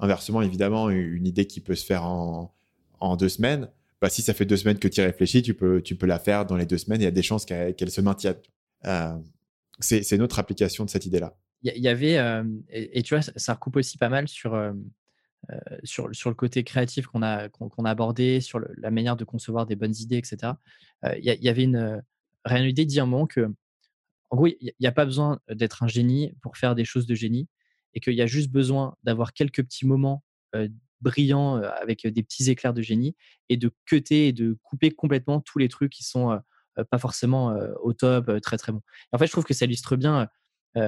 Inversement, 0.00 0.40
évidemment, 0.40 0.88
une 0.88 1.26
idée 1.26 1.46
qui 1.46 1.60
peut 1.60 1.74
se 1.74 1.84
faire 1.84 2.04
en, 2.04 2.52
deux 3.16 3.28
semaines, 3.28 3.68
bah, 4.00 4.08
si 4.08 4.22
ça 4.22 4.32
fait 4.32 4.46
deux 4.46 4.56
semaines 4.56 4.78
que 4.78 4.88
tu 4.88 5.00
y 5.00 5.04
réfléchis, 5.04 5.42
tu 5.42 5.54
peux, 5.54 5.82
la 6.02 6.18
faire 6.18 6.46
dans 6.46 6.56
les 6.56 6.64
deux 6.64 6.78
semaines. 6.78 7.02
Il 7.02 7.04
y 7.04 7.08
a 7.08 7.10
des 7.10 7.22
chances 7.22 7.44
qu'elle 7.44 7.90
se 7.90 8.00
maintienne. 8.00 8.36
Euh, 8.86 9.16
c'est 9.78 10.10
une 10.12 10.22
autre 10.22 10.38
application 10.38 10.84
de 10.84 10.90
cette 10.90 11.04
idée-là. 11.06 11.36
Il 11.62 11.82
y, 11.82 11.88
avait, 11.88 12.16
euh, 12.16 12.42
et, 12.70 13.02
tu 13.02 13.14
vois, 13.14 13.22
ça, 13.22 13.52
recoupe 13.52 13.76
aussi 13.76 13.98
pas 13.98 14.08
mal 14.08 14.26
sur, 14.26 14.54
euh, 14.54 14.72
sur, 15.84 16.08
le 16.08 16.34
côté 16.34 16.64
créatif 16.64 17.06
qu'on 17.06 17.22
a, 17.22 17.48
abordé, 17.84 18.40
sur 18.40 18.60
la 18.78 18.90
manière 18.90 19.16
de 19.16 19.24
concevoir 19.24 19.66
des 19.66 19.76
bonnes 19.76 19.94
idées, 19.98 20.16
etc. 20.16 20.54
Il 21.18 21.24
y, 21.24 21.48
avait 21.50 21.64
une 21.64 22.02
réalité 22.46 22.86
de 22.86 22.90
dire 22.90 23.04
un 23.04 23.26
que, 23.26 23.52
en 24.30 24.36
gros, 24.36 24.46
il 24.46 24.72
n'y 24.80 24.86
a 24.86 24.92
pas 24.92 25.04
besoin 25.04 25.40
d'être 25.50 25.82
un 25.82 25.88
génie 25.88 26.32
pour 26.40 26.56
faire 26.56 26.74
des 26.74 26.86
choses 26.86 27.06
de 27.06 27.14
génie 27.14 27.48
et 27.94 28.00
qu'il 28.00 28.14
y 28.14 28.22
a 28.22 28.26
juste 28.26 28.50
besoin 28.50 28.94
d'avoir 29.02 29.32
quelques 29.32 29.62
petits 29.62 29.86
moments 29.86 30.24
brillants 31.00 31.56
avec 31.56 32.06
des 32.06 32.22
petits 32.22 32.50
éclairs 32.50 32.74
de 32.74 32.82
génie 32.82 33.14
et 33.48 33.56
de 33.56 33.70
cuter 33.86 34.28
et 34.28 34.32
de 34.32 34.58
couper 34.62 34.90
complètement 34.90 35.40
tous 35.40 35.58
les 35.58 35.68
trucs 35.68 35.92
qui 35.92 36.04
sont 36.04 36.38
pas 36.90 36.98
forcément 36.98 37.56
au 37.82 37.92
top, 37.92 38.40
très 38.42 38.56
très 38.56 38.72
bons. 38.72 38.82
en 39.12 39.18
fait, 39.18 39.26
je 39.26 39.32
trouve 39.32 39.44
que 39.44 39.54
ça 39.54 39.64
illustre 39.64 39.96
bien. 39.96 40.28
tu, 40.74 40.80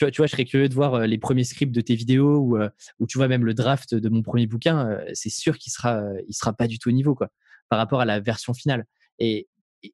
vois, 0.00 0.10
tu 0.10 0.20
vois, 0.20 0.26
je 0.26 0.32
serais 0.32 0.44
curieux 0.44 0.68
de 0.68 0.74
voir 0.74 1.06
les 1.06 1.18
premiers 1.18 1.44
scripts 1.44 1.74
de 1.74 1.80
tes 1.80 1.94
vidéos 1.94 2.38
ou, 2.38 2.58
ou 2.98 3.06
tu 3.06 3.18
vois 3.18 3.28
même 3.28 3.44
le 3.44 3.54
draft 3.54 3.94
de 3.94 4.08
mon 4.08 4.22
premier 4.22 4.46
bouquin. 4.46 4.98
c'est 5.12 5.30
sûr 5.30 5.58
qu'il 5.58 5.72
sera, 5.72 6.02
il 6.28 6.34
sera 6.34 6.52
pas 6.52 6.66
du 6.66 6.78
tout 6.78 6.88
au 6.88 6.92
niveau 6.92 7.14
quoi, 7.14 7.30
par 7.68 7.78
rapport 7.78 8.00
à 8.00 8.04
la 8.04 8.20
version 8.20 8.54
finale. 8.54 8.86
Et, 9.18 9.48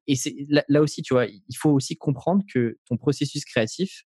et 0.07 0.15
c'est 0.15 0.35
là, 0.49 0.63
là, 0.67 0.81
aussi, 0.81 1.01
tu 1.01 1.13
vois, 1.13 1.25
il 1.25 1.55
faut 1.57 1.71
aussi 1.71 1.97
comprendre 1.97 2.43
que 2.51 2.77
ton 2.87 2.97
processus 2.97 3.45
créatif, 3.45 4.03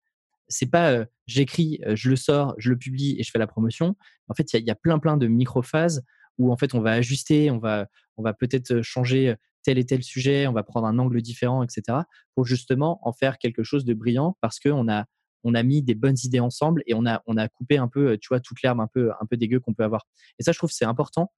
c'est 0.52 0.70
pas 0.70 1.04
j'écris, 1.26 1.80
je 1.94 2.10
le 2.10 2.16
sors, 2.16 2.54
je 2.58 2.70
le 2.70 2.76
publie 2.76 3.16
et 3.18 3.22
je 3.22 3.30
fais 3.30 3.38
la 3.38 3.46
promotion. 3.46 3.96
En 4.28 4.34
fait, 4.34 4.52
il 4.54 4.64
y, 4.64 4.70
a 4.70 4.74
plein 4.74 4.98
plein 4.98 5.16
de 5.16 5.26
micro-phases 5.26 6.04
où 6.38 6.52
en 6.52 6.56
fait 6.56 6.74
on 6.74 6.80
va 6.80 6.92
ajuster, 6.92 7.50
on 7.50 7.58
va, 7.58 7.86
on 8.16 8.22
va 8.22 8.34
peut-être 8.34 8.82
changer 8.82 9.34
tel 9.62 9.78
et 9.78 9.86
tel 9.86 10.02
sujet, 10.02 10.46
on 10.46 10.52
va 10.52 10.62
prendre 10.62 10.86
un 10.86 10.98
angle 10.98 11.22
différent, 11.22 11.62
etc. 11.62 11.98
pour 12.34 12.44
justement 12.46 13.00
en 13.06 13.12
faire 13.12 13.38
quelque 13.38 13.62
chose 13.62 13.84
de 13.84 13.94
brillant 13.94 14.36
parce 14.40 14.58
qu'on 14.58 14.88
a, 14.88 15.06
on 15.44 15.54
a 15.54 15.62
mis 15.62 15.82
des 15.82 15.94
bonnes 15.94 16.16
idées 16.24 16.40
ensemble 16.40 16.82
et 16.86 16.94
on 16.94 17.06
a, 17.06 17.22
on 17.26 17.36
a 17.36 17.48
coupé 17.48 17.78
un 17.78 17.88
peu, 17.88 18.18
tu 18.18 18.28
vois, 18.28 18.40
toute 18.40 18.62
l'herbe 18.62 18.80
un 18.80 18.88
peu, 18.88 19.12
un 19.20 19.26
peu 19.26 19.36
dégueu 19.36 19.60
qu'on 19.60 19.74
peut 19.74 19.84
avoir. 19.84 20.06
Et 20.38 20.42
ça, 20.42 20.52
je 20.52 20.58
trouve 20.58 20.70
c'est 20.70 20.84
important 20.84 21.32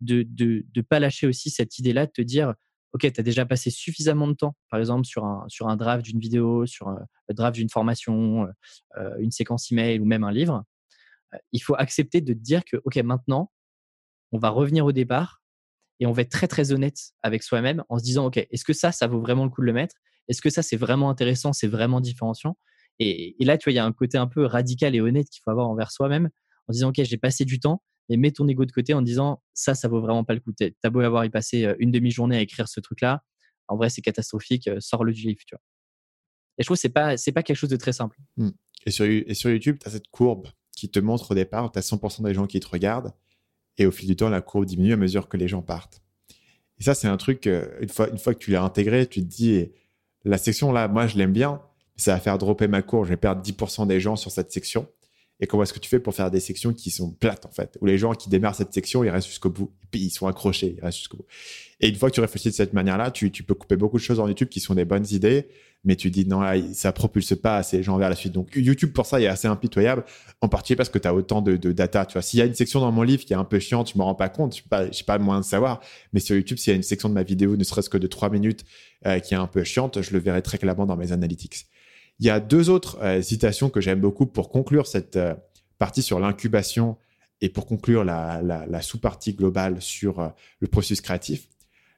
de 0.00 0.24
de, 0.28 0.64
de 0.68 0.80
pas 0.80 1.00
lâcher 1.00 1.26
aussi 1.26 1.50
cette 1.50 1.78
idée-là, 1.78 2.06
de 2.06 2.12
te 2.12 2.22
dire, 2.22 2.54
OK, 2.92 3.10
tu 3.10 3.20
as 3.20 3.22
déjà 3.22 3.46
passé 3.46 3.70
suffisamment 3.70 4.28
de 4.28 4.34
temps, 4.34 4.54
par 4.70 4.78
exemple, 4.78 5.06
sur 5.06 5.24
un, 5.24 5.44
sur 5.48 5.68
un 5.68 5.76
draft 5.76 6.04
d'une 6.04 6.20
vidéo, 6.20 6.66
sur 6.66 6.88
un, 6.88 7.06
draft 7.30 7.54
d'une 7.54 7.70
formation, 7.70 8.46
une 9.18 9.30
séquence 9.30 9.72
email 9.72 9.98
ou 9.98 10.04
même 10.04 10.24
un 10.24 10.32
livre. 10.32 10.64
Il 11.52 11.60
faut 11.60 11.74
accepter 11.74 12.20
de 12.20 12.34
dire 12.34 12.62
que, 12.64 12.76
OK, 12.84 12.96
maintenant, 12.96 13.50
on 14.32 14.38
va 14.38 14.50
revenir 14.50 14.84
au 14.84 14.92
départ 14.92 15.42
et 16.00 16.06
on 16.06 16.12
va 16.12 16.22
être 16.22 16.30
très, 16.30 16.48
très 16.48 16.72
honnête 16.72 16.98
avec 17.22 17.42
soi-même 17.42 17.84
en 17.88 17.98
se 17.98 18.04
disant, 18.04 18.26
OK, 18.26 18.36
est-ce 18.36 18.64
que 18.64 18.72
ça, 18.72 18.92
ça 18.92 19.06
vaut 19.06 19.20
vraiment 19.20 19.44
le 19.44 19.50
coup 19.50 19.60
de 19.60 19.66
le 19.66 19.72
mettre? 19.72 19.96
Est-ce 20.28 20.42
que 20.42 20.50
ça, 20.50 20.62
c'est 20.62 20.76
vraiment 20.76 21.10
intéressant, 21.10 21.52
c'est 21.52 21.68
vraiment 21.68 22.00
différenciant? 22.00 22.56
Et, 22.98 23.40
et, 23.40 23.44
là, 23.44 23.56
tu 23.56 23.64
vois, 23.64 23.72
il 23.72 23.76
y 23.76 23.78
a 23.78 23.84
un 23.84 23.92
côté 23.92 24.18
un 24.18 24.26
peu 24.26 24.44
radical 24.44 24.94
et 24.94 25.00
honnête 25.00 25.28
qu'il 25.30 25.40
faut 25.42 25.50
avoir 25.50 25.68
envers 25.68 25.90
soi-même 25.90 26.28
en 26.68 26.72
disant, 26.72 26.88
OK, 26.90 27.02
j'ai 27.02 27.16
passé 27.16 27.44
du 27.44 27.60
temps, 27.60 27.82
et 28.08 28.16
mets 28.16 28.32
ton 28.32 28.46
ego 28.48 28.64
de 28.64 28.72
côté 28.72 28.94
en 28.94 29.02
disant 29.02 29.42
ça, 29.54 29.74
ça 29.74 29.88
vaut 29.88 30.00
vraiment 30.00 30.24
pas 30.24 30.34
le 30.34 30.40
coup. 30.40 30.52
T'as 30.52 30.90
beau 30.90 31.00
avoir 31.00 31.24
y 31.24 31.30
passé 31.30 31.72
une 31.78 31.90
demi-journée 31.90 32.36
à 32.36 32.40
écrire 32.40 32.68
ce 32.68 32.80
truc-là, 32.80 33.22
en 33.68 33.76
vrai, 33.76 33.88
c'est 33.88 34.02
catastrophique. 34.02 34.68
Sors-le 34.80 35.12
du 35.12 35.34
tu 35.36 35.46
vois. 35.52 35.60
Et 36.58 36.62
je 36.62 36.66
trouve 36.66 36.76
que 36.76 36.80
c'est 36.80 36.90
pas, 36.90 37.16
c'est 37.16 37.32
pas 37.32 37.42
quelque 37.42 37.56
chose 37.56 37.70
de 37.70 37.76
très 37.76 37.92
simple. 37.92 38.18
Mmh. 38.36 38.50
Et, 38.84 38.90
sur, 38.90 39.06
et 39.06 39.34
sur 39.34 39.50
YouTube, 39.50 39.78
tu 39.80 39.88
as 39.88 39.92
cette 39.92 40.08
courbe 40.08 40.48
qui 40.76 40.90
te 40.90 40.98
montre 40.98 41.30
au 41.30 41.34
départ, 41.34 41.72
tu 41.72 41.78
as 41.78 41.82
100% 41.82 42.24
des 42.24 42.34
gens 42.34 42.46
qui 42.46 42.60
te 42.60 42.68
regardent. 42.68 43.14
Et 43.78 43.86
au 43.86 43.90
fil 43.90 44.06
du 44.06 44.16
temps, 44.16 44.28
la 44.28 44.42
courbe 44.42 44.66
diminue 44.66 44.92
à 44.92 44.96
mesure 44.96 45.28
que 45.28 45.36
les 45.38 45.48
gens 45.48 45.62
partent. 45.62 46.02
Et 46.78 46.84
ça, 46.84 46.94
c'est 46.94 47.08
un 47.08 47.16
truc, 47.16 47.46
une 47.46 47.88
fois, 47.88 48.10
une 48.10 48.18
fois 48.18 48.34
que 48.34 48.38
tu 48.38 48.50
l'as 48.50 48.62
intégré, 48.62 49.06
tu 49.06 49.20
te 49.20 49.26
dis, 49.26 49.70
la 50.24 50.36
section 50.36 50.72
là, 50.72 50.88
moi, 50.88 51.06
je 51.06 51.16
l'aime 51.16 51.32
bien, 51.32 51.62
ça 51.96 52.12
va 52.12 52.20
faire 52.20 52.36
dropper 52.36 52.68
ma 52.68 52.82
courbe, 52.82 53.04
je 53.04 53.10
vais 53.10 53.16
perdre 53.16 53.40
10% 53.42 53.86
des 53.86 54.00
gens 54.00 54.16
sur 54.16 54.30
cette 54.30 54.52
section. 54.52 54.88
Et 55.42 55.48
comment 55.48 55.64
est-ce 55.64 55.72
que 55.72 55.80
tu 55.80 55.90
fais 55.90 55.98
pour 55.98 56.14
faire 56.14 56.30
des 56.30 56.38
sections 56.38 56.72
qui 56.72 56.92
sont 56.92 57.10
plates, 57.10 57.46
en 57.46 57.50
fait, 57.50 57.76
où 57.80 57.86
les 57.86 57.98
gens 57.98 58.12
qui 58.12 58.30
démarrent 58.30 58.54
cette 58.54 58.72
section, 58.72 59.02
ils 59.02 59.10
restent 59.10 59.26
jusqu'au 59.26 59.50
bout, 59.50 59.72
et 59.82 59.86
puis 59.90 60.00
ils 60.02 60.10
sont 60.10 60.28
accrochés, 60.28 60.76
ils 60.78 60.84
restent 60.84 60.98
jusqu'au 60.98 61.16
bout. 61.16 61.26
Et 61.80 61.88
une 61.88 61.96
fois 61.96 62.10
que 62.10 62.14
tu 62.14 62.20
réfléchis 62.20 62.50
de 62.50 62.54
cette 62.54 62.72
manière-là, 62.72 63.10
tu, 63.10 63.28
peux 63.28 63.54
couper 63.54 63.74
beaucoup 63.74 63.96
de 63.96 64.02
choses 64.02 64.20
en 64.20 64.28
YouTube 64.28 64.48
qui 64.48 64.60
sont 64.60 64.76
des 64.76 64.84
bonnes 64.84 65.06
idées, 65.10 65.48
mais 65.82 65.96
tu 65.96 66.10
dis 66.10 66.26
non, 66.26 66.42
ça 66.74 66.92
propulse 66.92 67.34
pas 67.34 67.56
assez 67.56 67.82
gens 67.82 67.98
vers 67.98 68.08
la 68.08 68.14
suite. 68.14 68.32
Donc 68.32 68.50
YouTube, 68.54 68.92
pour 68.92 69.04
ça, 69.04 69.20
est 69.20 69.26
assez 69.26 69.48
impitoyable, 69.48 70.04
en 70.42 70.48
particulier 70.48 70.76
parce 70.76 70.90
que 70.90 70.98
tu 71.00 71.08
as 71.08 71.14
autant 71.14 71.42
de, 71.42 71.56
data. 71.72 72.06
Tu 72.06 72.12
vois, 72.12 72.22
s'il 72.22 72.38
y 72.38 72.42
a 72.42 72.44
une 72.44 72.54
section 72.54 72.78
dans 72.78 72.92
mon 72.92 73.02
livre 73.02 73.24
qui 73.24 73.32
est 73.32 73.36
un 73.36 73.42
peu 73.42 73.58
chiante, 73.58 73.90
je 73.92 73.98
me 73.98 74.04
rends 74.04 74.14
pas 74.14 74.28
compte, 74.28 74.54
je 74.54 74.62
n'ai 74.62 74.68
pas, 74.70 74.86
pas 75.04 75.18
moyen 75.18 75.40
de 75.40 75.44
savoir. 75.44 75.80
Mais 76.12 76.20
sur 76.20 76.36
YouTube, 76.36 76.58
s'il 76.58 76.70
y 76.70 76.74
a 76.74 76.76
une 76.76 76.84
section 76.84 77.08
de 77.08 77.14
ma 77.14 77.24
vidéo, 77.24 77.56
ne 77.56 77.64
serait-ce 77.64 77.90
que 77.90 77.98
de 77.98 78.06
trois 78.06 78.30
minutes, 78.30 78.64
euh, 79.06 79.18
qui 79.18 79.34
est 79.34 79.38
un 79.38 79.48
peu 79.48 79.64
chiante, 79.64 80.02
je 80.02 80.12
le 80.12 80.20
verrai 80.20 80.40
très 80.40 80.58
clairement 80.58 80.86
dans 80.86 80.96
mes 80.96 81.10
analytics. 81.10 81.66
Il 82.18 82.26
y 82.26 82.30
a 82.30 82.40
deux 82.40 82.70
autres 82.70 82.98
euh, 83.02 83.22
citations 83.22 83.70
que 83.70 83.80
j'aime 83.80 84.00
beaucoup 84.00 84.26
pour 84.26 84.50
conclure 84.50 84.86
cette, 84.86 85.16
euh, 85.16 85.34
partie 85.82 86.02
sur 86.02 86.20
l'incubation 86.20 86.96
et 87.40 87.48
pour 87.48 87.66
conclure 87.66 88.04
la, 88.04 88.82
sous-partie 88.82 89.34
globale 89.34 89.82
sur 89.82 90.20
euh, 90.20 90.28
le 90.60 90.68
processus 90.68 91.00
créatif. 91.00 91.48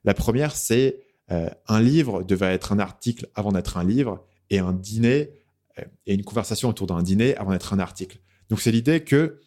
La 0.05 0.15
première, 0.15 0.57
c'est 0.57 1.01
euh, 1.31 1.51
un 1.69 1.83
livre 1.83 2.23
devait 2.23 2.55
être 2.55 2.73
un 2.73 2.79
article 2.79 3.29
avant 3.35 3.53
d'être 3.53 3.77
un 3.77 3.85
livre 3.85 4.25
et 4.49 4.59
un 4.59 4.73
dîner 4.73 5.33
euh, 5.79 5.85
et 6.07 6.15
une 6.15 6.25
conversation 6.25 6.71
autour 6.71 6.87
d'un 6.87 7.03
dîner 7.03 7.37
avant 7.37 7.51
d'être 7.51 7.75
un 7.75 7.79
article. 7.79 8.21
Donc 8.49 8.63
c'est 8.63 8.73
l'idée 8.73 9.05
que 9.05 9.43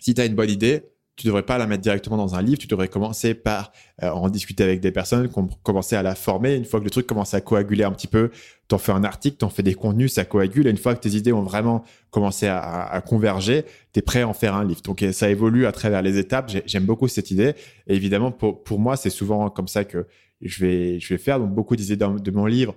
si 0.00 0.14
tu 0.14 0.22
as 0.22 0.24
une 0.24 0.34
bonne 0.34 0.48
idée, 0.48 0.93
tu 1.16 1.26
devrais 1.26 1.42
pas 1.42 1.58
la 1.58 1.66
mettre 1.66 1.82
directement 1.82 2.16
dans 2.16 2.34
un 2.34 2.42
livre, 2.42 2.58
tu 2.58 2.66
devrais 2.66 2.88
commencer 2.88 3.34
par 3.34 3.72
euh, 4.02 4.10
en 4.10 4.28
discuter 4.28 4.64
avec 4.64 4.80
des 4.80 4.90
personnes, 4.90 5.28
commencer 5.62 5.94
à 5.94 6.02
la 6.02 6.14
former. 6.14 6.54
Une 6.56 6.64
fois 6.64 6.80
que 6.80 6.84
le 6.84 6.90
truc 6.90 7.06
commence 7.06 7.34
à 7.34 7.40
coaguler 7.40 7.84
un 7.84 7.92
petit 7.92 8.08
peu, 8.08 8.30
tu 8.68 8.74
en 8.74 8.78
fais 8.78 8.90
un 8.90 9.04
article, 9.04 9.36
tu 9.38 9.44
en 9.44 9.48
fais 9.48 9.62
des 9.62 9.74
contenus, 9.74 10.12
ça 10.12 10.24
coagule. 10.24 10.66
Et 10.66 10.70
une 10.70 10.76
fois 10.76 10.94
que 10.94 11.00
tes 11.00 11.10
idées 11.10 11.32
ont 11.32 11.44
vraiment 11.44 11.84
commencé 12.10 12.48
à, 12.48 13.00
converger, 13.06 13.64
tu 13.92 14.00
es 14.00 14.02
prêt 14.02 14.22
à 14.22 14.28
en 14.28 14.32
faire 14.32 14.54
un 14.54 14.64
livre. 14.64 14.82
Donc 14.82 15.04
ça 15.12 15.30
évolue 15.30 15.66
à 15.66 15.72
travers 15.72 16.02
les 16.02 16.18
étapes. 16.18 16.50
J'aime 16.66 16.84
beaucoup 16.84 17.06
cette 17.06 17.30
idée. 17.30 17.54
Et 17.86 17.94
évidemment, 17.94 18.32
pour, 18.32 18.78
moi, 18.78 18.96
c'est 18.96 19.10
souvent 19.10 19.50
comme 19.50 19.68
ça 19.68 19.84
que 19.84 20.06
je 20.40 20.64
vais, 20.64 20.98
je 20.98 21.14
vais 21.14 21.18
faire. 21.18 21.38
Donc 21.38 21.54
beaucoup 21.54 21.76
d'idées 21.76 21.96
de 21.96 22.30
mon 22.32 22.46
livre 22.46 22.74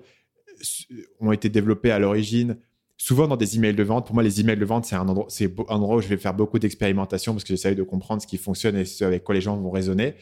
ont 1.19 1.31
été 1.31 1.49
développées 1.49 1.91
à 1.91 1.99
l'origine 1.99 2.57
souvent 2.97 3.27
dans 3.27 3.37
des 3.37 3.55
emails 3.55 3.75
de 3.75 3.83
vente, 3.83 4.05
pour 4.05 4.15
moi, 4.15 4.23
les 4.23 4.41
emails 4.41 4.57
de 4.57 4.65
vente, 4.65 4.85
c'est 4.85 4.95
un 4.95 5.07
endroit, 5.07 5.27
où 5.95 6.01
je 6.01 6.07
vais 6.07 6.17
faire 6.17 6.33
beaucoup 6.33 6.59
d'expérimentation 6.59 7.33
parce 7.33 7.43
que 7.43 7.49
j'essaie 7.49 7.75
de 7.75 7.83
comprendre 7.83 8.21
ce 8.21 8.27
qui 8.27 8.37
fonctionne 8.37 8.75
et 8.75 8.85
ce 8.85 9.05
avec 9.05 9.23
quoi 9.23 9.35
les 9.35 9.41
gens 9.41 9.55
vont 9.55 9.71
raisonner. 9.71 10.15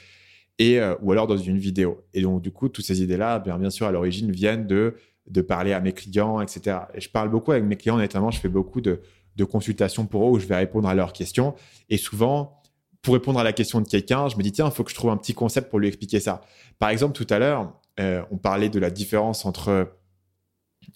Et, 0.59 0.79
euh, 0.79 0.95
ou 1.01 1.11
alors 1.11 1.27
dans 1.27 1.37
une 1.37 1.57
vidéo. 1.57 2.05
Et 2.13 2.21
donc, 2.21 2.41
du 2.41 2.51
coup, 2.51 2.69
toutes 2.69 2.85
ces 2.85 3.01
idées-là, 3.01 3.39
bien, 3.39 3.69
sûr, 3.69 3.87
à 3.87 3.91
l'origine, 3.91 4.31
viennent 4.31 4.67
de, 4.67 4.95
de 5.27 5.41
parler 5.41 5.73
à 5.73 5.79
mes 5.79 5.93
clients, 5.93 6.41
etc. 6.41 6.77
Et 6.93 7.01
je 7.01 7.09
parle 7.09 7.29
beaucoup 7.29 7.51
avec 7.51 7.63
mes 7.63 7.75
clients, 7.75 7.97
notamment, 7.97 8.31
je 8.31 8.39
fais 8.39 8.49
beaucoup 8.49 8.81
de, 8.81 9.01
de 9.35 9.43
consultations 9.43 10.05
pour 10.05 10.27
eux 10.27 10.31
où 10.31 10.39
je 10.39 10.45
vais 10.45 10.55
répondre 10.55 10.87
à 10.87 10.95
leurs 10.95 11.13
questions. 11.13 11.55
Et 11.89 11.97
souvent, 11.97 12.61
pour 13.01 13.13
répondre 13.13 13.39
à 13.39 13.43
la 13.43 13.53
question 13.53 13.81
de 13.81 13.87
quelqu'un, 13.87 14.27
je 14.29 14.37
me 14.37 14.43
dis, 14.43 14.51
tiens, 14.51 14.65
il 14.65 14.71
faut 14.71 14.83
que 14.83 14.91
je 14.91 14.95
trouve 14.95 15.11
un 15.11 15.17
petit 15.17 15.33
concept 15.33 15.69
pour 15.69 15.79
lui 15.79 15.87
expliquer 15.87 16.19
ça. 16.19 16.41
Par 16.79 16.89
exemple, 16.89 17.13
tout 17.13 17.27
à 17.33 17.39
l'heure, 17.39 17.73
euh, 17.99 18.23
on 18.31 18.37
parlait 18.37 18.69
de 18.69 18.79
la 18.79 18.89
différence 18.89 19.45
entre 19.45 19.89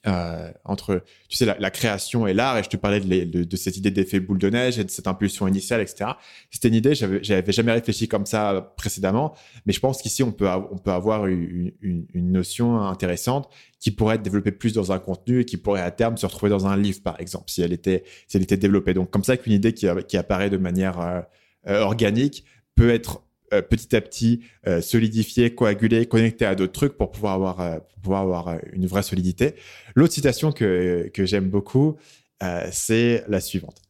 euh, 0.08 0.52
entre, 0.66 1.04
tu 1.28 1.38
sais, 1.38 1.46
la, 1.46 1.72
création 1.72 2.28
et 2.28 2.34
l'art, 2.34 2.58
et 2.58 2.64
je 2.64 2.70
te 2.70 2.78
parlais 2.78 3.00
de, 3.00 3.56
cette 3.56 3.78
idée 3.78 3.92
d'effet 3.92 4.20
boule 4.20 4.38
de 4.38 4.50
neige 4.50 4.80
et 4.80 4.84
de 4.84 4.90
cette 4.90 5.08
impulsion 5.08 5.48
initiale, 5.48 5.82
etc. 5.82 6.12
C'était 6.52 6.70
une 6.70 6.76
idée, 6.76 6.96
j'avais, 6.96 7.24
j'avais 7.24 7.52
jamais 7.52 7.72
réfléchi 7.72 8.08
comme 8.08 8.26
ça 8.26 8.74
précédemment, 8.78 9.36
mais 9.66 9.74
je 9.74 9.80
pense 9.80 10.02
qu'ici 10.02 10.24
on 10.24 10.32
peut, 10.32 10.48
avoir 10.48 11.28
une, 11.28 11.72
notion 12.14 12.82
intéressante 12.82 13.50
qui 13.80 13.92
pourrait 13.92 14.16
être 14.16 14.22
développée 14.22 14.52
plus 14.52 14.74
dans 14.74 14.92
un 14.92 15.00
contenu 15.00 15.42
et 15.42 15.46
qui 15.46 15.58
pourrait 15.58 15.82
à 15.82 15.92
terme 15.92 16.18
se 16.18 16.26
retrouver 16.26 16.50
dans 16.50 16.68
un 16.68 16.78
livre, 16.78 17.02
par 17.02 17.20
exemple, 17.20 17.46
si 17.48 17.62
elle 17.62 17.74
était, 17.74 18.04
développée. 18.58 18.94
Donc 18.94 19.10
comme 19.10 19.24
ça 19.24 19.38
qu'une 19.38 19.54
idée 19.54 19.74
qui, 19.74 19.88
qui 20.08 20.18
apparaît 20.18 20.50
de 20.50 20.58
manière 20.58 21.00
euh, 21.00 21.22
euh, 21.68 21.82
organique 21.82 22.46
peut 22.76 22.90
être 22.90 23.24
euh, 23.54 23.62
petit 23.62 23.96
à 23.96 24.02
petit 24.02 24.42
euh, 24.68 24.82
solidifier, 24.82 25.56
coaguler, 25.56 26.06
connecter 26.06 26.46
à 26.46 26.56
d'autres 26.56 26.74
trucs 26.74 26.98
pour 26.98 27.12
pouvoir 27.12 27.34
avoir, 27.34 27.62
euh, 27.62 27.80
pouvoir 28.02 28.22
avoir 28.22 28.60
une 28.74 28.88
vraie 28.88 29.04
solidité. 29.04 29.56
L'autre 29.96 30.14
citation 30.14 30.52
que, 30.52 31.10
que 31.14 31.26
j'aime 31.26 31.50
beaucoup, 31.50 31.98
c'est 32.72 33.26
la 33.28 33.42
suivante. 33.42 33.82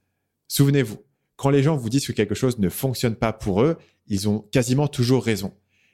Souvenez-vous, 0.47 0.97
quand 1.35 1.51
les 1.51 1.61
gens 1.61 1.77
vous 1.77 1.89
disent 1.89 2.07
que 2.07 2.11
quelque 2.11 2.33
chose 2.33 2.57
ne 2.57 2.69
fonctionne 2.69 3.15
pas 3.15 3.31
pour 3.31 3.61
eux, 3.61 3.77
ils 4.07 4.27
ont 4.27 4.39
quasiment 4.39 4.87
toujours 4.87 5.23
raison. 5.23 5.53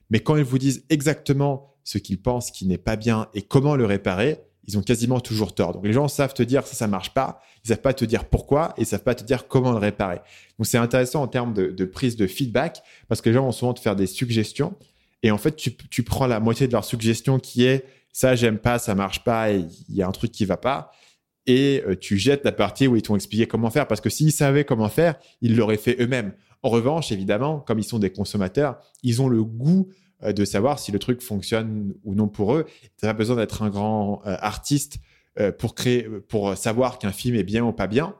Mais 0.10 0.22
quand 0.22 0.38
ils 0.38 0.44
vous 0.44 0.58
disent 0.58 0.86
exactement 0.90 1.76
ce 1.84 1.98
qu'ils 1.98 2.22
pensent 2.22 2.52
qui 2.52 2.66
n'est 2.66 2.78
pas 2.78 2.96
bien 2.96 3.28
et 3.34 3.42
comment 3.42 3.76
le 3.76 3.86
réparer, 3.86 4.40
ils 4.68 4.78
ont 4.78 4.82
quasiment 4.82 5.20
toujours 5.20 5.54
tort. 5.54 5.74
Donc 5.74 5.86
les 5.86 5.94
gens 5.94 6.08
savent 6.08 6.34
te 6.34 6.44
dire 6.44 6.66
ça, 6.66 6.76
ça 6.76 6.88
marche 6.88 7.14
pas, 7.14 7.42
ils 7.64 7.70
savent 7.70 7.82
pas 7.82 7.94
te 7.94 8.06
dire 8.06 8.26
pourquoi 8.26 8.74
et 8.78 8.82
ils 8.82 8.86
savent 8.86 9.04
pas 9.04 9.16
te 9.16 9.24
dire 9.24 9.48
comment 9.48 9.72
le 9.72 9.78
réparer. 9.78 10.22
Donc 10.58 10.66
c'est 10.66 10.78
intéressant 10.78 11.22
en 11.22 11.28
termes 11.28 11.54
de, 11.54 11.86
prise 11.86 12.16
de 12.16 12.28
feedback 12.28 12.82
parce 13.08 13.22
que 13.22 13.30
les 13.30 13.36
gens 13.36 13.44
vont 13.44 13.52
souvent 13.52 13.74
te 13.74 13.80
faire 13.80 13.96
des 13.96 14.08
suggestions 14.08 14.76
et 15.24 15.32
en 15.32 15.38
fait 15.38 15.56
tu, 15.56 16.04
prends 16.04 16.28
la 16.28 16.40
moitié 16.40 16.68
de 16.68 16.74
leur 16.74 16.86
suggestion 16.86 17.40
qui 17.40 17.66
est 17.66 17.86
ça 18.12 18.36
j'aime 18.36 18.58
pas, 18.58 18.80
ça 18.80 18.96
marche 18.96 19.24
pas 19.24 19.52
il 19.52 19.70
y 19.90 20.02
a 20.02 20.08
un 20.08 20.12
truc 20.12 20.32
qui 20.32 20.46
va 20.46 20.58
pas 20.58 20.92
et 21.48 21.84
euh, 21.88 21.96
tu 21.96 22.18
jettes 22.18 22.44
la 22.44 22.52
partie 22.52 22.88
où 22.88 22.96
ils 22.96 23.02
t'ont 23.02 23.16
expliqué 23.16 23.46
comment 23.46 23.70
faire 23.70 23.88
parce 23.88 24.02
que 24.02 24.10
s'ils 24.10 24.32
savaient 24.32 24.66
comment 24.66 24.90
faire, 24.90 25.16
ils 25.42 25.56
l'auraient 25.56 25.78
fait 25.78 25.96
eux-mêmes. 26.00 26.34
En 26.64 26.70
revanche, 26.70 27.12
évidemment, 27.12 27.60
comme 27.60 27.78
ils 27.80 27.84
sont 27.84 28.00
des 28.00 28.12
consommateurs, 28.12 28.80
ils 29.04 29.22
ont 29.22 29.28
le 29.28 29.44
goût 29.44 29.90
de 30.22 30.46
savoir 30.46 30.80
si 30.80 30.92
le 30.92 31.00
truc 31.00 31.22
fonctionne 31.22 31.94
ou 32.04 32.16
non 32.16 32.28
pour 32.28 32.56
eux. 32.56 32.66
Tu 32.98 33.06
n'as 33.06 33.14
pas 33.14 33.18
besoin 33.18 33.36
d'être 33.36 33.62
un 33.62 33.70
grand 33.70 34.22
euh, 34.26 34.36
artiste 34.40 34.98
euh, 35.40 35.52
pour 35.52 35.76
créer, 35.76 36.04
pour 36.04 36.56
savoir 36.58 37.00
qu'un 37.00 37.12
film 37.12 37.36
est 37.36 37.44
bien 37.44 37.64
ou 37.64 37.74
pas 37.74 37.88
bien, 37.88 38.16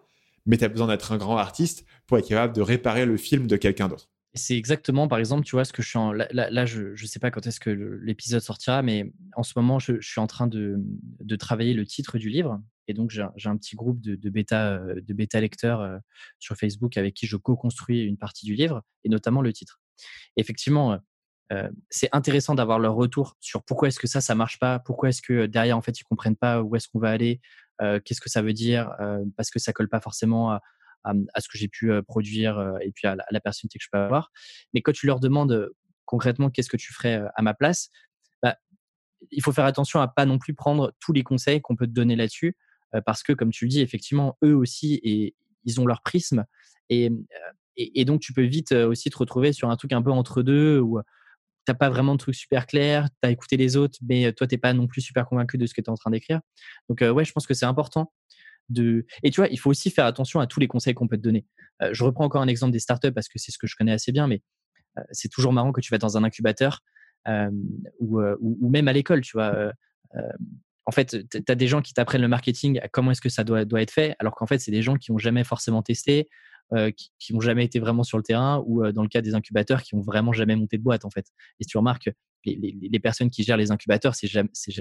mais 0.46 0.58
tu 0.58 0.64
as 0.64 0.70
besoin 0.70 0.88
d'être 0.88 1.12
un 1.12 1.18
grand 1.18 1.38
artiste 1.38 1.86
pour 2.08 2.18
être 2.18 2.28
capable 2.28 2.54
de 2.54 2.62
réparer 2.62 3.06
le 3.06 3.18
film 3.18 3.48
de 3.48 3.56
quelqu'un 3.56 3.88
d'autre. 3.88 4.10
C'est 4.38 4.58
exactement, 4.58 5.08
par 5.08 5.18
exemple, 5.20 5.46
tu 5.46 5.56
vois, 5.56 5.64
ce 5.64 5.72
que 5.72 5.82
je 5.82 5.88
suis 5.88 5.98
en. 5.98 6.12
Là, 6.12 6.66
je 6.66 6.90
ne 6.90 7.08
sais 7.08 7.20
pas 7.20 7.32
quand 7.32 7.48
est-ce 7.48 7.62
que 7.62 7.70
l'épisode 7.70 8.42
sortira, 8.42 8.82
mais 8.82 9.14
en 9.38 9.44
ce 9.44 9.54
moment, 9.56 9.80
je, 9.80 10.02
suis 10.02 10.20
en 10.20 10.28
train 10.28 10.48
de, 10.48 10.76
de, 11.22 11.36
travailler 11.38 11.74
le 11.74 11.86
titre 11.86 12.18
du 12.18 12.28
livre. 12.28 12.62
Et 12.90 12.94
donc, 12.94 13.12
j'ai 13.12 13.22
un 13.22 13.56
petit 13.56 13.78
groupe 13.78 14.02
de, 14.02 14.16
de, 14.16 14.30
bêta, 14.30 14.78
de 14.78 15.14
bêta 15.14 15.40
lecteurs 15.40 16.02
sur 16.38 16.58
Facebook 16.58 16.98
avec 16.98 17.14
qui 17.14 17.28
je 17.28 17.38
co-construis 17.38 18.02
une 18.02 18.18
partie 18.18 18.46
du 18.46 18.56
livre, 18.56 18.84
et 19.06 19.10
notamment 19.10 19.42
le 19.42 19.54
titre. 19.54 19.80
effectivement, 20.36 21.00
c'est 21.90 22.10
intéressant 22.12 22.56
d'avoir 22.56 22.80
leur 22.80 22.96
retour 22.96 23.38
sur 23.40 23.64
pourquoi 23.64 23.90
est-ce 23.90 24.00
que 24.00 24.08
ça, 24.08 24.22
ça 24.22 24.36
marche 24.36 24.60
pas, 24.60 24.80
pourquoi 24.80 25.10
est-ce 25.10 25.22
que 25.22 25.46
derrière, 25.46 25.78
en 25.78 25.82
fait, 25.82 26.00
ils 26.00 26.04
comprennent 26.04 26.36
pas 26.36 26.62
où 26.62 26.76
est-ce 26.76 26.88
qu'on 26.88 27.00
va 27.00 27.10
aller, 27.12 27.40
qu'est-ce 27.80 28.22
que 28.22 28.30
ça 28.30 28.42
veut 28.42 28.54
dire, 28.54 28.90
parce 29.38 29.52
que 29.52 29.60
ça 29.60 29.74
colle 29.74 29.90
pas 29.90 30.02
forcément 30.02 30.52
à, 30.52 30.62
à, 31.04 31.42
ce 31.42 31.48
que 31.48 31.58
j'ai 31.58 31.68
pu 31.68 31.92
produire 32.04 32.78
et 32.82 32.92
puis 32.92 33.08
à 33.08 33.16
la, 33.30 33.40
personnalité 33.40 33.80
que 33.80 33.86
je 33.86 33.90
peux 33.92 34.00
avoir. 34.00 34.32
Mais 34.74 34.82
quand 34.82 34.92
tu 34.92 35.06
leur 35.08 35.20
demandes 35.20 35.70
concrètement 36.06 36.50
qu'est-ce 36.50 36.70
que 36.70 36.78
tu 36.78 36.94
ferais 36.94 37.22
à 37.36 37.42
ma 37.42 37.54
place, 37.54 37.90
bah, 38.42 38.58
il 39.32 39.44
faut 39.44 39.52
faire 39.52 39.66
attention 39.66 40.02
à 40.02 40.08
pas 40.08 40.26
non 40.26 40.40
plus 40.40 40.54
prendre 40.54 40.94
tous 41.00 41.14
les 41.14 41.24
conseils 41.24 41.62
qu'on 41.62 41.76
peut 41.76 41.88
te 41.88 41.94
donner 41.94 42.16
là-dessus, 42.16 42.58
parce 43.06 43.24
que 43.24 43.34
comme 43.34 43.52
tu 43.52 43.66
le 43.66 43.70
dis, 43.70 43.82
effectivement, 43.82 44.38
eux 44.44 44.56
aussi, 44.56 45.00
et, 45.04 45.36
ils 45.68 45.82
ont 45.82 45.86
leur 45.88 46.04
prisme. 46.04 46.46
Et, 46.90 47.10
et, 47.76 48.06
donc, 48.06 48.22
tu 48.22 48.34
peux 48.34 48.44
vite 48.44 48.72
aussi 48.72 49.10
te 49.10 49.18
retrouver 49.18 49.52
sur 49.52 49.72
un 49.72 49.76
truc 49.76 49.94
un 49.94 50.02
peu 50.04 50.12
entre 50.12 50.44
deux 50.44 50.80
où 50.80 51.00
t'as 51.66 51.74
pas 51.74 51.90
vraiment 51.90 52.14
de 52.14 52.20
truc 52.20 52.36
super 52.36 52.68
clair, 52.68 53.10
tu 53.22 53.28
as 53.28 53.32
écouté 53.32 53.58
les 53.58 53.76
autres, 53.78 53.98
mais 54.08 54.32
toi, 54.34 54.48
t'es 54.48 54.58
pas 54.58 54.74
non 54.74 54.88
plus 54.88 55.02
super 55.02 55.26
convaincu 55.26 55.58
de 55.58 55.66
ce 55.66 55.74
que 55.74 55.82
tu 55.82 55.86
es 55.86 55.90
en 55.90 55.96
train 55.96 56.12
d'écrire. 56.12 56.42
Donc, 56.90 57.02
ouais, 57.02 57.26
je 57.26 57.32
pense 57.32 57.48
que 57.48 57.54
c'est 57.54 57.66
important 57.66 58.12
de. 58.70 59.06
Et 59.24 59.32
tu 59.32 59.42
vois, 59.42 59.50
il 59.50 59.60
faut 59.60 59.70
aussi 59.70 59.90
faire 59.90 60.06
attention 60.06 60.40
à 60.40 60.48
tous 60.48 60.60
les 60.60 60.68
conseils 60.68 60.94
qu'on 60.94 61.08
peut 61.08 61.18
te 61.18 61.22
donner. 61.22 61.46
je 61.92 62.04
reprends 62.04 62.26
encore 62.26 62.42
un 62.42 62.48
exemple 62.48 62.72
des 62.72 62.80
startups 62.80 63.12
parce 63.12 63.28
que 63.28 63.40
c'est 63.40 63.52
ce 63.52 63.58
que 63.58 63.68
je 63.68 63.76
connais 63.76 63.92
assez 63.92 64.12
bien, 64.12 64.28
mais 64.28 64.42
c'est 65.12 65.30
toujours 65.30 65.54
marrant 65.54 65.72
que 65.72 65.82
tu 65.82 65.92
vas 65.92 65.98
dans 65.98 66.18
un 66.18 66.24
incubateur 66.24 66.82
ou, 68.00 68.22
ou, 68.22 68.70
même 68.70 68.88
à 68.88 68.94
l'école, 68.94 69.22
tu 69.22 69.38
vois. 69.38 69.72
en 70.86 70.92
fait, 70.92 71.18
tu 71.30 71.44
as 71.48 71.56
des 71.56 71.68
gens 71.68 71.82
qui 71.82 71.94
t'apprennent 71.94 72.22
le 72.22 72.28
marketing, 72.28 72.80
comment 72.92 73.12
est-ce 73.12 73.22
que 73.22 73.30
ça 73.30 73.44
doit, 73.44 73.66
doit 73.66 73.82
être 73.82 73.92
fait, 73.92 74.16
alors 74.20 74.36
qu'en 74.36 74.48
fait, 74.48 74.60
c'est 74.60 74.72
des 74.72 74.82
gens 74.82 74.96
qui 74.96 75.12
n'ont 75.12 75.18
jamais 75.18 75.44
forcément 75.44 75.82
testé, 75.82 76.30
euh, 76.74 76.90
qui 77.20 77.32
n'ont 77.32 77.42
jamais 77.42 77.64
été 77.64 77.78
vraiment 77.78 78.02
sur 78.02 78.18
le 78.18 78.24
terrain 78.24 78.64
ou 78.66 78.84
euh, 78.84 78.92
dans 78.92 79.04
le 79.04 79.08
cas 79.08 79.22
des 79.22 79.36
incubateurs 79.36 79.84
qui 79.84 79.94
ont 79.94 80.02
vraiment 80.02 80.34
jamais 80.34 80.56
monté 80.56 80.80
de 80.80 80.82
boîte 80.82 81.06
en 81.06 81.12
fait. 81.12 81.28
Et 81.60 81.64
si 81.64 81.68
tu 81.70 81.78
remarques, 81.78 82.10
les, 82.44 83.00
personnes 83.00 83.30
qui 83.30 83.44
gèrent 83.44 83.56
les 83.56 83.70
incubateurs, 83.70 84.16
c'est 84.16 84.28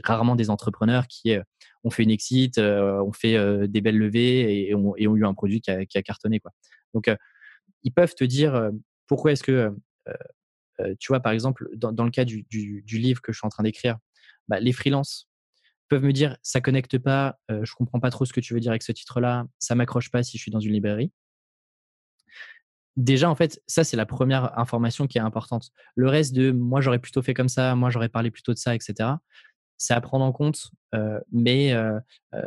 rarement 0.02 0.34
des 0.34 0.48
entrepreneurs 0.48 1.06
qui 1.08 1.32
euh, 1.32 1.42
ont 1.82 1.90
fait 1.90 2.02
une 2.02 2.10
exit, 2.10 2.58
ont 2.58 3.12
fait 3.12 3.68
des 3.68 3.80
belles 3.82 3.98
levées 3.98 4.68
et 4.68 4.74
ont, 4.74 4.94
eu 4.96 5.26
un 5.26 5.34
produit 5.34 5.60
qui 5.60 5.70
a, 5.70 6.02
cartonné. 6.02 6.40
Quoi. 6.40 6.52
Donc, 6.94 7.10
ils 7.82 7.92
peuvent 7.92 8.14
te 8.14 8.24
dire 8.24 8.70
pourquoi 9.06 9.32
est-ce 9.32 9.42
que, 9.42 9.74
tu 10.98 11.08
vois, 11.08 11.20
par 11.20 11.32
exemple, 11.32 11.68
dans, 11.74 12.04
le 12.04 12.10
cas 12.10 12.24
du, 12.24 12.46
livre 12.86 13.20
que 13.20 13.32
je 13.32 13.38
suis 13.38 13.46
en 13.46 13.50
train 13.50 13.62
d'écrire, 13.62 13.98
bah, 14.48 14.60
les 14.60 14.72
freelances 14.72 15.28
peuvent 15.88 16.04
me 16.04 16.12
dire 16.12 16.36
ça 16.42 16.62
connecte 16.62 16.98
pas, 16.98 17.38
je 17.50 17.72
comprends 17.74 18.00
pas 18.00 18.10
trop 18.10 18.24
ce 18.24 18.32
que 18.32 18.40
tu 18.40 18.54
veux 18.54 18.60
dire 18.60 18.72
avec 18.72 18.82
ce 18.82 18.92
titre-là, 18.92 19.46
ça 19.58 19.74
m'accroche 19.74 20.10
pas 20.10 20.22
si 20.22 20.36
je 20.38 20.42
suis 20.42 20.50
dans 20.50 20.60
une 20.60 20.72
librairie 20.72 21.12
déjà, 22.96 23.30
en 23.30 23.34
fait, 23.34 23.60
ça, 23.66 23.84
c'est 23.84 23.96
la 23.96 24.06
première 24.06 24.58
information 24.58 25.06
qui 25.06 25.18
est 25.18 25.22
importante. 25.22 25.70
Le 25.94 26.08
reste 26.08 26.34
de 26.34 26.50
moi, 26.52 26.80
j'aurais 26.80 26.98
plutôt 26.98 27.22
fait 27.22 27.34
comme 27.34 27.48
ça, 27.48 27.74
moi, 27.74 27.90
j'aurais 27.90 28.08
parlé 28.08 28.30
plutôt 28.30 28.52
de 28.52 28.58
ça, 28.58 28.74
etc., 28.74 29.10
c'est 29.76 29.94
à 29.94 30.00
prendre 30.00 30.24
en 30.24 30.32
compte. 30.32 30.70
mais 31.32 31.74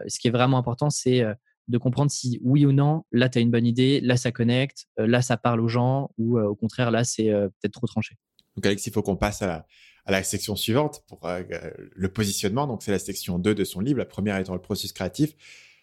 ce 0.08 0.20
qui 0.20 0.28
est 0.28 0.32
vraiment 0.32 0.58
important, 0.58 0.90
c'est 0.90 1.26
de 1.68 1.78
comprendre 1.78 2.10
si 2.10 2.40
oui 2.42 2.66
ou 2.66 2.72
non, 2.72 3.04
là, 3.12 3.28
tu 3.30 3.38
as 3.38 3.42
une 3.42 3.52
bonne 3.52 3.66
idée, 3.66 4.00
là, 4.00 4.16
ça 4.16 4.32
connecte, 4.32 4.88
là, 4.98 5.22
ça 5.22 5.36
parle 5.38 5.60
aux 5.60 5.68
gens, 5.68 6.12
ou 6.18 6.40
au 6.40 6.56
contraire, 6.56 6.90
là, 6.90 7.04
c'est 7.04 7.26
peut-être 7.26 7.74
trop 7.74 7.88
tranché. 7.88 8.16
Donc, 8.56 8.66
Alex, 8.66 8.88
il 8.88 8.94
faut 8.94 9.04
qu'on 9.04 9.18
passe 9.18 9.42
à 9.42 9.66
la, 10.08 10.24
section 10.24 10.56
suivante 10.56 11.04
pour 11.08 11.28
le 11.28 12.08
positionnement. 12.08 12.66
Donc, 12.66 12.82
c'est 12.82 12.92
la 12.92 13.00
section 13.00 13.38
2 13.38 13.54
de 13.54 13.64
son 13.66 13.82
livre, 13.82 14.00
la 14.00 14.06
première 14.06 14.38
étant 14.38 14.54
le 14.54 14.62
processus 14.62 14.94
créatif. 14.94 15.36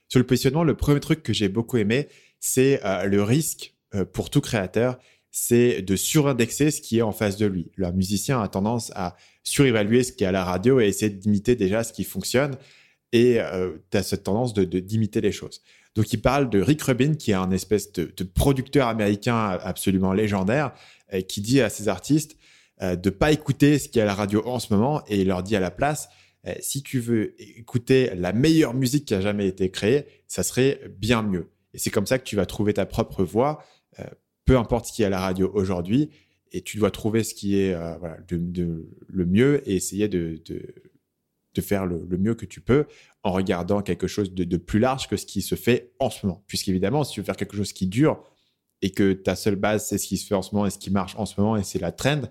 Sur 0.09 0.19
le 0.19 0.27
positionnement, 0.27 0.65
le 0.65 0.77
premier 0.77 1.01
truc 1.01 1.23
que 1.23 1.33
j'ai 1.33 1.49
beaucoup 1.49 1.77
aimé, 1.77 2.09
c'est 2.41 2.81
le 3.07 3.23
risque 3.23 3.71
euh, 3.71 3.74
pour 4.13 4.31
tout 4.31 4.41
créateur, 4.41 4.99
c'est 5.37 5.83
de 5.83 5.97
surindexer 5.97 6.71
ce 6.71 6.81
qui 6.81 6.99
est 6.99 7.03
en 7.03 7.11
face 7.11 7.37
de 7.37 7.47
lui. 7.47 7.73
Le 7.75 7.91
musicien 7.91 8.41
a 8.41 8.47
tendance 8.47 8.93
à 8.95 9.17
surévaluer 9.43 10.05
ce 10.05 10.13
qui 10.13 10.23
est 10.23 10.29
à 10.29 10.33
la 10.33 10.45
radio 10.45 10.79
et 10.79 10.87
essayer 10.87 11.11
d'imiter 11.11 11.57
déjà 11.57 11.83
ce 11.83 11.93
qui 11.93 12.05
fonctionne. 12.05 12.57
Et 13.13 13.41
euh, 13.41 13.73
tu 13.91 13.99
as 13.99 14.05
cette 14.05 14.23
tendance 14.23 14.55
de 14.55 14.63
d'imiter 14.63 15.21
les 15.21 15.33
choses. 15.33 15.61
Donc 15.97 16.13
il 16.13 16.23
parle 16.23 16.51
de 16.51 16.61
Rick 16.61 16.83
Rubin, 16.83 17.15
qui 17.15 17.33
est 17.33 17.35
un 17.35 17.51
espèce 17.51 17.93
de, 17.93 18.23
producteur 18.23 18.87
américain 18.87 19.59
absolument 19.61 20.13
légendaire, 20.13 20.73
et 21.11 21.25
qui 21.25 21.41
dit 21.41 21.61
à 21.61 21.69
ses 21.69 21.89
artistes 21.89 22.37
euh, 22.81 22.95
de 22.95 23.11
pas 23.11 23.33
écouter 23.33 23.81
ce 23.81 23.89
qui 23.89 23.99
est 23.99 24.03
à 24.03 24.07
la 24.07 24.15
radio 24.15 24.41
en 24.47 24.61
ce 24.61 24.73
moment, 24.73 25.03
et 25.09 25.23
il 25.23 25.27
leur 25.27 25.43
dit 25.43 25.57
à 25.57 25.61
la 25.61 25.73
place, 25.73 26.09
si 26.61 26.83
tu 26.83 27.01
veux 27.01 27.35
écouter 27.41 28.11
la 28.15 28.35
meilleure 28.35 28.75
musique 28.75 29.07
qui 29.07 29.15
a 29.15 29.21
jamais 29.23 29.49
été 29.49 29.71
créée, 29.71 30.05
ça 30.29 30.43
serait 30.43 30.79
bien 30.99 31.23
mieux. 31.23 31.49
Et 31.73 31.79
c'est 31.79 31.91
comme 31.91 32.07
ça 32.07 32.19
que 32.19 32.25
tu 32.25 32.37
vas 32.37 32.45
trouver 32.45 32.75
ta 32.75 32.85
propre 32.85 33.25
voix 33.25 33.63
euh, 33.63 33.74
peu 34.45 34.57
importe 34.57 34.87
ce 34.87 34.93
qui 34.93 35.03
est 35.03 35.07
à 35.07 35.11
la 35.11 35.21
radio 35.21 35.51
aujourd'hui, 35.55 36.11
et 36.53 36.63
tu 36.63 36.79
dois 36.79 36.91
trouver 36.91 37.25
ce 37.25 37.35
qui 37.35 37.59
est 37.59 37.75
euh, 37.75 37.97
le 38.29 39.27
mieux 39.27 39.69
et 39.69 39.75
essayer 39.75 40.09
de, 40.09 40.41
de, 40.47 41.61
faire 41.61 41.85
le, 41.85 42.07
mieux 42.17 42.35
que 42.35 42.47
tu 42.47 42.61
peux 42.61 42.87
en 43.25 43.33
regardant 43.33 43.83
quelque 43.83 44.07
chose 44.07 44.33
de, 44.33 44.57
plus 44.57 44.79
large 44.79 45.09
que 45.09 45.17
ce 45.17 45.27
qui 45.27 45.43
se 45.43 45.57
fait 45.57 45.93
en 45.99 46.11
ce 46.11 46.27
moment. 46.27 46.45
Puisqu'évidemment, 46.47 47.03
si 47.03 47.15
tu 47.15 47.21
veux 47.21 47.27
faire 47.27 47.37
quelque 47.37 47.57
chose 47.57 47.73
qui 47.73 47.89
dure 47.89 48.23
et 48.83 48.91
que 48.91 49.13
ta 49.13 49.35
seule 49.35 49.57
base, 49.57 49.87
c'est 49.87 49.99
ce 49.99 50.07
qui 50.07 50.17
se 50.17 50.27
fait 50.27 50.35
en 50.35 50.43
ce 50.43 50.55
moment 50.55 50.67
et 50.67 50.71
ce 50.71 50.79
qui 50.79 50.91
marche 50.91 51.17
en 51.17 51.27
ce 51.27 51.41
moment 51.41 51.57
et 51.57 51.65
c'est 51.65 51.81
la 51.81 51.91
trend, 51.91 52.23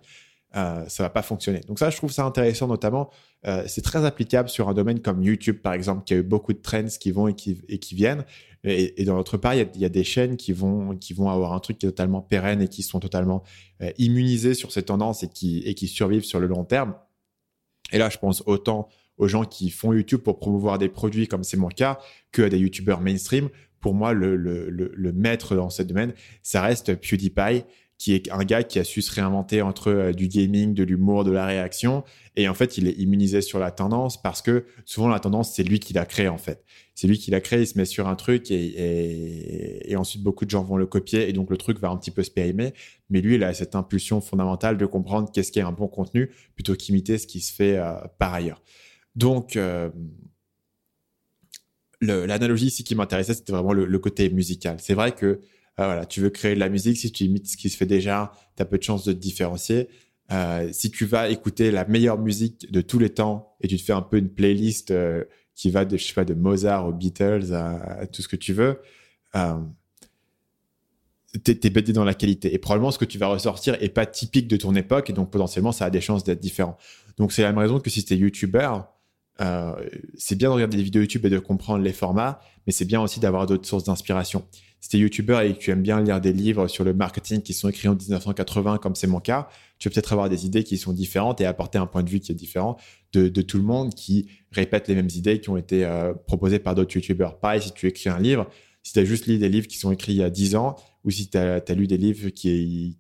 euh, 0.56 0.88
ça 0.88 1.04
va 1.04 1.10
pas 1.10 1.24
fonctionner. 1.24 1.62
Donc 1.62 1.80
ça, 1.80 1.90
je 1.90 1.98
trouve 1.98 2.12
ça 2.12 2.26
intéressant, 2.26 2.68
notamment, 2.68 3.10
euh, 3.46 3.64
c'est 3.68 3.82
très 3.82 4.06
applicable 4.06 4.50
sur 4.50 4.70
un 4.70 4.76
domaine 4.76 5.00
comme 5.00 5.24
YouTube, 5.24 5.58
par 5.58 5.74
exemple, 5.74 6.04
qui 6.04 6.14
a 6.14 6.18
eu 6.18 6.24
beaucoup 6.24 6.54
de 6.54 6.60
trends 6.60 6.86
qui 7.00 7.12
vont 7.12 7.28
et 7.28 7.34
qui, 7.34 7.96
viennent. 7.96 8.24
Et, 8.64 9.04
dans 9.04 9.16
l'autre 9.16 9.38
part, 9.38 9.56
il 9.56 9.68
y, 9.76 9.86
a, 9.86 9.90
des 9.90 10.04
chaînes 10.04 10.38
qui 10.38 10.54
vont, 10.54 10.98
avoir 11.28 11.54
un 11.54 11.60
truc 11.60 11.80
qui 11.80 11.88
est 11.88 11.90
totalement 11.90 12.22
pérenne 12.22 12.62
et 12.62 12.68
qui 12.68 12.84
sont 12.84 13.00
totalement 13.00 13.44
euh, 13.82 13.92
immunisées 13.98 14.54
sur 14.54 14.72
ces 14.72 14.84
tendances 14.84 15.24
et 15.24 15.28
qui, 15.28 15.88
survivent 15.88 16.24
sur 16.24 16.40
le 16.40 16.48
long 16.48 16.64
terme. 16.64 16.94
Et 17.92 17.98
là, 17.98 18.10
je 18.10 18.20
pense 18.20 18.44
autant 18.46 18.88
aux 19.18 19.28
gens 19.28 19.46
qui 19.46 19.72
font 19.72 19.92
YouTube 19.92 20.22
pour 20.22 20.38
promouvoir 20.38 20.78
des 20.78 20.90
produits, 20.90 21.28
comme 21.28 21.44
c'est 21.44 21.58
mon 21.58 21.68
cas, 21.68 22.00
que 22.32 22.44
à 22.44 22.50
des 22.50 22.60
YouTubeurs 22.60 23.02
mainstream. 23.02 23.50
Pour 23.80 23.94
moi, 23.96 24.14
le, 24.14 24.38
le 24.38 25.14
maître 25.14 25.56
dans 25.56 25.70
ce 25.70 25.82
domaine, 25.82 26.14
ça 26.42 26.62
reste 26.62 26.96
PewDiePie 26.96 27.66
qui 27.98 28.14
est 28.14 28.32
un 28.32 28.44
gars 28.44 28.64
qui 28.64 28.80
a 28.80 28.84
su 28.84 29.02
se 29.02 29.14
réinventer 29.14 29.62
entre 29.62 29.92
euh, 29.92 30.12
du 30.12 30.28
gaming, 30.28 30.74
de 30.74 30.84
l'humour, 30.84 31.24
de 31.24 31.32
la 31.32 31.46
réaction. 31.46 32.04
Et 32.36 32.48
en 32.48 32.54
fait, 32.54 32.78
il 32.78 32.88
est 32.88 32.94
immunisé 32.94 33.42
sur 33.42 33.60
la 33.60 33.72
tendance 33.72 34.22
parce 34.22 34.42
que 34.42 34.66
souvent 34.86 35.08
la 35.08 35.20
tendance, 35.20 35.54
c'est 35.56 35.64
lui 35.64 35.80
qui 35.80 35.94
l'a 35.94 36.06
créé 36.06 36.28
en 36.28 36.38
fait. 36.38 36.64
C'est 36.96 37.08
lui 37.08 37.18
qui 37.18 37.32
l'a 37.32 37.42
créé, 37.42 37.62
il 37.62 37.68
se 37.68 37.78
met 37.78 37.86
sur 37.86 38.08
un 38.08 38.16
truc 38.16 38.52
et, 38.52 39.96
ensuite 39.98 40.24
beaucoup 40.24 40.46
de 40.46 40.50
gens 40.50 40.64
vont 40.64 40.78
le 40.78 40.86
copier 40.86 41.30
et 41.30 41.34
donc 41.34 41.50
le 41.50 41.58
truc 41.58 41.80
va 41.80 41.90
un 41.90 41.98
petit 41.98 42.12
peu 42.12 42.24
se 42.24 42.32
périmer. 42.32 42.74
Mais 43.10 43.22
lui, 43.22 43.36
il 43.36 43.44
a 43.44 43.54
cette 43.54 43.76
impulsion 43.76 44.22
fondamentale 44.22 44.78
de 44.78 44.86
comprendre 44.86 45.32
qu'est-ce 45.32 45.52
qui 45.52 45.60
est 45.60 45.64
un 45.64 45.72
bon 45.72 45.88
contenu 45.88 46.32
plutôt 46.56 46.76
qu'imiter 46.76 47.18
ce 47.18 47.28
qui 47.28 47.40
se 47.40 47.54
fait 47.54 47.78
euh, 47.78 47.96
par 48.20 48.34
ailleurs. 48.34 48.62
Donc, 49.16 49.56
euh, 49.56 49.90
l'analogie 52.02 52.68
ici 52.68 52.84
qui 52.84 52.96
m'intéressait, 52.96 53.34
c'était 53.34 53.54
vraiment 53.54 53.74
le, 53.74 54.00
côté 54.00 54.30
musical. 54.30 54.78
C'est 54.80 54.94
vrai 54.94 55.14
que 55.14 55.42
ah, 55.78 55.86
voilà, 55.86 56.06
tu 56.06 56.22
veux 56.22 56.30
créer 56.30 56.54
de 56.56 56.60
la 56.60 56.70
musique, 56.70 56.98
si 56.98 57.12
tu 57.12 57.24
imites 57.24 57.48
ce 57.48 57.58
qui 57.58 57.70
se 57.70 57.78
fait 57.78 57.86
déjà, 57.86 58.32
tu 58.56 58.62
as 58.62 58.66
peu 58.66 58.78
de 58.78 58.84
chances 58.84 59.06
de 59.06 59.14
te 59.14 59.18
différencier. 59.18 59.90
Euh, 60.32 60.70
si 60.72 60.92
tu 60.92 61.06
vas 61.06 61.30
écouter 61.30 61.72
la 61.72 61.86
meilleure 61.86 62.20
musique 62.20 62.72
de 62.72 62.82
tous 62.82 63.00
les 63.00 63.10
temps 63.10 63.56
et 63.62 63.68
tu 63.68 63.78
te 63.78 63.82
fais 63.84 63.94
un 63.94 64.02
peu 64.02 64.18
une 64.18 64.30
playlist 64.30 64.92
euh, 64.92 65.24
qui 65.56 65.70
va 65.70 65.86
de, 65.86 65.98
je 65.98 66.04
sais 66.06 66.14
pas, 66.14 66.26
de 66.26 66.34
Mozart 66.34 66.88
aux 66.88 66.94
Beatles 66.94 67.54
à, 67.54 68.08
tout 68.08 68.22
ce 68.22 68.28
que 68.28 68.36
tu 68.36 68.54
veux, 68.54 68.80
euh, 69.36 69.56
t'es 71.44 71.60
es 71.64 71.70
bêté 71.70 71.92
dans 71.92 72.06
la 72.06 72.14
qualité. 72.14 72.54
Et 72.54 72.60
probablement 72.60 72.92
ce 72.92 73.00
que 73.00 73.06
tu 73.06 73.18
vas 73.18 73.28
ressortir 73.28 73.76
est 73.82 73.90
pas 73.90 74.06
typique 74.06 74.48
de 74.48 74.58
ton 74.58 74.76
époque 74.76 75.10
et 75.10 75.14
donc 75.14 75.32
potentiellement 75.32 75.72
ça 75.72 75.86
a 75.86 75.90
des 75.90 76.02
chances 76.02 76.24
d'être 76.24 76.40
différent. 76.40 76.78
Donc 77.18 77.32
c'est 77.32 77.42
la 77.42 77.50
même 77.50 77.60
raison 77.60 77.80
que 77.80 77.90
si 77.90 78.06
tu 78.06 78.14
es 78.14 78.18
youtubeur, 78.18 78.88
euh, 79.42 79.74
c'est 80.16 80.36
bien 80.36 80.50
de 80.50 80.54
regarder 80.54 80.78
des 80.78 80.84
vidéos 80.84 81.02
YouTube 81.02 81.26
et 81.26 81.30
de 81.30 81.40
comprendre 81.40 81.84
les 81.84 81.94
formats, 81.94 82.40
mais 82.66 82.74
c'est 82.74 82.86
bien 82.86 83.02
aussi 83.02 83.20
d'avoir 83.20 83.48
d'autres 83.48 83.68
sources 83.68 83.84
d'inspiration 83.84 84.48
si 84.84 84.90
tu 84.90 84.98
es 84.98 85.00
youtubeur 85.00 85.40
et 85.40 85.54
que 85.54 85.60
tu 85.60 85.72
aimes 85.72 85.82
bien 85.82 86.02
lire 86.02 86.20
des 86.20 86.34
livres 86.34 86.68
sur 86.68 86.84
le 86.84 86.94
marketing 86.94 87.42
qui 87.42 87.54
sont 87.54 87.70
écrits 87.70 87.88
en 87.88 87.96
1980, 87.96 88.80
comme 88.80 88.96
c'est 88.96 89.08
mon 89.08 89.22
cas, 89.22 89.48
tu 89.80 89.88
vas 89.88 89.94
peut-être 89.94 90.12
avoir 90.12 90.28
des 90.28 90.46
idées 90.46 90.66
qui 90.66 90.78
sont 90.78 90.92
différentes 90.92 91.40
et 91.40 91.46
apporter 91.46 91.78
un 91.78 91.88
point 91.88 92.04
de 92.04 92.10
vue 92.10 92.20
qui 92.20 92.34
est 92.34 92.36
différent 92.36 92.76
de, 93.14 93.30
tout 93.30 93.56
le 93.56 93.64
monde 93.64 93.94
qui 93.94 94.28
répète 94.52 94.90
les 94.90 94.96
mêmes 94.96 95.08
idées 95.16 95.40
qui 95.40 95.50
ont 95.50 95.56
été 95.56 95.86
euh, 95.86 96.14
proposées 96.14 96.60
par 96.60 96.76
d'autres 96.76 96.94
youtubeurs. 96.98 97.40
Pareil, 97.40 97.62
si 97.62 97.72
tu 97.72 97.88
écris 97.88 98.10
un 98.10 98.20
livre, 98.20 98.50
si 98.82 98.92
tu 98.92 99.00
as 99.00 99.06
juste 99.06 99.28
lu 99.28 99.38
des 99.38 99.48
livres 99.48 99.68
qui 99.68 99.78
sont 99.78 99.90
écrits 99.90 100.16
il 100.16 100.18
y 100.18 100.24
a 100.24 100.30
10 100.30 100.58
ans 100.58 100.76
ou 101.06 101.12
si 101.12 101.30
tu 101.30 101.38
as, 101.38 101.64
lu 101.74 101.88
des 101.88 101.98
livres 101.98 102.32
qui, 102.32 102.98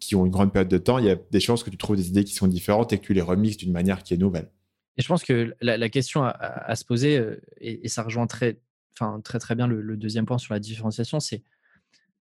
qui, 0.00 0.16
ont 0.16 0.26
une 0.26 0.32
grande 0.32 0.52
période 0.52 0.66
de 0.66 0.78
temps, 0.78 0.98
il 0.98 1.04
y 1.04 1.10
a 1.10 1.16
des 1.30 1.40
chances 1.40 1.62
que 1.62 1.70
tu 1.70 1.76
trouves 1.76 1.98
des 1.98 2.08
idées 2.08 2.24
qui 2.24 2.34
sont 2.34 2.48
différentes 2.48 2.92
et 2.92 2.98
que 2.98 3.06
tu 3.06 3.14
les 3.14 3.22
remixes 3.22 3.58
d'une 3.58 3.72
manière 3.72 4.02
qui 4.02 4.14
est 4.14 4.16
nouvelle. 4.16 4.50
Et 4.96 5.02
je 5.02 5.06
pense 5.06 5.22
que 5.22 5.54
la, 5.60 5.88
question 5.88 6.24
à, 6.24 6.74
se 6.74 6.84
poser, 6.84 7.16
euh, 7.16 7.40
et, 7.60 7.86
ça 7.86 8.02
rejoint 8.02 8.26
très, 8.26 8.58
enfin, 8.98 9.20
très, 9.20 9.38
très 9.38 9.54
bien 9.54 9.66
le, 9.66 9.96
deuxième 9.96 10.26
point 10.26 10.38
sur 10.38 10.54
la 10.54 10.60
différenciation, 10.60 11.20
c'est 11.20 11.42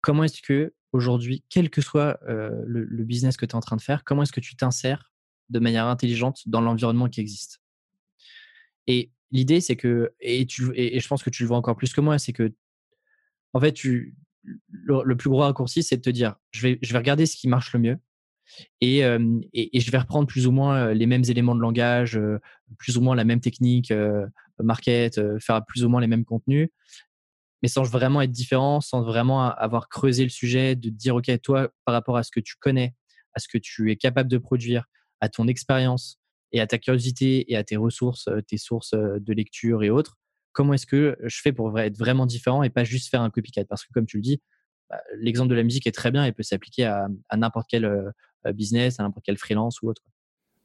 comment 0.00 0.24
est-ce 0.24 0.42
que 0.42 0.74
aujourd'hui, 0.92 1.44
quel 1.48 1.70
que 1.70 1.80
soit 1.80 2.18
euh, 2.28 2.62
le, 2.66 3.04
business 3.04 3.36
que 3.36 3.46
tu 3.46 3.52
es 3.52 3.56
en 3.56 3.60
train 3.60 3.76
de 3.76 3.82
faire, 3.82 4.04
comment 4.04 4.22
est-ce 4.22 4.32
que 4.32 4.40
tu 4.40 4.56
t'insères 4.56 5.12
de 5.50 5.58
manière 5.58 5.86
intelligente 5.86 6.42
dans 6.46 6.60
l'environnement 6.60 7.08
qui 7.08 7.20
existe? 7.20 7.60
Et 8.86 9.10
l'idée, 9.30 9.60
c'est 9.60 9.76
que, 9.76 10.12
et, 10.20 10.46
tu, 10.46 10.70
et, 10.74 10.98
je 10.98 11.08
pense 11.08 11.22
que 11.22 11.30
tu 11.30 11.42
le 11.42 11.48
vois 11.48 11.58
encore 11.58 11.76
plus 11.76 11.92
que 11.92 12.00
moi, 12.00 12.18
c'est 12.18 12.32
que, 12.32 12.52
en 13.52 13.60
fait, 13.60 13.72
tu, 13.72 14.14
le, 14.70 15.16
plus 15.16 15.28
gros 15.28 15.40
raccourci, 15.40 15.82
c'est 15.82 15.96
de 15.96 16.02
te 16.02 16.10
dire, 16.10 16.36
je 16.50 16.62
vais, 16.62 16.78
je 16.80 16.92
vais 16.92 16.98
regarder 16.98 17.26
ce 17.26 17.36
qui 17.36 17.48
marche 17.48 17.72
le 17.72 17.80
mieux 17.80 17.98
et, 18.80 19.00
et, 19.00 19.80
je 19.80 19.90
vais 19.90 19.98
reprendre 19.98 20.26
plus 20.26 20.46
ou 20.46 20.52
moins 20.52 20.94
les 20.94 21.04
mêmes 21.04 21.24
éléments 21.28 21.54
de 21.54 21.60
langage, 21.60 22.18
plus 22.78 22.96
ou 22.96 23.02
moins 23.02 23.14
la 23.14 23.24
même 23.24 23.40
technique, 23.40 23.92
market, 24.60 25.20
faire 25.40 25.64
plus 25.66 25.84
ou 25.84 25.88
moins 25.88 26.00
les 26.00 26.06
mêmes 26.06 26.24
contenus, 26.24 26.68
mais 27.62 27.68
sans 27.68 27.82
vraiment 27.82 28.22
être 28.22 28.30
différent, 28.30 28.80
sans 28.80 29.02
vraiment 29.02 29.50
avoir 29.50 29.88
creusé 29.88 30.22
le 30.22 30.30
sujet, 30.30 30.76
de 30.76 30.90
dire, 30.90 31.16
OK, 31.16 31.30
toi, 31.42 31.68
par 31.84 31.94
rapport 31.94 32.16
à 32.16 32.22
ce 32.22 32.30
que 32.30 32.40
tu 32.40 32.56
connais, 32.60 32.94
à 33.34 33.40
ce 33.40 33.48
que 33.48 33.58
tu 33.58 33.90
es 33.90 33.96
capable 33.96 34.30
de 34.30 34.38
produire, 34.38 34.84
à 35.20 35.28
ton 35.28 35.48
expérience 35.48 36.18
et 36.52 36.60
à 36.60 36.66
ta 36.66 36.78
curiosité 36.78 37.50
et 37.52 37.56
à 37.56 37.64
tes 37.64 37.76
ressources, 37.76 38.28
tes 38.46 38.58
sources 38.58 38.94
de 38.94 39.32
lecture 39.32 39.82
et 39.82 39.90
autres, 39.90 40.16
comment 40.52 40.74
est-ce 40.74 40.86
que 40.86 41.16
je 41.22 41.40
fais 41.40 41.52
pour 41.52 41.78
être 41.78 41.98
vraiment 41.98 42.26
différent 42.26 42.62
et 42.62 42.70
pas 42.70 42.84
juste 42.84 43.10
faire 43.10 43.22
un 43.22 43.30
copycat? 43.30 43.64
Parce 43.64 43.84
que 43.84 43.92
comme 43.92 44.06
tu 44.06 44.16
le 44.16 44.22
dis, 44.22 44.40
bah, 44.90 45.00
l'exemple 45.16 45.50
de 45.50 45.54
la 45.54 45.62
musique 45.62 45.86
est 45.86 45.92
très 45.92 46.10
bien 46.10 46.24
et 46.24 46.32
peut 46.32 46.42
s'appliquer 46.42 46.86
à, 46.86 47.08
n'importe 47.36 47.66
quel 47.68 47.84
euh, 47.84 48.10
business, 48.52 48.98
à 48.98 49.02
n'importe 49.02 49.24
quel 49.24 49.36
freelance 49.36 49.82
ou 49.82 49.88
autre. 49.88 50.02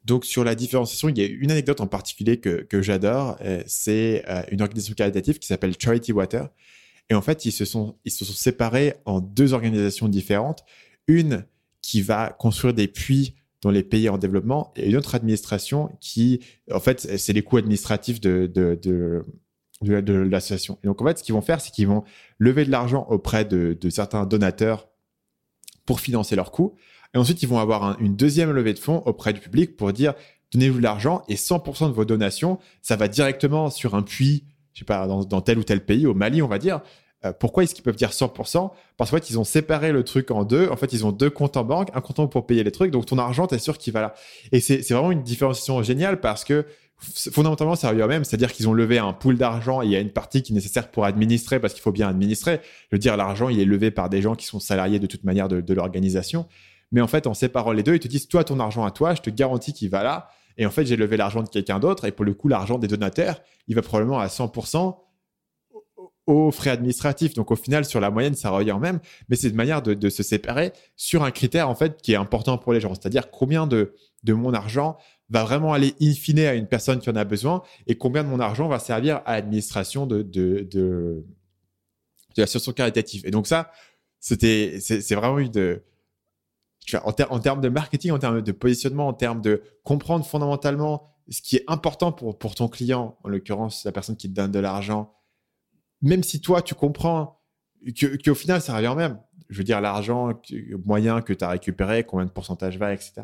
Donc 0.05 0.25
sur 0.25 0.43
la 0.43 0.55
différenciation, 0.55 1.09
il 1.09 1.17
y 1.17 1.21
a 1.21 1.25
une 1.25 1.51
anecdote 1.51 1.81
en 1.81 1.87
particulier 1.87 2.39
que, 2.39 2.81
j'adore. 2.81 3.37
Euh, 3.41 3.63
c'est 3.65 4.23
euh, 4.27 4.41
une 4.51 4.61
organisation 4.61 4.95
caritative 4.95 5.39
qui 5.39 5.47
s'appelle 5.47 5.73
Charity 5.79 6.11
Water. 6.11 6.49
Et 7.09 7.15
en 7.15 7.21
fait, 7.21 7.45
ils 7.45 7.51
se, 7.51 7.65
sont, 7.65 7.95
ils 8.05 8.11
se 8.11 8.25
sont 8.25 8.33
séparés 8.33 8.95
en 9.05 9.19
deux 9.19 9.53
organisations 9.53 10.07
différentes. 10.07 10.63
Une 11.07 11.45
qui 11.81 12.01
va 12.01 12.29
construire 12.29 12.73
des 12.73 12.87
puits 12.87 13.35
dans 13.61 13.71
les 13.71 13.83
pays 13.83 14.09
en 14.09 14.17
développement 14.17 14.73
et 14.75 14.89
une 14.89 14.95
autre 14.97 15.15
administration 15.15 15.89
qui, 15.99 16.41
en 16.71 16.79
fait, 16.79 17.17
c'est 17.17 17.33
les 17.33 17.41
coûts 17.41 17.57
administratifs 17.57 18.19
de, 18.19 18.45
de, 18.45 19.23
l'association. 19.81 20.77
Et 20.83 20.87
donc, 20.87 21.01
en 21.01 21.05
fait, 21.05 21.19
ce 21.19 21.23
qu'ils 21.23 21.33
vont 21.33 21.41
faire, 21.41 21.61
c'est 21.61 21.71
qu'ils 21.71 21.87
vont 21.87 22.03
lever 22.39 22.65
de 22.65 22.71
l'argent 22.71 23.05
auprès 23.09 23.45
de, 23.45 23.77
certains 23.89 24.25
donateurs 24.25 24.89
pour 25.85 25.99
financer 25.99 26.35
leurs 26.35 26.51
coûts. 26.51 26.75
Et 27.13 27.17
ensuite, 27.17 27.43
ils 27.43 27.49
vont 27.49 27.59
avoir 27.59 27.99
une 27.99 28.15
deuxième 28.15 28.51
levée 28.51 28.73
de 28.73 28.79
fonds 28.79 29.03
auprès 29.05 29.33
du 29.33 29.39
public 29.39 29.75
pour 29.75 29.93
dire 29.93 30.13
donnez-vous 30.53 30.77
de 30.77 30.83
l'argent 30.83 31.23
et 31.27 31.35
100% 31.35 31.87
de 31.87 31.93
vos 31.93 32.05
donations, 32.05 32.59
ça 32.81 32.95
va 32.95 33.07
directement 33.07 33.69
sur 33.69 33.95
un 33.95 34.03
puits, 34.03 34.43
je 34.73 34.79
sais 34.79 34.85
pas, 34.85 35.07
dans, 35.07 35.41
tel 35.41 35.57
ou 35.57 35.63
tel 35.63 35.83
pays, 35.83 36.05
au 36.05 36.13
Mali, 36.13 36.41
on 36.41 36.47
va 36.47 36.59
dire. 36.59 36.81
Euh, 37.25 37.31
pourquoi 37.31 37.63
est-ce 37.63 37.73
qu'ils 37.73 37.83
peuvent 37.83 37.95
dire 37.95 38.11
100% 38.11 38.71
Parce 38.97 39.09
qu'en 39.09 39.17
fait, 39.17 39.29
ils 39.29 39.39
ont 39.39 39.43
séparé 39.43 39.91
le 39.91 40.03
truc 40.03 40.29
en 40.29 40.43
deux. 40.43 40.67
En 40.69 40.75
fait, 40.75 40.93
ils 40.93 41.05
ont 41.05 41.11
deux 41.11 41.29
comptes 41.29 41.57
en 41.57 41.63
banque, 41.63 41.89
un 41.93 42.01
compte 42.01 42.29
pour 42.29 42.45
payer 42.45 42.63
les 42.63 42.71
trucs. 42.71 42.91
Donc, 42.91 43.05
ton 43.05 43.17
argent, 43.17 43.47
tu 43.47 43.55
es 43.55 43.59
sûr 43.59 43.77
qu'il 43.77 43.93
va 43.93 44.01
là. 44.01 44.15
Et 44.51 44.59
c'est 44.59 44.87
vraiment 44.91 45.11
une 45.11 45.23
différenciation 45.23 45.81
géniale 45.81 46.19
parce 46.19 46.43
que 46.43 46.65
fondamentalement, 47.31 47.75
ça 47.75 47.89
revient 47.89 48.03
au 48.03 48.07
même, 48.07 48.23
c'est-à-dire 48.23 48.51
qu'ils 48.51 48.67
ont 48.67 48.73
levé 48.73 48.97
un 48.97 49.13
pool 49.13 49.37
d'argent 49.37 49.81
et 49.81 49.85
il 49.85 49.91
y 49.91 49.95
a 49.95 49.99
une 49.99 50.11
partie 50.11 50.41
qui 50.41 50.53
est 50.53 50.55
nécessaire 50.55 50.89
pour 50.89 51.05
administrer 51.05 51.59
parce 51.59 51.73
qu'il 51.73 51.81
faut 51.81 51.91
bien 51.91 52.07
administrer. 52.07 52.61
Je 52.91 52.95
veux 52.95 52.99
dire, 52.99 53.17
l'argent, 53.17 53.49
il 53.49 53.59
est 53.59 53.65
levé 53.65 53.91
par 53.91 54.09
des 54.09 54.21
gens 54.21 54.35
qui 54.35 54.45
sont 54.45 54.59
salariés 54.59 54.99
de 54.99 55.07
toute 55.07 55.23
manière 55.23 55.47
de, 55.47 55.73
l'organisation. 55.73 56.47
Mais 56.93 57.01
en 57.01 57.07
fait, 57.07 57.27
en 57.27 57.33
séparant 57.33 57.73
les 57.73 57.83
deux, 57.83 57.95
ils 57.95 57.99
te 57.99 58.07
disent, 58.07 58.27
toi, 58.27 58.43
ton 58.43 58.59
argent 58.59 58.85
à 58.85 58.91
toi, 58.91 59.15
je 59.15 59.21
te 59.21 59.29
garantis 59.29 59.73
qu'il 59.73 59.89
va 59.89 60.03
là. 60.03 60.29
Et 60.57 60.65
en 60.65 60.69
fait, 60.69 60.85
j'ai 60.85 60.95
levé 60.95 61.17
l'argent 61.17 61.41
de 61.41 61.49
quelqu'un 61.49 61.79
d'autre 61.79 62.05
et 62.05 62.11
pour 62.11 62.23
le 62.23 62.35
coup, 62.35 62.47
l'argent 62.47 62.77
des 62.77 62.87
donateurs, 62.87 63.41
il 63.67 63.75
va 63.75 63.81
probablement 63.81 64.19
à 64.19 64.27
100% 64.27 64.95
aux 66.27 66.51
frais 66.51 66.69
administratifs. 66.69 67.33
Donc 67.33 67.49
au 67.49 67.55
final, 67.55 67.83
sur 67.83 67.99
la 67.99 68.11
moyenne, 68.11 68.35
ça 68.35 68.51
revient 68.51 68.77
même, 68.79 68.99
mais 69.27 69.35
c'est 69.35 69.49
une 69.49 69.55
manière 69.55 69.81
de, 69.81 70.09
se 70.09 70.21
séparer 70.21 70.71
sur 70.95 71.23
un 71.23 71.31
critère 71.31 71.67
en 71.67 71.75
fait 71.75 72.01
qui 72.01 72.13
est 72.13 72.15
important 72.15 72.57
pour 72.59 72.71
les 72.71 72.79
gens, 72.79 72.93
c'est-à-dire 72.93 73.31
combien 73.31 73.65
de, 73.67 73.95
de 74.23 74.33
mon 74.33 74.53
argent 74.53 74.97
va 75.29 75.43
vraiment 75.43 75.73
aller 75.73 75.95
in 75.99 76.13
fine 76.13 76.39
à 76.39 76.53
une 76.53 76.67
personne 76.67 76.99
qui 76.99 77.09
en 77.09 77.15
a 77.15 77.23
besoin 77.23 77.63
et 77.87 77.97
combien 77.97 78.23
de 78.23 78.29
mon 78.29 78.39
argent 78.39 78.67
va 78.67 78.77
servir 78.79 79.21
à 79.25 79.33
l'administration 79.33 80.05
de, 80.05 80.21
de, 80.21 80.67
de, 80.71 81.25
caritative. 82.75 83.25
Et 83.25 83.31
donc 83.31 83.47
ça, 83.47 83.71
c'était, 84.19 84.79
c'est 84.79 85.15
vraiment 85.15 85.39
une 85.39 85.81
en, 87.03 87.39
termes 87.39 87.61
de 87.61 87.69
marketing, 87.69 88.11
en 88.11 88.19
termes 88.19 88.41
de 88.41 88.51
positionnement, 88.51 89.07
en 89.07 89.13
termes 89.13 89.41
de 89.41 89.63
comprendre 89.83 90.25
fondamentalement 90.25 91.09
ce 91.29 91.41
qui 91.41 91.57
est 91.57 91.63
important 91.67 92.11
pour, 92.11 92.37
pour 92.37 92.55
ton 92.55 92.67
client, 92.67 93.17
en 93.23 93.29
l'occurrence 93.29 93.85
la 93.85 93.91
personne 93.91 94.17
qui 94.17 94.29
te 94.29 94.35
donne 94.35 94.51
de 94.51 94.59
l'argent, 94.59 95.13
même 96.01 96.23
si 96.23 96.41
toi 96.41 96.61
tu 96.61 96.75
comprends 96.75 97.39
qu'au 98.23 98.35
final 98.35 98.61
ça 98.61 98.75
revient 98.75 98.93
même. 98.95 99.19
Je 99.49 99.57
veux 99.57 99.63
dire, 99.63 99.81
l'argent 99.81 100.41
moyen 100.85 101.21
que 101.21 101.33
tu 101.33 101.43
as 101.43 101.49
récupéré, 101.49 102.03
combien 102.03 102.25
de 102.25 102.31
pourcentage 102.31 102.77
va, 102.77 102.93
etc 102.93 103.23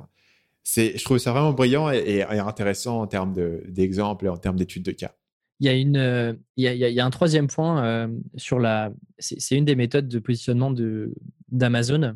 je 0.75 1.03
trouve 1.03 1.17
ça 1.17 1.31
vraiment 1.31 1.53
brillant 1.53 1.89
et, 1.89 2.23
intéressant 2.23 3.01
en 3.01 3.07
termes 3.07 3.33
d'exemples 3.67 4.25
et 4.25 4.29
en 4.29 4.37
termes 4.37 4.57
d'études 4.57 4.83
de 4.83 4.91
cas. 4.91 5.13
Il 5.59 5.65
y 5.65 5.69
a, 5.69 5.73
une, 5.73 5.97
euh, 5.97 6.33
il 6.55 6.63
y 6.63 6.99
a, 6.99 7.05
un 7.05 7.09
troisième 7.09 7.47
point 7.47 7.83
euh, 7.83 8.07
sur 8.37 8.59
la. 8.59 8.93
C'est 9.17 9.57
une 9.57 9.65
des 9.65 9.75
méthodes 9.75 10.07
de 10.07 10.19
positionnement 10.19 10.73
d'Amazon 11.49 12.15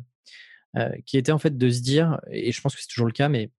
euh, 0.76 0.90
qui 1.06 1.18
était 1.18 1.32
en 1.32 1.38
fait 1.38 1.56
de 1.56 1.70
se 1.70 1.80
dire, 1.80 2.20
et 2.30 2.52
je 2.52 2.60
pense 2.60 2.74
que 2.74 2.80
c'est 2.80 2.88
toujours 2.88 3.06
le 3.06 3.12
cas, 3.12 3.28
mais 3.28 3.50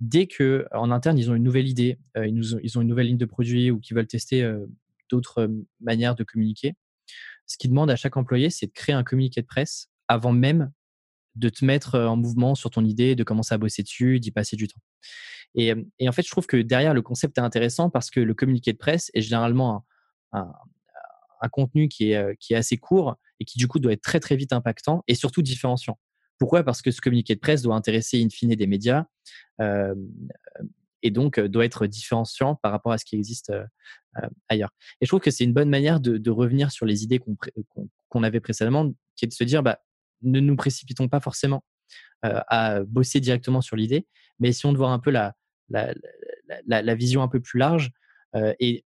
dès 0.00 0.26
que 0.26 0.66
en 0.72 0.90
interne 0.90 1.18
ils 1.18 1.30
ont 1.30 1.34
une 1.34 1.42
nouvelle 1.42 1.68
idée, 1.68 1.98
ils, 2.16 2.34
nous 2.34 2.58
ils, 2.62 2.78
ont 2.78 2.82
une 2.82 2.88
nouvelle 2.88 3.06
ligne 3.06 3.18
de 3.18 3.26
produit 3.26 3.70
ou 3.70 3.80
qu'ils 3.80 3.96
veulent 3.96 4.06
tester 4.06 4.48
d'autres 5.10 5.50
manières 5.80 6.14
de 6.14 6.24
communiquer, 6.24 6.74
ce 7.46 7.58
qu'ils 7.58 7.70
demandent 7.70 7.90
à 7.90 7.96
chaque 7.96 8.16
employé, 8.16 8.48
c'est 8.48 8.66
de 8.66 8.72
créer 8.72 8.94
un 8.94 9.02
communiqué 9.02 9.42
de 9.42 9.46
presse 9.46 9.88
avant 10.08 10.32
même 10.32 10.72
de 11.36 11.48
te 11.48 11.64
mettre 11.64 11.98
en 11.98 12.16
mouvement 12.16 12.54
sur 12.54 12.70
ton 12.70 12.84
idée, 12.84 13.14
de 13.14 13.24
commencer 13.24 13.54
à 13.54 13.58
bosser 13.58 13.82
dessus, 13.82 14.20
d'y 14.20 14.30
passer 14.30 14.56
du 14.56 14.68
temps. 14.68 14.80
Et, 15.54 15.72
en 15.72 16.12
fait, 16.12 16.22
je 16.22 16.30
trouve 16.30 16.46
que 16.46 16.56
derrière, 16.56 16.94
le 16.94 17.02
concept 17.02 17.38
est 17.38 17.40
intéressant 17.40 17.90
parce 17.90 18.10
que 18.10 18.20
le 18.20 18.34
communiqué 18.34 18.72
de 18.72 18.78
presse 18.78 19.10
est 19.14 19.20
généralement 19.20 19.84
un, 20.32 20.52
contenu 21.50 21.88
qui 21.88 22.12
est 22.12 22.54
assez 22.54 22.76
court 22.76 23.16
et 23.40 23.44
qui, 23.44 23.58
du 23.58 23.66
coup, 23.66 23.80
doit 23.80 23.92
être 23.92 24.02
très, 24.02 24.20
très 24.20 24.36
vite 24.36 24.52
impactant 24.52 25.02
et 25.08 25.14
surtout 25.14 25.42
différenciant. 25.42 25.98
Pourquoi? 26.40 26.64
Parce 26.64 26.82
que 26.82 26.90
ce 26.90 27.00
communiqué 27.00 27.36
de 27.36 27.40
presse 27.40 27.62
doit 27.62 27.76
intéresser 27.76 28.20
in 28.20 28.28
fine 28.30 28.54
des 28.56 28.66
médias 28.66 29.04
et 31.02 31.10
donc 31.10 31.38
doit 31.38 31.66
être 31.66 31.86
différenciant 31.86 32.56
par 32.56 32.72
rapport 32.72 32.92
à 32.92 32.98
ce 32.98 33.04
qui 33.04 33.14
existe 33.14 33.52
ailleurs. 34.48 34.70
Et 35.00 35.06
je 35.06 35.10
trouve 35.10 35.20
que 35.20 35.30
c'est 35.30 35.44
une 35.44 35.52
bonne 35.52 35.68
manière 35.68 36.00
de, 36.00 36.30
revenir 36.30 36.72
sur 36.72 36.86
les 36.86 37.04
idées 37.04 37.20
qu'on 38.08 38.22
avait 38.22 38.40
précédemment, 38.40 38.90
qui 39.16 39.26
est 39.26 39.28
de 39.28 39.34
se 39.34 39.44
dire, 39.44 39.62
bah, 39.62 39.80
ne 40.22 40.40
nous 40.40 40.56
précipitons 40.56 41.08
pas 41.08 41.20
forcément 41.20 41.62
à 42.22 42.80
bosser 42.84 43.20
directement 43.20 43.60
sur 43.60 43.76
l'idée, 43.76 44.06
mais 44.38 44.48
essayons 44.48 44.72
de 44.72 44.78
voir 44.78 44.92
un 44.92 44.98
peu 44.98 45.10
la, 45.10 45.34
la, 45.68 46.94
vision 46.94 47.22
un 47.22 47.28
peu 47.28 47.40
plus 47.40 47.58
large 47.58 47.92
et 48.34 48.84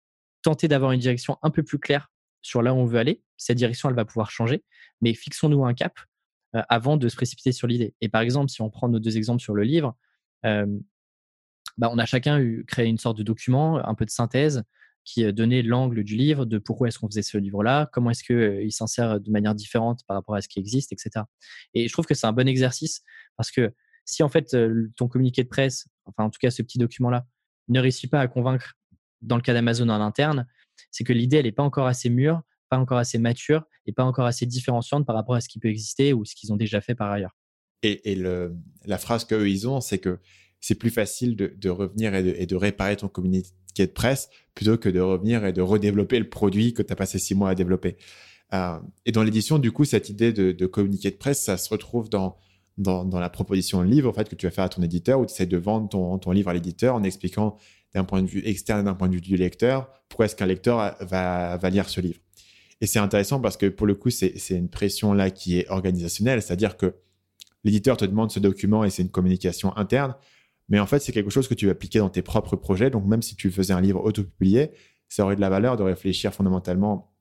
tenter 0.42 0.68
d'avoir 0.68 0.92
une 0.92 1.00
direction 1.00 1.38
un 1.44 1.50
peu 1.50 1.64
plus 1.64 1.80
claire 1.80 2.10
sur 2.42 2.62
là 2.62 2.74
où 2.74 2.78
on 2.78 2.86
veut 2.86 3.00
aller. 3.00 3.24
Cette 3.38 3.58
direction, 3.58 3.90
elle 3.90 3.96
va 3.96 4.06
pouvoir 4.06 4.32
changer, 4.32 4.64
mais 5.02 5.14
fixons-nous 5.14 5.66
un 5.66 5.74
cap 5.74 5.98
avant 6.54 6.98
de 6.98 7.10
se 7.10 7.16
précipiter 7.16 7.52
sur 7.52 7.68
l'idée. 7.68 7.94
Et 8.02 8.10
par 8.10 8.22
exemple, 8.22 8.50
si 8.50 8.62
on 8.62 8.70
prend 8.70 8.90
nos 8.90 9.00
deux 9.00 9.18
exemples 9.18 9.42
sur 9.42 9.54
le 9.54 9.64
livre, 9.64 9.96
bah, 10.44 11.90
on 11.92 11.98
a 11.98 12.06
chacun 12.06 12.40
eu, 12.40 12.66
créé 12.66 12.88
une 12.88 12.98
sorte 12.98 13.18
de 13.18 13.24
document, 13.24 13.78
un 13.86 13.96
peu 13.96 14.06
de 14.06 14.10
synthèse, 14.10 14.64
qui 15.08 15.24
euh, 15.24 15.32
donnait 15.32 15.62
l'angle 15.62 16.04
du 16.04 16.16
livre, 16.16 16.46
de 16.46 16.58
pourquoi 16.58 16.90
est-ce 16.90 17.00
qu'on 17.00 17.08
faisait 17.08 17.22
ce 17.22 17.38
livre-là, 17.38 17.90
comment 17.94 18.12
est-ce 18.12 18.24
qu'il 18.24 18.36
euh, 18.36 18.70
s'insère 18.70 19.20
de 19.20 19.32
manière 19.32 19.56
différente 19.56 20.02
par 20.06 20.18
rapport 20.18 20.36
à 20.36 20.42
ce 20.42 20.50
qui 20.50 20.60
existe, 20.60 20.92
etc. 20.92 21.26
Et 21.74 21.88
je 21.88 21.94
trouve 21.94 22.06
que 22.06 22.14
c'est 22.14 22.28
un 22.28 22.34
bon 22.34 22.48
exercice 22.48 23.02
parce 23.38 23.50
que 23.50 23.74
si 24.04 24.22
en 24.22 24.30
fait 24.30 24.54
euh, 24.54 24.92
ton 24.98 25.08
communiqué 25.08 25.44
de 25.44 25.48
presse, 25.48 25.88
enfin 26.06 26.26
en 26.26 26.30
tout 26.30 26.40
cas 26.40 26.52
ce 26.52 26.62
petit 26.62 26.78
document-là, 26.78 27.26
ne 27.70 27.80
réussit 27.80 28.12
pas 28.12 28.20
à 28.20 28.28
convaincre 28.28 28.74
dans 29.22 29.38
le 29.38 29.42
cas 29.42 29.54
d'Amazon 29.54 29.88
en 29.90 30.02
interne, 30.02 30.46
c'est 30.92 31.06
que 31.06 31.14
l'idée 31.14 31.38
elle 31.38 31.46
n'est 31.46 31.52
pas 31.54 31.64
encore 31.64 31.88
assez 31.88 32.10
mûre, 32.10 32.42
pas 32.70 32.78
encore 32.78 32.98
assez 32.98 33.18
mature 33.18 33.64
et 33.86 33.92
pas 33.92 34.04
encore 34.04 34.26
assez 34.26 34.46
différenciante 34.46 35.06
par 35.06 35.16
rapport 35.16 35.36
à 35.36 35.42
ce 35.42 35.50
qui 35.50 35.60
peut 35.60 35.70
exister 35.70 36.14
ou 36.14 36.26
ce 36.26 36.36
qu'ils 36.36 36.52
ont 36.52 36.58
déjà 36.58 36.82
fait 36.82 36.96
par 36.96 37.12
ailleurs. 37.12 37.36
Et, 37.84 38.16
la 38.86 38.98
phrase 38.98 39.26
qu'eux 39.26 39.50
ils 39.50 39.68
ont, 39.68 39.82
c'est 39.82 40.00
que 40.00 40.20
c'est 40.60 40.76
plus 40.76 40.90
facile 40.90 41.36
de, 41.36 41.70
revenir 41.70 42.14
et 42.16 42.46
de, 42.46 42.56
réparer 42.56 42.98
ton 42.98 43.08
communiqué 43.08 43.52
de 43.78 43.92
presse 43.92 44.30
plutôt 44.56 44.78
que 44.78 44.90
de 44.90 45.00
revenir 45.00 45.46
et 45.46 45.54
de 45.54 45.62
redévelopper 45.62 46.18
le 46.20 46.30
produit 46.30 46.74
que 46.74 46.82
tu 46.82 46.92
as 46.92 46.96
passé 46.96 47.20
six 47.20 47.36
mois 47.36 47.50
à 47.50 47.56
développer. 47.56 47.98
Euh, 48.54 48.80
et 49.06 49.12
dans 49.12 49.24
l'édition, 49.24 49.60
du 49.60 49.72
coup, 49.72 49.86
cette 49.86 50.10
idée 50.10 50.34
de, 50.34 50.66
communiqué 50.66 51.12
de 51.12 51.18
presse, 51.18 51.44
ça 51.44 51.58
se 51.58 51.70
retrouve 51.70 52.10
dans, 52.10 52.38
la 52.78 53.30
proposition 53.30 53.84
de 53.84 53.88
livre 53.88 54.10
en 54.10 54.14
fait, 54.14 54.28
que 54.28 54.36
tu 54.36 54.48
vas 54.48 54.52
faire 54.52 54.64
à 54.64 54.70
ton 54.70 54.82
éditeur 54.82 55.20
où 55.20 55.26
tu 55.26 55.34
essaies 55.34 55.46
de 55.46 55.58
vendre 55.58 55.90
ton, 56.20 56.32
livre 56.32 56.50
à 56.50 56.54
l'éditeur 56.54 56.96
en 56.96 57.04
expliquant 57.04 57.58
d'un 57.94 58.04
point 58.04 58.22
de 58.22 58.28
vue 58.28 58.42
externe 58.46 58.82
et 58.82 58.84
d'un 58.84 58.96
point 58.96 59.08
de 59.08 59.16
vue 59.16 59.22
du 59.22 59.38
lecteur 59.38 59.90
pourquoi 60.10 60.26
est-ce 60.26 60.36
qu'un 60.36 60.46
lecteur 60.46 60.96
va 61.02 61.70
lire 61.70 61.90
ce 61.90 62.00
livre. 62.00 62.20
Et 62.82 62.88
c'est 62.88 63.00
intéressant 63.00 63.40
parce 63.40 63.58
que 63.58 63.66
pour 63.66 63.88
le 63.88 63.96
coup, 63.96 64.10
c'est 64.10 64.36
une 64.50 64.70
pression 64.70 65.14
là 65.14 65.30
qui 65.32 65.58
est 65.60 65.68
organisationnelle, 65.70 66.42
c'est-à-dire 66.42 66.78
que 66.78 66.96
l'éditeur 67.64 67.98
te 67.98 68.06
demande 68.06 68.32
ce 68.32 68.40
document 68.40 68.84
et 68.84 68.90
c'est 68.90 69.02
une 69.02 69.10
communication 69.10 69.76
interne. 69.78 70.16
Mais 70.70 70.80
en 70.80 70.86
fait, 70.86 71.00
c'est 71.00 71.12
quelque 71.12 71.30
chose 71.30 71.48
que 71.48 71.54
tu 71.54 71.66
vas 71.66 71.72
appliquer 71.72 72.00
dans 72.00 72.10
tes 72.10 72.22
propres 72.22 72.56
projets. 72.56 72.90
Donc, 72.90 73.06
même 73.06 73.22
si 73.22 73.36
tu 73.36 73.50
faisais 73.52 73.74
un 73.74 73.82
livre 73.82 74.04
auto-publié, 74.04 74.72
ça 75.08 75.24
aurait 75.24 75.36
de 75.36 75.42
la 75.42 75.50
valeur 75.50 75.78
de 75.78 75.84
réfléchir 75.84 76.34
fondamentalement 76.34 77.14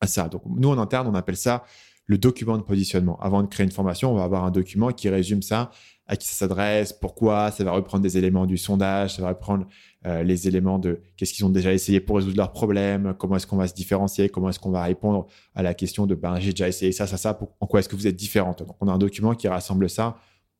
à 0.00 0.06
ça. 0.06 0.28
Donc, 0.28 0.42
nous, 0.46 0.68
en 0.68 0.78
interne, 0.78 1.08
on 1.08 1.14
appelle 1.14 1.36
ça 1.36 1.64
le 2.06 2.16
document 2.16 2.56
de 2.56 2.62
positionnement. 2.62 3.18
Avant 3.20 3.42
de 3.42 3.48
créer 3.48 3.64
une 3.64 3.72
formation, 3.72 4.12
on 4.12 4.16
va 4.16 4.24
avoir 4.24 4.44
un 4.44 4.50
document 4.50 4.92
qui 4.92 5.08
résume 5.08 5.42
ça, 5.42 5.70
à 6.10 6.16
qui 6.16 6.26
ça 6.26 6.34
s'adresse, 6.34 6.92
pourquoi, 6.92 7.52
ça 7.52 7.62
va 7.62 7.70
reprendre 7.70 8.02
des 8.02 8.18
éléments 8.18 8.44
du 8.44 8.58
sondage, 8.58 9.14
ça 9.14 9.22
va 9.22 9.28
reprendre 9.28 9.68
euh, 10.06 10.24
les 10.24 10.48
éléments 10.48 10.80
de 10.80 11.00
qu'est-ce 11.16 11.32
qu'ils 11.32 11.44
ont 11.44 11.50
déjà 11.50 11.72
essayé 11.72 12.00
pour 12.00 12.16
résoudre 12.16 12.36
leurs 12.36 12.50
problèmes, 12.50 13.14
comment 13.16 13.36
est-ce 13.36 13.46
qu'on 13.46 13.56
va 13.56 13.68
se 13.68 13.74
différencier, 13.74 14.28
comment 14.28 14.48
est-ce 14.48 14.58
qu'on 14.58 14.72
va 14.72 14.82
répondre 14.82 15.28
à 15.54 15.62
la 15.62 15.72
question 15.72 16.08
de 16.08 16.16
ben, 16.16 16.40
j'ai 16.40 16.50
déjà 16.50 16.66
essayé 16.66 16.90
ça, 16.90 17.06
ça, 17.06 17.16
ça, 17.16 17.38
en 17.60 17.66
quoi 17.68 17.78
est-ce 17.78 17.88
que 17.88 17.94
vous 17.94 18.08
êtes 18.08 18.16
différente? 18.16 18.64
Donc, 18.64 18.74
on 18.80 18.88
a 18.88 18.92
un 18.92 18.98
document 18.98 19.36
qui 19.36 19.46
rassemble 19.46 19.88
ça, 19.88 20.16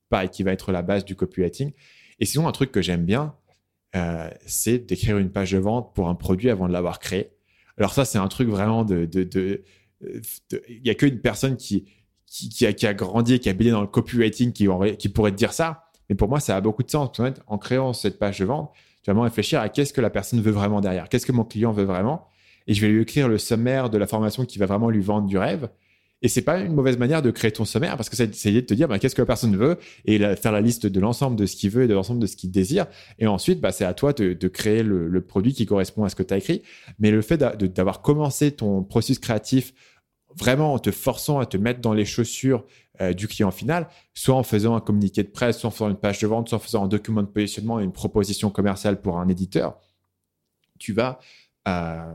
pareil, 0.08 0.28
qui 0.28 0.44
va 0.44 0.52
être 0.52 0.70
la 0.70 0.82
base 0.82 1.04
du 1.04 1.16
copywriting. 1.16 1.72
Et 2.20 2.26
sinon, 2.26 2.46
un 2.46 2.52
truc 2.52 2.70
que 2.70 2.80
j'aime 2.80 3.04
bien, 3.04 3.34
euh, 3.96 4.30
c'est 4.46 4.78
d'écrire 4.78 5.18
une 5.18 5.32
page 5.32 5.50
de 5.50 5.58
vente 5.58 5.96
pour 5.96 6.08
un 6.08 6.14
produit 6.14 6.48
avant 6.48 6.68
de 6.68 6.72
l'avoir 6.72 7.00
créé. 7.00 7.32
Alors 7.76 7.92
ça, 7.92 8.04
c'est 8.04 8.18
un 8.18 8.28
truc 8.28 8.48
vraiment 8.48 8.84
de, 8.84 9.04
de 9.04 9.64
il 10.68 10.86
y 10.86 10.90
a 10.90 10.94
qu'une 10.94 11.20
personne 11.20 11.56
qui, 11.56 11.86
qui, 12.30 12.64
a, 12.64 12.72
qui, 12.72 12.86
a, 12.86 12.94
grandi 12.94 13.34
et 13.34 13.38
qui 13.40 13.48
a 13.48 13.52
baigné 13.52 13.72
dans 13.72 13.80
le 13.80 13.88
copywriting 13.88 14.52
qui, 14.52 14.68
qui 14.98 15.08
pourrait 15.08 15.32
te 15.32 15.36
dire 15.36 15.52
ça. 15.52 15.84
Mais 16.08 16.14
pour 16.14 16.28
moi, 16.28 16.40
ça 16.40 16.56
a 16.56 16.60
beaucoup 16.60 16.82
de 16.82 16.90
sens. 16.90 17.10
En 17.46 17.58
créant 17.58 17.92
cette 17.92 18.18
page 18.18 18.38
de 18.38 18.44
vente, 18.44 18.70
tu 19.02 19.10
vas 19.10 19.14
vraiment 19.14 19.24
réfléchir 19.24 19.60
à 19.60 19.68
qu'est-ce 19.68 19.92
que 19.92 20.00
la 20.00 20.10
personne 20.10 20.40
veut 20.40 20.52
vraiment 20.52 20.80
derrière, 20.80 21.08
qu'est-ce 21.08 21.26
que 21.26 21.32
mon 21.32 21.44
client 21.44 21.72
veut 21.72 21.84
vraiment? 21.84 22.26
Et 22.66 22.74
je 22.74 22.80
vais 22.80 22.88
lui 22.88 23.02
écrire 23.02 23.28
le 23.28 23.38
sommaire 23.38 23.90
de 23.90 23.98
la 23.98 24.06
formation 24.06 24.44
qui 24.44 24.58
va 24.58 24.66
vraiment 24.66 24.90
lui 24.90 25.00
vendre 25.00 25.26
du 25.26 25.38
rêve. 25.38 25.68
Et 26.22 26.28
c'est 26.28 26.42
pas 26.42 26.60
une 26.60 26.74
mauvaise 26.74 26.98
manière 26.98 27.22
de 27.22 27.30
créer 27.30 27.50
ton 27.50 27.64
sommaire 27.64 27.96
parce 27.96 28.10
que 28.10 28.16
c'est 28.16 28.28
essayer 28.28 28.60
de 28.60 28.66
te 28.66 28.74
dire 28.74 28.88
bah, 28.88 28.98
qu'est-ce 28.98 29.14
que 29.14 29.22
la 29.22 29.26
personne 29.26 29.56
veut? 29.56 29.78
Et 30.04 30.18
faire 30.36 30.52
la 30.52 30.60
liste 30.60 30.86
de 30.86 31.00
l'ensemble 31.00 31.36
de 31.36 31.46
ce 31.46 31.56
qu'il 31.56 31.70
veut 31.70 31.84
et 31.84 31.88
de 31.88 31.94
l'ensemble 31.94 32.20
de 32.20 32.26
ce 32.26 32.36
qu'il 32.36 32.50
désire. 32.50 32.86
Et 33.18 33.26
ensuite, 33.26 33.60
bah, 33.60 33.72
c'est 33.72 33.86
à 33.86 33.94
toi 33.94 34.12
de, 34.12 34.48
créer 34.48 34.82
le, 34.82 35.20
produit 35.22 35.54
qui 35.54 35.64
correspond 35.64 36.04
à 36.04 36.10
ce 36.10 36.16
que 36.16 36.22
tu 36.22 36.34
as 36.34 36.36
écrit. 36.36 36.62
Mais 36.98 37.10
le 37.10 37.22
fait 37.22 37.38
d'avoir 37.38 38.02
commencé 38.02 38.52
ton 38.52 38.82
processus 38.82 39.18
créatif 39.18 39.72
vraiment 40.36 40.74
en 40.74 40.78
te 40.78 40.90
forçant 40.90 41.38
à 41.38 41.46
te 41.46 41.56
mettre 41.56 41.80
dans 41.80 41.92
les 41.92 42.04
chaussures 42.04 42.64
euh, 43.00 43.12
du 43.12 43.28
client 43.28 43.50
final, 43.50 43.88
soit 44.14 44.34
en 44.34 44.42
faisant 44.42 44.74
un 44.74 44.80
communiqué 44.80 45.22
de 45.22 45.28
presse, 45.28 45.58
soit 45.58 45.68
en 45.68 45.70
faisant 45.70 45.88
une 45.88 45.96
page 45.96 46.20
de 46.20 46.26
vente, 46.26 46.48
soit 46.48 46.56
en 46.56 46.60
faisant 46.60 46.84
un 46.84 46.88
document 46.88 47.22
de 47.22 47.28
positionnement 47.28 47.80
et 47.80 47.84
une 47.84 47.92
proposition 47.92 48.50
commerciale 48.50 49.00
pour 49.00 49.18
un 49.18 49.28
éditeur, 49.28 49.78
tu 50.78 50.92
vas 50.92 51.18
euh, 51.68 52.14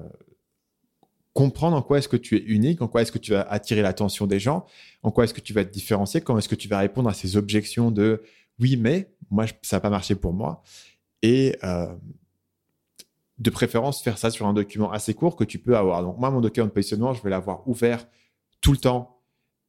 comprendre 1.33 1.75
en 1.75 1.81
quoi 1.81 1.97
est-ce 1.97 2.07
que 2.07 2.17
tu 2.17 2.37
es 2.37 2.43
unique, 2.43 2.81
en 2.81 2.87
quoi 2.87 3.01
est-ce 3.01 3.11
que 3.11 3.17
tu 3.17 3.31
vas 3.31 3.41
attirer 3.41 3.81
l'attention 3.81 4.27
des 4.27 4.39
gens, 4.39 4.65
en 5.03 5.11
quoi 5.11 5.25
est-ce 5.25 5.33
que 5.33 5.41
tu 5.41 5.53
vas 5.53 5.65
te 5.65 5.71
différencier, 5.71 6.21
comment 6.21 6.39
est-ce 6.39 6.49
que 6.49 6.55
tu 6.55 6.67
vas 6.67 6.79
répondre 6.79 7.09
à 7.09 7.13
ces 7.13 7.35
objections 7.37 7.91
de 7.91 8.23
oui, 8.59 8.77
mais 8.77 9.11
moi, 9.29 9.45
ça 9.61 9.77
n'a 9.77 9.81
pas 9.81 9.89
marché 9.89 10.15
pour 10.15 10.33
moi. 10.33 10.63
Et 11.21 11.57
euh, 11.63 11.93
de 13.37 13.49
préférence 13.49 14.01
faire 14.01 14.17
ça 14.17 14.29
sur 14.29 14.47
un 14.47 14.53
document 14.53 14.91
assez 14.91 15.13
court 15.13 15.35
que 15.35 15.43
tu 15.43 15.59
peux 15.59 15.75
avoir. 15.75 16.03
Donc 16.03 16.17
moi, 16.17 16.31
mon 16.31 16.41
document 16.41 16.67
de 16.67 16.71
positionnement, 16.71 17.13
je 17.13 17.21
vais 17.21 17.29
l'avoir 17.29 17.67
ouvert 17.67 18.07
tout 18.61 18.71
le 18.71 18.77
temps 18.77 19.19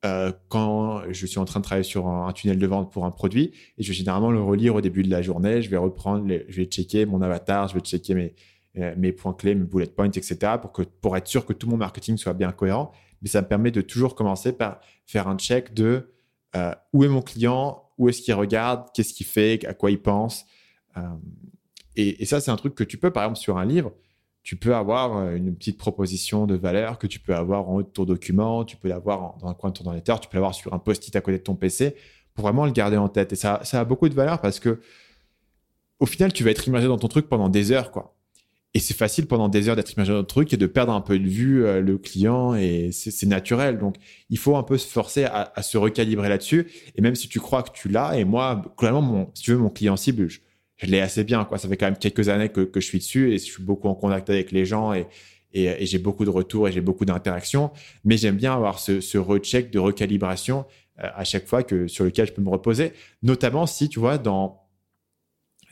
euh, 0.04 0.30
quand 0.48 1.02
je 1.10 1.26
suis 1.26 1.38
en 1.38 1.44
train 1.44 1.60
de 1.60 1.64
travailler 1.64 1.84
sur 1.84 2.06
un, 2.06 2.32
tunnel 2.32 2.58
de 2.58 2.66
vente 2.66 2.92
pour 2.92 3.04
un 3.04 3.10
produit. 3.10 3.52
Et 3.76 3.82
je 3.82 3.88
vais 3.88 3.94
généralement 3.94 4.30
le 4.30 4.40
relire 4.40 4.74
au 4.76 4.80
début 4.80 5.02
de 5.02 5.10
la 5.10 5.22
journée. 5.22 5.62
Je 5.62 5.70
vais 5.70 5.76
reprendre, 5.76 6.26
je 6.48 6.56
vais 6.56 6.66
checker 6.66 7.06
mon 7.06 7.22
avatar, 7.22 7.68
je 7.68 7.74
vais 7.74 7.80
checker 7.80 8.14
mes, 8.14 8.34
euh, 8.78 8.94
mes 8.96 9.12
points 9.12 9.32
clés, 9.32 9.54
mes 9.54 9.64
bullet 9.64 9.86
points, 9.86 10.10
etc. 10.10 10.36
pour, 10.60 10.72
que, 10.72 10.82
pour 10.82 11.16
être 11.16 11.26
sûr 11.26 11.44
que 11.44 11.52
tout 11.52 11.68
mon 11.68 11.76
marketing 11.76 12.16
soit 12.16 12.34
bien 12.34 12.52
cohérent. 12.52 12.92
Mais 13.22 13.28
ça 13.28 13.42
me 13.42 13.48
permet 13.48 13.72
de 13.72 13.80
toujours 13.80 14.14
commencer 14.14 14.52
par 14.52 14.80
faire 15.06 15.26
un 15.26 15.36
check 15.36 15.74
de 15.74 16.14
euh, 16.54 16.72
où 16.92 17.02
est 17.02 17.08
mon 17.08 17.22
client, 17.22 17.82
où 17.98 18.08
est-ce 18.08 18.22
qu'il 18.22 18.34
regarde, 18.34 18.86
qu'est-ce 18.94 19.12
qu'il 19.12 19.26
fait, 19.26 19.64
à 19.66 19.74
quoi 19.74 19.90
il 19.90 20.00
pense. 20.00 20.44
Et, 21.96 22.24
ça, 22.26 22.40
c'est 22.40 22.50
un 22.50 22.56
truc 22.56 22.74
que 22.74 22.84
tu 22.84 22.98
peux, 22.98 23.10
par 23.10 23.24
exemple, 23.24 23.38
sur 23.38 23.58
un 23.58 23.64
livre, 23.64 23.92
tu 24.42 24.56
peux 24.56 24.74
avoir 24.74 25.16
euh, 25.16 25.34
une 25.34 25.54
petite 25.56 25.78
proposition 25.78 26.46
de 26.46 26.54
valeur 26.54 26.98
que 26.98 27.06
tu 27.06 27.18
peux 27.18 27.34
avoir 27.34 27.68
en 27.68 27.76
haut 27.76 27.82
de 27.82 27.88
ton 27.88 28.04
document, 28.04 28.64
tu 28.64 28.76
peux 28.76 28.88
l'avoir 28.88 29.36
dans 29.38 29.48
un 29.48 29.54
coin 29.54 29.70
de 29.70 29.78
ton 29.78 29.84
ordinateur, 29.86 30.20
tu 30.20 30.28
peux 30.28 30.36
l'avoir 30.36 30.54
sur 30.54 30.72
un 30.72 30.78
post-it 30.78 31.14
à 31.16 31.20
côté 31.20 31.38
de 31.38 31.42
ton 31.42 31.56
PC 31.56 31.96
pour 32.34 32.44
vraiment 32.44 32.66
le 32.66 32.72
garder 32.72 32.96
en 32.96 33.08
tête. 33.08 33.32
Et 33.32 33.36
ça, 33.36 33.60
ça 33.64 33.80
a 33.80 33.84
beaucoup 33.84 34.08
de 34.08 34.14
valeur 34.14 34.40
parce 34.40 34.60
que 34.60 34.80
au 35.98 36.06
final, 36.06 36.32
tu 36.32 36.44
vas 36.44 36.50
être 36.50 36.66
immergé 36.68 36.88
dans 36.88 36.98
ton 36.98 37.08
truc 37.08 37.28
pendant 37.28 37.48
des 37.48 37.72
heures, 37.72 37.90
quoi. 37.90 38.16
Et 38.74 38.78
c'est 38.78 38.94
facile 38.94 39.26
pendant 39.26 39.48
des 39.48 39.70
heures 39.70 39.76
d'être 39.76 39.94
immergé 39.94 40.12
dans 40.12 40.20
ton 40.20 40.26
truc 40.26 40.52
et 40.52 40.58
de 40.58 40.66
perdre 40.66 40.92
un 40.92 41.00
peu 41.00 41.18
de 41.18 41.26
vue 41.26 41.64
euh, 41.64 41.80
le 41.80 41.96
client 41.96 42.54
et 42.54 42.90
c'est 42.92 43.24
naturel. 43.24 43.78
Donc, 43.78 43.96
il 44.28 44.36
faut 44.36 44.54
un 44.54 44.62
peu 44.62 44.76
se 44.76 44.86
forcer 44.86 45.24
à, 45.24 45.62
se 45.62 45.78
recalibrer 45.78 46.28
là-dessus. 46.28 46.70
Et 46.94 47.00
même 47.00 47.14
si 47.14 47.26
tu 47.26 47.40
crois 47.40 47.62
que 47.62 47.70
tu 47.72 47.88
l'as, 47.88 48.18
et 48.18 48.26
moi, 48.26 48.62
clairement, 48.76 49.00
mon, 49.00 49.30
si 49.32 49.44
tu 49.44 49.52
veux, 49.52 49.56
mon 49.56 49.70
client 49.70 49.96
cible, 49.96 50.28
je 50.28 50.40
l'ai 50.84 51.00
assez 51.00 51.24
bien. 51.24 51.44
Quoi. 51.44 51.58
Ça 51.58 51.68
fait 51.68 51.76
quand 51.76 51.86
même 51.86 51.96
quelques 51.96 52.28
années 52.28 52.50
que, 52.50 52.68
je 52.74 52.80
suis 52.80 52.98
dessus 52.98 53.32
et 53.32 53.38
je 53.38 53.44
suis 53.44 53.62
beaucoup 53.62 53.88
en 53.88 53.94
contact 53.94 54.28
avec 54.30 54.52
les 54.52 54.64
gens 54.64 54.92
et, 54.92 55.06
j'ai 55.54 55.98
beaucoup 55.98 56.26
de 56.26 56.30
retours 56.30 56.68
et 56.68 56.72
j'ai 56.72 56.82
beaucoup 56.82 57.06
d'interactions. 57.06 57.70
Mais 58.04 58.18
j'aime 58.18 58.36
bien 58.36 58.52
avoir 58.52 58.78
ce, 58.78 59.16
recheck 59.16 59.70
de 59.70 59.78
recalibration 59.78 60.66
euh, 60.98 61.08
à 61.14 61.24
chaque 61.24 61.46
fois 61.46 61.62
que 61.62 61.88
sur 61.88 62.04
lequel 62.04 62.26
je 62.26 62.32
peux 62.32 62.42
me 62.42 62.50
reposer. 62.50 62.92
Notamment 63.22 63.66
si, 63.66 63.88
tu 63.88 63.98
vois, 63.98 64.18
dans... 64.18 64.60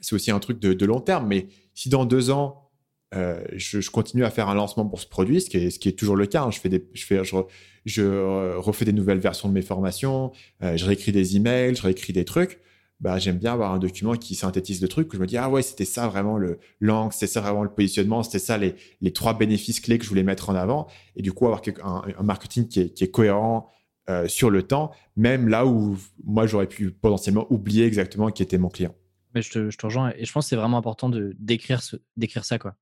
C'est 0.00 0.14
aussi 0.14 0.30
un 0.30 0.38
truc 0.38 0.58
de, 0.58 0.86
long 0.86 1.00
terme, 1.00 1.26
mais 1.26 1.48
si 1.74 1.90
dans 1.90 2.06
deux 2.06 2.30
ans, 2.30 2.70
euh, 3.14 3.44
je, 3.52 3.80
je, 3.80 3.90
continue 3.90 4.24
à 4.24 4.30
faire 4.30 4.48
un 4.48 4.54
lancement 4.54 4.86
pour 4.86 5.00
ce 5.00 5.06
produit, 5.06 5.40
ce 5.40 5.50
qui 5.50 5.88
est, 5.88 5.98
toujours 5.98 6.16
le 6.16 6.26
cas. 6.26 6.44
Hein. 6.44 6.50
Je, 6.50 6.60
fais 6.60 6.70
je, 6.70 7.22
je, 7.22 7.36
je, 7.84 8.56
refais 8.56 8.84
des 8.86 8.92
nouvelles 8.92 9.18
versions 9.18 9.48
de 9.48 9.54
mes 9.54 9.62
formations, 9.62 10.32
euh, 10.62 10.76
je 10.76 10.84
réécris 10.84 11.12
des 11.12 11.36
emails, 11.36 11.76
je 11.76 11.82
réécris 11.82 12.12
des 12.12 12.24
trucs 12.24 12.58
bah, 13.04 13.18
j'aime 13.18 13.36
bien 13.36 13.52
avoir 13.52 13.74
un 13.74 13.78
document 13.78 14.14
qui 14.14 14.34
synthétise 14.34 14.80
le 14.80 14.88
truc, 14.88 15.12
où 15.12 15.16
je 15.16 15.20
me 15.20 15.26
dis, 15.26 15.36
ah 15.36 15.50
ouais, 15.50 15.60
c'était 15.60 15.84
ça 15.84 16.08
vraiment 16.08 16.38
le 16.38 16.58
l'angle, 16.80 17.12
c'était 17.12 17.26
ça 17.26 17.42
vraiment 17.42 17.62
le 17.62 17.68
positionnement, 17.68 18.22
c'était 18.22 18.38
ça 18.38 18.56
les, 18.56 18.76
les 19.02 19.12
trois 19.12 19.36
bénéfices 19.36 19.80
clés 19.80 19.98
que 19.98 20.04
je 20.04 20.08
voulais 20.08 20.22
mettre 20.22 20.48
en 20.48 20.54
avant. 20.54 20.86
Et 21.14 21.20
du 21.20 21.30
coup, 21.34 21.44
avoir 21.44 21.60
un, 21.82 22.22
marketing 22.22 22.66
qui 22.66 22.80
est, 22.80 22.94
qui 22.94 23.04
est 23.04 23.10
cohérent 23.10 23.70
euh, 24.08 24.26
sur 24.26 24.48
le 24.48 24.62
temps, 24.62 24.90
même 25.16 25.48
là 25.48 25.66
où 25.66 25.98
moi, 26.24 26.46
j'aurais 26.46 26.66
pu 26.66 26.92
potentiellement 26.92 27.46
oublier 27.52 27.84
exactement 27.84 28.30
qui 28.30 28.42
était 28.42 28.56
mon 28.56 28.70
client. 28.70 28.94
Mais 29.34 29.42
je 29.42 29.50
te, 29.50 29.68
je 29.68 29.76
te 29.76 29.84
rejoins 29.84 30.14
et 30.16 30.24
je 30.24 30.32
pense 30.32 30.46
que 30.46 30.48
c'est 30.48 30.56
vraiment 30.56 30.78
important 30.78 31.10
d'écrire 31.10 31.82
ça 31.82 32.58
quoi. 32.58 32.74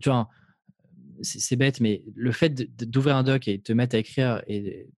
Tu 0.00 0.10
vois, 0.10 0.28
c'est 1.22 1.56
bête, 1.56 1.80
mais 1.80 2.02
le 2.14 2.32
fait 2.32 2.50
d'ouvrir 2.82 3.16
un 3.16 3.22
doc 3.22 3.48
et 3.48 3.58
de 3.58 3.62
te 3.62 3.72
mettre 3.72 3.96
à 3.96 3.98
écrire, 3.98 4.42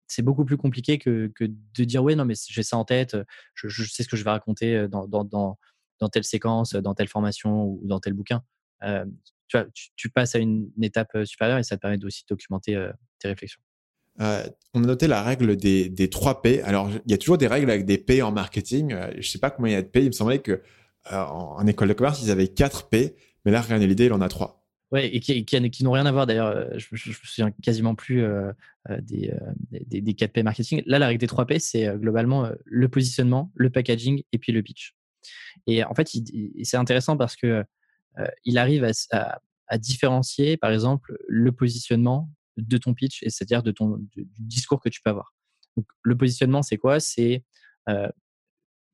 c'est 0.06 0.22
beaucoup 0.22 0.44
plus 0.44 0.56
compliqué 0.56 0.98
que, 0.98 1.30
de 1.40 1.84
dire 1.84 2.02
ouais, 2.02 2.14
non, 2.14 2.24
mais 2.24 2.34
j'ai 2.48 2.62
ça 2.62 2.76
en 2.76 2.84
tête, 2.84 3.16
je, 3.54 3.84
sais 3.84 4.02
ce 4.02 4.08
que 4.08 4.16
je 4.16 4.24
vais 4.24 4.30
raconter 4.30 4.88
dans, 4.88 5.06
dans, 5.06 6.08
telle 6.10 6.24
séquence, 6.24 6.74
dans 6.74 6.94
telle 6.94 7.08
formation 7.08 7.64
ou 7.64 7.80
dans 7.84 8.00
tel 8.00 8.12
bouquin. 8.12 8.42
tu, 8.82 9.56
vois, 9.56 9.66
tu, 9.96 10.10
passes 10.10 10.34
à 10.34 10.38
une, 10.38 10.70
étape 10.82 11.16
supérieure 11.24 11.58
et 11.58 11.62
ça 11.62 11.76
te 11.76 11.80
permet 11.80 12.02
aussi 12.04 12.22
de 12.22 12.34
documenter 12.34 12.90
tes 13.18 13.28
réflexions. 13.28 13.60
Euh, 14.20 14.48
on 14.74 14.82
a 14.82 14.86
noté 14.86 15.06
la 15.06 15.22
règle 15.22 15.56
des, 15.56 15.88
des 15.88 16.08
3 16.08 16.42
P. 16.42 16.62
Alors, 16.62 16.90
il 16.90 17.10
y 17.10 17.14
a 17.14 17.18
toujours 17.18 17.38
des 17.38 17.46
règles 17.46 17.70
avec 17.70 17.84
des 17.84 17.98
P 17.98 18.22
en 18.22 18.32
marketing. 18.32 18.96
je 19.12 19.16
ne 19.16 19.22
sais 19.22 19.38
pas 19.38 19.50
combien 19.50 19.72
il 19.72 19.74
y 19.74 19.78
a 19.78 19.82
de 19.82 19.88
P. 19.88 20.00
Il 20.00 20.06
me 20.06 20.12
semblait 20.12 20.40
que 20.40 20.62
en, 21.10 21.66
école 21.66 21.88
de 21.88 21.92
commerce, 21.92 22.22
ils 22.22 22.30
avaient 22.30 22.48
4 22.48 22.88
P, 22.88 23.14
mais 23.44 23.52
là, 23.52 23.60
regardez 23.60 23.86
l'idée, 23.86 24.06
il 24.06 24.12
en 24.12 24.20
a 24.20 24.28
3. 24.28 24.65
Et 25.04 25.20
qui, 25.20 25.84
n'ont 25.84 25.92
rien 25.92 26.06
à 26.06 26.12
voir 26.12 26.26
d'ailleurs. 26.26 26.48
Euh, 26.48 26.68
je, 26.76 26.88
je, 26.92 27.10
me 27.10 27.14
souviens 27.14 27.50
quasiment 27.62 27.94
plus 27.94 28.22
euh, 28.22 28.52
euh, 28.90 29.00
des, 29.00 29.32
des, 29.70 30.00
des, 30.00 30.12
4P 30.12 30.42
marketing. 30.42 30.82
Là, 30.86 30.98
la 30.98 31.08
règle 31.08 31.20
des 31.20 31.26
3P, 31.26 31.58
c'est 31.58 31.86
globalement 31.96 32.50
le 32.64 32.88
positionnement, 32.88 33.50
le 33.54 33.70
packaging 33.70 34.22
et 34.32 34.38
puis 34.38 34.52
le 34.52 34.62
pitch. 34.62 34.94
Et 35.66 35.84
en 35.84 35.94
fait, 35.94 36.08
c'est 36.62 36.76
intéressant 36.76 37.16
parce 37.16 37.36
que 37.36 37.64
il 38.44 38.56
arrive 38.56 38.90
à, 39.10 39.78
différencier, 39.78 40.56
par 40.56 40.70
exemple, 40.70 41.18
le 41.28 41.52
positionnement 41.52 42.30
de 42.56 42.78
ton 42.78 42.94
pitch, 42.94 43.20
c'est-à-dire 43.22 43.62
de 43.62 43.72
ton 43.72 43.98
du 43.98 44.26
discours 44.38 44.80
que 44.80 44.88
tu 44.88 45.02
peux 45.02 45.10
avoir. 45.10 45.34
Le 46.02 46.16
positionnement, 46.16 46.62
c'est 46.62 46.78
quoi? 46.78 47.00
C'est 47.00 47.44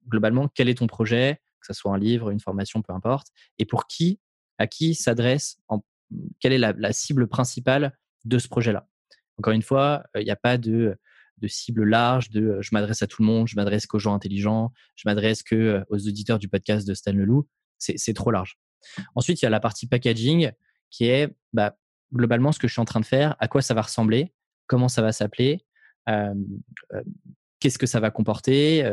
globalement 0.08 0.48
quel 0.48 0.68
est 0.68 0.78
ton 0.78 0.86
projet, 0.86 1.40
que 1.60 1.66
ce 1.66 1.72
soit 1.72 1.92
un 1.92 1.98
livre, 1.98 2.30
une 2.30 2.40
formation, 2.40 2.82
peu 2.82 2.92
importe, 2.92 3.28
et 3.58 3.64
pour 3.64 3.86
qui? 3.86 4.18
À 4.58 4.66
qui 4.66 4.94
s'adresse, 4.94 5.58
quelle 6.40 6.52
est 6.52 6.58
la, 6.58 6.92
cible 6.92 7.26
principale 7.26 7.96
de 8.24 8.38
ce 8.38 8.48
projet-là. 8.48 8.88
Encore 9.38 9.52
une 9.52 9.62
fois, 9.62 10.04
euh, 10.16 10.20
il 10.20 10.24
n'y 10.24 10.30
a 10.30 10.36
pas 10.36 10.58
de, 10.58 10.96
cible 11.46 11.84
large 11.84 12.30
de 12.30 12.40
euh, 12.40 12.62
je 12.62 12.70
m'adresse 12.72 13.02
à 13.02 13.06
tout 13.06 13.22
le 13.22 13.26
monde, 13.26 13.48
je 13.48 13.56
m'adresse 13.56 13.86
qu'aux 13.86 13.98
gens 13.98 14.14
intelligents, 14.14 14.72
je 14.94 15.02
m'adresse 15.06 15.42
que 15.42 15.56
euh, 15.56 15.84
aux 15.88 16.06
auditeurs 16.06 16.38
du 16.38 16.48
podcast 16.48 16.86
de 16.86 16.94
Stan 16.94 17.12
Leloup. 17.12 17.48
C'est 17.78 18.14
trop 18.14 18.30
large. 18.30 18.60
Ensuite, 19.16 19.42
il 19.42 19.44
y 19.44 19.46
a 19.46 19.50
la 19.50 19.58
partie 19.58 19.88
packaging 19.88 20.52
qui 20.88 21.06
est 21.06 21.34
bah, 21.52 21.76
globalement 22.14 22.52
ce 22.52 22.60
que 22.60 22.68
je 22.68 22.72
suis 22.72 22.80
en 22.80 22.84
train 22.84 23.00
de 23.00 23.04
faire, 23.04 23.34
à 23.40 23.48
quoi 23.48 23.60
ça 23.60 23.74
va 23.74 23.82
ressembler, 23.82 24.32
comment 24.68 24.86
ça 24.86 25.02
va 25.02 25.10
s'appeler, 25.10 25.66
qu'est-ce 27.58 27.78
que 27.78 27.86
ça 27.86 27.98
va 27.98 28.12
comporter. 28.12 28.88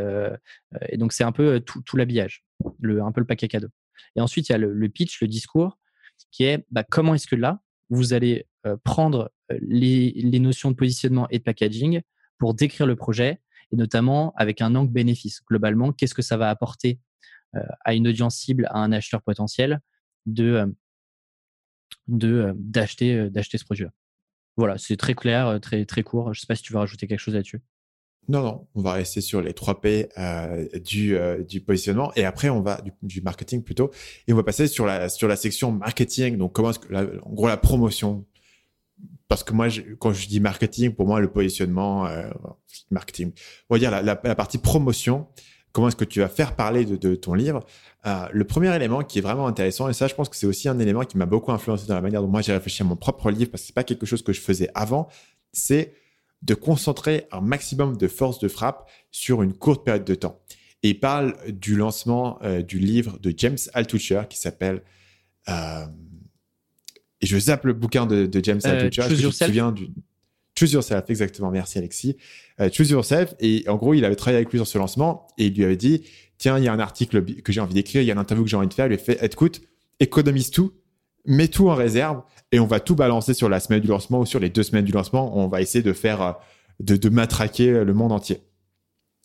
et 0.90 0.98
donc, 0.98 1.14
c'est 1.14 1.24
un 1.24 1.32
peu 1.32 1.60
tout, 1.60 1.84
tout 1.84 1.98
l'habillage, 1.98 2.44
un 2.64 3.12
peu 3.12 3.22
le 3.22 3.28
paquet 3.28 3.48
cadeau. 3.48 3.70
Et 4.16 4.22
ensuite, 4.22 4.50
il 4.50 4.52
y 4.52 4.56
a 4.56 4.58
le, 4.58 4.90
pitch, 4.90 5.22
le 5.22 5.28
discours, 5.28 5.78
qui 6.32 6.44
est 6.44 6.66
bah, 6.72 6.84
comment 6.84 7.16
est-ce 7.16 7.28
que 7.28 7.36
là, 7.36 7.62
vous 7.90 8.14
allez 8.14 8.48
euh, 8.66 8.78
prendre 8.84 9.32
euh, 9.52 9.58
les, 9.62 10.40
notions 10.40 10.72
de 10.72 10.76
positionnement 10.76 11.28
et 11.30 11.40
de 11.40 11.44
packaging 11.44 12.02
pour 12.38 12.54
décrire 12.54 12.86
le 12.86 12.96
projet 12.96 13.42
et 13.72 13.76
notamment 13.76 14.34
avec 14.36 14.62
un 14.62 14.76
angle 14.76 14.92
bénéfice. 14.92 15.42
Globalement, 15.48 15.92
qu'est-ce 15.92 16.14
que 16.14 16.22
ça 16.22 16.38
va 16.38 16.50
apporter 16.50 17.00
à 17.84 17.96
une 17.96 18.08
audience 18.08 18.36
cible, 18.36 18.68
à 18.68 18.78
un 18.78 18.92
acheteur 18.92 19.24
potentiel 19.24 19.80
de 20.28 20.72
de 22.08 22.54
d'acheter 22.56 23.30
d'acheter 23.32 23.58
ce 23.58 23.66
produit-là. 23.66 23.92
Voilà, 24.56 24.78
c'est 24.78 24.98
très 24.98 25.16
clair, 25.16 25.60
très 25.60 25.86
très 25.86 26.04
court. 26.04 26.34
Je 26.34 26.42
sais 26.42 26.48
pas 26.48 26.56
si 26.56 26.62
tu 26.62 26.74
veux 26.74 26.80
rajouter 26.80 27.08
quelque 27.08 27.20
chose 27.20 27.34
là-dessus. 27.34 27.62
Non, 28.30 28.44
non, 28.44 28.68
on 28.76 28.82
va 28.82 28.94
rester 28.94 29.22
sur 29.22 29.42
les 29.42 29.54
3 29.54 29.82
P 29.82 30.08
du, 30.86 31.18
du 31.48 31.62
positionnement. 31.62 32.14
Et 32.16 32.24
après 32.24 32.50
on 32.50 32.62
va 32.62 32.80
du, 33.02 33.22
marketing 33.22 33.64
plutôt. 33.64 33.92
Et 34.28 34.34
on 34.34 34.36
va 34.36 34.44
passer 34.44 34.68
sur 34.68 34.86
la 34.86 35.10
sur 35.10 35.28
la 35.28 35.36
section 35.36 35.72
marketing. 35.72 36.38
Donc 36.38 36.54
comment 36.54 36.70
est-ce 36.70 36.80
que 36.80 36.94
en 36.94 37.34
gros 37.34 37.48
la 37.48 37.58
promotion. 37.58 38.26
Parce 39.28 39.44
que 39.44 39.54
moi 39.54 39.68
quand 39.98 40.14
je 40.14 40.28
dis 40.28 40.40
marketing 40.40 40.94
pour 40.94 41.08
moi 41.08 41.20
le 41.20 41.32
positionnement 41.32 42.08
marketing. 42.92 43.32
On 43.70 43.76
va 43.76 43.80
dire 43.80 43.92
la, 44.04 44.16
partie 44.16 44.58
promotion. 44.58 45.28
Comment 45.72 45.88
est-ce 45.88 45.96
que 45.96 46.06
tu 46.06 46.20
vas 46.20 46.30
faire 46.30 46.56
parler 46.56 46.84
de, 46.84 47.16
ton 47.16 47.36
livre? 47.36 47.64
Euh, 48.08 48.28
le 48.32 48.44
premier 48.44 48.76
élément 48.76 49.04
qui 49.04 49.20
est 49.20 49.22
vraiment 49.22 49.46
intéressant, 49.46 49.88
et 49.88 49.94
ça 49.94 50.08
je 50.08 50.16
pense 50.16 50.28
que 50.30 50.36
c'est 50.36 50.48
aussi 50.48 50.68
un 50.68 50.80
élément 50.80 51.04
qui 51.04 51.18
m'a 51.18 51.28
beaucoup 51.28 51.52
influencé 51.52 51.86
dans 51.86 51.96
la 51.96 52.02
manière 52.02 52.22
dont 52.22 52.28
moi 52.28 52.42
j'ai 52.42 52.54
réfléchi 52.54 52.82
à 52.82 52.86
mon 52.86 52.96
propre 52.96 53.30
livre, 53.30 53.52
parce 53.52 53.62
que 53.62 53.68
c'est 53.68 53.76
pas 53.76 53.84
quelque 53.84 54.06
chose 54.06 54.24
que 54.24 54.34
je 54.34 54.42
faisais 54.42 54.70
avant, 54.74 55.10
c'est 55.52 55.94
de 56.42 56.54
concentrer 56.54 57.28
un 57.32 57.42
maximum 57.42 57.98
de 57.98 58.08
force 58.08 58.40
de 58.40 58.48
frappe 58.48 58.90
sur 59.12 59.44
une 59.44 59.54
courte 59.54 59.84
période 59.84 60.06
de 60.06 60.16
temps. 60.16 60.40
Et 60.84 60.90
il 60.90 61.00
parle 61.00 61.36
du 61.48 61.76
lancement 61.76 62.40
euh, 62.44 62.62
du 62.62 62.80
livre 62.80 63.20
de 63.20 63.34
James 63.36 63.58
Altucher 63.74 64.24
qui 64.30 64.40
s'appelle... 64.40 64.82
Euh, 65.50 65.86
et 67.22 67.26
je 67.26 67.38
zappe 67.38 67.66
le 67.66 67.74
bouquin 67.74 68.06
de, 68.06 68.30
James 68.42 68.62
Altucher. 68.64 69.16
je 69.16 69.28
me 69.28 69.32
souviens 69.32 69.72
du... 69.72 69.90
Choose 70.58 70.74
Yourself, 70.74 71.10
exactement. 71.10 71.52
Merci 71.52 71.78
Alexis. 71.78 72.18
Euh, 72.60 72.70
Choose 72.72 72.90
Yourself. 72.90 73.34
Et 73.40 73.64
en 73.68 73.76
gros, 73.76 73.94
il 73.94 74.06
avait 74.06 74.16
travaillé 74.16 74.38
avec 74.38 74.52
lui 74.52 74.58
sur 74.58 74.68
ce 74.68 74.78
lancement 74.78 75.28
et 75.38 75.48
il 75.48 75.56
lui 75.56 75.64
avait 75.64 75.78
dit, 75.78 76.04
tiens, 76.38 76.58
il 76.58 76.64
y 76.64 76.68
a 76.68 76.74
un 76.74 76.80
article 76.80 77.24
que 77.42 77.52
j'ai 77.52 77.62
envie 77.62 77.74
d'écrire, 77.74 78.02
il 78.02 78.06
y 78.06 78.10
a 78.10 78.14
une 78.14 78.20
interview 78.20 78.44
que 78.44 78.50
j'ai 78.50 78.58
envie 78.58 78.68
de 78.68 78.74
faire. 78.74 78.86
Il 78.86 78.90
lui 78.90 78.96
a 78.96 79.00
fait, 79.00 79.24
écoute, 79.24 79.62
économise 80.00 80.52
tout, 80.52 80.74
mets 81.30 81.48
tout 81.48 81.70
en 81.70 81.76
réserve 81.76 82.22
et 82.52 82.60
on 82.60 82.66
va 82.66 82.80
tout 82.80 82.96
balancer 82.96 83.34
sur 83.34 83.48
la 83.48 83.60
semaine 83.60 83.80
du 83.80 83.88
lancement 83.88 84.20
ou 84.20 84.26
sur 84.26 84.40
les 84.40 84.50
deux 84.50 84.64
semaines 84.64 84.86
du 84.86 84.92
lancement. 84.92 85.38
On 85.38 85.48
va 85.48 85.62
essayer 85.62 85.84
de 85.84 85.94
faire, 85.94 86.22
euh, 86.22 86.34
de, 86.80 87.10
matraquer 87.10 87.84
le 87.84 87.94
monde 87.94 88.12
entier. 88.12 88.42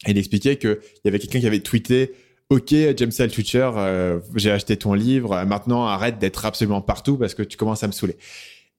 Et 0.06 0.10
il 0.10 0.18
expliquait 0.18 0.56
qu'il 0.56 0.78
y 1.05 1.09
avait 1.09 1.18
quelqu'un 1.18 1.40
qui 1.40 1.47
avait 1.47 1.60
tweeté, 1.60 2.12
OK, 2.51 2.74
James 2.97 3.12
Altucher, 3.18 3.70
euh, 3.76 4.20
j'ai 4.36 4.51
acheté 4.51 4.76
ton 4.76 4.93
livre. 4.93 5.44
Maintenant, 5.44 5.86
arrête 5.86 6.18
d'être 6.18 6.44
absolument 6.44 6.82
partout 6.82 7.16
parce 7.16 7.35
que 7.35 7.43
tu 7.43 7.56
commences 7.56 7.82
à 7.82 7.86
me 7.86 7.93
saouler. 7.93 8.16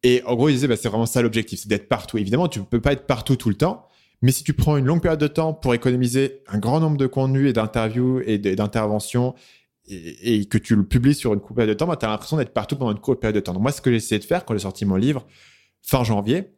Et 0.04 0.22
en 0.26 0.36
gros, 0.36 0.50
il 0.50 0.54
disait, 0.54 0.68
bah, 0.68 0.76
c'est 0.76 0.88
vraiment 0.88 1.08
ça 1.08 1.24
l'objectif, 1.24 1.60
c'est 1.62 1.68
d'être 1.68 1.90
partout. 1.90 2.20
Évidemment, 2.20 2.48
tu 2.48 2.60
ne 2.60 2.66
peux 2.66 2.80
pas 2.80 2.94
être 2.94 3.08
partout 3.08 3.36
tout 3.36 3.50
le 3.50 3.56
temps, 3.56 3.88
mais 4.22 4.32
si 4.32 4.44
tu 4.44 4.54
prends 4.54 4.78
une 4.78 4.86
longue 4.86 5.02
période 5.02 5.20
de 5.20 5.28
temps 5.28 5.54
pour 5.54 5.74
économiser 5.74 6.42
un 6.48 6.60
grand 6.60 6.80
nombre 6.80 6.98
de 6.98 7.08
contenus 7.08 7.50
et 7.50 7.54
d'interviews 7.54 8.22
et 8.26 8.38
d'interventions 8.38 9.34
et, 9.88 10.46
que 10.46 10.58
tu 10.58 10.76
le 10.76 10.86
publies 10.86 11.16
sur 11.16 11.34
une 11.34 11.40
courte 11.40 11.56
période 11.56 11.76
de 11.76 11.78
temps, 11.78 11.88
bah, 11.88 11.98
tu 11.98 12.06
as 12.06 12.10
l'impression 12.10 12.38
d'être 12.38 12.54
partout 12.54 12.76
pendant 12.76 12.92
une 12.92 13.00
courte 13.00 13.20
période 13.20 13.36
de 13.36 13.40
temps. 13.40 13.54
Donc 13.54 13.62
moi, 13.62 13.72
ce 13.72 13.82
que 13.82 13.92
j'ai 13.92 13.98
essayé 13.98 14.20
de 14.20 14.26
faire 14.26 14.46
quand 14.46 14.54
j'ai 14.54 14.62
sorti 14.62 14.86
mon 14.86 14.96
livre 14.96 15.26
fin 15.82 16.04
janvier, 16.04 16.52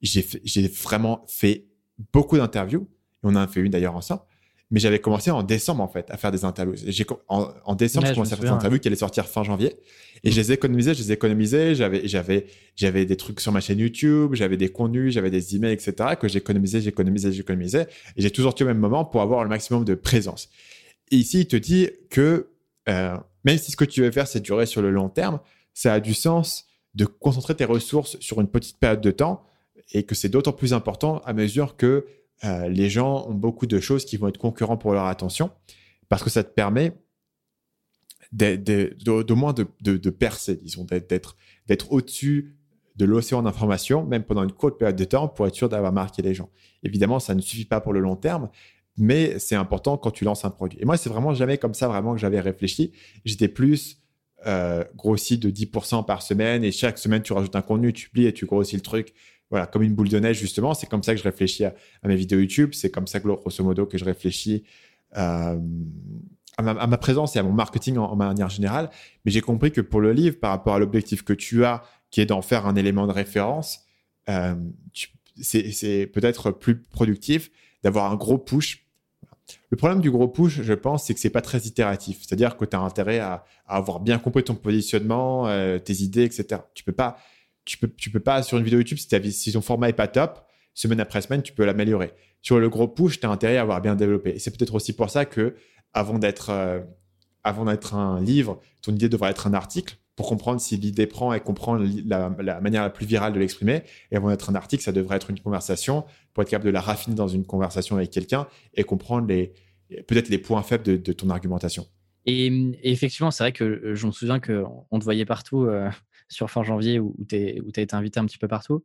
j'ai 0.00 0.68
vraiment 0.68 1.24
fait 1.28 1.66
beaucoup 2.12 2.36
d'interviews. 2.36 2.88
On 3.22 3.30
en 3.30 3.36
a 3.36 3.46
fait 3.46 3.60
une 3.60 3.70
d'ailleurs 3.70 3.96
ensemble 3.96 4.22
mais 4.70 4.78
j'avais 4.78 5.00
commencé 5.00 5.30
en 5.30 5.42
décembre 5.42 5.82
en 5.82 5.88
fait 5.88 6.10
à 6.10 6.16
faire 6.16 6.30
des 6.30 6.44
interviews. 6.44 6.74
J'ai 6.86 7.04
en, 7.28 7.48
en, 7.64 7.74
décembre, 7.74 8.06
j'ai 8.06 8.14
commencé 8.14 8.32
à 8.32 8.36
faire 8.36 8.44
des 8.44 8.50
interviews 8.50 8.78
qui 8.78 8.88
allaient 8.88 8.96
sortir 8.96 9.26
fin 9.26 9.42
janvier 9.42 9.76
et 10.22 10.30
je 10.30 10.36
les 10.36 10.52
économisais, 10.52 10.94
je 10.94 11.02
les 11.02 11.12
économisais. 11.12 11.74
J'avais 11.74 12.06
j'avais 12.06 12.46
j'avais 12.76 13.04
des 13.04 13.16
trucs 13.16 13.40
sur 13.40 13.50
ma 13.50 13.60
chaîne 13.60 13.80
YouTube, 13.80 14.34
j'avais 14.34 14.56
des 14.56 14.68
contenus, 14.68 15.14
j'avais 15.14 15.30
des 15.30 15.56
emails, 15.56 15.72
etc. 15.72 16.10
que 16.20 16.28
j'économisais, 16.28 16.80
j'économisais, 16.80 17.32
j'économisais 17.32 17.88
et 18.16 18.22
j'ai 18.22 18.30
toujours 18.30 18.54
tué 18.54 18.64
au 18.64 18.68
même 18.68 18.78
moment 18.78 19.04
pour 19.04 19.22
avoir 19.22 19.42
le 19.42 19.48
maximum 19.48 19.84
de 19.84 19.94
présence. 19.94 20.48
Et 21.10 21.16
ici, 21.16 21.40
il 21.40 21.46
te 21.46 21.56
dit 21.56 21.90
que 22.08 22.49
euh, 22.90 23.16
même 23.44 23.58
si 23.58 23.70
ce 23.70 23.76
que 23.76 23.84
tu 23.84 24.02
veux 24.02 24.10
faire, 24.10 24.26
c'est 24.26 24.40
durer 24.40 24.66
sur 24.66 24.82
le 24.82 24.90
long 24.90 25.08
terme, 25.08 25.40
ça 25.72 25.94
a 25.94 26.00
du 26.00 26.14
sens 26.14 26.66
de 26.94 27.04
concentrer 27.04 27.54
tes 27.54 27.64
ressources 27.64 28.18
sur 28.20 28.40
une 28.40 28.48
petite 28.48 28.78
période 28.78 29.00
de 29.00 29.10
temps 29.10 29.44
et 29.92 30.02
que 30.02 30.14
c'est 30.14 30.28
d'autant 30.28 30.52
plus 30.52 30.72
important 30.72 31.18
à 31.24 31.32
mesure 31.32 31.76
que 31.76 32.06
euh, 32.44 32.68
les 32.68 32.90
gens 32.90 33.26
ont 33.28 33.34
beaucoup 33.34 33.66
de 33.66 33.78
choses 33.80 34.04
qui 34.04 34.16
vont 34.16 34.28
être 34.28 34.38
concurrents 34.38 34.76
pour 34.76 34.92
leur 34.92 35.06
attention 35.06 35.50
parce 36.08 36.22
que 36.22 36.30
ça 36.30 36.42
te 36.42 36.52
permet 36.52 36.92
de, 38.32 39.32
moins 39.32 39.52
de, 39.52 40.10
percer, 40.10 40.56
disons, 40.56 40.84
d'être 40.84 41.36
au-dessus 41.92 42.56
de 42.96 43.04
l'océan 43.04 43.42
d'information, 43.42 44.04
même 44.04 44.24
pendant 44.24 44.42
une 44.42 44.52
courte 44.52 44.78
période 44.78 44.96
de 44.96 45.04
temps, 45.04 45.28
pour 45.28 45.46
être 45.46 45.54
sûr 45.54 45.68
d'avoir 45.68 45.92
marqué 45.92 46.22
les 46.22 46.34
gens. 46.34 46.50
Évidemment, 46.82 47.18
ça 47.18 47.34
ne 47.34 47.40
suffit 47.40 47.64
pas 47.64 47.80
pour 47.80 47.92
le 47.92 48.00
long 48.00 48.16
terme, 48.16 48.50
mais 48.96 49.38
c'est 49.38 49.54
important 49.54 49.96
quand 49.96 50.10
tu 50.10 50.24
lances 50.24 50.44
un 50.44 50.50
produit. 50.50 50.78
Et 50.80 50.84
moi, 50.84 50.96
c'est 50.96 51.08
vraiment 51.08 51.34
jamais 51.34 51.58
comme 51.58 51.74
ça 51.74 51.88
vraiment 51.88 52.12
que 52.12 52.20
j'avais 52.20 52.40
réfléchi. 52.40 52.92
J'étais 53.24 53.48
plus 53.48 54.00
euh, 54.46 54.84
grossi 54.96 55.38
de 55.38 55.50
10% 55.50 56.04
par 56.04 56.22
semaine 56.22 56.64
et 56.64 56.72
chaque 56.72 56.98
semaine, 56.98 57.22
tu 57.22 57.32
rajoutes 57.32 57.56
un 57.56 57.62
contenu, 57.62 57.92
tu 57.92 58.08
plies 58.10 58.26
et 58.26 58.32
tu 58.32 58.46
grossis 58.46 58.76
le 58.76 58.82
truc 58.82 59.14
voilà, 59.50 59.66
comme 59.66 59.82
une 59.82 59.94
boule 59.94 60.08
de 60.08 60.18
neige, 60.18 60.38
justement. 60.38 60.74
C'est 60.74 60.86
comme 60.88 61.02
ça 61.02 61.12
que 61.12 61.18
je 61.18 61.24
réfléchis 61.24 61.64
à, 61.64 61.74
mes 62.04 62.16
vidéos 62.16 62.38
YouTube. 62.38 62.70
C'est 62.72 62.90
comme 62.90 63.06
ça, 63.06 63.20
que, 63.20 63.26
grosso 63.26 63.64
modo, 63.64 63.84
que 63.84 63.98
je 63.98 64.04
réfléchis 64.04 64.62
euh, 65.16 65.58
à, 66.56 66.62
ma, 66.62 66.98
présence 66.98 67.34
et 67.34 67.40
à 67.40 67.42
mon 67.42 67.52
marketing 67.52 67.96
en, 67.98 68.14
manière 68.14 68.48
générale. 68.48 68.90
Mais 69.24 69.32
j'ai 69.32 69.40
compris 69.40 69.72
que 69.72 69.80
pour 69.80 70.00
le 70.00 70.12
livre, 70.12 70.38
par 70.38 70.50
rapport 70.50 70.74
à 70.74 70.78
l'objectif 70.78 71.22
que 71.22 71.32
tu 71.32 71.64
as, 71.64 71.82
qui 72.10 72.20
est 72.20 72.26
d'en 72.26 72.42
faire 72.42 72.66
un 72.66 72.76
élément 72.76 73.06
de 73.08 73.12
référence, 73.12 73.80
euh, 74.28 74.54
c'est 75.42 76.06
peut-être 76.06 76.52
plus 76.52 76.82
productif 76.82 77.50
d'avoir 77.82 78.10
un 78.10 78.16
gros 78.16 78.38
push. 78.38 78.86
Le 79.70 79.76
problème 79.76 80.00
du 80.00 80.10
gros 80.10 80.28
push, 80.28 80.62
je 80.62 80.74
pense, 80.74 81.06
c'est 81.06 81.14
que 81.14 81.20
c'est 81.20 81.30
pas 81.30 81.40
très 81.40 81.58
itératif. 81.60 82.18
C'est-à-dire 82.20 82.56
que 82.56 82.64
tu 82.64 82.76
as 82.76 82.80
intérêt 82.80 83.18
à, 83.18 83.44
avoir 83.66 84.00
bien 84.00 84.18
compris 84.18 84.44
ton 84.44 84.54
positionnement, 84.54 85.48
euh, 85.48 85.78
tes 85.78 86.02
idées, 86.02 86.24
etc. 86.24 86.62
Tu 86.74 86.84
peux 86.84 86.92
pas 86.92 87.16
tu 87.64 87.78
peux, 87.78 87.88
tu 87.88 88.10
peux 88.10 88.20
pas 88.20 88.42
sur 88.42 88.58
une 88.58 88.64
vidéo 88.64 88.80
YouTube, 88.80 88.98
si, 88.98 89.32
si 89.32 89.52
ton 89.52 89.60
format 89.60 89.88
est 89.88 89.94
pas 89.94 90.08
top, 90.08 90.44
semaine 90.74 91.00
après 91.00 91.20
semaine, 91.20 91.42
tu 91.42 91.52
peux 91.52 91.64
l'améliorer. 91.64 92.14
Sur 92.42 92.58
le 92.58 92.68
gros 92.68 92.88
push, 92.88 93.20
tu 93.20 93.26
as 93.26 93.30
intérêt 93.30 93.58
à 93.58 93.62
avoir 93.62 93.80
bien 93.80 93.94
développé. 93.94 94.30
Et 94.30 94.38
c'est 94.38 94.50
peut-être 94.50 94.74
aussi 94.74 94.92
pour 94.92 95.10
ça 95.10 95.24
que 95.24 95.54
avant 95.92 96.18
d'être 96.18 96.50
euh, 96.50 96.80
avant 97.44 97.64
d'être 97.64 97.94
un 97.94 98.20
livre, 98.20 98.60
ton 98.82 98.92
idée 98.92 99.08
devrait 99.08 99.30
être 99.30 99.46
un 99.46 99.54
article 99.54 99.96
pour 100.20 100.28
comprendre 100.28 100.60
si 100.60 100.76
l'idée 100.76 101.06
prend 101.06 101.32
et 101.32 101.40
comprendre 101.40 101.82
la, 102.04 102.28
manière 102.60 102.82
la 102.82 102.90
plus 102.90 103.06
virale 103.06 103.32
de 103.32 103.38
l'exprimer. 103.38 103.84
Et 104.10 104.16
avant 104.16 104.28
d'être 104.28 104.50
un 104.50 104.54
article, 104.54 104.82
ça 104.82 104.92
devrait 104.92 105.16
être 105.16 105.30
une 105.30 105.40
conversation 105.40 106.04
pour 106.34 106.42
être 106.42 106.50
capable 106.50 106.66
de 106.66 106.74
la 106.74 106.82
raffiner 106.82 107.16
dans 107.16 107.26
une 107.26 107.46
conversation 107.46 107.96
avec 107.96 108.10
quelqu'un 108.10 108.46
et 108.74 108.84
comprendre 108.84 109.26
les 109.26 109.54
peut-être 110.06 110.28
les 110.28 110.36
points 110.36 110.62
faibles 110.62 110.84
de, 110.84 111.12
ton 111.14 111.30
argumentation. 111.30 111.86
Et, 112.26 112.52
effectivement, 112.82 113.30
c'est 113.30 113.44
vrai 113.44 113.52
que 113.52 113.64
euh, 113.64 113.94
je 113.94 114.06
me 114.06 114.12
souviens 114.12 114.40
qu'on 114.40 114.98
te 114.98 115.04
voyait 115.04 115.24
partout. 115.24 115.64
Euh, 115.64 115.88
sur 116.28 116.50
fin 116.50 116.62
janvier 116.64 116.98
où, 116.98 117.16
tu 117.26 117.34
as 117.34 117.80
été 117.80 117.96
invité 117.96 118.20
un 118.20 118.26
petit 118.26 118.36
peu 118.36 118.46
partout. 118.46 118.84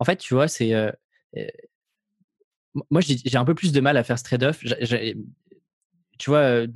En 0.00 0.04
fait, 0.04 0.16
tu 0.16 0.34
vois, 0.34 0.48
c'est. 0.48 0.74
Euh, 0.74 0.90
moi, 2.90 3.00
j'ai 3.00 3.38
un 3.38 3.44
peu 3.44 3.54
plus 3.54 3.70
de 3.70 3.80
mal 3.80 3.96
à 3.96 4.02
faire 4.02 4.18
ce 4.18 4.24
trade-off. 4.24 4.60
Tu 6.18 6.30
vois, 6.30 6.40
euh, 6.40 6.66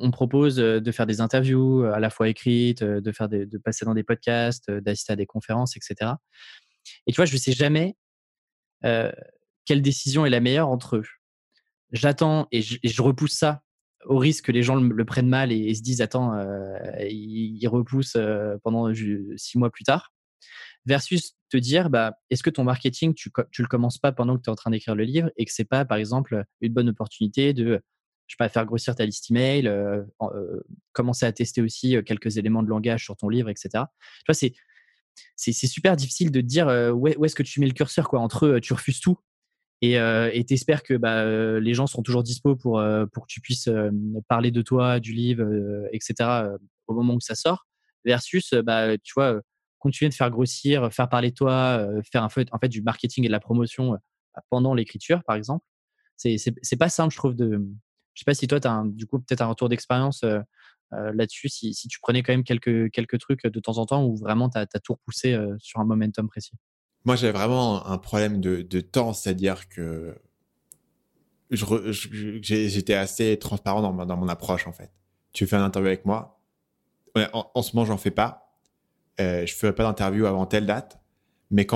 on 0.00 0.10
propose 0.10 0.56
de 0.56 0.92
faire 0.92 1.06
des 1.06 1.20
interviews 1.20 1.84
à 1.84 2.00
la 2.00 2.10
fois 2.10 2.28
écrites, 2.28 2.82
de, 2.82 3.12
faire 3.12 3.28
de 3.28 3.58
passer 3.58 3.84
dans 3.84 3.94
des 3.94 4.02
podcasts, 4.02 4.70
d'assister 4.70 5.12
à 5.12 5.16
des 5.16 5.26
conférences, 5.26 5.76
etc. 5.76 6.12
Et 7.06 7.12
tu 7.12 7.16
vois, 7.16 7.26
je 7.26 7.34
ne 7.34 7.38
sais 7.38 7.52
jamais 7.52 7.96
quelle 8.82 9.82
décision 9.82 10.26
est 10.26 10.30
la 10.30 10.40
meilleure 10.40 10.68
entre 10.68 10.96
eux. 10.96 11.04
J'attends 11.92 12.48
et 12.52 12.62
je 12.62 13.02
repousse 13.02 13.34
ça 13.34 13.62
au 14.04 14.18
risque 14.18 14.46
que 14.46 14.52
les 14.52 14.62
gens 14.62 14.76
le, 14.76 15.04
prennent 15.04 15.28
mal 15.28 15.52
et, 15.52 15.74
se 15.74 15.82
disent 15.82 16.00
attends, 16.00 16.34
euh, 16.34 16.76
il, 17.08 17.66
repousse 17.68 18.14
euh, 18.16 18.56
pendant 18.62 18.92
six 19.36 19.58
mois 19.58 19.70
plus 19.70 19.84
tard, 19.84 20.12
versus 20.86 21.34
te 21.50 21.56
dire 21.56 21.90
bah, 21.90 22.14
est-ce 22.30 22.42
que 22.42 22.50
ton 22.50 22.64
marketing, 22.64 23.14
tu, 23.14 23.30
tu 23.50 23.62
le 23.62 23.68
commences 23.68 23.98
pas 23.98 24.12
pendant 24.12 24.36
que 24.36 24.42
tu 24.42 24.50
es 24.50 24.52
en 24.52 24.56
train 24.56 24.70
d'écrire 24.70 24.94
le 24.94 25.04
livre 25.04 25.30
et 25.36 25.44
que 25.44 25.52
c'est 25.52 25.64
pas 25.64 25.84
par 25.84 25.98
exemple 25.98 26.44
une 26.60 26.72
bonne 26.72 26.88
opportunité 26.88 27.52
de 27.52 27.80
je 28.32 28.36
sais 28.36 28.38
pas, 28.38 28.48
faire 28.48 28.64
grossir 28.64 28.94
ta 28.94 29.04
liste 29.04 29.30
email, 29.30 29.68
euh, 29.68 30.02
commencer 30.92 31.26
à 31.26 31.32
tester 31.32 31.60
aussi 31.60 32.02
quelques 32.02 32.38
éléments 32.38 32.62
de 32.62 32.68
langage 32.68 33.04
sur 33.04 33.14
ton 33.14 33.28
livre, 33.28 33.50
etc. 33.50 33.68
Tu 33.74 33.78
vois, 34.26 34.34
c'est, 34.34 34.54
c'est, 35.36 35.52
super 35.52 35.96
difficile 35.96 36.30
de 36.30 36.40
dire 36.40 36.66
où, 36.94 37.06
est-ce 37.26 37.34
que 37.34 37.42
tu 37.42 37.60
mets 37.60 37.66
le 37.66 37.74
curseur 37.74 38.08
quoi, 38.08 38.20
entre 38.20 38.58
tu 38.60 38.72
refuses 38.72 39.00
tout 39.00 39.18
et 39.82 40.44
t'espères 40.48 40.82
que 40.82 40.94
bah, 40.94 41.58
les 41.60 41.74
gens 41.74 41.86
seront 41.86 42.02
toujours 42.02 42.22
dispo 42.22 42.56
pour, 42.56 42.82
pour 43.12 43.26
que 43.26 43.32
tu 43.32 43.42
puisses 43.42 43.68
parler 44.28 44.50
de 44.50 44.62
toi, 44.62 44.98
du 44.98 45.12
livre, 45.12 45.44
etc. 45.92 46.30
au 46.86 46.94
moment 46.94 47.14
où 47.14 47.20
ça 47.20 47.34
sort, 47.34 47.66
versus 48.06 48.54
bah, 48.64 48.96
tu 48.96 49.12
vois 49.14 49.42
continuer 49.78 50.08
de 50.08 50.14
faire 50.14 50.30
grossir, 50.30 50.90
faire 50.90 51.10
parler 51.10 51.30
de 51.30 51.34
toi, 51.34 51.86
faire 52.10 52.32
fait, 52.32 52.48
en 52.50 52.58
fait 52.58 52.68
du 52.70 52.80
marketing 52.80 53.24
et 53.24 53.26
de 53.26 53.32
la 53.32 53.40
promotion 53.40 53.98
pendant 54.48 54.72
l'écriture, 54.72 55.22
par 55.24 55.36
exemple. 55.36 55.66
C'est 56.16 56.76
pas 56.78 56.88
simple, 56.88 57.12
je 57.12 57.18
trouve. 57.18 57.34
De, 57.34 57.60
je 58.14 58.20
sais 58.20 58.24
pas 58.24 58.34
si 58.34 58.46
toi, 58.46 58.60
tu 58.60 58.68
as 58.68 58.82
du 58.86 59.06
coup 59.06 59.18
peut-être 59.18 59.40
un 59.42 59.46
retour 59.46 59.68
d'expérience 59.68 60.24
là-dessus, 60.90 61.48
si, 61.48 61.72
tu 61.88 61.98
prenais 62.00 62.22
quand 62.22 62.32
même 62.32 62.44
quelques, 62.44 63.18
trucs 63.18 63.46
de 63.46 63.60
temps 63.60 63.78
en 63.78 63.86
temps 63.86 64.04
ou 64.04 64.16
vraiment 64.16 64.50
tu 64.50 64.58
as, 64.58 64.66
tout 64.66 64.94
repoussé 64.94 65.38
sur 65.58 65.80
un 65.80 65.84
momentum 65.84 66.28
précis? 66.28 66.52
Moi, 67.04 67.16
j'avais 67.16 67.32
vraiment 67.32 67.86
un 67.86 67.98
problème 67.98 68.40
de, 68.40 68.80
temps, 68.80 69.12
c'est-à-dire 69.12 69.68
que 69.68 70.14
j'étais 71.50 72.94
assez 72.94 73.38
transparent 73.38 73.82
dans, 73.82 74.16
mon 74.16 74.28
approche 74.28 74.66
en 74.66 74.72
fait. 74.72 74.90
Tu 75.32 75.46
fais 75.46 75.56
un 75.56 75.64
interview 75.64 75.88
avec 75.88 76.04
moi. 76.04 76.40
en, 77.32 77.62
ce 77.62 77.74
moment, 77.74 77.86
j'en 77.86 77.96
fais 77.96 78.10
pas. 78.10 78.56
Euh, 79.20 79.44
je 79.46 79.54
ferai 79.54 79.74
pas 79.74 79.82
d'interview 79.82 80.26
avant 80.26 80.46
telle 80.46 80.66
date. 80.66 81.01
Mais 81.52 81.66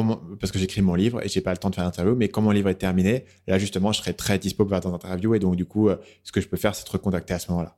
parce 0.40 0.50
que 0.50 0.58
j'écris 0.58 0.80
mon 0.80 0.94
livre 0.94 1.22
et 1.22 1.28
j'ai 1.28 1.42
pas 1.42 1.52
le 1.52 1.58
temps 1.58 1.68
de 1.68 1.74
faire 1.74 1.84
l'interview, 1.84 2.16
mais 2.16 2.28
quand 2.28 2.40
mon 2.40 2.50
livre 2.50 2.70
est 2.70 2.76
terminé, 2.76 3.26
là, 3.46 3.58
justement, 3.58 3.92
je 3.92 3.98
serai 3.98 4.14
très 4.14 4.38
dispo 4.38 4.64
pour 4.64 4.70
faire 4.70 4.80
des 4.80 4.94
interviews 4.94 5.34
et 5.34 5.38
donc, 5.38 5.54
du 5.54 5.66
coup, 5.66 5.90
euh, 5.90 5.96
ce 6.24 6.32
que 6.32 6.40
je 6.40 6.48
peux 6.48 6.56
faire, 6.56 6.74
c'est 6.74 6.84
te 6.84 6.90
recontacter 6.90 7.34
à 7.34 7.38
ce 7.38 7.50
moment-là. 7.50 7.76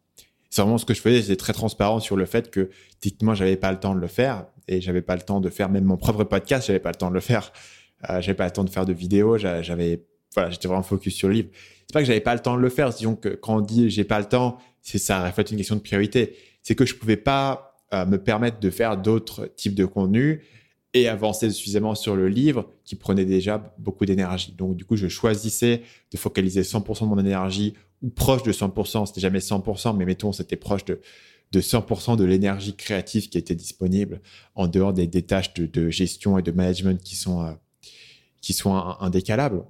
C'est 0.48 0.62
vraiment 0.62 0.78
ce 0.78 0.86
que 0.86 0.94
je 0.94 1.00
faisais. 1.00 1.20
J'étais 1.20 1.36
très 1.36 1.52
transparent 1.52 1.98
sur 1.98 2.16
le 2.16 2.24
fait 2.24 2.52
que, 2.52 2.70
techniquement, 3.00 3.34
j'avais 3.34 3.56
pas 3.56 3.72
le 3.72 3.80
temps 3.80 3.96
de 3.96 4.00
le 4.00 4.06
faire 4.06 4.46
et 4.68 4.80
j'avais 4.80 5.02
pas 5.02 5.16
le 5.16 5.22
temps 5.22 5.40
de 5.40 5.50
faire 5.50 5.68
même 5.68 5.84
mon 5.84 5.96
propre 5.96 6.22
podcast. 6.22 6.68
J'avais 6.68 6.78
pas 6.78 6.90
le 6.90 6.94
temps 6.94 7.10
de 7.10 7.14
le 7.14 7.20
faire. 7.20 7.52
Euh, 8.08 8.20
j'avais 8.20 8.36
pas 8.36 8.44
le 8.44 8.52
temps 8.52 8.64
de 8.64 8.70
faire 8.70 8.86
de 8.86 8.92
vidéos. 8.92 9.36
J'avais, 9.36 10.04
voilà, 10.34 10.50
j'étais 10.50 10.68
vraiment 10.68 10.84
focus 10.84 11.14
sur 11.14 11.28
le 11.28 11.34
livre. 11.34 11.48
C'est 11.80 11.92
pas 11.92 12.00
que 12.00 12.06
j'avais 12.06 12.20
pas 12.20 12.34
le 12.34 12.40
temps 12.40 12.56
de 12.56 12.60
le 12.60 12.68
faire. 12.68 12.90
Disons 12.90 13.16
que 13.16 13.30
quand 13.30 13.56
on 13.56 13.60
dit 13.60 13.90
j'ai 13.90 14.04
pas 14.04 14.20
le 14.20 14.26
temps, 14.26 14.58
c'est 14.82 14.98
ça 14.98 15.26
reflète 15.26 15.50
une 15.50 15.56
question 15.56 15.74
de 15.74 15.80
priorité. 15.80 16.36
C'est 16.62 16.74
que 16.74 16.86
je 16.86 16.94
pouvais 16.94 17.16
pas 17.16 17.76
euh, 17.92 18.06
me 18.06 18.18
permettre 18.18 18.60
de 18.60 18.70
faire 18.70 18.96
d'autres 18.96 19.50
types 19.56 19.74
de 19.74 19.84
contenus 19.84 20.40
avancer 21.06 21.50
suffisamment 21.50 21.94
sur 21.94 22.16
le 22.16 22.28
livre 22.28 22.68
qui 22.84 22.96
prenait 22.96 23.24
déjà 23.24 23.74
beaucoup 23.78 24.04
d'énergie. 24.04 24.52
Donc, 24.52 24.76
du 24.76 24.84
coup, 24.84 24.96
je 24.96 25.08
choisissais 25.08 25.82
de 26.10 26.16
focaliser 26.16 26.62
100% 26.62 27.02
de 27.02 27.06
mon 27.06 27.18
énergie 27.18 27.74
ou 28.02 28.10
proche 28.10 28.42
de 28.42 28.52
100%. 28.52 29.06
C'était 29.06 29.20
jamais 29.20 29.38
100%, 29.38 29.96
mais 29.96 30.04
mettons, 30.04 30.32
c'était 30.32 30.56
proche 30.56 30.84
de, 30.84 31.00
de 31.52 31.60
100% 31.60 32.16
de 32.16 32.24
l'énergie 32.24 32.74
créative 32.74 33.28
qui 33.28 33.38
était 33.38 33.54
disponible 33.54 34.20
en 34.54 34.66
dehors 34.66 34.92
des, 34.92 35.08
tâches 35.22 35.54
de, 35.54 35.90
gestion 35.90 36.38
et 36.38 36.42
de 36.42 36.50
management 36.50 37.00
qui 37.02 37.16
sont, 37.16 37.44
euh, 37.44 37.52
qui 38.40 38.52
sont 38.52 38.74
indécalables. 38.74 39.64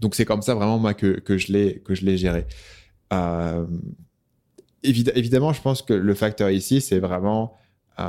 Donc, 0.00 0.14
c'est 0.14 0.24
comme 0.24 0.42
ça 0.42 0.54
vraiment, 0.54 0.78
moi, 0.78 0.94
que, 0.94 1.20
que 1.20 1.38
je 1.38 1.52
l'ai 1.52 2.16
géré. 2.16 2.46
Euh, 3.12 3.66
évidemment, 4.82 5.52
je 5.52 5.60
pense 5.60 5.82
que 5.82 5.92
le 5.92 6.14
facteur 6.14 6.50
ici, 6.50 6.80
c'est 6.80 6.98
vraiment 6.98 7.56
euh, 8.00 8.08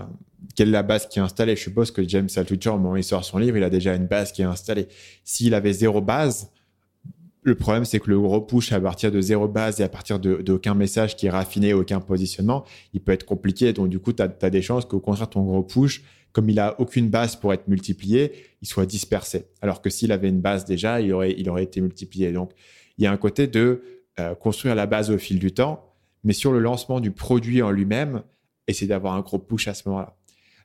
quelle 0.56 0.70
est 0.70 0.72
la 0.72 0.84
base 0.84 1.08
qui 1.08 1.20
est 1.20 1.22
installée? 1.22 1.56
Je 1.56 1.62
suppose 1.62 1.92
que 1.92 2.08
James 2.08 2.30
Altucher, 2.36 2.70
au 2.70 2.78
moment 2.78 2.94
où 2.94 2.98
il 2.98 3.04
sort 3.04 3.24
son 3.24 3.38
livre, 3.38 3.58
il 3.58 3.64
a 3.64 3.70
déjà 3.70 3.96
une 3.96 4.08
base 4.08 4.32
qui 4.32 4.42
est 4.42 4.46
installée. 4.46 4.88
S'il 5.24 5.54
avait 5.54 5.74
zéro 5.74 6.02
base, 6.02 6.52
le 7.44 7.56
problème, 7.56 7.86
c'est 7.86 8.00
que 8.00 8.10
le 8.10 8.20
gros 8.20 8.42
push 8.42 8.72
à 8.72 8.80
partir 8.80 9.12
de 9.12 9.20
zéro 9.20 9.48
base 9.48 9.80
et 9.80 9.84
à 9.84 9.90
partir 9.90 10.20
d'aucun 10.20 10.76
message 10.76 11.16
qui 11.16 11.26
est 11.28 11.30
raffiné, 11.30 11.74
aucun 11.74 12.00
positionnement, 12.00 12.66
il 12.94 13.02
peut 13.02 13.12
être 13.12 13.26
compliqué. 13.26 13.74
Donc, 13.74 13.90
du 13.90 14.00
coup, 14.00 14.14
tu 14.14 14.22
as, 14.22 14.28
des 14.28 14.62
chances 14.62 14.86
qu'au 14.86 15.00
contraire, 15.00 15.30
ton 15.30 15.44
gros 15.44 15.64
push, 15.64 16.04
comme 16.34 16.50
il 16.50 16.60
a 16.60 16.80
aucune 16.80 17.10
base 17.10 17.36
pour 17.36 17.54
être 17.54 17.68
multiplié, 17.68 18.32
il 18.62 18.68
soit 18.68 18.86
dispersé. 18.86 19.48
Alors 19.62 19.82
que 19.82 19.90
s'il 19.90 20.12
avait 20.12 20.30
une 20.30 20.42
base 20.42 20.66
déjà, 20.66 21.02
il 21.02 21.12
aurait, 21.14 21.34
il 21.38 21.50
aurait 21.50 21.64
été 21.64 21.82
multiplié. 21.82 22.32
Donc, 22.32 22.52
il 22.98 23.04
y 23.04 23.08
a 23.08 23.12
un 23.12 23.18
côté 23.18 23.48
de 23.48 23.82
euh, 24.20 24.36
construire 24.36 24.76
la 24.76 24.86
base 24.86 25.10
au 25.10 25.18
fil 25.18 25.40
du 25.40 25.52
temps 25.52 25.92
mais 26.24 26.34
sur 26.34 26.52
le 26.52 26.60
lancement 26.60 27.00
du 27.00 27.12
produit 27.12 27.62
en 27.62 27.72
lui-même, 27.72 28.24
essayer 28.68 28.88
d'avoir 28.88 29.14
un 29.14 29.22
gros 29.22 29.40
push 29.40 29.68
à 29.68 29.74
ce 29.74 29.88
moment-là. 29.90 30.16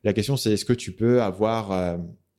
La 0.04 0.12
question, 0.12 0.36
c'est 0.36 0.52
est-ce 0.52 0.64
que 0.64 0.72
tu 0.72 0.92
peux 0.92 1.22
avoir, 1.22 1.72
euh, 1.72 1.96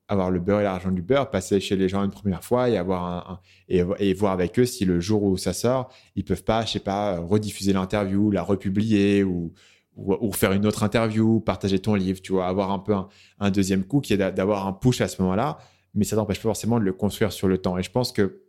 avoir 0.08 0.32
le 0.32 0.40
beurre 0.40 0.62
et 0.62 0.64
l'argent 0.64 0.92
du 0.92 1.02
beurre, 1.02 1.30
passer 1.30 1.60
chez 1.60 1.76
les 1.76 1.90
gens 1.90 2.04
une 2.04 2.12
première 2.12 2.44
fois 2.44 2.70
et, 2.70 2.78
avoir 2.78 3.32
un, 3.32 3.40
et, 3.68 4.14
voir 4.14 4.32
avec 4.32 4.58
eux 4.60 4.66
si 4.66 4.86
le 4.86 5.00
jour 5.00 5.24
où 5.24 5.38
ça 5.38 5.54
sort, 5.54 5.92
ils 6.16 6.24
peuvent 6.24 6.44
pas, 6.44 6.66
je 6.66 6.74
sais 6.74 6.80
pas, 6.80 7.20
rediffuser 7.20 7.74
l'interview, 7.74 8.32
la 8.32 8.44
republier 8.44 9.24
ou, 9.24 9.52
ou, 9.98 10.32
faire 10.32 10.54
une 10.54 10.66
autre 10.66 10.84
interview, 10.84 11.40
partager 11.40 11.80
ton 11.80 11.96
livre, 11.96 12.22
tu 12.22 12.32
vois, 12.32 12.48
avoir 12.48 12.72
un 12.72 12.80
peu 12.80 12.94
un, 13.40 13.52
deuxième 13.52 13.84
coup 13.84 14.00
qui 14.00 14.14
est 14.14 14.18
d'avoir 14.18 14.68
un 14.68 14.74
push 14.74 15.02
à 15.02 15.08
ce 15.08 15.22
moment-là, 15.22 15.58
mais 15.94 16.06
ça 16.06 16.16
n'empêche 16.16 16.38
pas 16.38 16.44
forcément 16.44 16.80
de 16.80 16.86
le 16.86 16.94
construire 16.94 17.32
sur 17.32 17.48
le 17.48 17.58
temps. 17.58 17.78
Et 17.78 17.84
je 17.84 17.92
pense 17.92 18.12
que 18.12 18.44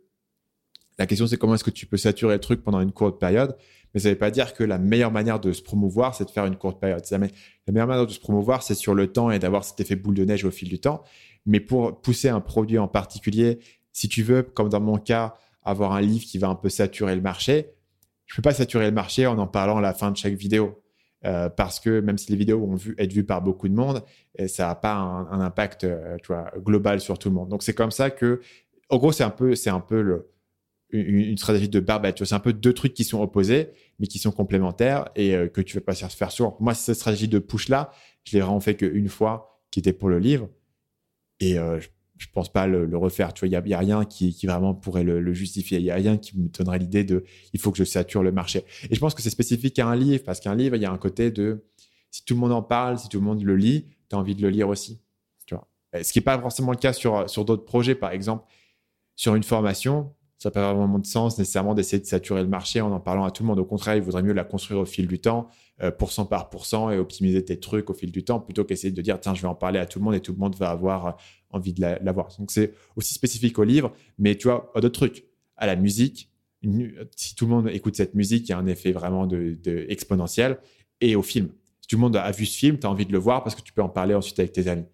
la 0.99 1.07
question, 1.07 1.27
c'est 1.27 1.37
comment 1.37 1.55
est-ce 1.55 1.63
que 1.63 1.71
tu 1.71 1.87
peux 1.87 1.97
saturer 1.97 2.35
le 2.35 2.39
truc 2.39 2.63
pendant 2.63 2.81
une 2.81 2.91
courte 2.91 3.19
période 3.19 3.57
mais 3.93 3.99
ça 3.99 4.09
ne 4.09 4.13
veut 4.13 4.19
pas 4.19 4.31
dire 4.31 4.53
que 4.53 4.63
la 4.63 4.77
meilleure 4.77 5.11
manière 5.11 5.39
de 5.39 5.51
se 5.51 5.61
promouvoir, 5.61 6.15
c'est 6.15 6.25
de 6.25 6.29
faire 6.29 6.45
une 6.45 6.55
courte 6.55 6.79
période. 6.79 7.03
La 7.11 7.17
meilleure 7.17 7.87
manière 7.87 8.05
de 8.05 8.11
se 8.11 8.19
promouvoir, 8.19 8.63
c'est 8.63 8.75
sur 8.75 8.93
le 8.93 9.11
temps 9.11 9.31
et 9.31 9.39
d'avoir 9.39 9.63
cet 9.63 9.79
effet 9.79 9.95
boule 9.95 10.15
de 10.15 10.25
neige 10.25 10.45
au 10.45 10.51
fil 10.51 10.69
du 10.69 10.79
temps. 10.79 11.03
Mais 11.45 11.59
pour 11.59 12.01
pousser 12.01 12.29
un 12.29 12.41
produit 12.41 12.77
en 12.77 12.87
particulier, 12.87 13.59
si 13.91 14.07
tu 14.07 14.23
veux, 14.23 14.43
comme 14.43 14.69
dans 14.69 14.79
mon 14.79 14.97
cas, 14.97 15.35
avoir 15.63 15.93
un 15.93 16.01
livre 16.01 16.25
qui 16.25 16.37
va 16.37 16.47
un 16.47 16.55
peu 16.55 16.69
saturer 16.69 17.15
le 17.15 17.21
marché, 17.21 17.73
je 18.25 18.33
ne 18.33 18.35
peux 18.37 18.41
pas 18.43 18.53
saturer 18.53 18.85
le 18.85 18.91
marché 18.91 19.25
en 19.25 19.37
en 19.39 19.47
parlant 19.47 19.77
à 19.77 19.81
la 19.81 19.93
fin 19.93 20.11
de 20.11 20.17
chaque 20.17 20.35
vidéo. 20.35 20.81
Euh, 21.25 21.49
parce 21.49 21.81
que 21.81 21.99
même 21.99 22.17
si 22.17 22.31
les 22.31 22.37
vidéos 22.37 22.59
vont 22.59 22.75
vu, 22.75 22.95
être 22.97 23.11
vues 23.11 23.25
par 23.25 23.41
beaucoup 23.41 23.67
de 23.67 23.73
monde, 23.73 24.03
euh, 24.39 24.47
ça 24.47 24.67
n'a 24.67 24.75
pas 24.75 24.93
un, 24.93 25.41
impact 25.41 25.83
euh, 25.83 26.15
global 26.59 27.01
sur 27.01 27.19
tout 27.19 27.27
le 27.27 27.35
monde. 27.35 27.49
Donc 27.49 27.61
c'est 27.61 27.73
comme 27.73 27.91
ça 27.91 28.09
que, 28.09 28.39
en 28.89 28.97
gros, 28.97 29.11
c'est 29.11 29.25
un 29.25 29.29
peu, 29.29 29.53
c'est 29.55 29.69
un 29.69 29.81
peu 29.81 30.01
le, 30.01 30.29
une, 30.91 31.37
stratégie 31.37 31.69
de 31.69 31.79
barbette. 31.79 32.23
C'est 32.23 32.35
un 32.35 32.39
peu 32.39 32.53
deux 32.53 32.73
trucs 32.73 32.93
qui 32.93 33.03
sont 33.03 33.21
opposés, 33.21 33.69
mais 33.99 34.07
qui 34.07 34.19
sont 34.19 34.31
complémentaires 34.31 35.09
et 35.15 35.35
euh, 35.35 35.47
que 35.47 35.61
tu 35.61 35.75
vas 35.75 35.81
pas 35.81 35.93
se 35.93 36.05
faire 36.05 36.31
souvent. 36.31 36.57
Moi, 36.59 36.73
cette 36.73 36.95
stratégie 36.95 37.27
de 37.27 37.39
push-là, 37.39 37.91
je 38.23 38.33
l'ai 38.33 38.41
vraiment 38.41 38.59
fait 38.59 38.75
qu'une 38.75 39.09
fois, 39.09 39.61
qui 39.71 39.79
était 39.79 39.93
pour 39.93 40.09
le 40.09 40.19
livre. 40.19 40.49
Et 41.39 41.57
euh, 41.57 41.79
je, 41.79 41.89
je, 42.17 42.27
pense 42.33 42.51
pas 42.51 42.67
le, 42.67 42.85
refaire. 42.97 43.33
Tu 43.33 43.41
vois, 43.41 43.47
il 43.47 43.69
y 43.69 43.73
a, 43.73 43.79
rien 43.79 44.03
qui, 44.05 44.35
vraiment 44.45 44.73
pourrait 44.73 45.03
le, 45.03 45.33
justifier. 45.33 45.77
Il 45.79 45.85
y 45.85 45.91
a 45.91 45.95
rien 45.95 46.17
qui 46.17 46.37
me 46.37 46.49
donnerait 46.49 46.79
l'idée 46.79 47.03
de 47.03 47.23
il 47.53 47.59
faut 47.59 47.71
que 47.71 47.77
je 47.77 47.83
sature 47.83 48.23
le 48.23 48.31
marché. 48.31 48.65
Et 48.89 48.95
je 48.95 48.99
pense 48.99 49.13
que 49.13 49.21
c'est 49.21 49.29
spécifique 49.29 49.77
à 49.79 49.87
un 49.87 49.95
livre 49.95 50.23
parce 50.23 50.39
qu'un 50.39 50.55
livre, 50.55 50.75
il 50.75 50.81
y 50.81 50.85
a 50.85 50.91
un 50.91 50.97
côté 50.97 51.31
de 51.31 51.63
si 52.11 52.25
tout 52.25 52.33
le 52.33 52.39
monde 52.39 52.51
en 52.51 52.63
parle, 52.63 52.97
si 52.97 53.07
tout 53.07 53.19
le 53.19 53.25
monde 53.25 53.43
le 53.43 53.55
lit, 53.55 53.85
tu 54.09 54.15
as 54.15 54.19
envie 54.19 54.35
de 54.35 54.41
le 54.41 54.49
lire 54.49 54.67
aussi. 54.67 54.99
Tu 55.45 55.53
vois. 55.53 55.67
Ce 56.01 56.11
qui 56.11 56.19
n'est 56.19 56.23
pas 56.23 56.39
forcément 56.39 56.71
le 56.71 56.77
cas 56.77 56.93
sur, 56.93 57.29
sur 57.29 57.45
d'autres 57.45 57.65
projets. 57.65 57.95
Par 57.95 58.11
exemple, 58.11 58.45
sur 59.15 59.35
une 59.35 59.43
formation, 59.43 60.13
ça 60.39 60.47
n'a 60.47 60.51
pas 60.51 60.73
vraiment 60.73 60.99
de 60.99 61.05
sens 61.05 61.37
nécessairement 61.37 61.75
d'essayer 61.75 62.01
de 62.01 62.05
saturer 62.05 62.41
le 62.41 62.47
marché 62.47 62.79
en 62.79 62.93
en 62.93 62.99
parlant 63.01 63.25
à 63.25 63.31
tout 63.31 63.43
le 63.43 63.47
monde. 63.47 63.59
Au 63.59 63.65
contraire, 63.65 63.97
il 63.97 64.01
vaudrait 64.01 64.23
mieux 64.23 64.31
la 64.31 64.45
construire 64.45 64.79
au 64.79 64.85
fil 64.85 65.05
du 65.05 65.19
temps, 65.19 65.49
euh, 65.83 65.91
pourcent 65.91 66.25
par 66.25 66.49
pourcent, 66.49 66.89
et 66.89 66.97
optimiser 66.97 67.43
tes 67.43 67.59
trucs 67.59 67.89
au 67.89 67.93
fil 67.93 68.09
du 68.09 68.23
temps, 68.23 68.39
plutôt 68.39 68.63
qu'essayer 68.63 68.93
de 68.93 69.01
dire, 69.01 69.19
tiens, 69.19 69.35
je 69.35 69.41
vais 69.41 69.49
en 69.49 69.55
parler 69.55 69.79
à 69.79 69.85
tout 69.85 69.99
le 69.99 70.05
monde 70.05 70.15
et 70.15 70.21
tout 70.21 70.31
le 70.31 70.37
monde 70.37 70.55
va 70.55 70.69
avoir 70.69 71.05
euh, 71.07 71.11
envie 71.49 71.73
de 71.73 71.81
l'avoir. 71.81 72.29
Donc, 72.39 72.51
c'est 72.51 72.73
aussi 72.95 73.13
spécifique 73.13 73.59
au 73.59 73.65
livre, 73.65 73.91
mais 74.17 74.35
tu 74.35 74.47
vois, 74.47 74.71
d'autres 74.75 74.89
trucs. 75.07 75.25
À 75.57 75.67
la 75.67 75.75
musique, 75.75 76.31
si 77.17 77.35
tout 77.35 77.45
le 77.45 77.51
monde 77.51 77.67
écoute 77.67 77.97
cette 77.97 78.15
musique, 78.15 78.47
il 78.47 78.51
y 78.51 78.53
a 78.53 78.57
un 78.57 78.65
effet 78.65 78.93
vraiment 78.93 79.27
de, 79.27 79.57
exponentiel. 79.89 80.57
Et 81.01 81.17
au 81.17 81.21
film. 81.21 81.49
Si 81.81 81.87
tout 81.89 81.97
le 81.97 82.01
monde 82.01 82.15
a 82.15 82.31
vu 82.31 82.45
ce 82.45 82.57
film, 82.57 82.79
tu 82.79 82.87
as 82.87 82.89
envie 82.89 83.05
de 83.05 83.11
le 83.11 83.17
voir 83.17 83.43
parce 83.43 83.55
que 83.55 83.61
tu 83.61 83.73
peux 83.73 83.81
en 83.81 83.89
parler 83.89 84.15
ensuite 84.15 84.39
avec 84.39 84.53
tes 84.53 84.69
amis. 84.69 84.85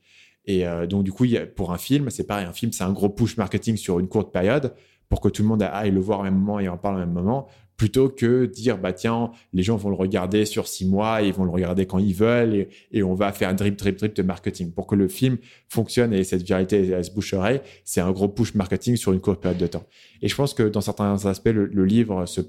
Et 0.46 0.68
euh, 0.68 0.88
donc, 0.88 1.04
du 1.04 1.12
coup, 1.12 1.26
pour 1.56 1.72
un 1.72 1.78
film, 1.78 2.10
c'est 2.10 2.26
pareil. 2.26 2.46
Un 2.46 2.54
film, 2.54 2.72
c'est 2.72 2.84
un 2.84 2.94
gros 2.94 3.10
push 3.10 3.38
marketing 3.38 3.78
sur 3.78 4.00
une 4.00 4.08
courte 4.08 4.32
période 4.32 4.74
pour 5.10 5.22
que 5.22 5.30
tout 5.30 5.42
le 5.42 5.48
monde 5.48 5.64
aille 5.64 5.92
le 5.92 6.00
voir 6.00 6.20
au 6.20 6.24
même 6.24 6.36
moment 6.36 6.60
et 6.60 6.68
en 6.68 6.78
parle 6.78 6.96
au 6.96 7.00
même 7.00 7.12
moment, 7.12 7.48
plutôt 7.78 8.10
que 8.10 8.46
dire 8.46 8.78
bah 8.78 8.94
tiens 8.94 9.32
les 9.54 9.64
gens 9.64 9.76
vont 9.76 9.90
le 9.90 9.96
regarder 9.96 10.46
sur 10.46 10.68
six 10.68 10.86
mois 10.86 11.22
ils 11.22 11.34
vont 11.34 11.44
le 11.44 11.52
regarder 11.52 11.86
quand 11.86 12.00
ils 12.00 12.14
veulent 12.14 12.68
et, 12.92 13.04
on 13.04 13.14
va 13.14 13.32
faire 13.34 13.50
un 13.50 13.54
drip 13.54 13.76
drip 13.76 13.98
drip 13.98 14.16
de 14.16 14.24
marketing. 14.24 14.72
Pour 14.72 14.88
que 14.88 14.96
le 14.96 15.08
film 15.08 15.38
fonctionne 15.68 16.14
et 16.14 16.24
cette 16.24 16.44
viralité 16.44 16.88
elle 16.88 17.04
se 17.04 17.12
boucherait 17.12 17.64
c'est 17.84 18.02
un 18.02 18.12
gros 18.12 18.30
push 18.30 18.56
marketing 18.56 18.96
sur 18.96 19.12
une 19.12 19.20
courte 19.20 19.42
période 19.42 19.60
de 19.60 19.68
temps. 19.68 19.86
Et 20.22 20.28
je 20.28 20.36
pense 20.36 20.54
que 20.54 20.64
dans 20.64 20.82
certains 20.82 21.26
aspects 21.26 21.48
le, 21.48 21.86
livre 21.86 22.26
se, 22.26 22.42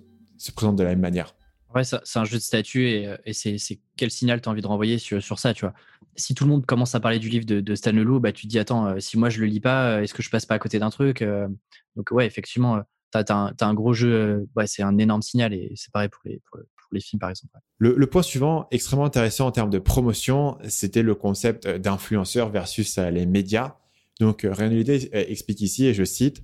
présente 0.53 0.77
de 0.77 0.85
la 0.85 0.91
même 0.91 1.01
manière. 1.01 1.35
Ouais 1.75 1.83
c'est 1.85 2.19
un 2.19 2.25
jeu 2.25 2.39
de 2.39 2.43
statut 2.43 2.89
et, 2.89 3.33
c'est 3.33 3.81
quel 3.97 4.11
signal 4.11 4.41
tu 4.41 4.49
as 4.49 4.53
envie 4.53 4.63
de 4.63 4.67
renvoyer 4.67 4.99
sur 4.99 5.39
ça 5.39 5.53
tu 5.53 5.65
vois? 5.65 5.75
Si 6.17 6.35
tout 6.35 6.45
le 6.45 6.51
monde 6.51 6.67
commence 6.67 6.95
à 6.95 7.01
parler 7.01 7.19
du 7.19 7.29
livre 7.29 7.47
de, 7.47 7.61
de 7.61 7.75
Stan 7.75 7.93
Leloup, 7.93 8.21
bah, 8.21 8.33
tu 8.33 8.47
te 8.47 8.49
dis 8.49 8.59
attends, 8.59 8.87
euh, 8.87 9.01
si 9.01 9.19
moi 9.19 9.29
je 9.29 9.41
le 9.41 9.47
lis 9.47 9.61
pas, 9.61 9.91
euh, 9.91 10.03
est-ce 10.03 10.15
que 10.15 10.23
je 10.23 10.31
passe 10.31 10.47
pas 10.47 10.55
à 10.55 10.59
côté 10.59 10.79
d'un 10.79 10.91
truc 10.91 11.23
euh? 11.23 11.49
Donc 11.97 12.11
ouais, 12.11 12.27
effectivement, 12.27 12.83
tu 13.13 13.19
as, 13.19 13.55
un 13.61 13.75
gros 13.75 13.95
jeu, 13.95 14.47
c'est 14.67 14.83
un 14.83 14.99
énorme 14.99 15.23
signal 15.23 15.55
et 15.55 15.73
c'est 15.77 15.91
pareil 15.93 16.09
pour 16.09 16.21
les, 16.25 17.01
films 17.01 17.21
par 17.21 17.31
exemple. 17.31 17.55
Le, 17.79 18.07
point 18.07 18.23
suivant, 18.23 18.69
extrêmement 18.71 19.05
intéressant 19.05 19.47
en 19.47 19.51
termes 19.51 19.71
de 19.71 19.79
promotion, 19.79 20.59
c'était 20.69 21.03
le 21.03 21.15
concept 21.15 21.67
d'influenceur 21.67 22.51
versus 22.51 22.99
les 22.99 23.27
médias. 23.27 23.77
Donc 24.21 24.47
Réalité 24.49 25.09
explique 25.31 25.61
ici, 25.63 25.87
et 25.87 25.95
je 25.95 26.05
cite, 26.05 26.43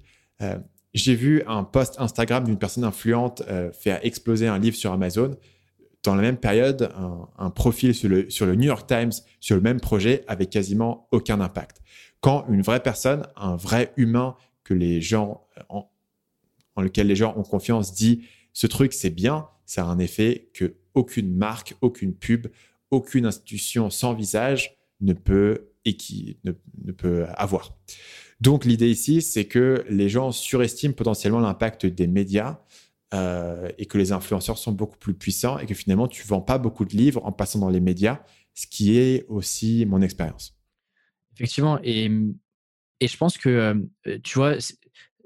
j'ai 0.95 1.15
vu 1.15 1.43
un 1.47 1.65
post 1.65 1.97
Instagram 1.99 2.45
d'une 2.45 2.59
personne 2.59 2.85
influente 2.85 3.43
faire 3.73 4.01
exploser 4.03 4.47
un 4.47 4.59
livre 4.59 4.77
sur 4.77 4.93
Amazon 4.93 5.37
dans 6.03 6.15
la 6.17 6.23
même 6.23 6.37
période, 6.37 6.93
un, 7.39 7.51
profil 7.51 7.95
sur 7.95 8.09
le, 8.09 8.55
New 8.55 8.67
York 8.67 8.89
Times, 8.89 9.13
sur 9.41 9.55
le 9.57 9.63
même 9.63 9.81
projet, 9.81 10.25
avait 10.27 10.47
quasiment 10.47 11.09
aucun 11.13 11.41
impact. 11.41 11.81
Quand 12.21 12.45
une 12.49 12.63
vraie 12.63 12.83
personne, 12.83 13.27
un 13.37 13.57
vrai 13.57 13.93
humain 13.97 14.37
que 14.65 14.75
les 14.75 15.01
gens, 15.01 15.47
en, 15.69 15.89
lequel 16.77 17.07
les 17.07 17.17
gens 17.17 17.35
ont 17.37 17.43
confiance, 17.43 17.95
dit 17.95 18.25
ce 18.53 18.67
truc 18.67 18.93
c'est 18.93 19.11
bien, 19.11 19.47
ça 19.65 19.85
a 19.85 19.87
un 19.87 19.99
effet 19.99 20.51
que 20.55 20.75
aucune 20.95 21.35
marque, 21.35 21.75
aucune 21.81 22.15
pub, 22.15 22.49
aucune 22.91 23.27
institution 23.27 23.89
sans 23.89 24.13
visage 24.13 24.77
ne 25.01 25.13
peut 25.13 25.71
et 25.85 25.97
qui 25.97 26.39
ne 26.45 26.93
peut 26.93 27.27
avoir. 27.37 27.77
Donc 28.41 28.65
l'idée 28.65 28.91
ici, 28.91 29.23
c'est 29.23 29.45
que 29.45 29.85
les 29.89 30.09
gens 30.09 30.33
surestiment 30.33 30.95
potentiellement 30.95 31.39
l'impact 31.39 31.87
des 31.87 32.09
médias 32.09 32.59
euh, 33.15 33.71
et 33.79 33.87
que 33.87 33.99
les 33.99 34.13
influenceurs 34.13 34.59
sont 34.59 34.73
beaucoup 34.73 34.97
plus 34.97 35.15
puissants 35.15 35.59
et 35.59 35.67
que 35.67 35.75
finalement 35.75 36.09
tu 36.09 36.27
vends 36.27 36.41
pas 36.41 36.59
beaucoup 36.59 36.85
de 36.85 36.97
livres 36.97 37.25
en 37.25 37.33
passant 37.33 37.59
dans 37.59 37.69
les 37.69 37.81
médias, 37.81 38.21
ce 38.55 38.67
qui 38.67 38.99
est 38.99 39.27
aussi 39.29 39.85
mon 39.87 40.01
expérience. 40.01 40.57
Effectivement, 41.35 41.79
et, 41.83 42.11
et 43.01 43.09
je 43.09 43.17
pense 43.17 43.37
que 43.37 43.49
euh, 44.07 44.19
tu 44.23 44.39
vois, 44.39 44.55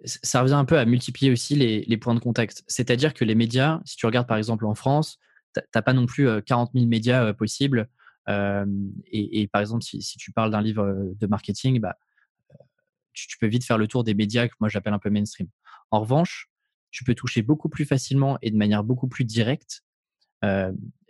ça 0.04 0.42
revient 0.42 0.54
un 0.54 0.64
peu 0.64 0.78
à 0.78 0.84
multiplier 0.84 1.30
aussi 1.30 1.54
les, 1.54 1.96
points 1.96 2.14
de 2.14 2.20
contact. 2.20 2.64
C'est-à-dire 2.66 3.14
que 3.14 3.24
les 3.24 3.34
médias, 3.34 3.80
si 3.84 3.96
tu 3.96 4.06
regardes 4.06 4.26
par 4.26 4.36
exemple 4.36 4.66
en 4.66 4.74
France, 4.74 5.18
tu 5.54 5.60
n'as 5.74 5.82
pas 5.82 5.92
non 5.92 6.06
plus 6.06 6.42
40 6.42 6.72
000 6.74 6.86
médias 6.86 7.32
possibles. 7.32 7.88
Et, 8.28 9.48
par 9.52 9.62
exemple, 9.62 9.82
si, 9.82 10.18
tu 10.18 10.32
parles 10.32 10.50
d'un 10.50 10.60
livre 10.60 11.14
de 11.18 11.26
marketing, 11.26 11.80
bah, 11.80 11.96
tu, 13.14 13.38
peux 13.38 13.46
vite 13.46 13.64
faire 13.64 13.78
le 13.78 13.88
tour 13.88 14.04
des 14.04 14.14
médias 14.14 14.48
que 14.48 14.54
moi 14.60 14.68
j'appelle 14.68 14.92
un 14.92 14.98
peu 14.98 15.10
mainstream. 15.10 15.48
En 15.90 16.00
revanche, 16.00 16.48
tu 16.90 17.04
peux 17.04 17.14
toucher 17.14 17.42
beaucoup 17.42 17.68
plus 17.68 17.84
facilement 17.84 18.38
et 18.42 18.50
de 18.50 18.56
manière 18.56 18.84
beaucoup 18.84 19.08
plus 19.08 19.24
directe 19.24 19.82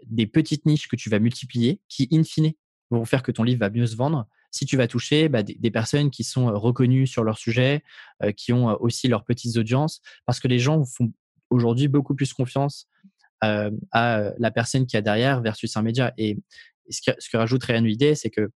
des 0.06 0.26
petites 0.26 0.64
niches 0.66 0.88
que 0.88 0.96
tu 0.96 1.10
vas 1.10 1.18
multiplier 1.18 1.80
qui, 1.88 2.08
in 2.12 2.24
fine, 2.24 2.52
vont 2.90 3.04
faire 3.04 3.22
que 3.22 3.32
ton 3.32 3.42
livre 3.42 3.60
va 3.60 3.70
mieux 3.70 3.86
se 3.86 3.96
vendre 3.96 4.26
si 4.50 4.64
tu 4.64 4.76
vas 4.76 4.88
toucher 4.88 5.28
bah, 5.28 5.42
des, 5.42 5.70
personnes 5.70 6.10
qui 6.10 6.24
sont 6.24 6.46
reconnues 6.58 7.06
sur 7.06 7.24
leur 7.24 7.36
sujet, 7.36 7.82
qui 8.36 8.52
ont 8.52 8.80
aussi 8.80 9.06
leurs 9.08 9.24
petites 9.24 9.56
audiences, 9.56 10.00
parce 10.24 10.40
que 10.40 10.48
les 10.48 10.58
gens 10.58 10.84
font 10.84 11.12
aujourd'hui 11.50 11.88
beaucoup 11.88 12.14
plus 12.14 12.32
confiance 12.32 12.88
à 13.42 13.70
la 14.38 14.50
personne 14.50 14.86
qui 14.86 14.96
a 14.96 15.02
derrière 15.02 15.42
versus 15.42 15.76
un 15.76 15.82
média. 15.82 16.12
Et, 16.16 16.38
ce, 16.88 17.00
que, 17.02 17.36
rajoute 17.36 17.64
Ryan 17.64 17.84
Idée, 17.84 18.14
c'est 18.14 18.30
que 18.30 18.50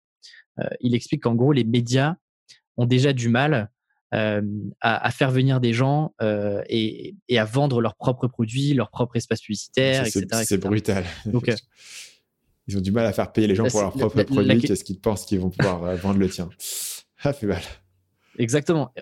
il 0.81 0.95
explique 0.95 1.23
qu'en 1.23 1.35
gros, 1.35 1.53
les 1.53 1.65
médias 1.65 2.17
ont 2.77 2.87
déjà 2.87 3.13
du 3.13 3.29
mal 3.29 3.71
à, 4.13 5.11
faire 5.11 5.31
venir 5.31 5.61
des 5.61 5.73
gens 5.73 6.15
et, 6.21 7.15
à 7.37 7.45
vendre 7.45 7.81
leurs 7.81 7.97
propres 7.97 8.29
produits, 8.29 8.75
leur 8.75 8.91
propre 8.91 9.17
espace 9.17 9.41
publicitaire, 9.41 10.07
etc. 10.07 10.27
C'est 10.45 10.59
brutal. 10.59 11.05
Donc, 11.27 11.51
ils 12.69 12.77
ont 12.77 12.81
du 12.81 12.93
mal 12.93 13.07
à 13.07 13.13
faire 13.13 13.33
payer 13.33 13.47
les 13.47 13.55
gens 13.55 13.65
bah, 13.65 13.71
pour 13.71 13.81
leurs 13.83 13.93
propres 13.93 14.23
produits. 14.25 14.61
Qu'est-ce 14.61 14.85
qu'ils 14.85 14.99
pensent 14.99 15.25
qu'ils 15.25 15.41
vont 15.41 15.51
pouvoir 15.51 15.85
euh, 15.85 15.97
vendre 15.97 16.19
le 16.19 16.29
tien 16.29 16.49
Ça 17.17 17.33
fait 17.33 17.47
mal. 17.47 17.63
Exactement. 18.39 18.93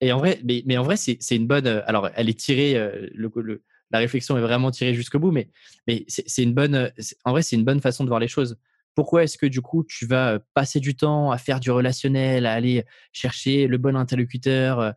Et 0.00 0.12
en 0.12 0.18
vrai, 0.18 0.40
mais, 0.44 0.62
mais 0.66 0.76
en 0.76 0.82
vrai, 0.82 0.96
c'est 0.96 1.18
une 1.30 1.46
bonne. 1.46 1.66
Euh, 1.66 1.80
alors, 1.86 2.10
elle 2.14 2.28
est 2.28 2.38
tirée. 2.38 2.76
Euh, 2.76 3.08
le, 3.14 3.62
la 3.90 3.98
réflexion 3.98 4.36
est 4.36 4.40
vraiment 4.40 4.70
tirée 4.70 4.94
jusqu'au 4.94 5.20
bout, 5.20 5.30
mais, 5.30 5.48
mais 5.86 6.04
c'est 6.08 6.42
une 6.42 6.54
bonne. 6.54 6.90
En 7.24 7.30
vrai, 7.30 7.42
c'est 7.42 7.56
une 7.56 7.64
bonne 7.64 7.80
façon 7.80 8.02
de 8.02 8.08
voir 8.08 8.20
les 8.20 8.28
choses. 8.28 8.58
Pourquoi 8.94 9.24
est-ce 9.24 9.38
que 9.38 9.46
du 9.46 9.60
coup, 9.60 9.84
tu 9.84 10.06
vas 10.06 10.38
passer 10.54 10.80
du 10.80 10.96
temps 10.96 11.30
à 11.30 11.38
faire 11.38 11.60
du 11.60 11.70
relationnel, 11.70 12.46
à 12.46 12.52
aller 12.52 12.84
chercher 13.12 13.66
le 13.66 13.78
bon 13.78 13.96
interlocuteur 13.96 14.94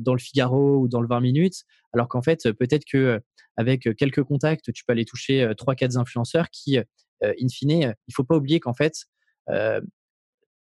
dans 0.00 0.12
le 0.14 0.18
Figaro 0.18 0.78
ou 0.78 0.88
dans 0.88 1.00
le 1.00 1.06
20 1.06 1.20
minutes, 1.20 1.64
alors 1.92 2.08
qu'en 2.08 2.22
fait, 2.22 2.50
peut-être 2.52 2.84
que 2.84 3.20
avec 3.56 3.94
quelques 3.96 4.22
contacts, 4.22 4.72
tu 4.72 4.84
peux 4.84 4.92
aller 4.92 5.04
toucher 5.04 5.52
trois, 5.56 5.74
quatre 5.74 5.96
influenceurs 5.96 6.50
qui 6.50 6.78
in 7.22 7.48
fine, 7.52 7.94
il 8.06 8.14
faut 8.14 8.24
pas 8.24 8.36
oublier 8.36 8.60
qu'en 8.60 8.74
fait, 8.74 9.06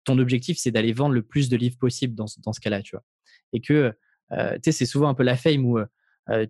ton 0.05 0.19
objectif, 0.19 0.59
c'est 0.59 0.70
d'aller 0.70 0.93
vendre 0.93 1.15
le 1.15 1.23
plus 1.23 1.49
de 1.49 1.57
livres 1.57 1.78
possible 1.78 2.15
dans, 2.15 2.27
dans 2.45 2.53
ce 2.53 2.61
cas-là, 2.61 2.82
tu 2.82 2.97
vois? 2.97 3.05
Et 3.53 3.61
que, 3.61 3.93
tu 4.31 4.36
sais, 4.65 4.73
c'est 4.73 4.86
souvent 4.86 5.09
un 5.09 5.15
peu 5.15 5.23
la 5.23 5.36
fame 5.36 5.65
où 5.65 5.78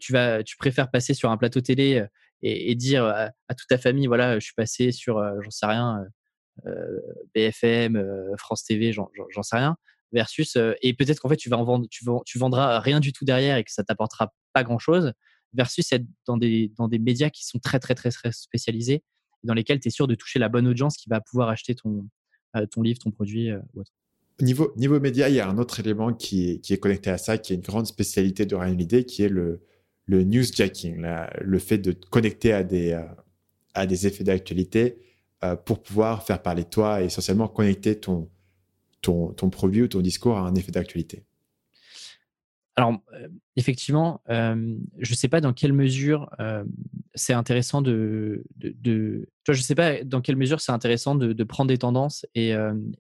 tu 0.01 0.13
vas, 0.13 0.43
tu 0.43 0.57
préfères 0.57 0.91
passer 0.91 1.15
sur 1.15 1.31
un 1.31 1.37
plateau 1.37 1.61
télé 1.61 2.05
et, 2.43 2.75
dire 2.75 3.05
à, 3.05 3.55
toute 3.55 3.69
ta 3.69 3.79
famille, 3.79 4.07
voilà, 4.07 4.39
je 4.39 4.45
suis 4.45 4.55
passé 4.55 4.93
sur, 4.93 5.23
j'en 5.43 5.51
sais 5.51 5.67
rien, 5.67 6.05
BFM, 7.35 8.03
France 8.39 8.65
TV, 8.65 8.93
j'en 8.93 9.09
sais 9.43 9.57
rien, 9.57 9.77
versus 10.13 10.57
et 10.83 10.95
peut-être 10.95 11.21
qu'en 11.21 11.29
fait 11.29 11.37
tu 11.37 11.49
vas 11.49 11.59
en 11.59 11.65
vendre, 11.65 11.87
tu, 11.91 12.05
tu 12.27 12.39
vendras 12.39 12.81
rien 12.81 13.01
du 13.01 13.13
tout 13.13 13.25
derrière 13.25 13.57
et 13.57 13.65
que 13.65 13.73
ça 13.73 13.85
t'apportera 13.85 14.33
pas 14.53 14.65
grand 14.65 14.79
chose, 14.79 15.13
versus 15.53 15.91
être 15.93 16.07
dans 16.27 16.37
des 16.37 16.73
dans 16.77 16.89
des 16.89 16.99
médias 16.99 17.31
qui 17.31 17.45
sont 17.45 17.59
très 17.59 17.79
très 17.81 17.95
très, 17.95 18.11
spécialisés 18.33 19.03
dans 19.45 19.55
lesquels 19.55 19.81
tu 19.81 19.89
es 19.89 19.91
sûr 19.91 20.07
de 20.07 20.15
toucher 20.15 20.39
la 20.39 20.49
bonne 20.49 20.67
audience 20.67 20.97
qui 20.97 21.09
va 21.09 21.21
pouvoir 21.21 21.49
acheter 21.49 21.75
ton, 21.75 22.09
ton 22.71 22.83
livre, 22.83 22.99
ton 22.99 23.11
produit 23.11 23.53
ou 23.53 23.81
autre. 23.81 23.93
Niveau, 24.41 24.73
niveau 24.77 25.01
média, 25.01 25.29
il 25.29 25.35
y 25.35 25.41
a 25.41 25.49
un 25.49 25.59
autre 25.59 25.81
élément 25.81 26.13
qui 26.13 26.51
est, 26.51 26.59
qui 26.61 26.73
est 26.73 26.79
connecté 26.79 27.11
à 27.11 27.19
ça, 27.19 27.39
qui 27.39 27.53
est 27.53 27.57
une 27.57 27.63
grande 27.63 27.87
spécialité 27.87 28.47
de 28.47 28.55
Ryan 28.55 28.73
Holiday, 28.73 29.05
qui 29.05 29.25
est 29.25 29.29
le, 29.29 29.63
le 30.09 30.25
newsjacking, 30.25 31.07
le 31.41 31.59
fait 31.59 31.79
de 31.79 31.93
te 31.93 32.07
connecter 32.09 32.53
à 32.53 32.65
des, 32.65 32.93
euh, 32.93 33.05
à 33.75 33.87
des 33.87 34.07
effets 34.07 34.25
d'actualité 34.25 34.99
pour 35.65 35.81
pouvoir 35.85 36.25
faire 36.25 36.43
parler 36.43 36.65
de 36.65 36.69
toi 36.69 37.01
et 37.01 37.05
essentiellement 37.05 37.47
connecter 37.47 38.01
ton, 38.01 38.29
ton, 39.03 39.33
ton 39.35 39.51
produit 39.51 39.83
ou 39.83 39.89
ton 39.89 40.01
discours 40.01 40.37
à 40.37 40.41
un 40.41 40.55
effet 40.57 40.73
d'actualité. 40.73 41.23
Alors, 42.75 43.01
effectivement, 43.55 44.21
je 44.29 45.11
ne 45.11 45.15
sais 45.15 45.29
pas 45.29 45.41
dans 45.41 45.53
quelle 45.53 45.73
mesure 45.73 46.29
c'est 47.15 47.35
intéressant 47.35 47.83
de, 47.83 48.43
de, 48.57 49.29
je 49.49 49.63
sais 49.63 49.77
pas 49.77 50.03
dans 50.03 50.21
quelle 50.21 50.35
mesure 50.35 50.61
c'est 50.61 50.73
intéressant 50.73 51.15
de, 51.15 51.45
prendre 51.45 51.69
des 51.69 51.79
tendances 51.79 52.27
et, 52.35 52.53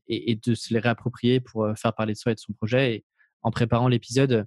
et, 0.06 0.36
de 0.36 0.54
se 0.54 0.72
les 0.72 0.78
réapproprier 0.78 1.40
pour 1.40 1.66
faire 1.76 1.92
parler 1.92 2.12
de 2.12 2.18
soi 2.18 2.30
et 2.30 2.34
de 2.36 2.40
son 2.40 2.52
projet. 2.52 2.94
Et 2.94 3.04
en 3.42 3.50
préparant 3.50 3.88
l'épisode, 3.88 4.46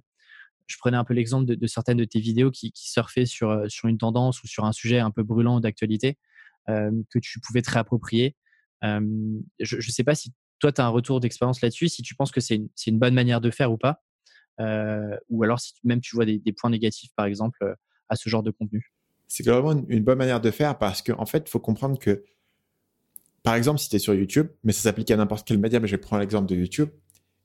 je 0.72 0.78
prenais 0.78 0.96
un 0.96 1.04
peu 1.04 1.14
l'exemple 1.14 1.56
de, 1.56 1.66
certaines 1.66 1.98
de 1.98 2.04
tes 2.04 2.20
vidéos 2.20 2.50
qui, 2.50 2.72
qui 2.72 2.90
surfaient 2.90 3.26
sur, 3.26 3.64
sur 3.68 3.88
une 3.88 3.98
tendance 3.98 4.42
ou 4.42 4.46
sur 4.46 4.64
un 4.64 4.72
sujet 4.72 4.98
un 4.98 5.10
peu 5.10 5.22
brûlant 5.22 5.60
d'actualité 5.60 6.18
que 6.66 7.18
tu 7.20 7.40
pouvais 7.40 7.62
te 7.62 7.70
réapproprier. 7.70 8.36
je 8.82 9.76
ne 9.76 9.80
sais 9.80 10.04
pas 10.04 10.14
si 10.14 10.32
toi, 10.62 10.70
tu 10.70 10.80
as 10.80 10.86
un 10.86 10.90
retour 10.90 11.18
d'expérience 11.18 11.60
là-dessus, 11.60 11.88
si 11.88 12.02
tu 12.02 12.14
penses 12.14 12.30
que 12.30 12.40
c'est 12.40 12.54
une, 12.54 12.68
une 12.86 12.98
bonne 12.98 13.14
manière 13.14 13.40
de 13.40 13.50
faire 13.50 13.72
ou 13.72 13.76
pas. 13.76 14.00
Euh, 14.60 15.16
ou 15.28 15.42
alors 15.42 15.58
si 15.60 15.74
même 15.82 16.00
tu 16.00 16.14
vois 16.14 16.24
des, 16.24 16.40
points 16.56 16.70
négatifs, 16.70 17.10
par 17.16 17.26
exemple, 17.26 17.58
euh, 17.62 17.74
à 18.08 18.16
ce 18.16 18.28
genre 18.28 18.42
de 18.42 18.50
contenu 18.50 18.92
C'est 19.26 19.44
vraiment 19.46 19.72
une, 19.88 20.04
bonne 20.04 20.18
manière 20.18 20.40
de 20.40 20.50
faire 20.50 20.78
parce 20.78 21.02
qu'en 21.02 21.20
en 21.20 21.26
fait, 21.26 21.44
il 21.46 21.50
faut 21.50 21.60
comprendre 21.60 21.98
que, 21.98 22.24
par 23.42 23.54
exemple, 23.54 23.80
si 23.80 23.88
tu 23.88 23.96
es 23.96 23.98
sur 23.98 24.14
YouTube, 24.14 24.48
mais 24.62 24.72
ça 24.72 24.82
s'applique 24.82 25.10
à 25.10 25.16
n'importe 25.16 25.46
quel 25.46 25.58
média, 25.58 25.80
mais 25.80 25.88
je 25.88 25.96
vais 25.96 26.00
prendre 26.00 26.20
l'exemple 26.20 26.48
de 26.48 26.54
YouTube, 26.54 26.90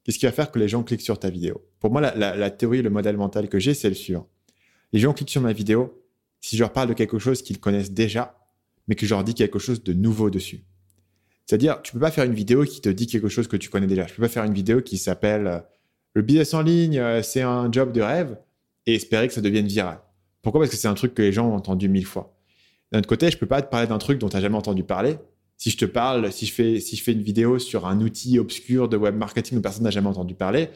qu'est-ce 0.07 0.19
qui 0.19 0.25
va 0.25 0.31
faire 0.31 0.51
que 0.51 0.57
les 0.57 0.69
gens 0.69 0.83
cliquent 0.83 1.01
sur 1.01 1.19
ta 1.19 1.29
vidéo? 1.29 1.61
Pour 1.81 1.91
moi, 1.91 1.99
la, 1.99 2.49
théorie, 2.49 2.81
le 2.81 2.89
modèle 2.89 3.17
mental 3.17 3.49
que 3.49 3.59
j'ai, 3.59 3.73
c'est 3.73 3.89
le 3.89 3.95
suivant. 3.95 4.29
Les 4.93 4.99
gens 4.99 5.13
cliquent 5.13 5.29
sur 5.29 5.41
ma 5.41 5.51
vidéo 5.51 6.01
si 6.39 6.55
je 6.55 6.63
leur 6.63 6.71
parle 6.71 6.87
de 6.87 6.93
quelque 6.93 7.19
chose 7.19 7.41
qu'ils 7.41 7.59
connaissent 7.59 7.91
déjà, 7.91 8.37
mais 8.87 8.95
que 8.95 9.05
je 9.05 9.13
leur 9.13 9.25
dis 9.25 9.33
quelque 9.33 9.59
chose 9.59 9.83
de 9.83 9.91
nouveau 9.91 10.29
dessus. 10.29 10.63
C'est-à-dire, 11.45 11.81
tu 11.81 11.91
peux 11.91 11.99
pas 11.99 12.11
faire 12.11 12.23
une 12.23 12.33
vidéo 12.33 12.63
qui 12.63 12.79
te 12.79 12.87
dit 12.87 13.05
quelque 13.05 13.27
chose 13.27 13.49
que 13.49 13.57
tu 13.57 13.69
connais 13.69 13.87
déjà. 13.87 14.07
Je 14.07 14.13
peux 14.13 14.21
pas 14.21 14.29
faire 14.29 14.45
une 14.45 14.53
vidéo 14.53 14.81
qui 14.81 14.97
s'appelle 14.97 15.47
euh, 15.47 15.59
le 16.13 16.21
business 16.21 16.53
en 16.53 16.61
ligne, 16.61 16.99
euh, 16.99 17.21
c'est 17.21 17.41
un 17.41 17.69
job 17.69 17.91
de 17.91 18.01
rêve 18.01 18.37
et 18.85 18.95
espérer 18.95 19.27
que 19.27 19.33
ça 19.33 19.41
devienne 19.41 19.67
viral. 19.67 19.99
Pourquoi? 20.41 20.61
Parce 20.61 20.71
que 20.71 20.77
c'est 20.77 20.87
un 20.87 20.93
truc 20.93 21.15
que 21.15 21.21
les 21.21 21.33
gens 21.33 21.49
ont 21.49 21.55
entendu 21.55 21.89
mille 21.89 22.05
fois. 22.05 22.33
D'un 22.93 22.99
autre 22.99 23.09
côté, 23.09 23.29
je 23.29 23.37
peux 23.37 23.45
pas 23.45 23.61
te 23.61 23.69
parler 23.69 23.87
d'un 23.87 23.97
truc 23.97 24.19
dont 24.19 24.29
tu 24.29 24.37
n'as 24.37 24.41
jamais 24.41 24.55
entendu 24.55 24.83
parler. 24.83 25.17
Si 25.57 25.71
je 25.71 25.77
te 25.77 25.85
parle, 25.85 26.31
si 26.31 26.45
je 26.45 26.53
fais, 26.53 27.11
une 27.11 27.23
vidéo 27.23 27.59
sur 27.59 27.87
un 27.87 27.99
outil 28.01 28.39
obscur 28.39 28.87
de 28.89 28.97
web 28.97 29.15
marketing 29.15 29.57
dont 29.57 29.61
personne 29.61 29.83
n'a 29.83 29.91
jamais 29.91 30.07
entendu 30.07 30.35
parler 30.35 30.69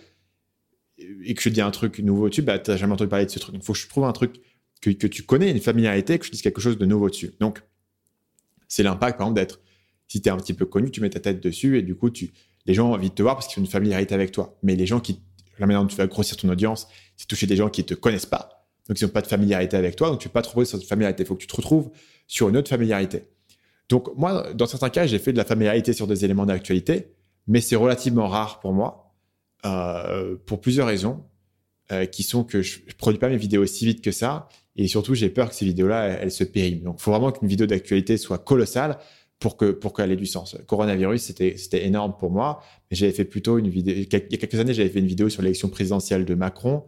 et 0.98 1.34
que 1.34 1.42
je 1.42 1.50
dis 1.50 1.62
un 1.62 1.72
truc 1.72 2.00
nouveau 2.00 2.30
dessus, 2.30 2.42
bah, 2.42 2.60
tu 2.60 2.72
n'as 2.72 2.78
jamais 2.78 2.94
entendu 2.94 3.10
parler 3.10 3.26
de 3.26 3.32
ce 3.32 3.40
truc. 3.40 3.56
Il 3.56 3.62
faut 3.62 3.74
que 3.74 3.80
je 3.80 3.88
trouve 3.88 4.06
un 4.06 4.12
truc 4.12 4.42
que, 4.82 4.90
tu 4.90 5.24
connais, 5.24 5.52
une 5.52 5.60
familiarité, 5.60 6.18
que 6.18 6.26
je 6.26 6.32
dise 6.32 6.42
quelque 6.42 6.62
chose 6.62 6.78
de 6.78 6.86
nouveau 6.86 7.10
dessus. 7.10 7.32
Donc, 7.40 7.62
c'est 8.68 8.84
l'impact, 8.84 9.18
par 9.18 9.28
exemple, 9.28 9.40
d'être, 9.40 9.62
si 10.08 10.22
tu 10.22 10.30
es 10.30 10.32
un 10.32 10.38
petit 10.38 10.54
peu 10.54 10.66
connu, 10.66 10.90
tu 10.90 11.02
mets 11.02 11.10
ta 11.10 11.20
tête 11.20 11.42
dessus 11.42 11.78
et 11.78 11.82
du 11.84 11.96
coup, 11.96 12.10
les 12.66 12.74
gens 12.74 12.90
ont 12.90 12.94
envie 12.94 13.10
de 13.10 13.16
te 13.16 13.22
voir 13.22 13.36
parce 13.36 13.48
qu'ils 13.48 13.62
ont 13.62 13.66
une 13.66 13.72
familiarité 13.72 14.16
avec 14.16 14.32
toi. 14.32 14.58
Mais 14.64 14.76
les 14.76 14.86
gens 14.86 15.00
qui 15.00 15.22
la 15.62 15.68
manière 15.68 15.82
dont 15.82 15.88
tu 15.88 15.96
vas 15.96 16.08
grossir 16.08 16.36
ton 16.38 16.50
audience, 16.50 16.88
c'est 17.16 17.28
toucher 17.28 17.48
des 17.48 17.56
gens 17.56 17.70
qui 17.70 17.82
ne 17.82 17.86
te 17.86 17.94
connaissent 17.94 18.26
pas, 18.26 18.68
donc 18.88 19.00
ils 19.00 19.06
n'ont 19.06 19.12
pas 19.12 19.22
de 19.22 19.28
familiarité 19.28 19.78
avec 19.78 19.96
toi, 19.96 20.10
donc 20.10 20.20
tu 20.20 20.28
ne 20.28 20.30
peux 20.30 20.34
pas 20.34 20.42
trouver 20.42 20.66
cette 20.66 20.84
familiarité. 20.84 21.24
Il 21.24 21.26
faut 21.26 21.36
que 21.36 21.42
tu 21.42 21.48
te 21.48 21.56
retrouves 21.56 21.92
sur 22.28 22.50
une 22.50 22.58
autre 22.58 22.70
familiarité. 22.70 23.24
Donc 23.92 24.16
moi, 24.18 24.54
dans 24.54 24.66
certains 24.66 24.90
cas, 24.90 25.06
j'ai 25.06 25.20
fait 25.20 25.34
de 25.34 25.38
la 25.38 25.44
familiarité 25.44 25.92
sur 25.92 26.08
des 26.08 26.24
éléments 26.24 26.46
d'actualité, 26.46 27.08
mais 27.46 27.60
c'est 27.60 27.76
relativement 27.76 28.28
rare 28.28 28.62
pour 28.62 28.72
moi, 28.72 29.14
euh, 29.66 30.38
pour 30.46 30.62
plusieurs 30.62 30.88
raisons, 30.88 31.26
euh, 31.92 32.06
qui 32.06 32.24
sont 32.24 32.46
que 32.46 32.62
je 32.62 32.80
ne 32.80 32.94
produis 32.94 33.20
pas 33.20 33.28
mes 33.28 33.36
vidéos 33.36 33.62
aussi 33.62 33.86
vite 33.86 34.02
que 34.02 34.12
ça, 34.12 34.48
et 34.78 34.88
surtout 34.88 35.14
j'ai 35.14 35.30
peur 35.30 35.50
que 35.50 35.56
ces 35.56 35.66
vidéos-là, 35.66 36.06
elles, 36.08 36.32
se 36.32 36.46
périment. 36.46 36.86
Donc 36.86 36.96
il 37.00 37.04
faut 37.04 37.12
vraiment 37.12 37.34
qu'une 37.34 37.50
vidéo 37.50 37.68
d'actualité 37.68 38.16
soit 38.16 38.38
colossale 38.38 38.98
pour 39.40 39.58
que 39.58 39.72
pour 39.72 39.92
qu'elle 39.94 40.12
ait 40.14 40.16
du 40.16 40.26
sens. 40.26 40.56
Coronavirus, 40.68 41.22
c'était 41.22 41.58
c'était 41.58 41.86
énorme 41.86 42.16
pour 42.18 42.32
moi, 42.32 42.64
mais 42.90 42.96
j'avais 42.96 43.12
fait 43.12 43.26
plutôt 43.26 43.58
une 43.58 43.68
vidéo. 43.68 43.94
Il 43.94 44.14
y 44.14 44.16
a 44.16 44.20
quelques 44.38 44.60
années, 44.60 44.74
j'avais 44.74 44.90
fait 44.90 45.00
une 45.00 45.08
vidéo 45.08 45.28
sur 45.28 45.42
l'élection 45.42 45.68
présidentielle 45.68 46.24
de 46.24 46.34
Macron. 46.34 46.86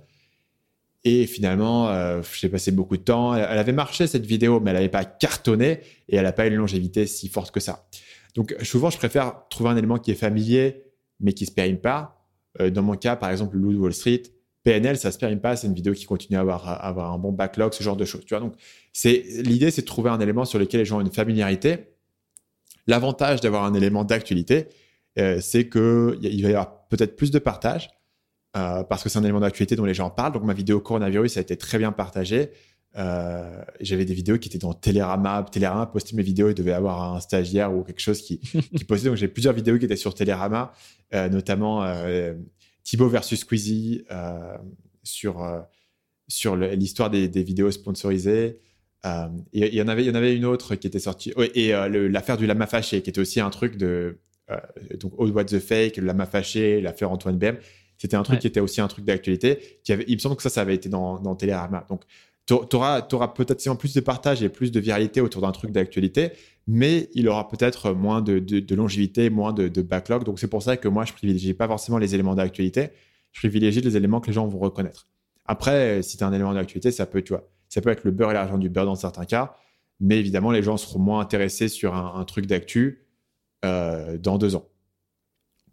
Et 1.05 1.27
finalement, 1.27 1.89
euh, 1.89 2.21
j'ai 2.39 2.49
passé 2.49 2.71
beaucoup 2.71 2.95
de 2.95 3.03
temps. 3.03 3.35
Elle, 3.35 3.57
avait 3.57 3.73
marché 3.73 4.07
cette 4.07 4.25
vidéo, 4.25 4.59
mais 4.59 4.71
elle 4.71 4.77
n'avait 4.77 4.89
pas 4.89 5.03
cartonné 5.03 5.81
et 6.07 6.15
elle 6.15 6.23
n'a 6.23 6.31
pas 6.31 6.47
une 6.47 6.55
longévité 6.55 7.07
si 7.07 7.27
forte 7.27 7.51
que 7.51 7.59
ça. 7.59 7.87
Donc 8.35 8.55
souvent, 8.63 8.89
je 8.89 8.97
préfère 8.97 9.47
trouver 9.49 9.69
un 9.71 9.77
élément 9.77 9.97
qui 9.97 10.11
est 10.11 10.15
familier, 10.15 10.83
mais 11.19 11.33
qui 11.33 11.45
se 11.45 11.51
périme 11.51 11.77
pas. 11.77 12.25
Euh, 12.61 12.69
dans 12.69 12.83
mon 12.83 12.95
cas, 12.95 13.15
par 13.15 13.31
exemple, 13.31 13.57
le 13.57 13.63
Loup 13.63 13.83
Wall 13.83 13.93
Street, 13.93 14.23
PNL, 14.63 14.97
ça 14.97 15.11
se 15.11 15.17
périme 15.17 15.41
pas. 15.41 15.57
C'est 15.57 15.67
une 15.67 15.73
vidéo 15.73 15.93
qui 15.93 16.05
continue 16.05 16.37
à 16.37 16.41
avoir, 16.41 17.13
un 17.13 17.17
bon 17.17 17.33
backlog, 17.33 17.73
ce 17.73 17.83
genre 17.83 17.97
de 17.97 18.05
choses. 18.05 18.23
Tu 18.25 18.33
vois, 18.33 18.39
donc 18.39 18.53
c'est 18.93 19.23
l'idée, 19.43 19.71
c'est 19.71 19.81
de 19.81 19.87
trouver 19.87 20.09
un 20.09 20.19
élément 20.21 20.45
sur 20.45 20.57
lequel 20.57 20.79
les 20.79 20.85
gens 20.85 20.97
ont 20.97 21.01
une 21.01 21.11
familiarité 21.11 21.93
L'avantage 22.87 23.39
d'avoir 23.39 23.63
un 23.63 23.73
élément 23.73 24.03
d'actualité, 24.03 24.67
euh, 25.17 25.39
c'est 25.39 25.69
qu'il 25.69 26.43
va 26.43 26.49
y 26.49 26.53
avoir 26.53 26.87
peut-être 26.87 27.15
plus 27.15 27.31
de 27.31 27.39
partage 27.39 27.89
euh, 28.55 28.83
parce 28.83 29.01
que 29.01 29.09
c'est 29.09 29.17
un 29.17 29.23
élément 29.23 29.39
d'actualité 29.39 29.75
dont 29.75 29.85
les 29.85 29.95
gens 29.95 30.11
parlent. 30.11 30.33
Donc 30.33 30.43
ma 30.43 30.53
vidéo 30.53 30.79
coronavirus 30.79 31.37
a 31.37 31.41
été 31.41 31.57
très 31.57 31.79
bien 31.79 31.91
partagée. 31.91 32.51
Euh, 32.95 33.63
j'avais 33.79 34.05
des 34.05 34.13
vidéos 34.13 34.37
qui 34.37 34.47
étaient 34.47 34.59
dans 34.59 34.73
Télérama. 34.73 35.43
Télérama 35.51 35.87
postait 35.87 36.15
mes 36.15 36.21
vidéos, 36.21 36.49
il 36.49 36.53
devait 36.53 36.73
avoir 36.73 37.15
un 37.15 37.19
stagiaire 37.19 37.73
ou 37.73 37.83
quelque 37.83 37.99
chose 37.99 38.21
qui, 38.21 38.39
qui 38.77 38.85
postait. 38.85 39.07
Donc 39.07 39.17
j'ai 39.17 39.27
plusieurs 39.27 39.55
vidéos 39.55 39.79
qui 39.79 39.85
étaient 39.85 39.95
sur 39.95 40.13
Télérama, 40.13 40.71
notamment 41.11 41.83
Thibaut 42.83 43.09
versus 43.09 43.39
Squeezie, 43.39 44.03
sur, 45.01 45.65
sur 46.27 46.55
l'histoire 46.55 47.09
des, 47.09 47.27
vidéos 47.27 47.71
sponsorisées. 47.71 48.59
il 49.51 49.73
y 49.73 49.81
en 49.81 49.87
avait, 49.87 50.03
il 50.03 50.07
y 50.07 50.11
en 50.11 50.15
avait 50.15 50.35
une 50.35 50.45
autre 50.45 50.75
qui 50.75 50.85
était 50.85 50.99
sortie. 50.99 51.33
et 51.55 51.71
l'affaire 51.71 52.37
du 52.37 52.45
lama 52.45 52.67
fâché, 52.67 53.01
qui 53.01 53.09
était 53.09 53.21
aussi 53.21 53.39
un 53.39 53.49
truc 53.49 53.77
de 53.77 54.19
donc 54.99 55.13
Old 55.17 55.33
What 55.33 55.45
the 55.45 55.59
Fake, 55.59 55.97
le 55.97 56.05
lama 56.05 56.27
fâché, 56.27 56.79
l'affaire 56.81 57.11
Antoine 57.11 57.39
BM. 57.39 57.57
C'était 58.03 58.17
un 58.17 58.23
truc 58.23 58.39
qui 58.39 58.47
était 58.47 58.59
aussi 58.59 58.81
un 58.81 58.89
truc 58.89 59.05
d'actualité. 59.05 59.79
Qui 59.85 59.93
avait, 59.93 60.03
il 60.09 60.15
me 60.15 60.19
semble 60.19 60.35
que 60.35 60.41
ça, 60.41 60.49
ça 60.49 60.59
avait 60.59 60.75
été 60.75 60.89
dans, 60.89 61.19
dans 61.19 61.35
Télérama. 61.35 61.85
Donc, 61.87 62.01
tu 62.45 62.53
auras, 62.75 63.01
peut-être 63.01 63.77
plus 63.77 63.93
de 63.93 64.01
partage 64.01 64.43
et 64.43 64.49
plus 64.49 64.73
de 64.73 64.79
viralité 64.81 65.21
autour 65.21 65.41
d'un 65.41 65.53
truc 65.53 65.71
d'actualité, 65.71 66.33
mais 66.67 67.09
il 67.13 67.29
aura 67.29 67.47
peut-être 67.47 67.93
moins 67.93 68.21
de, 68.21 68.75
longévité, 68.75 69.29
moins 69.29 69.53
de, 69.53 69.81
backlog. 69.81 70.25
Donc, 70.25 70.37
c'est 70.37 70.49
pour 70.49 70.61
ça 70.61 70.75
que 70.75 70.89
moi, 70.89 71.05
je 71.05 71.13
privilégie 71.13 71.53
pas 71.53 71.65
forcément 71.65 71.97
les 71.97 72.13
éléments 72.13 72.35
d'actualité. 72.35 72.89
Je 73.31 73.39
privilégie 73.39 73.79
les 73.79 73.95
éléments 73.95 74.19
que 74.19 74.27
les 74.27 74.33
gens 74.33 74.47
vont 74.47 74.59
reconnaître. 74.59 75.07
Après, 75.45 76.03
si 76.03 76.17
tu 76.17 76.25
as 76.25 76.27
un 76.27 76.33
élément 76.33 76.53
d'actualité, 76.53 76.91
ça 76.91 77.05
peut, 77.05 77.21
tu 77.21 77.31
vois, 77.31 77.49
ça 77.69 77.79
peut 77.79 77.89
être 77.89 78.03
le 78.03 78.11
beurre 78.11 78.31
et 78.31 78.33
l'argent 78.33 78.57
du 78.57 78.69
beurre 78.69 78.85
dans 78.85 78.95
certains 78.95 79.23
cas, 79.23 79.55
mais 80.01 80.19
évidemment, 80.19 80.51
les 80.51 80.61
gens 80.61 80.75
seront 80.75 80.99
moins 80.99 81.21
intéressés 81.21 81.69
sur 81.69 81.95
un, 81.95 82.25
truc 82.25 82.45
d'actu 82.45 83.07
euh, 83.63 84.17
dans 84.17 84.37
deux 84.37 84.57
ans. 84.57 84.67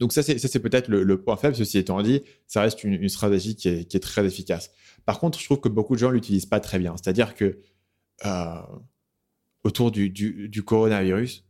Donc 0.00 0.14
ça, 0.14 0.22
c'est 0.22 0.60
peut-être 0.60 0.88
le, 0.88 1.22
point 1.22 1.36
faible. 1.36 1.54
Ceci 1.54 1.76
étant 1.76 2.02
dit, 2.02 2.22
ça 2.46 2.62
reste 2.62 2.82
une, 2.84 3.08
stratégie 3.10 3.54
qui 3.54 3.68
est, 3.68 4.02
très 4.02 4.24
efficace. 4.24 4.72
Par 5.04 5.20
contre, 5.20 5.38
je 5.38 5.44
trouve 5.44 5.60
que 5.60 5.68
beaucoup 5.68 5.94
de 5.94 6.00
gens 6.00 6.10
l'utilisent 6.10 6.46
pas 6.46 6.58
très 6.58 6.78
bien. 6.78 6.94
C'est-à-dire 6.96 7.34
que 7.34 7.58
euh, 8.24 8.54
autour 9.62 9.90
du, 9.90 10.62
coronavirus, 10.64 11.44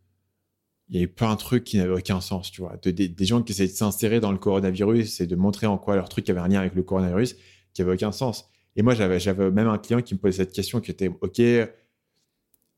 il 0.88 0.96
y 0.96 0.98
a 0.98 1.02
eu 1.02 1.08
plein 1.08 1.34
de 1.34 1.38
trucs 1.38 1.62
qui 1.62 1.76
n'avaient 1.78 1.94
aucun 1.94 2.20
sens, 2.20 2.50
tu 2.50 2.60
vois. 2.60 2.76
des, 2.82 3.14
gens 3.24 3.40
qui 3.40 3.52
essaient 3.52 3.68
de 3.68 3.72
s'insérer 3.72 4.18
dans 4.18 4.32
le 4.32 4.38
coronavirus 4.38 5.20
et 5.20 5.28
de 5.28 5.36
montrer 5.36 5.68
en 5.68 5.78
quoi 5.78 5.94
leur 5.94 6.08
truc 6.08 6.28
avait 6.28 6.40
un 6.40 6.48
lien 6.48 6.58
avec 6.58 6.74
le 6.74 6.82
coronavirus, 6.82 7.36
qui 7.72 7.82
n'avait 7.82 7.94
aucun 7.94 8.10
sens. 8.10 8.50
Et 8.74 8.82
moi, 8.82 8.94
j'avais 8.94 9.50
même 9.52 9.68
un 9.68 9.78
client 9.78 10.02
qui 10.02 10.14
me 10.14 10.18
posait 10.18 10.38
cette 10.38 10.52
question 10.52 10.80
qui 10.80 10.90
était, 10.90 11.08
OK, 11.20 11.40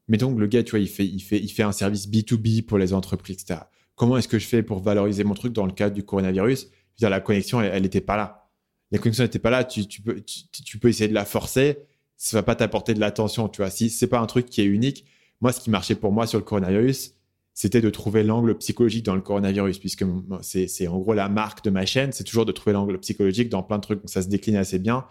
mais 0.08 0.18
donc 0.18 0.38
le 0.38 0.46
gars, 0.46 0.62
tu 0.62 0.72
vois, 0.72 0.80
il 0.80 0.88
fait, 0.88 1.06
il 1.06 1.20
fait, 1.20 1.38
il 1.38 1.48
fait 1.48 1.62
un 1.62 1.72
service 1.72 2.06
B2B 2.08 2.62
pour 2.66 2.76
les 2.76 2.92
entreprises, 2.92 3.42
etc 3.42 3.60
comment 3.94 4.16
est-ce 4.16 4.28
que 4.28 4.38
je 4.38 4.46
fais 4.46 4.62
pour 4.62 4.80
valoriser 4.80 5.24
mon 5.24 5.34
truc 5.34 5.52
dans 5.52 5.66
le 5.66 5.72
cadre 5.72 5.94
du 5.94 6.04
coronavirus? 6.04 6.68
Dire, 6.98 7.10
La 7.10 7.20
connexion, 7.20 7.60
elle 7.60 7.82
n'était 7.82 8.00
pas 8.00 8.16
là. 8.16 8.48
La 8.90 8.98
connexion 8.98 9.24
n'était 9.24 9.38
pas 9.38 9.50
là, 9.50 9.64
tu, 9.64 10.02
peux, 10.02 10.88
essayer 10.88 11.08
de 11.08 11.14
la 11.14 11.24
forcer, 11.24 11.78
ça 12.16 12.36
va 12.36 12.42
pas 12.42 12.54
t'apporter 12.54 12.92
de 12.92 13.00
l'attention, 13.00 13.48
tu 13.48 13.62
vois. 13.62 13.70
Si 13.70 13.88
c'est 13.88 14.06
pas 14.06 14.18
un 14.18 14.26
truc 14.26 14.46
qui 14.46 14.60
est 14.60 14.66
unique, 14.66 15.06
moi, 15.40 15.50
ce 15.50 15.60
qui 15.60 15.70
marchait 15.70 15.94
pour 15.94 16.12
moi 16.12 16.26
sur 16.26 16.38
le 16.38 16.44
coronavirus, 16.44 17.14
c'était 17.54 17.80
de 17.80 17.90
trouver 17.90 18.22
l'angle 18.22 18.56
psychologique 18.58 19.04
dans 19.04 19.14
le 19.14 19.22
coronavirus, 19.22 19.78
puisque 19.78 20.04
c'est 20.42 20.86
en 20.88 20.98
gros 20.98 21.14
la 21.14 21.28
marque 21.30 21.64
de 21.64 21.70
ma 21.70 21.86
chaîne, 21.86 22.12
c'est 22.12 22.24
toujours 22.24 22.44
de 22.44 22.52
trouver 22.52 22.74
l'angle 22.74 22.98
psychologique 23.00 23.48
dans 23.48 23.62
plein 23.62 23.78
de 23.78 23.82
trucs. 23.82 24.00
Ça 24.04 24.20
se 24.22 24.28
décline 24.28 24.56
assez 24.56 24.78
bien. 24.78 25.06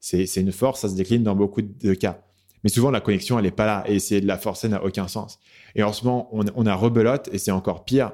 C'est 0.00 0.24
une 0.36 0.52
force, 0.52 0.80
ça 0.80 0.88
se 0.88 0.94
décline 0.94 1.22
dans 1.22 1.36
beaucoup 1.36 1.62
de 1.62 1.94
cas. 1.94 2.22
Mais 2.62 2.70
souvent, 2.70 2.90
la 2.90 3.00
connexion, 3.00 3.38
elle 3.38 3.44
n'est 3.44 3.50
pas 3.50 3.66
là. 3.66 3.84
Et 3.86 3.94
essayer 3.94 4.20
de 4.20 4.26
la 4.26 4.38
forcer 4.38 4.68
n'a 4.68 4.84
aucun 4.84 5.08
sens. 5.08 5.38
Et 5.74 5.82
en 5.82 5.92
ce 5.92 6.04
moment, 6.04 6.28
on, 6.32 6.66
a 6.66 6.74
rebelote, 6.74 7.28
et 7.32 7.38
c'est 7.38 7.50
encore 7.50 7.84
pire 7.84 8.12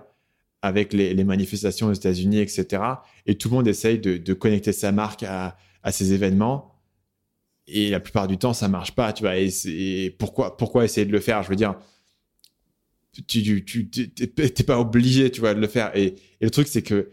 avec 0.67 0.93
les, 0.93 1.25
manifestations 1.25 1.89
aux 1.89 1.93
États-Unis, 1.93 2.39
etc. 2.39 2.83
Et 3.27 3.37
tout 3.37 3.49
le 3.49 3.55
monde 3.55 3.69
essaye 3.69 3.99
de, 3.99 4.33
connecter 4.35 4.73
sa 4.73 4.93
marque 4.93 5.23
à, 5.23 5.57
ces 5.91 6.13
événements. 6.13 6.73
Et 7.69 7.91
la 7.91 8.01
plupart 8.01 8.29
du 8.29 8.39
temps, 8.39 8.53
ça 8.53 8.69
marche 8.69 8.93
pas. 8.93 9.13
Tu 9.13 9.23
vois, 9.23 9.37
et, 9.37 10.15
pourquoi, 10.19 10.57
pourquoi 10.57 10.85
essayer 10.85 11.07
de 11.07 11.13
le 11.13 11.21
faire? 11.21 11.43
Je 11.43 11.49
veux 11.49 11.57
dire, 11.57 11.77
tu, 13.27 13.65
tu, 13.65 13.89
t'es 13.91 14.65
pas 14.65 14.79
obligé, 14.79 15.31
tu 15.31 15.41
vois, 15.41 15.55
de 15.55 15.61
le 15.61 15.69
faire. 15.69 15.97
Et, 15.97 16.15
le 16.41 16.51
truc, 16.51 16.69
c'est 16.69 16.83
que 16.83 17.11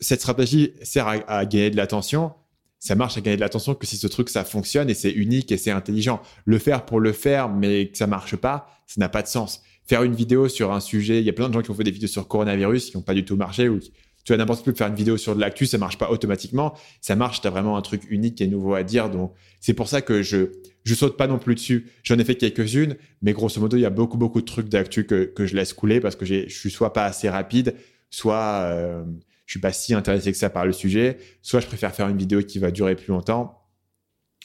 cette 0.00 0.20
stratégie 0.20 0.72
sert 0.82 1.08
à 1.08 1.44
gagner 1.46 1.70
de 1.70 1.76
l'attention, 1.76 2.32
ça 2.78 2.94
marche 2.94 3.16
à 3.16 3.20
gagner 3.20 3.36
de 3.36 3.40
l'attention 3.40 3.74
que 3.74 3.86
si 3.86 3.96
ce 3.96 4.06
truc 4.06 4.28
ça 4.28 4.44
fonctionne 4.44 4.90
et 4.90 4.94
c'est 4.94 5.10
unique 5.10 5.50
et 5.50 5.56
c'est 5.56 5.70
intelligent. 5.70 6.20
Le 6.44 6.58
faire 6.58 6.84
pour 6.84 7.00
le 7.00 7.12
faire, 7.12 7.48
mais 7.48 7.88
que 7.88 7.98
ça 7.98 8.06
marche 8.06 8.36
pas, 8.36 8.68
ça 8.86 9.00
n'a 9.00 9.08
pas 9.08 9.22
de 9.22 9.28
sens. 9.28 9.62
Faire 9.86 10.02
une 10.02 10.14
vidéo 10.14 10.48
sur 10.48 10.72
un 10.72 10.80
sujet, 10.80 11.20
il 11.20 11.24
y 11.24 11.30
a 11.30 11.32
plein 11.32 11.48
de 11.48 11.54
gens 11.54 11.62
qui 11.62 11.70
ont 11.70 11.74
fait 11.74 11.84
des 11.84 11.90
vidéos 11.90 12.08
sur 12.08 12.26
coronavirus 12.26 12.90
qui 12.90 12.96
n'ont 12.96 13.02
pas 13.02 13.14
du 13.14 13.24
tout 13.24 13.36
marché 13.36 13.68
ou 13.68 13.78
tu 14.26 14.32
as 14.32 14.36
n'importe 14.36 14.64
qui 14.64 14.70
peut 14.70 14.76
faire 14.76 14.88
une 14.88 14.96
vidéo 14.96 15.16
sur 15.16 15.36
de 15.36 15.40
l'actu, 15.40 15.66
ça 15.66 15.78
marche 15.78 15.98
pas 15.98 16.10
automatiquement. 16.10 16.76
Ça 17.00 17.14
marche, 17.14 17.40
tu 17.40 17.46
as 17.46 17.50
vraiment 17.50 17.76
un 17.76 17.82
truc 17.82 18.02
unique 18.10 18.40
et 18.40 18.48
nouveau 18.48 18.74
à 18.74 18.82
dire. 18.82 19.08
Donc, 19.08 19.32
c'est 19.60 19.72
pour 19.72 19.86
ça 19.86 20.02
que 20.02 20.20
je, 20.20 20.50
je 20.82 20.94
saute 20.96 21.16
pas 21.16 21.28
non 21.28 21.38
plus 21.38 21.54
dessus. 21.54 21.92
J'en 22.02 22.18
ai 22.18 22.24
fait 22.24 22.34
quelques-unes, 22.34 22.96
mais 23.22 23.32
grosso 23.32 23.60
modo, 23.60 23.76
il 23.76 23.82
y 23.82 23.86
a 23.86 23.90
beaucoup, 23.90 24.18
beaucoup 24.18 24.40
de 24.40 24.46
trucs 24.46 24.68
d'actu 24.68 25.06
que, 25.06 25.24
que 25.24 25.46
je 25.46 25.54
laisse 25.54 25.72
couler 25.72 26.00
parce 26.00 26.16
que 26.16 26.26
je 26.26 26.48
suis 26.48 26.72
soit 26.72 26.92
pas 26.92 27.04
assez 27.04 27.28
rapide, 27.28 27.76
soit, 28.10 28.64
euh, 28.64 29.04
je 29.46 29.52
suis 29.52 29.60
pas 29.60 29.72
si 29.72 29.94
intéressé 29.94 30.32
que 30.32 30.38
ça 30.38 30.50
par 30.50 30.66
le 30.66 30.72
sujet, 30.72 31.18
soit 31.40 31.60
je 31.60 31.68
préfère 31.68 31.94
faire 31.94 32.08
une 32.08 32.18
vidéo 32.18 32.42
qui 32.42 32.58
va 32.58 32.72
durer 32.72 32.96
plus 32.96 33.12
longtemps, 33.12 33.62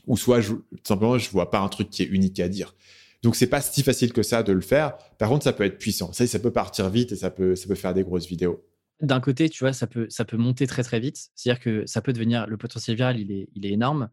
ou 0.06 0.16
soit 0.16 0.42
je, 0.42 0.54
tout 0.54 0.64
simplement 0.84 1.18
je 1.18 1.28
vois 1.32 1.50
pas 1.50 1.60
un 1.60 1.70
truc 1.70 1.90
qui 1.90 2.04
est 2.04 2.08
unique 2.08 2.40
à 2.40 2.48
dire. 2.48 2.76
Donc 3.24 3.36
c'est 3.36 3.48
pas 3.48 3.62
si 3.62 3.84
facile 3.84 4.14
que 4.14 4.24
ça 4.24 4.44
de 4.44 4.52
le 4.52 4.62
faire. 4.62 4.98
Par 5.18 5.30
contre, 5.30 5.44
ça 5.44 5.54
peut 5.54 5.64
être 5.64 5.78
puissant. 5.78 6.12
Ça, 6.12 6.40
peut 6.40 6.52
partir 6.52 6.90
vite 6.90 7.12
et 7.12 7.16
ça 7.16 7.30
peut, 7.30 7.56
faire 7.56 7.94
des 7.94 8.04
grosses 8.04 8.28
vidéos. 8.28 8.66
D'un 9.02 9.20
côté, 9.20 9.50
tu 9.50 9.64
vois, 9.64 9.74
ça 9.74 9.88
peut, 9.88 10.08
monter 10.34 10.68
très 10.68 10.84
très 10.84 11.00
vite. 11.00 11.30
C'est-à-dire 11.36 11.62
que 11.62 11.86
ça 11.86 12.02
peut 12.02 12.14
devenir 12.14 12.48
le 12.48 12.58
potentiel 12.58 12.96
viral, 12.96 13.20
il 13.20 13.32
est, 13.32 13.72
énorme. 13.72 14.10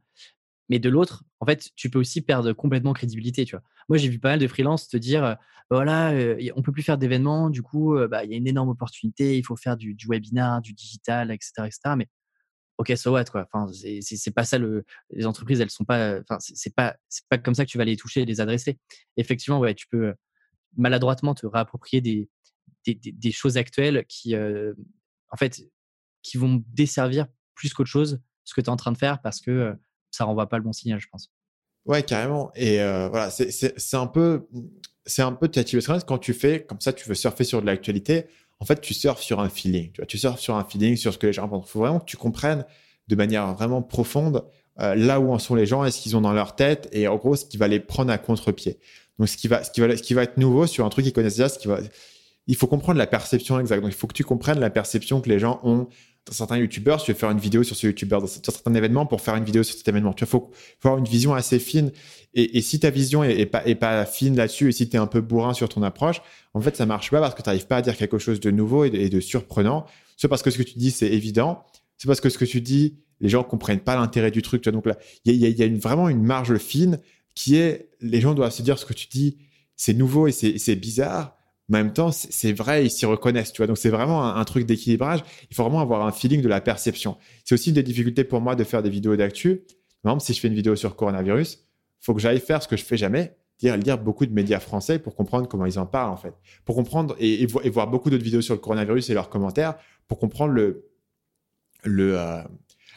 Mais 0.69 0.79
de 0.79 0.91
l'autre, 0.91 1.25
en 1.41 1.47
fait, 1.47 1.71
tu 1.77 1.89
peux 1.89 1.99
aussi 1.99 2.21
perdre 2.21 2.53
complètement 2.53 2.93
crédibilité. 2.93 3.47
Tu 3.47 3.57
vois. 3.57 3.63
Moi, 3.89 3.97
j'ai 3.97 4.09
vu 4.09 4.19
pas 4.19 4.31
mal 4.31 4.39
de 4.39 4.47
freelances 4.47 4.89
te 4.89 4.99
dire, 4.99 5.25
euh, 5.25 5.35
voilà, 5.71 6.13
euh, 6.13 6.37
on 6.57 6.63
peut 6.63 6.73
plus 6.73 6.83
faire 6.83 6.99
d'événements, 6.99 7.49
du 7.49 7.63
coup, 7.63 7.97
euh, 7.97 8.09
bah, 8.09 8.25
il 8.25 8.31
y 8.31 8.35
a 8.35 8.37
une 8.37 8.47
énorme 8.47 8.69
opportunité, 8.69 9.39
il 9.39 9.43
faut 9.43 9.57
faire 9.57 9.79
du, 9.79 9.95
du 9.95 10.07
webinar, 10.07 10.61
du 10.61 10.75
digital, 10.75 11.31
etc., 11.31 11.53
etc. 11.65 11.81
Mais 11.97 12.09
ok, 12.79 12.93
so 12.97 13.13
what, 13.13 13.27
quoi. 13.27 13.47
Enfin, 13.53 13.71
c'est 13.73 14.31
pas 14.31 14.45
ça 14.45 14.59
le. 14.59 14.85
Les 15.11 15.27
entreprises, 15.27 15.61
elles 15.61 15.71
sont 15.71 15.85
pas. 15.85 16.21
Enfin, 16.21 16.39
c'est 16.41 16.75
pas, 16.75 16.97
c'est 17.09 17.27
pas 17.29 17.39
comme 17.39 17.55
ça 17.55 17.65
que 17.65 17.71
tu 17.71 17.79
vas 17.79 17.85
les 17.85 17.97
toucher 17.97 18.23
et 18.23 18.25
les 18.25 18.41
adresser. 18.41 18.79
Effectivement, 19.17 19.59
ouais, 19.59 19.75
tu 19.75 19.87
peux 19.89 20.15
maladroitement 20.77 21.35
te 21.35 21.47
réapproprier 21.47 22.01
des, 22.01 22.29
des, 22.87 22.95
des, 22.95 23.33
choses 23.33 23.57
actuelles 23.57 24.05
qui, 24.09 24.37
en 24.37 25.37
fait, 25.37 25.61
qui 26.23 26.39
vont 26.39 26.63
desservir 26.69 27.27
plus 27.55 27.75
qu'autre 27.75 27.91
chose 27.91 28.21
ce 28.45 28.55
que 28.55 28.61
tu 28.61 28.67
es 28.67 28.71
en 28.71 28.77
train 28.77 28.93
de 28.93 28.99
faire 28.99 29.21
parce 29.21 29.41
que 29.41 29.75
ça 30.11 30.25
renvoie 30.25 30.49
pas 30.49 30.57
le 30.57 30.63
bon 30.63 30.73
signal, 30.73 31.01
je 31.01 31.09
pense. 31.09 31.31
Ouais, 31.85 32.03
carrément. 32.03 32.51
Et 32.55 32.81
euh, 32.81 33.09
voilà, 33.09 33.31
c'est 33.31 33.95
un 33.95 34.07
peu, 34.07 34.47
c'est 35.07 35.23
un 35.23 35.33
peu 35.33 35.51
quand 36.07 36.19
tu 36.19 36.35
fais 36.35 36.65
comme 36.65 36.81
ça, 36.81 36.93
tu 36.93 37.09
veux 37.09 37.15
surfer 37.15 37.45
sur 37.45 37.61
de 37.61 37.67
l'actualité. 37.67 38.27
En 38.61 38.65
fait, 38.65 38.81
tu 38.81 38.95
surfes 38.95 39.23
sur 39.23 39.41
un 39.41 39.49
feeling. 39.49 39.93
Tu 39.93 40.01
vois, 40.01 40.07
tu 40.07 40.19
surfes 40.19 40.41
sur 40.41 40.57
un 40.57 40.65
feeling, 40.65 40.97
sur 40.97 41.13
ce 41.13 41.19
que 41.19 41.27
les 41.27 41.33
gens 41.33 41.49
pensent. 41.49 41.67
Il 41.69 41.71
faut 41.71 41.81
vraiment 41.81 42.01
que 42.01 42.07
tu 42.07 42.17
comprennes 42.17 42.65
de 43.07 43.17
manière 43.17 43.55
vraiment 43.55 43.83
profonde 43.83 44.45
euh, 44.81 44.95
là 44.95 45.19
où 45.21 45.33
en 45.33 45.39
sont 45.39 45.55
les 45.55 45.67
gens 45.67 45.85
et 45.85 45.91
ce 45.91 46.01
qu'ils 46.01 46.17
ont 46.17 46.21
dans 46.21 46.33
leur 46.33 46.55
tête 46.55 46.89
et 46.93 47.09
en 47.09 47.17
gros 47.17 47.35
ce 47.35 47.45
qui 47.45 47.57
va 47.57 47.67
les 47.67 47.81
prendre 47.81 48.13
à 48.13 48.19
contre-pied. 48.19 48.79
Donc 49.19 49.29
ce 49.29 49.37
qui 49.37 49.49
va, 49.49 49.65
ce 49.65 49.71
qui 49.71 49.81
va, 49.81 49.97
ce 49.97 50.03
qui 50.03 50.15
va 50.15 50.23
être 50.23 50.37
nouveau 50.37 50.67
sur 50.67 50.85
un 50.85 50.89
truc 50.89 51.05
qu'ils 51.05 51.13
connaissent 51.13 51.37
déjà, 51.37 51.49
ce 51.49 51.59
qui 51.59 51.67
va, 51.67 51.81
il 52.47 52.55
faut 52.55 52.69
comprendre 52.69 52.99
la 52.99 53.07
perception 53.07 53.59
exacte. 53.59 53.83
Donc 53.83 53.91
il 53.91 53.97
faut 53.97 54.07
que 54.07 54.15
tu 54.15 54.25
comprennes 54.25 54.61
la 54.61 54.71
perception 54.71 55.21
que 55.21 55.29
les 55.29 55.39
gens 55.39 55.61
ont 55.65 55.89
certains 56.35 56.59
youtubeurs, 56.59 57.03
tu 57.03 57.13
veux 57.13 57.19
faire 57.19 57.31
une 57.31 57.39
vidéo 57.39 57.63
sur 57.63 57.77
ce 57.77 57.87
youtubeur, 57.87 58.21
dans 58.21 58.27
certains 58.27 58.75
événements 58.75 59.07
pour 59.07 59.21
faire 59.21 59.37
une 59.37 59.45
vidéo 59.45 59.63
sur 59.63 59.77
cet 59.77 59.87
événement. 59.89 60.13
Tu 60.13 60.25
vois, 60.25 60.31
faut, 60.31 60.51
faut 60.81 60.89
avoir 60.89 60.99
une 60.99 61.09
vision 61.09 61.35
assez 61.35 61.59
fine. 61.59 61.93
Et, 62.35 62.61
si 62.61 62.79
ta 62.79 62.91
vision 62.91 63.25
est, 63.25 63.47
pas, 63.47 64.05
fine 64.05 64.37
là-dessus 64.37 64.69
et 64.69 64.73
si 64.73 64.89
tu 64.89 64.97
es 64.97 64.99
un 64.99 65.07
peu 65.07 65.21
bourrin 65.21 65.55
sur 65.55 65.69
ton 65.69 65.83
approche, 65.83 66.21
en 66.55 66.61
fait, 66.61 66.77
ça 66.77 66.87
marche 66.87 67.11
pas 67.11 67.21
parce 67.21 67.35
que 67.35 67.43
tu 67.43 67.49
n'arrives 67.49 67.67
pas 67.67 67.79
à 67.79 67.83
dire 67.83 67.97
quelque 67.97 68.19
chose 68.19 68.39
de 68.39 68.51
nouveau 68.51 68.85
et 68.85 69.09
de, 69.09 69.21
surprenant. 69.21 69.87
C'est 70.17 70.29
parce 70.29 70.43
que 70.43 70.51
ce 70.51 70.59
que 70.59 70.63
tu 70.63 70.79
dis, 70.79 70.91
c'est 70.91 71.09
évident. 71.09 71.65
C'est 71.97 72.07
parce 72.07 72.21
que 72.21 72.29
ce 72.29 72.39
que 72.39 72.45
tu 72.45 72.61
dis, 72.61 72.99
les 73.21 73.29
gens 73.29 73.43
comprennent 73.43 73.81
pas 73.81 73.97
l'intérêt 73.97 74.31
du 74.31 74.43
truc. 74.43 74.63
Tu 74.63 74.71
vois, 74.71 74.77
donc 74.77 74.87
là, 74.87 74.97
il 75.25 75.35
y 75.35 75.63
a, 75.63 75.69
vraiment 75.79 76.09
une 76.09 76.23
marge 76.23 76.57
fine 76.59 76.99
qui 77.35 77.57
est, 77.57 77.89
les 78.01 78.21
gens 78.21 78.35
doivent 78.35 78.53
se 78.53 78.63
dire 78.63 78.79
ce 78.79 78.85
que 78.85 78.95
tu 78.95 79.09
dis, 79.09 79.39
c'est 79.75 79.95
nouveau 79.95 80.29
et 80.29 80.33
c'est 80.33 80.77
bizarre 80.77 81.38
en 81.71 81.79
même 81.79 81.93
temps, 81.93 82.11
c'est 82.13 82.53
vrai, 82.53 82.87
ils 82.87 82.91
s'y 82.91 83.05
reconnaissent, 83.05 83.53
tu 83.53 83.59
vois. 83.59 83.67
Donc, 83.67 83.77
c'est 83.77 83.91
vraiment 83.91 84.25
un, 84.25 84.45
truc 84.45 84.65
d'équilibrage. 84.65 85.21
Il 85.51 85.55
faut 85.55 85.63
vraiment 85.65 85.81
avoir 85.81 86.07
un 86.07 86.13
feeling 86.13 86.41
de 86.41 86.49
la 86.49 86.63
perception. 86.63 87.19
C'est 87.45 87.55
aussi 87.55 87.71
une 87.71 87.75
des 87.75 87.83
difficultés 87.83 88.25
pour 88.25 88.41
moi 88.41 88.57
de 88.57 88.65
faire 88.65 88.83
des 88.83 88.89
vidéos 88.89 89.17
d'actu. 89.17 89.65
Par 90.03 90.21
si 90.23 90.33
je 90.33 90.41
fais 90.41 90.49
une 90.49 90.55
vidéo 90.55 90.77
sur 90.77 90.97
coronavirus, 90.97 91.67
faut 92.01 92.15
que 92.15 92.21
j'aille 92.21 92.41
faire 92.41 92.63
ce 92.63 92.69
que 92.69 92.77
je 92.77 92.85
fais 92.85 92.97
jamais, 92.97 93.37
dire 93.59 93.77
lire 93.77 93.99
beaucoup 93.99 94.25
de 94.25 94.33
médias 94.33 94.61
français 94.61 94.99
pour 94.99 95.15
comprendre 95.15 95.47
comment 95.47 95.67
ils 95.67 95.79
en 95.79 95.85
parlent, 95.85 96.11
en 96.11 96.17
fait. 96.17 96.33
Pour 96.65 96.75
comprendre 96.75 97.15
et, 97.19 97.45
voir 97.47 97.89
beaucoup 97.89 98.09
d'autres 98.09 98.25
vidéos 98.25 98.41
sur 98.41 98.55
le 98.55 98.61
coronavirus 98.61 99.11
et 99.11 99.15
leurs 99.15 99.29
commentaires 99.29 99.75
pour 100.07 100.19
comprendre 100.19 100.55
le, 100.55 100.85
euh, 101.87 102.43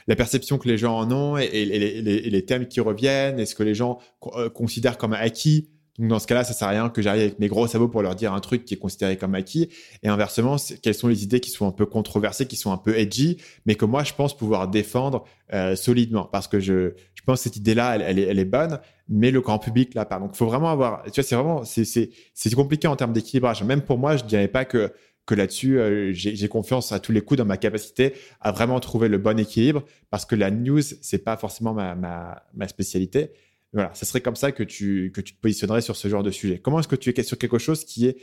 la 0.07 0.15
perception 0.15 0.57
que 0.57 0.69
les 0.69 0.77
gens 0.77 0.97
en 0.97 1.11
ont 1.11 1.37
et, 1.37 1.65
les, 1.65 2.45
thèmes 2.45 2.67
qui 2.67 2.79
reviennent 2.79 3.39
et 3.39 3.45
ce 3.45 3.55
que 3.55 3.63
les 3.63 3.75
gens 3.75 3.99
euh, 4.35 4.49
considèrent 4.49 4.97
comme 4.97 5.13
acquis 5.13 5.69
dans 6.07 6.19
ce 6.19 6.27
cas-là, 6.27 6.43
ça 6.43 6.53
sert 6.53 6.67
à 6.67 6.71
rien 6.71 6.89
que 6.89 7.01
j'arrive 7.01 7.21
avec 7.21 7.39
mes 7.39 7.47
gros 7.47 7.67
sabots 7.67 7.87
pour 7.87 8.01
leur 8.01 8.15
dire 8.15 8.33
un 8.33 8.39
truc 8.39 8.65
qui 8.65 8.73
est 8.73 8.77
considéré 8.77 9.17
comme 9.17 9.35
acquis. 9.35 9.69
Et 10.03 10.09
inversement, 10.09 10.55
quelles 10.81 10.95
sont 10.95 11.07
les 11.07 11.23
idées 11.23 11.39
qui 11.39 11.49
sont 11.49 11.67
un 11.67 11.71
peu 11.71 11.85
controversées, 11.85 12.47
qui 12.47 12.55
sont 12.55 12.71
un 12.71 12.77
peu 12.77 12.97
edgy, 12.97 13.37
mais 13.65 13.75
que 13.75 13.85
moi 13.85 14.03
je 14.03 14.13
pense 14.13 14.35
pouvoir 14.35 14.67
défendre 14.67 15.25
euh, 15.53 15.75
solidement 15.75 16.25
parce 16.25 16.47
que 16.47 16.59
je, 16.59 16.93
pense 17.25 17.39
que 17.39 17.43
cette 17.43 17.57
idée-là, 17.57 17.97
elle, 17.97 18.17
est, 18.17 18.45
bonne, 18.45 18.79
mais 19.07 19.29
le 19.31 19.41
grand 19.41 19.59
public 19.59 19.93
là 19.93 20.05
pas. 20.05 20.17
Donc 20.17 20.31
il 20.33 20.37
faut 20.37 20.47
vraiment 20.47 20.71
avoir. 20.71 21.03
Tu 21.03 21.21
vois, 21.21 21.23
c'est 21.23 21.35
vraiment 21.35 21.63
c'est 21.63 22.55
compliqué 22.55 22.87
en 22.87 22.95
termes 22.95 23.13
d'équilibrage. 23.13 23.63
Même 23.63 23.81
pour 23.81 23.97
moi, 23.97 24.17
je 24.17 24.23
dirais 24.23 24.47
pas 24.47 24.65
que 24.65 24.91
que 25.25 25.35
là-dessus, 25.35 25.79
euh, 25.79 26.11
j'ai 26.13 26.47
confiance 26.47 26.91
à 26.91 26.99
tous 26.99 27.11
les 27.11 27.21
coups 27.21 27.37
dans 27.37 27.45
ma 27.45 27.57
capacité 27.57 28.13
à 28.39 28.51
vraiment 28.51 28.79
trouver 28.79 29.07
le 29.07 29.17
bon 29.17 29.39
équilibre 29.39 29.83
parce 30.09 30.25
que 30.25 30.35
la 30.35 30.49
news, 30.51 30.81
c'est 30.81 31.23
pas 31.23 31.37
forcément 31.37 31.73
ma, 31.73 32.67
spécialité. 32.67 33.31
Voilà, 33.73 33.93
ça 33.93 34.05
serait 34.05 34.21
comme 34.21 34.35
ça 34.35 34.51
que 34.51 34.63
tu, 34.63 35.11
que 35.13 35.21
tu 35.21 35.33
te 35.33 35.39
positionnerais 35.39 35.81
sur 35.81 35.95
ce 35.95 36.07
genre 36.07 36.23
de 36.23 36.31
sujet. 36.31 36.59
Comment 36.59 36.79
est-ce 36.79 36.89
que 36.89 36.95
tu 36.95 37.13
es 37.17 37.23
sur 37.23 37.37
quelque 37.37 37.57
chose 37.57 37.85
qui 37.85 38.07
est 38.07 38.17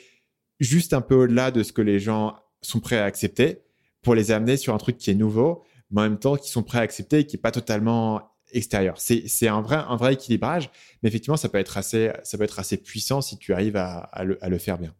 juste 0.60 0.92
un 0.92 1.00
peu 1.00 1.14
au-delà 1.14 1.50
de 1.50 1.62
ce 1.62 1.72
que 1.72 1.82
les 1.82 1.98
gens 1.98 2.36
sont 2.60 2.80
prêts 2.80 2.98
à 2.98 3.04
accepter 3.04 3.62
pour 4.02 4.14
les 4.14 4.30
amener 4.30 4.56
sur 4.56 4.74
un 4.74 4.78
truc 4.78 4.98
qui 4.98 5.10
est 5.10 5.14
nouveau, 5.14 5.64
mais 5.90 6.02
en 6.02 6.04
même 6.04 6.18
temps 6.18 6.36
qui 6.36 6.50
sont 6.50 6.62
prêts 6.62 6.78
à 6.78 6.82
accepter 6.82 7.20
et 7.20 7.26
qui 7.26 7.36
n'est 7.36 7.40
pas 7.40 7.50
totalement 7.50 8.30
extérieur? 8.52 8.96
C'est 8.98 9.48
un 9.48 9.62
vrai, 9.62 9.76
un 9.76 9.96
vrai 9.96 10.14
équilibrage, 10.14 10.70
mais 11.02 11.08
effectivement, 11.08 11.36
ça 11.36 11.48
peut 11.48 11.58
être 11.58 11.78
assez, 11.78 12.12
ça 12.24 12.36
peut 12.36 12.44
être 12.44 12.58
assez 12.58 12.76
puissant 12.76 13.22
si 13.22 13.38
tu 13.38 13.54
arrives 13.54 13.76
à, 13.76 14.10
le, 14.24 14.42
à 14.44 14.50
le, 14.50 14.58
faire 14.58 14.78
bien. 14.78 14.94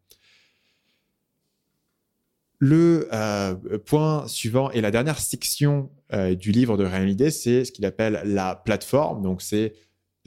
Le 2.59 3.09
euh, 3.13 3.55
point 3.85 4.27
suivant 4.29 4.71
et 4.71 4.81
la 4.81 4.91
dernière 4.91 5.19
section 5.19 5.91
euh, 6.13 6.35
du 6.35 6.53
livre 6.53 6.77
de 6.77 6.85
Ryan 6.85 7.15
c'est 7.31 7.65
ce 7.65 7.71
qu'il 7.71 7.85
appelle 7.85 8.23
la 8.25 8.55
plateforme. 8.57 9.23
Donc, 9.23 9.43
c'est 9.43 9.75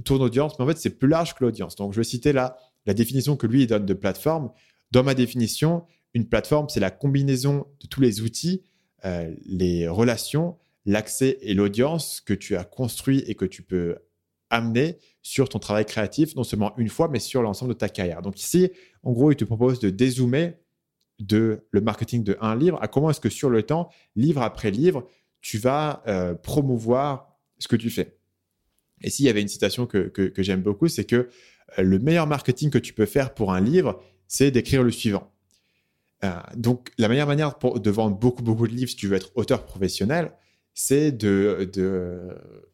ton 0.03 0.19
audience, 0.19 0.57
mais 0.57 0.65
en 0.65 0.67
fait, 0.67 0.77
c'est 0.77 0.97
plus 0.97 1.07
large 1.07 1.35
que 1.35 1.43
l'audience. 1.43 1.75
Donc, 1.75 1.93
je 1.93 1.99
vais 1.99 2.03
citer 2.03 2.33
là 2.33 2.57
la 2.85 2.93
définition 2.93 3.35
que 3.35 3.47
lui 3.47 3.67
donne 3.67 3.85
de 3.85 3.93
plateforme. 3.93 4.51
Dans 4.91 5.03
ma 5.03 5.13
définition, 5.13 5.83
une 6.13 6.27
plateforme, 6.27 6.69
c'est 6.69 6.79
la 6.79 6.91
combinaison 6.91 7.65
de 7.79 7.87
tous 7.87 8.01
les 8.01 8.21
outils, 8.21 8.63
euh, 9.05 9.33
les 9.45 9.87
relations, 9.87 10.57
l'accès 10.85 11.37
et 11.41 11.53
l'audience 11.53 12.21
que 12.21 12.33
tu 12.33 12.55
as 12.55 12.63
construit 12.63 13.23
et 13.27 13.35
que 13.35 13.45
tu 13.45 13.61
peux 13.61 13.97
amener 14.49 14.97
sur 15.21 15.47
ton 15.47 15.59
travail 15.59 15.85
créatif, 15.85 16.35
non 16.35 16.43
seulement 16.43 16.73
une 16.77 16.89
fois, 16.89 17.07
mais 17.07 17.19
sur 17.19 17.41
l'ensemble 17.41 17.73
de 17.73 17.77
ta 17.77 17.89
carrière. 17.89 18.21
Donc 18.21 18.39
ici, 18.39 18.69
en 19.03 19.11
gros, 19.13 19.31
il 19.31 19.35
te 19.35 19.45
propose 19.45 19.79
de 19.79 19.89
dézoomer 19.89 20.57
de 21.19 21.67
le 21.71 21.81
marketing 21.81 22.23
de 22.23 22.37
un 22.41 22.55
livre 22.55 22.77
à 22.81 22.87
comment 22.87 23.09
est-ce 23.09 23.21
que 23.21 23.29
sur 23.29 23.49
le 23.49 23.63
temps, 23.63 23.89
livre 24.15 24.41
après 24.41 24.71
livre, 24.71 25.07
tu 25.39 25.57
vas 25.57 26.03
euh, 26.07 26.33
promouvoir 26.33 27.37
ce 27.59 27.67
que 27.67 27.75
tu 27.75 27.89
fais. 27.89 28.17
Et 29.03 29.09
s'il 29.09 29.25
y 29.25 29.29
avait 29.29 29.41
une 29.41 29.47
citation 29.47 29.85
que, 29.85 30.07
que, 30.07 30.43
j'aime 30.43 30.61
beaucoup, 30.61 30.87
c'est 30.87 31.05
que 31.05 31.29
euh, 31.77 31.81
le 31.81 31.99
meilleur 31.99 32.27
marketing 32.27 32.69
que 32.69 32.77
tu 32.77 32.93
peux 32.93 33.05
faire 33.05 33.33
pour 33.33 33.53
un 33.53 33.61
livre, 33.61 34.01
c'est 34.27 34.51
d'écrire 34.51 34.83
le 34.83 34.91
suivant. 34.91 35.31
Euh, 36.23 36.31
donc, 36.55 36.91
la 36.97 37.07
meilleure 37.07 37.27
manière 37.27 37.57
pour, 37.57 37.79
de 37.79 37.89
vendre 37.89 38.17
beaucoup, 38.17 38.43
beaucoup 38.43 38.67
de 38.67 38.73
livres, 38.73 38.89
si 38.89 38.95
tu 38.95 39.07
veux 39.07 39.15
être 39.15 39.31
auteur 39.35 39.65
professionnel, 39.65 40.31
c'est 40.73 41.11
de, 41.11 41.69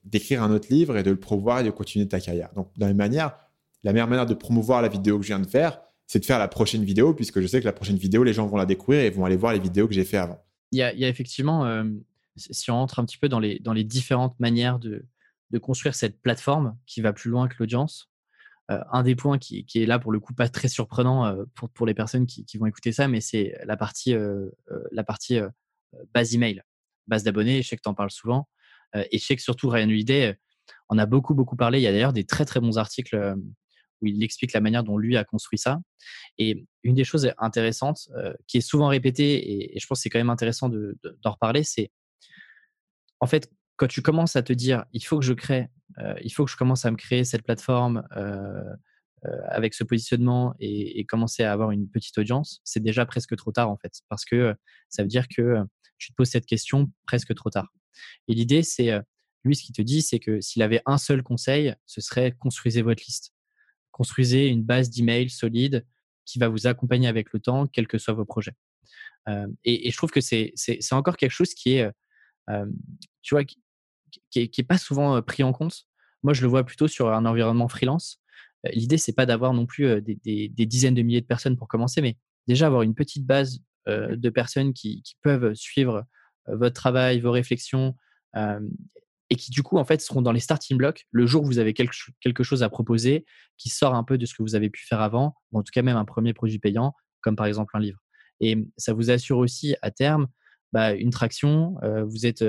d'écrire 0.03 0.43
un 0.43 0.51
autre 0.51 0.67
livre 0.69 0.97
et 0.97 1.03
de 1.03 1.09
le 1.09 1.19
promouvoir 1.19 1.61
et 1.61 1.63
de 1.63 1.71
continuer 1.71 2.07
ta 2.07 2.19
carrière. 2.19 2.51
Donc, 2.55 2.71
de 2.75 2.81
la 2.81 2.87
même 2.87 2.97
manière, 2.97 3.35
la 3.83 3.93
meilleure 3.93 4.07
manière 4.07 4.25
de 4.25 4.33
promouvoir 4.33 4.81
la 4.81 4.87
vidéo 4.87 5.17
que 5.17 5.23
je 5.23 5.29
viens 5.29 5.39
de 5.39 5.47
faire, 5.47 5.81
c'est 6.05 6.19
de 6.19 6.25
faire 6.25 6.39
la 6.39 6.47
prochaine 6.47 6.83
vidéo, 6.83 7.13
puisque 7.13 7.41
je 7.41 7.47
sais 7.47 7.59
que 7.59 7.65
la 7.65 7.73
prochaine 7.73 7.97
vidéo, 7.97 8.23
les 8.23 8.33
gens 8.33 8.47
vont 8.47 8.57
la 8.57 8.65
découvrir 8.65 9.01
et 9.01 9.09
vont 9.09 9.25
aller 9.25 9.35
voir 9.35 9.53
les 9.53 9.59
vidéos 9.59 9.87
que 9.87 9.93
j'ai 9.93 10.05
fait 10.05 10.17
avant. 10.17 10.41
Il 10.71 10.79
y 10.79 10.83
a, 10.83 10.93
effectivement, 10.93 11.65
euh, 11.65 11.85
si 12.35 12.69
on 12.71 12.75
entre 12.75 12.99
un 12.99 13.05
petit 13.05 13.17
peu 13.17 13.29
dans 13.29 13.39
les, 13.39 13.59
dans 13.59 13.73
les 13.73 13.83
différentes 13.83 14.39
manières 14.39 14.79
de, 14.79 15.05
de 15.51 15.59
construire 15.59 15.95
cette 15.95 16.21
plateforme 16.21 16.77
qui 16.85 17.01
va 17.01 17.13
plus 17.13 17.29
loin 17.29 17.47
que 17.47 17.55
l'audience, 17.59 18.09
euh, 18.69 18.81
un 18.91 19.03
des 19.03 19.15
points 19.15 19.37
qui, 19.37 19.65
est 19.75 19.85
là 19.85 19.97
pour 19.97 20.11
le 20.11 20.19
coup 20.19 20.33
pas 20.33 20.49
très 20.49 20.67
surprenant 20.67 21.25
euh, 21.25 21.45
pour, 21.73 21.85
les 21.85 21.93
personnes 21.93 22.25
qui, 22.25 22.57
vont 22.57 22.65
écouter 22.65 22.91
ça, 22.91 23.07
mais 23.07 23.21
c'est 23.21 23.57
la 23.63 23.77
partie, 23.77 24.15
la 24.91 25.03
partie 25.03 25.39
base 26.13 26.35
email 26.35 26.61
base 27.07 27.23
d'abonnés. 27.23 27.61
Je 27.61 27.69
sais 27.69 27.77
que 27.77 27.81
tu 27.81 27.89
en 27.89 27.93
parles 27.93 28.11
souvent. 28.11 28.47
Euh, 28.95 29.03
et 29.11 29.17
je 29.17 29.25
sais 29.25 29.35
que 29.35 29.41
surtout 29.41 29.69
Ryan 29.69 29.87
Holiday 29.87 30.37
en 30.89 30.97
a 30.97 31.05
beaucoup, 31.05 31.33
beaucoup 31.33 31.55
parlé. 31.55 31.79
Il 31.79 31.83
y 31.83 31.87
a 31.87 31.91
d'ailleurs 31.91 32.13
des 32.13 32.25
très, 32.25 32.45
très 32.45 32.59
bons 32.59 32.77
articles 32.77 33.15
euh, 33.15 33.35
où 34.01 34.05
il 34.05 34.21
explique 34.23 34.53
la 34.53 34.61
manière 34.61 34.83
dont 34.83 34.97
lui 34.97 35.17
a 35.17 35.23
construit 35.23 35.57
ça. 35.57 35.79
Et 36.37 36.65
une 36.83 36.95
des 36.95 37.03
choses 37.03 37.31
intéressantes 37.37 38.09
euh, 38.15 38.33
qui 38.47 38.57
est 38.57 38.61
souvent 38.61 38.87
répétée, 38.87 39.73
et, 39.75 39.79
je 39.79 39.87
pense 39.87 39.99
que 39.99 40.03
c'est 40.03 40.09
quand 40.09 40.19
même 40.19 40.29
intéressant 40.29 40.69
d'en 40.69 40.77
de, 40.77 40.97
reparler, 41.25 41.63
c'est 41.63 41.91
en 43.19 43.25
fait, 43.25 43.49
quand 43.77 43.87
tu 43.87 44.01
commences 44.01 44.35
à 44.35 44.43
te 44.43 44.53
dire, 44.53 44.85
il 44.93 45.03
faut 45.03 45.19
que 45.19 45.25
je 45.25 45.33
crée, 45.33 45.69
il 46.23 46.31
faut 46.31 46.45
que 46.45 46.51
je 46.51 46.57
commence 46.57 46.85
à 46.85 46.91
me 46.91 46.97
créer 46.97 47.23
cette 47.23 47.43
plateforme 47.43 48.03
avec 49.49 49.73
ce 49.73 49.83
positionnement 49.83 50.55
et, 50.59 51.05
commencer 51.05 51.43
à 51.43 51.51
avoir 51.51 51.71
une 51.71 51.89
petite 51.89 52.17
audience, 52.17 52.61
c'est 52.63 52.81
déjà 52.81 53.05
presque 53.05 53.35
trop 53.35 53.51
tard 53.51 53.69
en 53.69 53.77
fait, 53.77 54.01
parce 54.09 54.25
que 54.25 54.55
ça 54.89 55.03
veut 55.03 55.07
dire 55.07 55.27
que 55.27 55.63
tu 55.97 56.11
te 56.11 56.15
poses 56.15 56.29
cette 56.29 56.45
question 56.45 56.91
presque 57.05 57.33
trop 57.35 57.49
tard. 57.49 57.71
Et 58.27 58.33
l'idée, 58.33 58.63
c'est, 58.63 58.91
euh, 58.91 59.01
lui, 59.43 59.55
ce 59.55 59.63
qu'il 59.63 59.75
te 59.75 59.81
dit, 59.81 60.01
c'est 60.01 60.19
que 60.19 60.41
s'il 60.41 60.61
avait 60.61 60.81
un 60.85 60.97
seul 60.97 61.23
conseil, 61.23 61.75
ce 61.85 62.01
serait 62.01 62.33
construisez 62.33 62.81
votre 62.81 63.03
liste. 63.05 63.33
Construisez 63.91 64.47
une 64.47 64.63
base 64.63 64.89
d'email 64.89 65.29
solide 65.29 65.85
qui 66.25 66.39
va 66.39 66.49
vous 66.49 66.67
accompagner 66.67 67.07
avec 67.07 67.33
le 67.33 67.39
temps, 67.39 67.67
quels 67.67 67.87
que 67.87 67.97
soient 67.97 68.13
vos 68.13 68.25
projets. 68.25 68.55
Euh, 69.29 69.47
et, 69.63 69.89
je 69.89 69.97
trouve 69.97 70.11
que 70.11 70.21
c'est, 70.21 70.53
encore 70.91 71.17
quelque 71.17 71.31
chose 71.31 71.53
qui 71.53 71.73
est, 71.73 71.91
euh, 72.49 72.65
tu 73.21 73.35
vois, 73.35 73.43
qui, 74.31 74.63
pas 74.63 74.77
souvent 74.77 75.21
pris 75.21 75.43
en 75.43 75.53
compte. 75.53 75.83
Moi, 76.23 76.33
je 76.33 76.41
le 76.41 76.47
vois 76.47 76.63
plutôt 76.63 76.87
sur 76.87 77.09
un 77.09 77.25
environnement 77.25 77.67
freelance. 77.67 78.21
L'idée, 78.73 78.97
c'est 78.97 79.13
pas 79.13 79.25
d'avoir 79.25 79.53
non 79.53 79.65
plus 79.65 80.01
des, 80.01 80.49
des, 80.49 80.65
dizaines 80.65 80.95
de 80.95 81.01
milliers 81.01 81.21
de 81.21 81.25
personnes 81.25 81.57
pour 81.57 81.67
commencer, 81.67 82.01
mais 82.01 82.17
déjà 82.47 82.67
avoir 82.67 82.81
une 82.81 82.95
petite 82.95 83.25
base 83.25 83.59
euh, 83.87 84.15
de 84.15 84.29
personnes 84.29 84.73
qui, 84.73 85.03
peuvent 85.21 85.53
suivre 85.53 86.05
votre 86.47 86.75
travail, 86.75 87.19
vos 87.19 87.31
réflexions, 87.31 87.95
et 89.29 89.35
qui 89.35 89.51
du 89.51 89.63
coup 89.63 89.77
en 89.77 89.85
fait 89.85 89.99
seront 89.99 90.21
dans 90.21 90.31
les 90.31 90.39
starting 90.39 90.77
blocks 90.77 91.05
le 91.11 91.25
jour 91.25 91.43
où 91.43 91.45
vous 91.45 91.59
avez 91.59 91.73
quelque, 91.73 91.95
quelque 92.21 92.43
chose 92.43 92.63
à 92.63 92.69
proposer 92.69 93.25
qui 93.57 93.69
sort 93.69 93.95
un 93.95 94.03
peu 94.03 94.17
de 94.17 94.25
ce 94.25 94.33
que 94.33 94.43
vous 94.43 94.55
avez 94.55 94.69
pu 94.69 94.85
faire 94.85 95.01
avant, 95.01 95.35
ou 95.51 95.59
en 95.59 95.63
tout 95.63 95.71
cas 95.73 95.81
même 95.81 95.97
un 95.97 96.05
premier 96.05 96.33
produit 96.33 96.59
payant, 96.59 96.93
comme 97.21 97.35
par 97.35 97.45
exemple 97.45 97.75
un 97.75 97.79
livre. 97.79 97.99
Et 98.39 98.67
ça 98.77 98.93
vous 98.93 99.09
assure 99.09 99.37
aussi 99.37 99.75
à 99.81 99.91
terme 99.91 100.27
bah, 100.71 100.93
une 100.93 101.09
traction. 101.09 101.75
vous 102.05 102.25
êtes, 102.25 102.43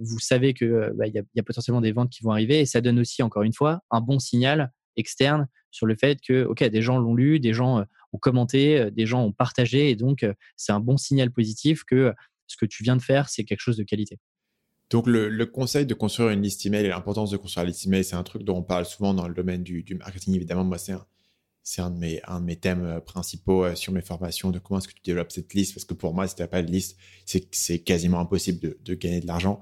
vous 0.00 0.18
savez 0.18 0.54
que 0.54 0.92
bah, 0.94 1.06
il 1.06 1.14
y, 1.14 1.40
a 1.40 1.42
potentiellement 1.42 1.80
des 1.80 1.92
ventes 1.92 2.10
qui 2.10 2.22
vont 2.22 2.30
arriver, 2.30 2.60
et 2.60 2.66
ça 2.66 2.80
donne 2.80 2.98
aussi 2.98 3.22
encore 3.22 3.42
une 3.42 3.52
fois 3.52 3.80
un 3.90 4.00
bon 4.00 4.18
signal 4.18 4.72
externe 4.96 5.48
sur 5.70 5.86
le 5.86 5.96
fait 5.96 6.20
que 6.20 6.68
des 6.68 6.82
gens 6.82 6.98
l'ont 6.98 7.14
lu, 7.14 7.40
des 7.40 7.52
gens 7.52 7.84
ont 8.12 8.18
commenté, 8.18 8.90
des 8.90 9.06
gens 9.06 9.24
ont 9.24 9.32
partagé, 9.32 9.90
et 9.90 9.96
donc 9.96 10.26
c'est 10.56 10.72
un 10.72 10.80
bon 10.80 10.96
signal 10.96 11.30
positif 11.30 11.84
que 11.84 12.12
ce 12.46 12.56
que 12.56 12.66
tu 12.66 12.82
viens 12.82 12.96
de 12.96 13.02
faire, 13.02 13.28
c'est 13.28 13.44
quelque 13.44 13.60
chose 13.60 13.76
de 13.76 13.84
qualité. 13.84 14.18
Donc 14.90 15.06
le, 15.06 15.44
conseil 15.46 15.86
de 15.86 15.94
construire 15.94 16.30
une 16.30 16.42
liste 16.42 16.66
email 16.66 16.84
et 16.84 16.88
l'importance 16.88 17.30
de 17.30 17.36
construire 17.36 17.64
une 17.64 17.70
liste 17.70 17.86
email, 17.86 18.02
c'est 18.02 18.16
un 18.16 18.24
truc 18.24 18.42
dont 18.42 18.56
on 18.56 18.62
parle 18.62 18.84
souvent 18.84 19.14
dans 19.14 19.28
le 19.28 19.34
domaine 19.34 19.62
du, 19.62 19.84
marketing. 19.94 20.34
Évidemment, 20.34 20.64
moi, 20.64 20.78
c'est 20.78 20.92
un, 20.92 21.06
c'est 21.62 21.82
un, 21.82 21.90
de 21.90 21.98
mes, 21.98 22.56
thèmes 22.56 23.00
principaux 23.04 23.74
sur 23.74 23.92
mes 23.92 24.00
formations 24.00 24.50
de 24.50 24.58
comment 24.58 24.78
est-ce 24.78 24.88
que 24.88 24.94
tu 24.94 25.02
développes 25.04 25.30
cette 25.30 25.54
liste. 25.54 25.74
Parce 25.74 25.84
que 25.84 25.94
pour 25.94 26.14
moi, 26.14 26.26
si 26.26 26.34
tu 26.34 26.42
n'as 26.42 26.48
pas 26.48 26.62
de 26.62 26.70
liste, 26.70 26.96
c'est, 27.26 27.78
quasiment 27.80 28.20
impossible 28.20 28.76
de, 28.82 28.94
gagner 28.94 29.20
de 29.20 29.26
l'argent 29.26 29.60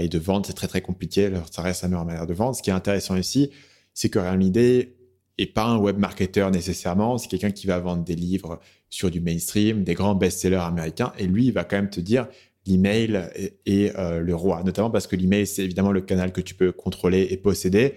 et 0.00 0.08
de 0.08 0.18
vendre. 0.18 0.44
C'est 0.46 0.54
très, 0.54 0.68
très 0.68 0.82
compliqué. 0.82 1.26
Alors, 1.26 1.46
ça 1.50 1.62
reste 1.62 1.82
la 1.82 1.88
meilleure 1.88 2.04
manière 2.04 2.26
de 2.26 2.34
vendre. 2.34 2.54
Ce 2.56 2.62
qui 2.62 2.70
est 2.70 2.74
intéressant 2.74 3.16
ici, 3.16 3.50
c'est 3.94 4.10
que 4.10 4.18
Realmidé 4.18 4.96
et 5.40 5.46
pas 5.46 5.64
un 5.64 5.78
web 5.78 5.96
marketer 5.96 6.46
nécessairement. 6.52 7.16
C'est 7.16 7.28
quelqu'un 7.28 7.50
qui 7.50 7.66
va 7.66 7.78
vendre 7.78 8.04
des 8.04 8.14
livres 8.14 8.60
sur 8.90 9.10
du 9.10 9.20
mainstream, 9.22 9.84
des 9.84 9.94
grands 9.94 10.14
best-sellers 10.14 10.56
américains. 10.56 11.12
Et 11.18 11.26
lui, 11.26 11.46
il 11.46 11.52
va 11.52 11.64
quand 11.64 11.76
même 11.76 11.88
te 11.88 12.00
dire 12.00 12.28
l'email 12.66 13.30
est, 13.64 13.96
euh, 13.96 14.20
le 14.20 14.34
roi, 14.34 14.62
notamment 14.62 14.90
parce 14.90 15.06
que 15.06 15.16
l'email, 15.16 15.46
c'est 15.46 15.64
évidemment 15.64 15.92
le 15.92 16.02
canal 16.02 16.32
que 16.32 16.42
tu 16.42 16.54
peux 16.54 16.72
contrôler 16.72 17.28
et 17.30 17.38
posséder 17.38 17.94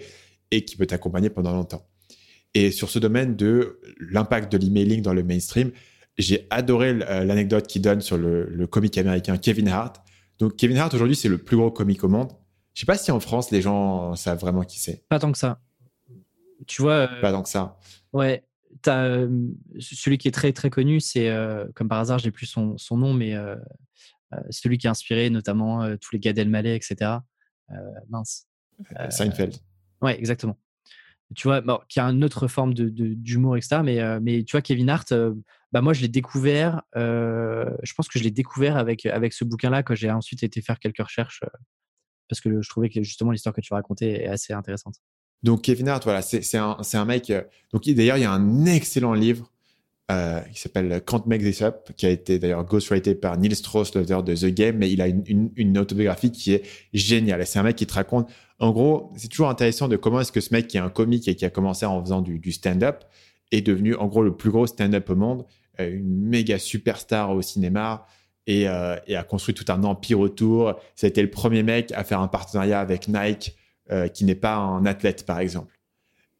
et 0.50 0.64
qui 0.64 0.76
peut 0.76 0.86
t'accompagner 0.86 1.28
pendant 1.28 1.52
longtemps. 1.52 1.86
Et 2.54 2.70
sur 2.70 2.88
ce 2.88 2.98
domaine 2.98 3.36
de 3.36 3.80
l'impact 3.98 4.52
de 4.52 4.58
l'emailing 4.58 5.02
dans 5.02 5.12
le 5.12 5.22
mainstream, 5.22 5.72
j'ai 6.16 6.46
adoré 6.50 6.90
euh, 6.90 7.24
l'anecdote 7.24 7.66
qu'il 7.66 7.82
donne 7.82 8.00
sur 8.00 8.16
le, 8.16 8.46
le 8.46 8.66
comique 8.66 8.96
américain 8.96 9.36
Kevin 9.36 9.68
Hart. 9.68 10.00
Donc 10.38 10.56
Kevin 10.56 10.78
Hart 10.78 10.94
aujourd'hui, 10.94 11.16
c'est 11.16 11.28
le 11.28 11.38
plus 11.38 11.56
gros 11.56 11.70
comique 11.70 12.04
au 12.04 12.08
monde. 12.08 12.32
Je 12.74 12.80
sais 12.80 12.86
pas 12.86 12.98
si 12.98 13.10
en 13.10 13.20
France 13.20 13.50
les 13.50 13.62
gens 13.62 14.14
savent 14.16 14.38
vraiment 14.38 14.62
qui 14.62 14.80
c'est. 14.80 15.06
Pas 15.08 15.18
tant 15.18 15.32
que 15.32 15.38
ça. 15.38 15.60
Tu 16.66 16.82
vois. 16.82 17.08
Euh, 17.08 17.20
pas 17.20 17.32
tant 17.32 17.42
que 17.42 17.48
ça. 17.48 17.78
Ouais. 18.12 18.44
As, 18.86 19.04
euh, 19.04 19.28
celui 19.78 20.18
qui 20.18 20.28
est 20.28 20.32
très 20.32 20.52
très 20.52 20.70
connu, 20.70 21.00
c'est 21.00 21.28
euh, 21.28 21.64
comme 21.74 21.88
par 21.88 22.00
hasard, 22.00 22.18
j'ai 22.18 22.32
plus 22.32 22.46
son, 22.46 22.76
son, 22.76 22.96
nom, 22.96 23.14
mais 23.14 23.34
celui 24.50 24.78
qui 24.78 24.88
a 24.88 24.90
inspiré 24.90 25.30
notamment 25.30 25.96
tous 25.98 26.12
les 26.12 26.18
Gad 26.18 26.36
Elmaleh, 26.36 26.74
etc. 26.74 27.12
mince. 28.08 28.48
Seinfeld. 29.10 29.54
Ouais, 30.02 30.18
exactement. 30.18 30.58
Tu 31.34 31.48
vois, 31.48 31.62
qui 31.88 32.00
a 32.00 32.04
une 32.04 32.24
autre 32.24 32.48
forme 32.48 32.74
de, 32.74 32.88
d'humour, 32.88 33.56
etc. 33.56 33.80
Mais, 33.84 34.20
mais 34.20 34.44
tu 34.44 34.52
vois, 34.52 34.62
Kevin 34.62 34.90
Hart, 34.90 35.12
bah 35.72 35.80
moi, 35.80 35.92
je 35.92 36.02
l'ai 36.02 36.08
découvert. 36.08 36.82
je 36.94 37.92
pense 37.96 38.08
que 38.08 38.18
je 38.18 38.24
l'ai 38.24 38.30
découvert 38.30 38.76
avec, 38.76 39.06
avec 39.06 39.32
ce 39.32 39.44
bouquin-là, 39.44 39.82
quand 39.82 39.94
j'ai 39.94 40.10
ensuite 40.10 40.42
été 40.42 40.60
faire 40.60 40.78
quelques 40.78 41.02
recherches, 41.02 41.42
parce 42.28 42.40
que 42.40 42.62
je 42.62 42.68
trouvais 42.68 42.88
que 42.88 43.02
justement 43.02 43.30
l'histoire 43.30 43.54
que 43.54 43.60
tu 43.60 43.72
racontais 43.74 44.24
est 44.24 44.28
assez 44.28 44.52
intéressante. 44.52 44.96
Donc 45.42 45.62
Kevin 45.62 45.88
Hart, 45.88 46.02
voilà, 46.04 46.22
c'est 46.22 46.56
un, 46.56 46.78
un, 46.92 47.04
mec. 47.04 47.30
Euh, 47.30 47.42
donc 47.72 47.84
d'ailleurs, 47.88 48.16
il 48.16 48.22
y 48.22 48.24
a 48.24 48.32
un 48.32 48.64
excellent 48.64 49.12
livre 49.12 49.52
euh, 50.10 50.40
qui 50.52 50.60
s'appelle 50.60 51.02
Can't 51.06 51.22
Make 51.24 51.40
This 51.40 51.62
Up, 51.62 51.90
qui 51.96 52.04
a 52.04 52.10
été 52.10 52.38
d'ailleurs 52.38 52.62
ghostwrité 52.66 53.14
par 53.14 53.38
Neil 53.38 53.54
Strauss, 53.54 53.94
l'auteur 53.94 54.22
de 54.22 54.34
The 54.34 54.52
Game, 54.52 54.76
mais 54.76 54.90
il 54.92 55.00
a 55.00 55.06
une, 55.08 55.78
autobiographie 55.78 56.30
qui 56.30 56.52
est 56.52 56.62
géniale. 56.92 57.46
C'est 57.46 57.58
un 57.58 57.62
mec 57.62 57.76
qui 57.76 57.86
te 57.86 57.94
raconte. 57.94 58.28
En 58.58 58.70
gros, 58.70 59.12
c'est 59.16 59.28
toujours 59.28 59.48
intéressant 59.48 59.88
de 59.88 59.96
comment 59.96 60.20
est-ce 60.20 60.30
que 60.30 60.42
ce 60.42 60.52
mec 60.52 60.68
qui 60.68 60.76
est 60.76 60.80
un 60.80 60.90
comique 60.90 61.26
et 61.26 61.34
qui 61.34 61.46
a 61.46 61.50
commencé 61.50 61.86
en 61.86 62.02
faisant 62.04 62.20
du, 62.20 62.38
du 62.38 62.52
stand-up 62.52 63.04
est 63.50 63.62
devenu 63.62 63.94
en 63.94 64.06
gros 64.06 64.22
le 64.22 64.36
plus 64.36 64.50
gros 64.50 64.66
stand-up 64.66 65.08
au 65.08 65.16
monde 65.16 65.46
une 65.78 66.28
méga 66.28 66.58
superstar 66.58 67.30
au 67.30 67.40
cinéma 67.40 68.06
et, 68.46 68.64
et, 69.06 69.16
a 69.16 69.22
construit 69.22 69.54
tout 69.54 69.64
un 69.72 69.84
empire 69.84 70.20
autour. 70.20 70.78
Ça 70.96 71.06
a 71.06 71.08
été 71.08 71.22
le 71.22 71.30
premier 71.30 71.62
mec 71.62 71.92
à 71.92 72.04
faire 72.04 72.20
un 72.20 72.28
partenariat 72.28 72.78
avec 72.78 73.08
Nike, 73.08 73.56
qui 74.12 74.24
n'est 74.24 74.34
pas 74.34 74.56
un 74.56 74.84
athlète, 74.86 75.24
par 75.24 75.40
exemple. 75.40 75.80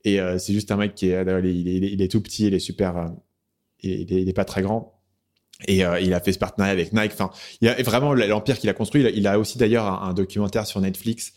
Et 0.04 0.18
c'est 0.38 0.52
juste 0.52 0.70
un 0.70 0.76
mec 0.76 0.94
qui 0.94 1.08
est, 1.08 1.24
il 1.42 2.02
est, 2.02 2.08
tout 2.08 2.20
petit, 2.20 2.46
il 2.46 2.54
est 2.54 2.60
super, 2.60 3.10
il, 3.84 4.28
est, 4.28 4.32
pas 4.32 4.44
très 4.44 4.62
grand. 4.62 5.00
Et 5.68 5.78
il 5.78 6.14
a 6.14 6.20
fait 6.20 6.32
ce 6.32 6.38
partenariat 6.38 6.72
avec 6.72 6.92
Nike. 6.92 7.12
Enfin, 7.12 7.30
il 7.60 7.68
a 7.68 7.80
vraiment 7.82 8.12
l'empire 8.14 8.58
qu'il 8.58 8.68
a 8.70 8.74
construit. 8.74 9.04
Il 9.14 9.26
a, 9.26 9.38
aussi 9.38 9.58
d'ailleurs 9.58 9.86
un, 10.02 10.12
documentaire 10.14 10.66
sur 10.66 10.80
Netflix 10.80 11.32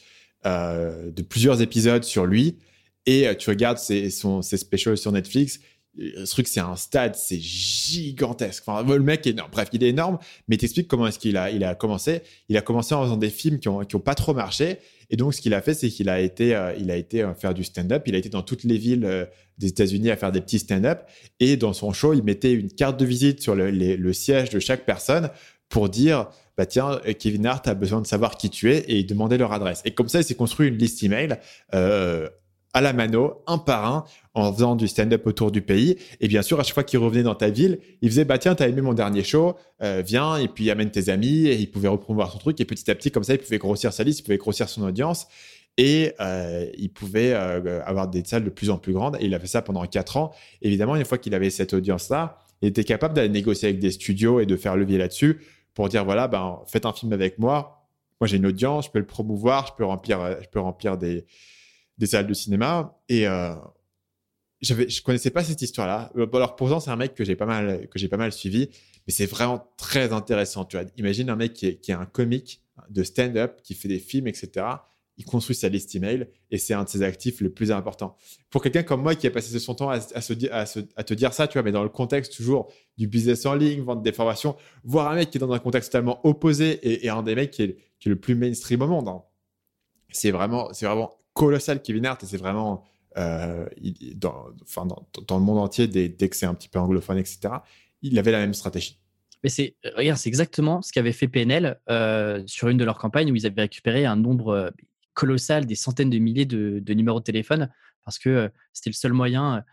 de 0.45 1.21
plusieurs 1.21 1.61
épisodes 1.61 2.03
sur 2.03 2.25
lui. 2.25 2.57
Et 3.05 3.27
tu 3.37 3.49
regardes 3.49 3.77
ses, 3.77 4.09
son, 4.09 4.41
specials 4.41 4.97
sur 4.97 5.11
Netflix 5.11 5.59
ce 5.97 6.29
truc, 6.29 6.47
c'est 6.47 6.59
un 6.59 6.75
stade, 6.75 7.15
c'est 7.15 7.39
gigantesque. 7.39 8.63
Enfin, 8.67 8.83
le 8.83 8.99
mec 8.99 9.25
est 9.25 9.31
énorme. 9.31 9.49
Bref, 9.51 9.69
il 9.73 9.83
est 9.83 9.89
énorme, 9.89 10.19
mais 10.47 10.57
t'expliques 10.57 10.87
comment 10.87 11.07
est-ce 11.07 11.19
qu'il 11.19 11.37
a, 11.37 11.49
il 11.49 11.63
a 11.63 11.75
commencé. 11.75 12.21
Il 12.49 12.57
a 12.57 12.61
commencé 12.61 12.93
en 12.93 13.03
faisant 13.03 13.17
des 13.17 13.29
films 13.29 13.59
qui 13.59 13.67
ont, 13.67 13.79
qui 13.79 13.95
ont 13.95 14.01
pas 14.01 14.15
trop 14.15 14.33
marché. 14.33 14.77
Et 15.09 15.15
donc, 15.15 15.33
ce 15.33 15.41
qu'il 15.41 15.53
a 15.53 15.61
fait, 15.61 15.73
c'est 15.73 15.89
qu'il 15.89 16.09
a 16.09 16.19
été, 16.19 16.55
euh, 16.55 16.73
il 16.77 16.91
a 16.91 16.95
été 16.95 17.23
euh, 17.23 17.33
faire 17.33 17.53
du 17.53 17.63
stand-up. 17.63 18.03
Il 18.07 18.15
a 18.15 18.17
été 18.17 18.29
dans 18.29 18.41
toutes 18.41 18.63
les 18.63 18.77
villes 18.77 19.05
euh, 19.05 19.25
des 19.57 19.67
États-Unis 19.67 20.09
à 20.11 20.17
faire 20.17 20.31
des 20.31 20.41
petits 20.41 20.59
stand-up. 20.59 21.01
Et 21.39 21.55
dans 21.57 21.73
son 21.73 21.93
show, 21.93 22.13
il 22.13 22.23
mettait 22.23 22.53
une 22.53 22.71
carte 22.71 22.99
de 22.99 23.05
visite 23.05 23.41
sur 23.41 23.55
le, 23.55 24.13
siège 24.13 24.49
de 24.49 24.59
chaque 24.59 24.85
personne 24.85 25.29
pour 25.69 25.89
dire, 25.89 26.29
bah 26.57 26.65
tiens, 26.65 26.99
Kevin 27.19 27.45
Hart 27.45 27.67
a 27.67 27.73
besoin 27.73 28.01
de 28.01 28.07
savoir 28.07 28.37
qui 28.37 28.49
tu 28.49 28.71
es 28.71 28.79
et 28.79 28.97
il 28.97 29.05
demandait 29.05 29.37
leur 29.37 29.51
adresse. 29.53 29.81
Et 29.85 29.91
comme 29.91 30.09
ça, 30.09 30.19
il 30.19 30.23
s'est 30.23 30.35
construit 30.35 30.67
une 30.67 30.77
liste 30.77 31.03
email. 31.03 31.37
À 31.71 32.81
la 32.81 32.93
mano, 32.93 33.43
un 33.47 33.57
par 33.57 33.85
un, 33.85 34.05
en 34.37 34.53
faisant 34.53 34.75
du 34.75 34.87
stand-up 34.87 35.25
autour 35.25 35.51
du 35.51 35.61
pays. 35.61 35.97
Et 36.21 36.27
bien 36.27 36.41
sûr, 36.41 36.59
à 36.59 36.63
chaque 36.63 36.75
fois 36.75 36.83
qu'il 36.83 36.99
revenait 36.99 37.23
dans 37.23 37.35
ta 37.35 37.49
ville, 37.49 37.79
il 38.01 38.09
faisait 38.09 38.25
bah 38.25 38.37
tiens, 38.37 38.53
t'as 38.55 38.67
aimé 38.67 38.81
mon 38.81 38.93
dernier 38.93 39.23
show, 39.23 39.55
euh, 39.81 40.03
viens 40.05 40.37
et 40.37 40.47
puis 40.47 40.69
amène 40.69 40.91
tes 40.91 41.09
amis. 41.09 41.47
Et 41.47 41.55
il 41.55 41.71
pouvait 41.71 41.87
repromouvoir 41.87 42.31
son 42.31 42.37
truc. 42.37 42.61
Et 42.61 42.65
petit 42.65 42.89
à 42.91 42.95
petit, 42.95 43.09
comme 43.09 43.23
ça, 43.23 43.33
il 43.33 43.39
pouvait 43.39 43.57
grossir 43.57 43.91
sa 43.93 44.03
liste, 44.03 44.19
il 44.19 44.23
pouvait 44.23 44.37
grossir 44.37 44.69
son 44.69 44.83
audience. 44.83 45.27
Et 45.77 46.13
euh, 46.19 46.67
il 46.77 46.89
pouvait 46.89 47.33
euh, 47.33 47.83
avoir 47.83 48.07
des 48.07 48.23
salles 48.23 48.43
de 48.43 48.49
plus 48.49 48.69
en 48.69 48.77
plus 48.77 48.93
grandes. 48.93 49.17
Et 49.19 49.25
il 49.25 49.33
a 49.33 49.39
fait 49.39 49.47
ça 49.47 49.61
pendant 49.63 49.85
quatre 49.85 50.17
ans. 50.17 50.31
Évidemment, 50.61 50.95
une 50.95 51.05
fois 51.05 51.17
qu'il 51.17 51.33
avait 51.33 51.49
cette 51.49 51.73
audience-là, 51.73 52.37
il 52.61 52.69
était 52.69 52.83
capable 52.83 53.15
d'aller 53.15 53.29
négocier 53.29 53.69
avec 53.69 53.79
des 53.79 53.91
studios 53.91 54.39
et 54.39 54.45
de 54.45 54.55
faire 54.55 54.75
levier 54.75 54.97
là-dessus 54.99 55.41
pour 55.73 55.89
dire 55.89 56.05
voilà, 56.05 56.27
ben 56.27 56.59
faites 56.67 56.85
un 56.85 56.93
film 56.93 57.13
avec 57.13 57.37
moi. 57.39 57.87
Moi, 58.19 58.27
j'ai 58.27 58.37
une 58.37 58.47
audience, 58.47 58.85
je 58.85 58.91
peux 58.91 58.99
le 58.99 59.05
promouvoir, 59.05 59.67
je 59.67 59.73
peux 59.77 59.85
remplir, 59.85 60.19
je 60.41 60.47
peux 60.49 60.59
remplir 60.59 60.97
des 60.97 61.25
des 61.97 62.05
salles 62.05 62.27
de 62.27 62.33
cinéma. 62.33 62.97
Et 63.09 63.27
euh, 63.27 63.53
je 64.61 65.01
connaissais 65.01 65.29
pas 65.29 65.43
cette 65.43 65.61
histoire-là. 65.61 66.11
Euh, 66.17 66.27
alors 66.33 66.55
pourtant, 66.55 66.79
c'est 66.79 66.89
un 66.89 66.95
mec 66.95 67.13
que 67.13 67.23
j'ai 67.23 67.35
pas 67.35 67.45
mal, 67.45 67.87
que 67.89 67.99
j'ai 67.99 68.07
pas 68.07 68.17
mal 68.17 68.31
suivi, 68.31 68.69
mais 69.05 69.13
c'est 69.13 69.25
vraiment 69.25 69.71
très 69.77 70.13
intéressant. 70.13 70.65
Tu 70.65 70.77
vois, 70.77 70.85
imagine 70.97 71.29
un 71.29 71.35
mec 71.35 71.53
qui 71.53 71.67
est, 71.67 71.89
un 71.91 72.05
comique 72.05 72.61
de 72.89 73.03
stand-up, 73.03 73.61
qui 73.63 73.75
fait 73.75 73.87
des 73.87 73.99
films, 73.99 74.27
etc. 74.27 74.65
Il 75.19 75.25
construit 75.25 75.55
sa 75.55 75.67
liste 75.67 75.95
email 75.95 76.27
et 76.51 76.59
c'est 76.59 76.75
un 76.75 76.83
de 76.83 76.89
ses 76.89 77.01
actifs 77.01 77.41
les 77.41 77.49
plus 77.49 77.71
importants. 77.71 78.15
Pour 78.51 78.61
quelqu'un 78.61 78.83
comme 78.83 79.01
moi 79.01 79.15
qui 79.15 79.25
a 79.25 79.31
passé 79.31 79.57
son 79.57 79.73
temps 79.73 79.89
à, 79.89 79.99
se, 79.99 80.33
à, 80.51 81.03
te 81.03 81.13
dire 81.15 81.33
ça, 81.33 81.47
tu 81.47 81.53
vois, 81.53 81.63
mais 81.63 81.71
dans 81.71 81.81
le 81.81 81.89
contexte 81.89 82.35
toujours 82.35 82.71
du 82.97 83.07
business 83.07 83.45
en 83.47 83.55
ligne, 83.55 83.81
vendre 83.81 84.03
des 84.03 84.11
formations, 84.11 84.55
voir 84.83 85.09
un 85.09 85.15
mec 85.15 85.31
qui 85.31 85.37
est 85.37 85.39
dans 85.39 85.51
un 85.51 85.59
contexte 85.59 85.91
totalement 85.91 86.19
opposé 86.23 87.03
et, 87.03 87.09
un 87.09 87.23
des 87.23 87.33
mecs 87.33 87.49
qui 87.49 87.63
est, 87.63 87.77
qui 87.99 88.09
est, 88.09 88.11
le 88.11 88.19
plus 88.19 88.35
mainstream 88.35 88.81
au 88.83 88.87
monde, 88.87 89.07
hein. 89.07 89.23
c'est 90.11 90.29
vraiment, 90.29 90.71
c'est 90.71 90.85
vraiment 90.85 91.11
colossal, 91.33 91.81
Kevin 91.81 92.05
Hart, 92.05 92.23
et 92.23 92.27
c'est 92.27 92.37
vraiment 92.37 92.83
euh, 93.17 93.65
dans, 94.15 94.53
le 94.59 95.39
monde 95.39 95.59
entier, 95.59 95.87
dès, 95.87 96.11
que 96.11 96.35
c'est 96.35 96.45
un 96.45 96.53
petit 96.53 96.69
peu 96.69 96.79
anglophone, 96.79 97.17
etc., 97.17 97.49
il 98.01 98.17
avait 98.19 98.31
la 98.31 98.39
même 98.39 98.53
stratégie. 98.53 98.99
Mais 99.43 99.49
c'est, 99.49 99.75
regarde, 99.95 100.19
c'est 100.19 100.29
exactement 100.29 100.81
ce 100.81 100.91
qu'avait 100.91 101.11
fait 101.11 101.27
PNL 101.27 101.79
euh, 101.89 102.43
sur 102.45 102.67
une 102.67 102.77
de 102.77 102.83
leurs 102.83 102.97
campagnes 102.97 103.31
où 103.31 103.35
ils 103.35 103.45
avaient 103.45 103.61
récupéré 103.61 104.05
un 104.05 104.15
nombre 104.15 104.49
euh, 104.49 104.69
colossal, 105.13 105.65
des 105.65 105.75
centaines 105.75 106.09
de 106.09 106.19
milliers 106.19 106.45
de, 106.45 106.93
numéros 106.93 107.19
de 107.19 107.23
téléphone, 107.23 107.71
parce 108.05 108.19
que 108.19 108.51
c'était 108.71 108.91
le 108.91 108.95
seul 108.95 109.13
moyen 109.13 109.63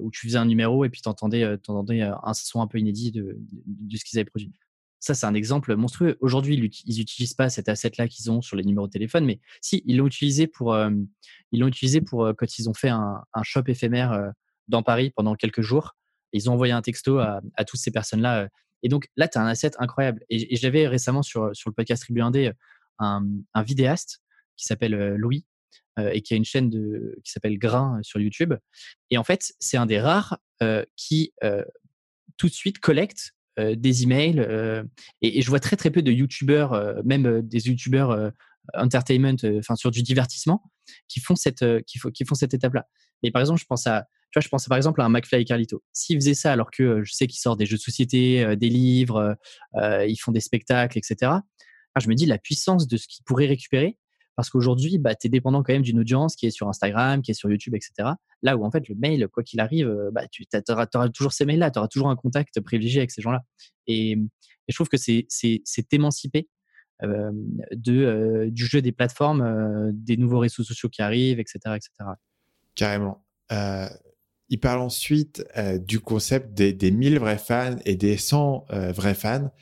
où 0.00 0.10
tu 0.10 0.26
faisais 0.26 0.38
un 0.38 0.46
numéro 0.46 0.86
et 0.86 0.88
puis 0.88 1.02
tu 1.02 1.08
entendais, 1.10 1.42
un 1.44 2.32
son 2.32 2.62
un 2.62 2.66
peu 2.66 2.78
inédit 2.78 3.12
de 3.12 3.36
ce 3.94 4.04
qu'ils 4.06 4.18
avaient 4.18 4.24
produit. 4.24 4.54
Ça, 5.00 5.14
c'est 5.14 5.26
un 5.26 5.34
exemple 5.34 5.74
monstrueux. 5.76 6.16
Aujourd'hui, 6.20 6.54
ils 6.86 6.98
n'utilisent 6.98 7.34
pas 7.34 7.48
cet 7.48 7.68
asset-là 7.68 8.08
qu'ils 8.08 8.30
ont 8.30 8.40
sur 8.40 8.56
les 8.56 8.64
numéros 8.64 8.86
de 8.86 8.92
téléphone, 8.92 9.24
mais 9.24 9.40
si, 9.60 9.82
ils 9.86 9.96
l'ont 9.96 10.06
utilisé 10.06 10.46
pour, 10.46 10.72
euh, 10.72 10.90
ils 11.52 11.60
l'ont 11.60 11.68
utilisé 11.68 12.00
pour 12.00 12.24
euh, 12.24 12.32
quand 12.32 12.58
ils 12.58 12.68
ont 12.68 12.74
fait 12.74 12.88
un, 12.88 13.22
shop 13.42 13.64
éphémère 13.66 14.12
euh, 14.12 14.30
dans 14.68 14.82
Paris 14.82 15.10
pendant 15.10 15.34
quelques 15.34 15.60
jours. 15.60 15.96
Ils 16.32 16.50
ont 16.50 16.54
envoyé 16.54 16.72
un 16.72 16.82
texto 16.82 17.18
à, 17.18 17.40
toutes 17.66 17.80
ces 17.80 17.90
personnes-là. 17.90 18.48
Et 18.82 18.88
donc 18.88 19.08
là, 19.16 19.28
tu 19.28 19.38
as 19.38 19.42
un 19.42 19.46
asset 19.46 19.72
incroyable. 19.78 20.24
Et, 20.28 20.56
j'avais 20.56 20.88
récemment 20.88 21.22
sur, 21.22 21.54
sur 21.54 21.70
le 21.70 21.74
podcast 21.74 22.02
Tribu 22.02 22.20
1D 22.20 22.52
un, 22.98 23.26
un 23.54 23.62
vidéaste 23.62 24.22
qui 24.56 24.64
s'appelle 24.64 25.14
Louis 25.14 25.46
et 25.98 26.20
qui 26.20 26.34
a 26.34 26.36
une 26.36 26.44
chaîne 26.44 26.68
de, 26.68 27.18
qui 27.24 27.32
s'appelle 27.32 27.58
Grain 27.58 28.00
sur 28.02 28.20
YouTube. 28.20 28.54
Et 29.10 29.16
en 29.16 29.24
fait, 29.24 29.54
c'est 29.60 29.78
un 29.78 29.86
des 29.86 30.00
rares 30.00 30.38
qui 30.96 31.32
tout 32.36 32.48
de 32.48 32.52
suite 32.52 32.80
collecte 32.80 33.35
des 33.58 34.02
emails. 34.02 34.40
Euh, 34.40 34.82
et, 35.22 35.42
je 35.42 35.48
vois 35.48 35.60
très 35.60 35.76
très 35.76 35.90
peu 35.90 36.02
de 36.02 36.12
youtubeurs, 36.12 36.72
euh, 36.72 36.94
même 37.04 37.42
des 37.42 37.68
youtubeurs 37.68 38.32
entertainment, 38.74 39.36
enfin 39.58 39.76
sur 39.76 39.90
du 39.90 40.02
divertissement, 40.02 40.62
qui 41.08 41.20
font 41.20 41.36
cette, 41.36 41.64
qui, 41.86 42.00
qui 42.12 42.24
font 42.24 42.34
cette 42.34 42.54
étape-là. 42.54 42.86
Mais 43.22 43.30
par 43.30 43.40
exemple, 43.40 43.60
je 43.60 43.66
pense 43.66 43.86
à, 43.86 44.06
tu 44.30 44.38
vois, 44.38 44.42
je 44.42 44.48
pense 44.48 44.66
par 44.66 44.76
exemple 44.76 45.00
à 45.00 45.04
un 45.04 45.08
McFly 45.08 45.42
et 45.42 45.44
Carlito. 45.44 45.82
S'ils 45.92 46.16
faisaient 46.16 46.34
ça 46.34 46.52
alors 46.52 46.70
que 46.70 47.02
je 47.04 47.12
sais 47.12 47.26
qu'ils 47.26 47.40
sortent 47.40 47.58
des 47.58 47.66
jeux 47.66 47.76
de 47.76 47.82
société, 47.82 48.56
des 48.56 48.68
livres, 48.68 49.36
ils 49.74 50.16
font 50.16 50.32
des 50.32 50.40
spectacles, 50.40 50.98
etc. 50.98 51.32
je 51.98 52.08
me 52.08 52.14
dis 52.14 52.26
la 52.26 52.38
puissance 52.38 52.88
de 52.88 52.96
ce 52.96 53.06
qu'ils 53.06 53.24
pourraient 53.24 53.46
récupérer 53.46 53.96
parce 54.36 54.50
qu'aujourd'hui, 54.50 54.98
bah, 54.98 55.14
tu 55.14 55.26
es 55.26 55.30
dépendant 55.30 55.62
quand 55.62 55.72
même 55.72 55.82
d'une 55.82 55.98
audience 55.98 56.36
qui 56.36 56.46
est 56.46 56.50
sur 56.50 56.68
Instagram, 56.68 57.22
qui 57.22 57.30
est 57.30 57.34
sur 57.34 57.50
YouTube, 57.50 57.74
etc. 57.74 58.10
Là 58.42 58.56
où 58.56 58.64
en 58.64 58.70
fait, 58.70 58.86
le 58.88 58.94
mail, 58.94 59.26
quoi 59.28 59.42
qu'il 59.42 59.60
arrive, 59.60 59.88
euh, 59.88 60.10
bah, 60.12 60.28
tu 60.30 60.44
auras, 60.68 60.86
toujours 61.08 61.32
ces 61.32 61.46
mails-là, 61.46 61.70
tu 61.70 61.78
auras 61.78 61.88
toujours 61.88 62.10
un 62.10 62.16
contact 62.16 62.60
privilégié 62.60 63.00
avec 63.00 63.10
ces 63.10 63.22
gens-là. 63.22 63.42
Et, 63.86 64.18
je 64.68 64.74
trouve 64.74 64.88
que 64.88 64.96
c'est 64.96 65.92
émancipé 65.92 66.48
euh, 67.04 67.30
de, 67.70 68.04
euh, 68.04 68.50
du 68.50 68.66
jeu 68.66 68.82
des 68.82 68.90
plateformes, 68.90 69.92
des 69.92 70.16
nouveaux 70.16 70.40
réseaux 70.40 70.64
sociaux 70.64 70.88
qui 70.88 71.02
arrivent, 71.02 71.38
etc. 71.38 71.58
etc. 71.76 71.90
Carrément. 72.74 73.24
il 74.48 74.60
parle 74.60 74.80
ensuite 74.80 75.44
du 75.86 76.00
concept 76.00 76.52
des, 76.52 76.72
des 76.72 76.90
1000 76.90 77.20
vrais 77.20 77.38
fans 77.38 77.76
et 77.84 77.94
des 77.94 78.16
100 78.16 78.66
vrais 78.92 79.14
fans. 79.14 79.52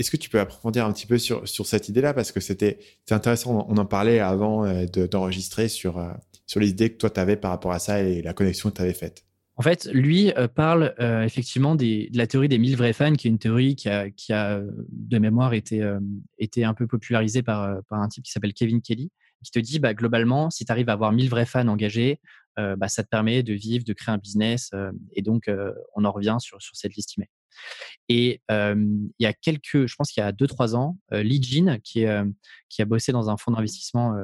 Est-ce 0.00 0.10
que 0.10 0.16
tu 0.16 0.30
peux 0.30 0.40
approfondir 0.40 0.86
un 0.86 0.92
petit 0.94 1.06
peu 1.06 1.18
sur, 1.18 1.46
cette 1.46 1.90
idée-là? 1.90 2.14
Parce 2.14 2.32
que 2.32 2.40
c'était 2.40 2.78
intéressant, 3.10 3.66
on 3.68 3.76
en 3.76 3.84
parlait 3.84 4.18
avant 4.18 4.64
euh, 4.64 4.86
d'enregistrer 4.86 5.68
sur, 5.68 5.98
euh, 5.98 6.10
sur 6.46 6.58
les 6.58 6.70
idées 6.70 6.90
que 6.90 6.96
toi, 6.96 7.10
tu 7.10 7.20
avais 7.20 7.36
par 7.36 7.50
rapport 7.50 7.72
à 7.72 7.78
ça 7.78 8.02
et 8.02 8.22
la 8.22 8.32
connexion 8.32 8.70
que 8.70 8.76
tu 8.76 8.80
avais 8.80 8.94
faite. 8.94 9.26
En 9.56 9.62
fait, 9.62 9.90
lui 9.92 10.32
euh, 10.38 10.48
parle 10.48 10.94
effectivement 11.22 11.74
de 11.74 12.06
la 12.16 12.26
théorie 12.26 12.48
des 12.48 12.56
1000 12.56 12.78
vrais 12.78 12.94
fans, 12.94 13.12
qui 13.12 13.28
est 13.28 13.30
une 13.30 13.38
théorie 13.38 13.76
qui 13.76 13.90
a, 13.90 14.62
de 14.88 15.18
mémoire 15.18 15.52
été, 15.52 15.84
un 16.64 16.74
peu 16.74 16.86
popularisée 16.86 17.42
par, 17.42 17.82
par 17.90 18.00
un 18.00 18.08
type 18.08 18.24
qui 18.24 18.32
s'appelle 18.32 18.54
Kevin 18.54 18.80
Kelly, 18.80 19.10
qui 19.44 19.50
te 19.50 19.58
dit 19.58 19.80
bah, 19.80 19.92
globalement, 19.92 20.48
si 20.48 20.64
tu 20.64 20.72
arrives 20.72 20.88
à 20.88 20.94
avoir 20.94 21.12
1000 21.12 21.28
vrais 21.28 21.44
fans 21.44 21.68
engagés, 21.68 22.20
bah, 22.56 22.88
ça 22.88 23.02
te 23.02 23.08
permet 23.10 23.42
de 23.42 23.52
vivre, 23.52 23.84
de 23.84 23.92
créer 23.92 24.14
un 24.14 24.18
business. 24.18 24.70
et 25.12 25.20
donc, 25.20 25.50
on 25.94 26.06
en 26.06 26.10
revient 26.10 26.38
sur, 26.40 26.62
sur 26.62 26.74
cette 26.74 26.96
liste 26.96 27.18
email. 27.18 27.28
Et 28.08 28.42
il 28.48 29.12
y 29.18 29.26
a 29.26 29.32
quelques, 29.32 29.86
je 29.86 29.94
pense 29.96 30.10
qu'il 30.10 30.22
y 30.22 30.26
a 30.26 30.32
2-3 30.32 30.74
ans, 30.74 30.98
Lee 31.12 31.42
Jean, 31.42 31.78
qui, 31.82 32.06
a 32.06 32.24
bossé 32.86 33.12
dans 33.12 33.30
un 33.30 33.36
fonds 33.36 33.52
d'investissement 33.52 34.16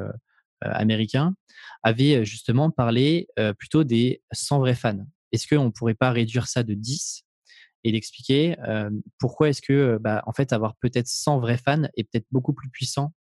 américain, 0.60 1.34
avait 1.82 2.24
justement 2.24 2.70
parlé 2.70 3.28
plutôt 3.58 3.84
des 3.84 4.22
100 4.32 4.58
vrais 4.60 4.74
fans. 4.74 5.06
Est-ce 5.32 5.46
qu'on 5.46 5.66
ne 5.66 5.70
pourrait 5.70 5.94
pas 5.94 6.10
réduire 6.10 6.48
ça 6.48 6.62
de 6.62 6.74
10 6.74 7.24
et 7.84 7.92
d'expliquer 7.92 8.56
pourquoi 9.18 9.50
est-ce 9.50 9.62
que, 9.62 9.98
bah, 10.00 10.22
en 10.26 10.32
fait, 10.32 10.52
avoir 10.52 10.74
peut-être 10.76 11.06
100 11.06 11.38
vrais 11.40 11.58
fans 11.58 11.84
est 11.96 12.04
peut-être 12.04 12.26
beaucoup 12.30 12.52
plus 12.52 12.70
puissant 12.70 13.12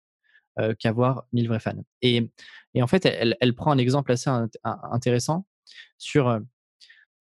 qu'avoir 0.80 1.26
1000 1.34 1.48
vrais 1.48 1.60
fans? 1.60 1.84
Et, 2.02 2.32
en 2.82 2.88
fait, 2.88 3.06
elle, 3.06 3.56
prend 3.56 3.72
un 3.72 3.77
exemple 3.77 4.11
assez 4.11 4.32
intéressant 4.64 5.45
sur 5.98 6.40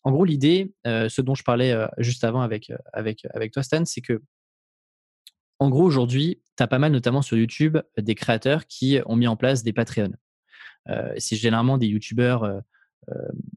en 0.05 0.13
gros, 0.13 0.27
l'idée, 0.27 0.75
euh, 0.87 1.09
ce 1.09 1.23
dont 1.23 1.35
je 1.35 1.43
parlais 1.43 1.73
euh, 1.73 1.87
juste 1.97 2.25
avant 2.25 2.43
avec, 2.43 2.71
euh, 2.71 2.77
avec, 2.93 3.27
toi, 3.53 3.63
Stan, 3.63 3.85
c'est 3.87 4.03
que, 4.03 4.23
en 5.59 5.71
gros, 5.71 5.83
aujourd'hui, 5.83 6.43
tu 6.57 6.63
as 6.63 6.67
pas 6.67 6.79
mal, 6.79 6.93
notamment 6.93 7.23
sur 7.23 7.39
YouTube, 7.39 7.79
des 7.97 8.15
créateurs 8.15 8.67
qui 8.67 8.99
ont 9.07 9.17
mis 9.17 9.27
en 9.27 9.37
place 9.37 9.63
des 9.63 9.73
Patreons. 9.73 10.13
c'est 11.17 11.37
généralement 11.37 11.79
des 11.79 11.87
YouTubeurs 11.87 12.61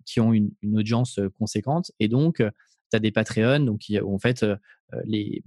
qui 0.06 0.20
ont 0.22 0.32
une, 0.32 0.52
audience 0.76 1.20
conséquente. 1.38 1.92
Et 2.00 2.08
donc, 2.08 2.38
tu 2.38 2.96
as 2.96 3.00
des 3.00 3.12
Patreons 3.12 3.60
donc, 3.60 3.82
où, 3.90 4.16
en 4.16 4.20
fait, 4.20 4.46
les, 5.04 5.44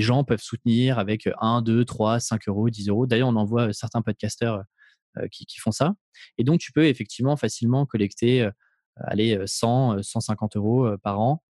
gens 0.00 0.24
peuvent 0.24 0.42
soutenir 0.42 0.98
avec 0.98 1.28
1, 1.40 1.62
2, 1.62 1.84
3, 1.84 2.20
5 2.20 2.48
euros, 2.48 2.68
10 2.68 2.88
euros. 2.88 3.06
D'ailleurs, 3.06 3.28
on 3.28 3.36
en 3.36 3.46
voit 3.46 3.72
certains 3.72 4.02
podcasteurs 4.02 4.64
qui, 5.30 5.46
qui, 5.46 5.58
font 5.58 5.72
ça. 5.72 5.94
Et 6.38 6.44
donc, 6.44 6.60
tu 6.60 6.72
peux 6.72 6.86
effectivement 6.86 7.36
facilement 7.36 7.86
collecter 7.86 8.50
allez, 8.96 9.38
100, 9.44 10.02
150 10.02 10.56
euros 10.56 10.96
par 11.02 11.20
an 11.20 11.42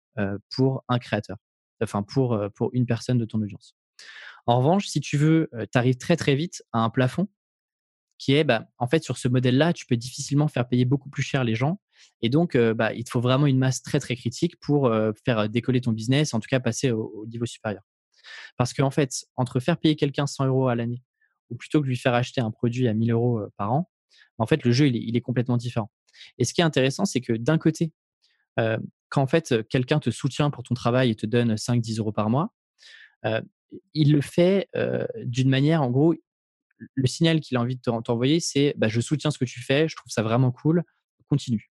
pour 0.56 0.84
un 0.88 1.00
créateur, 1.00 1.38
enfin 1.82 2.04
pour, 2.04 2.40
une 2.74 2.86
personne 2.86 3.18
de 3.18 3.26
ton 3.26 3.42
audience. 3.42 3.76
En 4.46 4.58
revanche, 4.58 4.88
si 4.88 5.00
tu 5.00 5.18
veux, 5.18 5.50
tu 5.72 5.78
arrives 5.78 5.98
très 5.98 6.16
très 6.16 6.36
vite 6.36 6.64
à 6.74 6.80
un 6.80 6.90
plafond 6.90 7.28
qui 8.18 8.34
est, 8.34 8.44
bah, 8.44 8.68
en 8.78 8.88
fait, 8.88 9.04
sur 9.04 9.18
ce 9.18 9.30
modèle-là, 9.30 9.72
tu 9.72 9.86
peux 9.86 9.96
difficilement 9.96 10.50
faire 10.50 10.68
payer 10.68 10.84
beaucoup 10.84 11.10
plus 11.10 11.24
cher 11.24 11.44
les 11.46 11.56
gens. 11.56 11.80
Et 12.22 12.30
donc, 12.30 12.58
bah, 12.58 12.94
il 12.94 13.04
te 13.06 13.10
faut 13.10 13.22
vraiment 13.22 13.48
une 13.48 13.58
masse 13.58 13.82
très 13.82 14.00
très 14.00 14.16
critique 14.16 14.60
pour 14.60 14.92
faire 15.26 15.50
décoller 15.50 15.82
ton 15.82 15.94
business, 15.94 16.34
en 16.34 16.40
tout 16.40 16.48
cas 16.50 16.60
passer 16.60 16.92
au, 16.92 17.26
niveau 17.28 17.46
supérieur. 17.46 17.84
Parce 18.58 18.74
qu'en 18.74 18.92
fait, 18.92 19.26
entre 19.38 19.60
faire 19.60 19.78
payer 19.78 19.96
quelqu'un 19.96 20.28
100 20.28 20.48
euros 20.48 20.68
à 20.68 20.76
l'année 20.76 21.02
ou 21.50 21.56
plutôt 21.56 21.82
que 21.82 21.88
lui 21.88 21.98
faire 21.98 22.14
acheter 22.14 22.42
un 22.42 22.52
produit 22.52 22.88
à 22.88 22.94
1000 22.94 23.12
euros 23.12 23.42
par 23.58 23.72
an, 23.72 23.90
en 24.38 24.46
fait, 24.46 24.64
le 24.64 24.72
jeu, 24.72 24.88
il 24.88 25.16
est, 25.16 25.22
complètement 25.22 25.58
différent. 25.58 25.92
Et 26.38 26.46
ce 26.46 26.54
qui 26.54 26.62
est 26.62 26.64
intéressant, 26.64 27.06
c'est 27.06 27.22
que 27.22 27.34
d'un 27.34 27.58
côté, 27.58 27.92
quand 28.58 29.22
en 29.22 29.28
fait 29.28 29.68
quelqu'un 29.70 30.00
te 30.00 30.10
soutient 30.10 30.50
pour 30.50 30.64
ton 30.64 30.76
travail 30.76 31.12
et 31.12 31.16
te 31.16 31.26
donne 31.26 31.56
5-10 31.56 32.00
euros 32.00 32.12
par 32.12 32.30
mois, 32.30 32.54
il 33.94 34.12
le 34.12 34.22
fait 34.22 34.70
d'une 35.24 35.50
manière, 35.50 35.82
en 35.82 35.90
gros, 35.90 36.16
le 36.96 37.08
signal 37.08 37.42
qu'il 37.42 37.58
a 37.58 37.62
envie 37.62 37.76
de 37.76 37.82
t'envoyer, 37.82 38.40
c'est 38.40 38.74
bah, 38.78 38.88
je 38.88 39.02
soutiens 39.02 39.32
ce 39.32 39.38
que 39.38 39.46
tu 39.46 39.62
fais, 39.62 39.88
je 39.88 39.96
trouve 39.96 40.12
ça 40.12 40.24
vraiment 40.24 40.52
cool, 40.52 40.84
continue. 41.28 41.72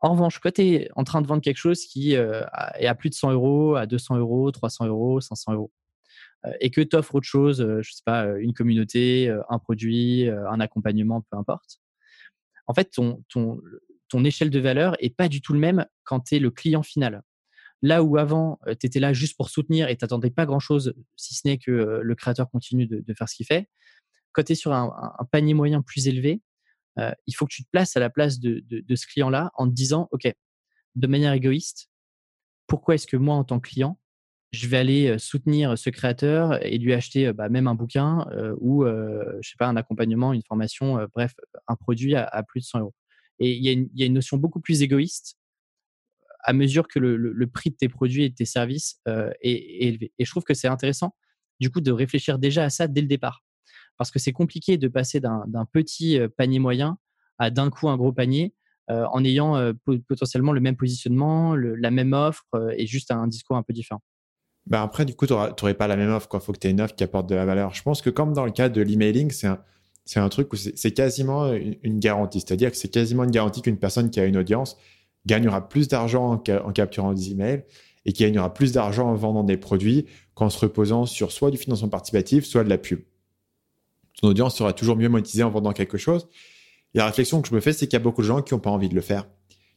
En 0.00 0.12
revanche, 0.12 0.38
quand 0.38 0.52
tu 0.52 0.62
es 0.62 0.88
en 0.94 1.04
train 1.04 1.22
de 1.22 1.26
vendre 1.26 1.42
quelque 1.42 1.56
chose 1.56 1.84
qui 1.86 2.12
est 2.12 2.16
à 2.86 2.94
plus 2.94 3.10
de 3.10 3.14
100 3.14 3.32
euros, 3.32 3.74
à 3.76 3.86
200 3.86 4.18
euros, 4.18 4.50
300 4.50 4.86
euros, 4.86 5.20
500 5.20 5.54
euros, 5.54 5.72
et 6.60 6.70
que 6.70 6.80
tu 6.80 6.94
offres 6.94 7.16
autre 7.16 7.26
chose, 7.26 7.66
je 7.80 7.90
sais 7.90 8.02
pas, 8.04 8.26
une 8.38 8.52
communauté, 8.52 9.34
un 9.48 9.58
produit, 9.58 10.28
un 10.28 10.60
accompagnement, 10.60 11.22
peu 11.22 11.36
importe, 11.36 11.80
en 12.66 12.74
fait, 12.74 12.90
ton, 12.90 14.24
échelle 14.24 14.50
de 14.50 14.58
valeur 14.58 14.96
est 15.00 15.14
pas 15.14 15.28
du 15.28 15.40
tout 15.40 15.52
le 15.52 15.58
même 15.58 15.86
quand 16.04 16.20
tu 16.20 16.36
es 16.36 16.38
le 16.38 16.50
client 16.50 16.82
final. 16.82 17.22
Là 17.82 18.02
où 18.02 18.16
avant, 18.16 18.58
tu 18.80 18.86
étais 18.86 19.00
là 19.00 19.12
juste 19.12 19.36
pour 19.36 19.50
soutenir 19.50 19.88
et 19.88 19.96
tu 19.96 20.04
n'attendais 20.04 20.30
pas 20.30 20.46
grand-chose, 20.46 20.94
si 21.16 21.34
ce 21.34 21.46
n'est 21.46 21.58
que 21.58 22.00
le 22.02 22.14
créateur 22.14 22.50
continue 22.50 22.86
de, 22.86 23.14
faire 23.14 23.28
ce 23.28 23.36
qu'il 23.36 23.46
fait, 23.46 23.68
quand 24.32 24.42
tu 24.42 24.52
es 24.52 24.54
sur 24.54 24.72
un, 24.72 24.92
panier 25.30 25.54
moyen 25.54 25.82
plus 25.82 26.08
élevé, 26.08 26.42
il 27.26 27.34
faut 27.34 27.46
que 27.46 27.52
tu 27.52 27.64
te 27.64 27.70
places 27.70 27.96
à 27.96 28.00
la 28.00 28.10
place 28.10 28.40
de, 28.40 28.64
ce 28.94 29.06
client-là 29.06 29.52
en 29.54 29.68
te 29.68 29.72
disant, 29.72 30.08
OK, 30.10 30.26
de 30.94 31.06
manière 31.06 31.32
égoïste, 31.34 31.90
pourquoi 32.66 32.94
est-ce 32.94 33.06
que 33.06 33.16
moi, 33.16 33.36
en 33.36 33.44
tant 33.44 33.60
que 33.60 33.68
client, 33.68 34.00
je 34.52 34.68
vais 34.68 34.78
aller 34.78 35.18
soutenir 35.18 35.76
ce 35.76 35.90
créateur 35.90 36.64
et 36.64 36.78
lui 36.78 36.92
acheter 36.92 37.32
bah, 37.32 37.48
même 37.48 37.66
un 37.66 37.74
bouquin 37.74 38.26
ou, 38.60 38.84
je 38.84 39.48
sais 39.48 39.56
pas, 39.58 39.66
un 39.66 39.76
accompagnement, 39.76 40.32
une 40.32 40.42
formation, 40.42 41.06
bref, 41.14 41.34
un 41.68 41.76
produit 41.76 42.14
à, 42.14 42.42
plus 42.42 42.60
de 42.60 42.66
100 42.66 42.80
euros. 42.80 42.94
Et 43.38 43.52
il 43.52 43.62
y, 43.62 44.02
a 44.02 44.06
une 44.06 44.14
notion 44.14 44.38
beaucoup 44.38 44.60
plus 44.60 44.82
égoïste 44.82 45.36
à 46.44 46.52
mesure 46.52 46.86
que 46.86 46.98
le, 46.98 47.46
prix 47.48 47.70
de 47.70 47.76
tes 47.76 47.88
produits 47.88 48.24
et 48.24 48.30
de 48.30 48.34
tes 48.34 48.44
services 48.44 49.00
est, 49.40 49.84
élevé. 49.84 50.12
Et 50.18 50.24
je 50.24 50.30
trouve 50.30 50.44
que 50.44 50.54
c'est 50.54 50.68
intéressant, 50.68 51.14
du 51.60 51.70
coup, 51.70 51.80
de 51.80 51.92
réfléchir 51.92 52.38
déjà 52.38 52.64
à 52.64 52.70
ça 52.70 52.86
dès 52.88 53.00
le 53.00 53.08
départ. 53.08 53.42
Parce 53.98 54.10
que 54.10 54.18
c'est 54.18 54.32
compliqué 54.32 54.78
de 54.78 54.88
passer 54.88 55.20
d'un 55.20 55.66
petit 55.72 56.18
panier 56.36 56.58
moyen 56.58 56.98
à 57.38 57.50
d'un 57.50 57.68
coup 57.68 57.88
un 57.88 57.96
gros 57.96 58.12
panier 58.12 58.54
en 58.88 59.24
ayant 59.24 59.72
potentiellement 60.08 60.52
le 60.52 60.60
même 60.60 60.76
positionnement, 60.76 61.56
la 61.56 61.90
même 61.90 62.12
offre 62.12 62.44
et 62.76 62.86
juste 62.86 63.10
un 63.10 63.26
discours 63.26 63.56
un 63.56 63.62
peu 63.62 63.72
différent. 63.72 64.02
Bah 64.66 64.82
après, 64.82 65.04
du 65.04 65.14
coup, 65.14 65.26
tu 65.26 65.32
n'aurais 65.32 65.74
pas 65.74 65.86
la 65.86 65.96
même 65.96 66.10
offre. 66.10 66.28
Il 66.34 66.40
faut 66.40 66.52
que 66.52 66.58
tu 66.58 66.66
aies 66.66 66.72
une 66.72 66.80
offre 66.80 66.94
qui 66.94 67.04
apporte 67.04 67.28
de 67.28 67.34
la 67.34 67.44
valeur. 67.44 67.74
Je 67.74 67.82
pense 67.82 68.02
que 68.02 68.10
comme 68.10 68.32
dans 68.32 68.44
le 68.44 68.50
cas 68.50 68.68
de 68.68 68.82
l'emailing, 68.82 69.30
c'est 69.30 69.46
un, 69.46 69.60
un 70.16 70.28
truc 70.28 70.52
où 70.52 70.56
c'est 70.56 70.92
quasiment 70.92 71.52
une, 71.52 71.98
garantie. 72.00 72.40
C'est-à-dire 72.40 72.70
que 72.70 72.76
c'est 72.76 72.88
quasiment 72.88 73.24
une 73.24 73.30
garantie 73.30 73.62
qu'une 73.62 73.78
personne 73.78 74.10
qui 74.10 74.18
a 74.18 74.24
une 74.24 74.36
audience 74.36 74.76
gagnera 75.24 75.68
plus 75.68 75.88
d'argent 75.88 76.32
en, 76.32 76.72
capturant 76.72 77.12
des 77.12 77.30
emails 77.30 77.64
et 78.04 78.12
qui 78.12 78.22
gagnera 78.22 78.52
plus 78.54 78.72
d'argent 78.72 79.08
en 79.08 79.14
vendant 79.14 79.42
des 79.42 79.56
produits 79.56 80.06
qu'en 80.34 80.50
se 80.50 80.58
reposant 80.58 81.06
sur 81.06 81.32
soit 81.32 81.50
du 81.50 81.56
financement 81.56 81.88
participatif, 81.88 82.44
soit 82.44 82.62
de 82.62 82.68
la 82.68 82.78
pub. 82.78 83.00
Ton 84.20 84.28
audience 84.28 84.56
sera 84.56 84.72
toujours 84.72 84.96
mieux 84.96 85.08
monétisée 85.08 85.42
en 85.42 85.50
vendant 85.50 85.72
quelque 85.72 85.98
chose. 85.98 86.28
La 86.94 87.06
réflexion 87.06 87.42
que 87.42 87.48
je 87.48 87.54
me 87.54 87.60
fais, 87.60 87.72
c'est 87.72 87.86
qu'il 87.86 87.94
y 87.94 88.00
a 88.00 88.04
beaucoup 88.04 88.22
de 88.22 88.26
gens 88.26 88.42
qui 88.42 88.54
n'ont 88.54 88.60
pas 88.60 88.70
envie 88.70 88.88
de 88.88 88.94
le 88.94 89.00
faire. 89.00 89.26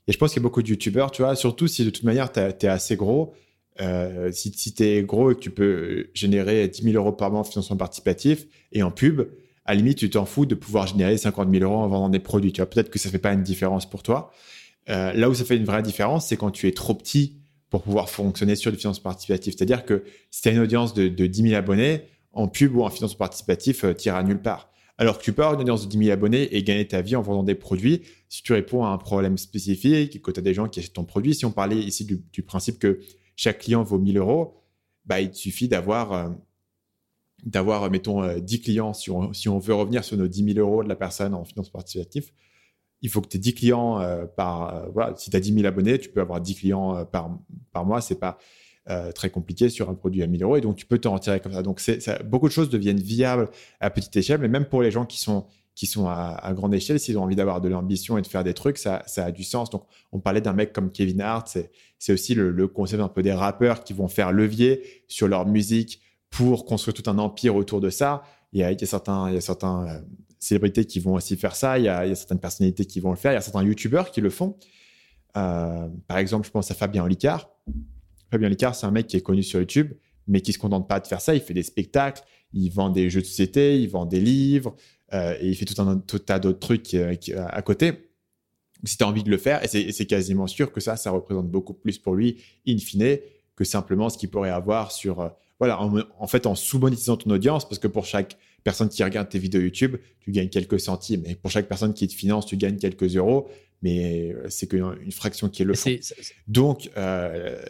Et 0.08 0.12
je 0.12 0.18
pense 0.18 0.32
qu'il 0.32 0.42
y 0.42 0.44
a 0.44 0.48
beaucoup 0.48 0.62
de 0.62 0.70
youtubeurs, 0.70 1.12
tu 1.12 1.22
vois, 1.22 1.36
surtout 1.36 1.68
si 1.68 1.84
de 1.84 1.90
toute 1.90 2.04
manière, 2.04 2.32
tu 2.32 2.40
es 2.40 2.68
assez 2.68 2.96
gros. 2.96 3.34
Euh, 3.82 4.32
si 4.32 4.52
si 4.54 4.74
tu 4.74 4.84
es 4.84 5.04
gros 5.04 5.32
et 5.32 5.36
que 5.36 5.40
tu 5.40 5.52
peux 5.52 6.10
générer 6.14 6.68
10 6.68 6.84
000 6.84 6.96
euros 6.96 7.14
par 7.14 7.32
mois 7.32 7.42
en 7.42 7.44
financement 7.44 7.78
participatif 7.78 8.46
et 8.72 8.84
en 8.84 8.92
pub, 8.92 9.22
à 9.66 9.74
la 9.74 9.78
limite, 9.78 10.00
tu 10.00 10.10
t'en 10.10 10.26
fous 10.26 10.46
de 10.46 10.56
pouvoir 10.56 10.88
générer 10.88 11.18
50 11.18 11.50
000 11.52 11.64
euros 11.64 11.82
en 11.82 11.88
vendant 11.88 12.10
des 12.10 12.20
produits. 12.20 12.52
Tu 12.52 12.60
vois, 12.60 12.70
peut-être 12.70 12.90
que 12.90 13.00
ça 13.00 13.10
fait 13.10 13.20
pas 13.20 13.34
une 13.34 13.44
différence 13.44 13.90
pour 13.90 14.04
toi. 14.04 14.32
Euh, 14.90 15.14
là 15.14 15.30
où 15.30 15.34
ça 15.34 15.46
fait 15.46 15.56
une 15.56 15.66
vraie 15.66 15.84
différence, 15.84 16.28
c'est 16.28 16.38
quand 16.38 16.52
tu 16.52 16.68
es 16.68 16.72
trop 16.72 16.94
petit 16.96 17.36
pour 17.70 17.84
pouvoir 17.84 18.10
fonctionner 18.10 18.56
sur 18.56 18.72
du 18.72 18.78
financement 18.78 19.12
participatif. 19.12 19.56
C'est-à-dire 19.56 19.86
que 19.86 20.04
si 20.32 20.42
tu 20.42 20.50
as 20.50 20.52
une 20.52 20.60
audience 20.60 20.94
de, 20.94 21.08
10 21.08 21.42
000 21.50 21.56
abonnés, 21.56 22.02
en 22.34 22.48
pub 22.48 22.76
ou 22.76 22.84
en 22.84 22.90
financement 22.90 23.20
participatif, 23.20 23.84
euh, 23.84 23.94
tu 23.94 24.08
iras 24.08 24.24
nulle 24.24 24.42
part. 24.42 24.72
Alors 24.98 25.18
que 25.18 25.24
tu 25.24 25.32
peux 25.32 25.44
avoir 25.44 25.56
une 25.56 25.62
audience 25.62 25.86
de 25.86 25.90
10 25.90 25.98
000 26.06 26.12
abonnés 26.12 26.56
et 26.56 26.64
gagner 26.64 26.88
ta 26.88 27.02
vie 27.02 27.16
en 27.16 27.22
vendant 27.22 27.44
des 27.44 27.56
produits 27.56 28.02
si 28.28 28.44
tu 28.44 28.54
réponds 28.54 28.84
à 28.86 28.90
un 28.90 28.98
problème 28.98 29.38
spécifique, 29.38 30.22
que 30.22 30.32
tu 30.32 30.40
as 30.40 30.44
des 30.44 30.54
gens 30.54 30.68
qui 30.68 30.80
achètent 30.80 30.94
ton 30.94 31.04
produit. 31.04 31.34
Si 31.34 31.46
on 31.46 31.52
parlait 31.52 31.78
ici 31.78 32.06
du, 32.06 32.44
principe 32.44 32.78
que 32.80 33.00
chaque 33.40 33.60
client 33.60 33.84
vaut 33.84 34.00
1000 34.00 34.18
euros, 34.18 34.58
bah, 35.06 35.22
il 35.22 35.34
suffit 35.34 35.70
d'avoir, 35.70 36.12
euh, 36.12 36.30
d'avoir 37.46 37.90
mettons, 37.90 38.38
10 38.38 38.60
clients. 38.60 38.94
Si 38.94 39.10
on, 39.10 39.32
si 39.32 39.48
on 39.48 39.60
veut 39.60 39.74
revenir 39.74 40.04
sur 40.04 40.18
nos 40.18 40.28
10 40.28 40.54
000 40.56 40.60
euros 40.60 40.84
de 40.84 40.90
la 40.90 40.98
personne 40.98 41.34
en 41.34 41.46
financement 41.46 41.80
participatif, 41.80 42.34
il 43.02 43.10
faut 43.10 43.22
que 43.22 43.30
tu 43.30 43.38
aies 43.38 43.40
10 43.40 43.54
clients 43.54 44.02
euh, 44.02 44.26
par. 44.26 44.76
Euh, 44.76 44.90
voilà, 44.94 45.16
si 45.16 45.30
tu 45.30 45.38
as 45.38 45.40
10 45.40 45.54
000 45.54 45.66
abonnés, 45.66 45.98
tu 46.00 46.10
peux 46.10 46.20
avoir 46.20 46.42
10 46.42 46.56
clients 46.56 46.98
euh, 46.98 47.06
par, 47.06 47.40
par 47.72 47.86
mois. 47.86 48.02
C'est 48.02 48.20
pas 48.20 48.38
très 49.14 49.30
compliqué 49.30 49.70
sur 49.70 49.88
un 49.92 49.94
produit 49.94 50.24
à 50.24 50.28
1000 50.28 50.42
euros 50.42 50.58
et 50.58 50.62
donc 50.62 50.76
tu 50.76 50.88
peux 50.88 50.98
t'en 50.98 51.14
retirer 51.14 51.40
comme 51.40 51.54
ça. 51.54 51.62
Donc, 51.62 51.80
ça, 51.80 52.24
beaucoup 52.24 52.48
de 52.48 52.52
choses 52.52 52.72
deviennent 52.72 53.00
viables 53.00 53.52
à 53.80 53.92
petite 53.92 54.18
échelle, 54.18 54.42
mais 54.42 54.48
même 54.48 54.66
pour 54.66 54.82
les 54.82 54.90
gens 54.90 55.06
qui 55.06 55.20
sont, 55.20 55.46
qui 55.80 55.86
sont 55.86 56.10
à, 56.10 56.52
grande 56.54 56.74
échelle, 56.74 57.00
s'ils 57.00 57.18
ont 57.18 57.24
envie 57.24 57.38
d'avoir 57.38 57.62
de 57.62 57.70
l'ambition 57.70 58.18
et 58.18 58.22
de 58.22 58.28
faire 58.28 58.44
des 58.44 58.54
trucs, 58.54 58.78
ça, 58.78 59.02
ça 59.08 59.24
a 59.24 59.32
du 59.32 59.46
sens. 59.46 59.70
Donc, 59.70 59.86
on 60.12 60.20
parlait 60.20 60.42
d'un 60.42 60.52
mec 60.52 60.74
comme 60.74 60.92
Kevin 60.92 61.22
Hart, 61.22 61.58
c'est 61.98 62.12
aussi 62.12 62.36
le, 62.36 62.68
concept 62.68 63.02
un 63.02 63.08
peu 63.08 63.22
des 63.22 63.32
rappeurs 63.32 63.86
qui 63.86 63.94
vont 63.94 64.10
faire 64.10 64.34
levier 64.34 64.84
sur 65.08 65.30
leur 65.30 65.46
musique 65.46 66.02
pour 66.32 66.66
construire 66.66 66.94
tout 66.94 67.10
un 67.10 67.18
empire 67.18 67.56
autour 67.56 67.80
de 67.80 67.90
ça. 67.90 68.24
Il 68.52 68.60
y 68.60 68.64
a, 68.64 68.74
il 68.74 68.82
y 68.82 68.84
a 68.84 68.88
certains, 68.88 69.30
il 69.30 69.36
y 69.36 69.38
a 69.38 69.42
certains 69.42 70.04
célébrités 70.38 70.84
qui 70.84 71.00
vont 71.00 71.14
aussi 71.14 71.38
faire 71.38 71.56
ça, 71.56 71.80
il 71.80 71.86
y, 71.86 71.88
a, 71.88 72.14
certaines 72.14 72.42
personnalités 72.42 72.84
qui 72.84 73.00
vont 73.00 73.12
le 73.12 73.16
faire, 73.16 73.32
il 73.32 73.36
y 73.36 73.38
a 73.38 73.42
certains 73.42 73.64
youtubeurs 73.64 74.12
qui 74.12 74.20
le 74.20 74.30
font. 74.30 74.58
Euh, 75.38 75.88
par 76.10 76.18
exemple, 76.18 76.46
je 76.46 76.52
pense 76.52 76.70
à 76.72 76.74
Fabien 76.74 77.08
Licard. 77.08 77.50
Fabien 78.32 78.50
Licard, 78.50 78.76
c'est 78.76 78.86
un 78.86 78.92
mec 78.92 79.08
qui 79.08 79.16
est 79.16 79.22
connu 79.22 79.44
sur 79.44 79.62
YouTube, 79.62 79.94
mais 80.28 80.42
qui 80.42 80.52
se 80.52 80.60
contente 80.60 80.90
pas 80.90 81.00
de 81.00 81.08
faire 81.08 81.22
ça. 81.22 81.36
Il 81.36 81.40
fait 81.42 81.54
des 81.54 81.64
spectacles, 81.64 82.22
il 82.52 82.70
vend 82.70 82.90
des 82.90 83.10
jeux 83.10 83.22
de 83.22 83.26
société, 83.26 83.80
il 83.80 83.90
vend 83.90 84.06
des 84.06 84.20
livres, 84.20 84.76
euh, 85.14 85.36
et 85.40 85.48
il 85.48 85.56
fait 85.56 85.66
tout 85.66 85.82
un, 85.82 85.98
tout 85.98 86.20
tas 86.20 86.40
d'autres 86.40 86.60
trucs 86.60 86.94
euh, 86.94 87.16
à 87.48 87.62
côté. 87.62 88.12
Si 88.86 88.98
tu 88.98 89.04
as 89.04 89.08
envie 89.08 89.24
de 89.24 89.30
le 89.30 89.38
faire, 89.38 89.64
et 89.64 89.92
c'est 89.92 90.06
quasiment 90.06 90.48
sûr 90.48 90.72
que 90.72 90.80
ça, 90.80 90.96
ça 90.96 91.12
représente 91.12 91.50
beaucoup 91.50 91.74
plus 91.74 91.98
pour 91.98 92.16
lui, 92.16 92.42
in 92.66 92.78
fine, 92.78 93.18
que 93.56 93.66
simplement 93.66 94.10
ce 94.10 94.18
qu'il 94.18 94.30
pourrait 94.30 94.52
avoir 94.52 94.94
sur. 94.94 95.34
voilà, 95.60 95.82
en, 95.82 95.94
en, 96.18 96.28
fait, 96.28 96.46
en 96.46 96.56
sous-monétisant 96.56 97.18
ton 97.18 97.30
audience, 97.32 97.68
parce 97.68 97.80
que 97.80 97.90
pour 97.90 98.06
chaque 98.06 98.38
personne 98.64 98.90
qui 98.90 99.04
regarde 99.04 99.30
tes 99.30 99.40
vidéos 99.40 99.62
YouTube, 99.62 99.98
tu 100.20 100.32
gagnes 100.32 100.50
quelques 100.50 100.80
centimes. 100.80 101.24
Et 101.26 101.36
pour 101.36 101.52
chaque 101.52 101.68
personne 101.68 101.94
qui 101.94 102.08
te 102.08 102.14
finance, 102.14 102.46
tu 102.46 102.58
gagnes 102.58 102.78
quelques 102.78 103.16
euros. 103.16 103.50
Mais 103.82 104.34
euh, 104.34 104.46
c'est 104.50 104.68
qu'une 104.68 105.12
fraction 105.12 105.48
qui 105.50 105.62
est 105.62 105.66
le 105.66 105.74
fond. 105.74 105.90
Donc, 106.48 106.90
euh, 106.98 107.62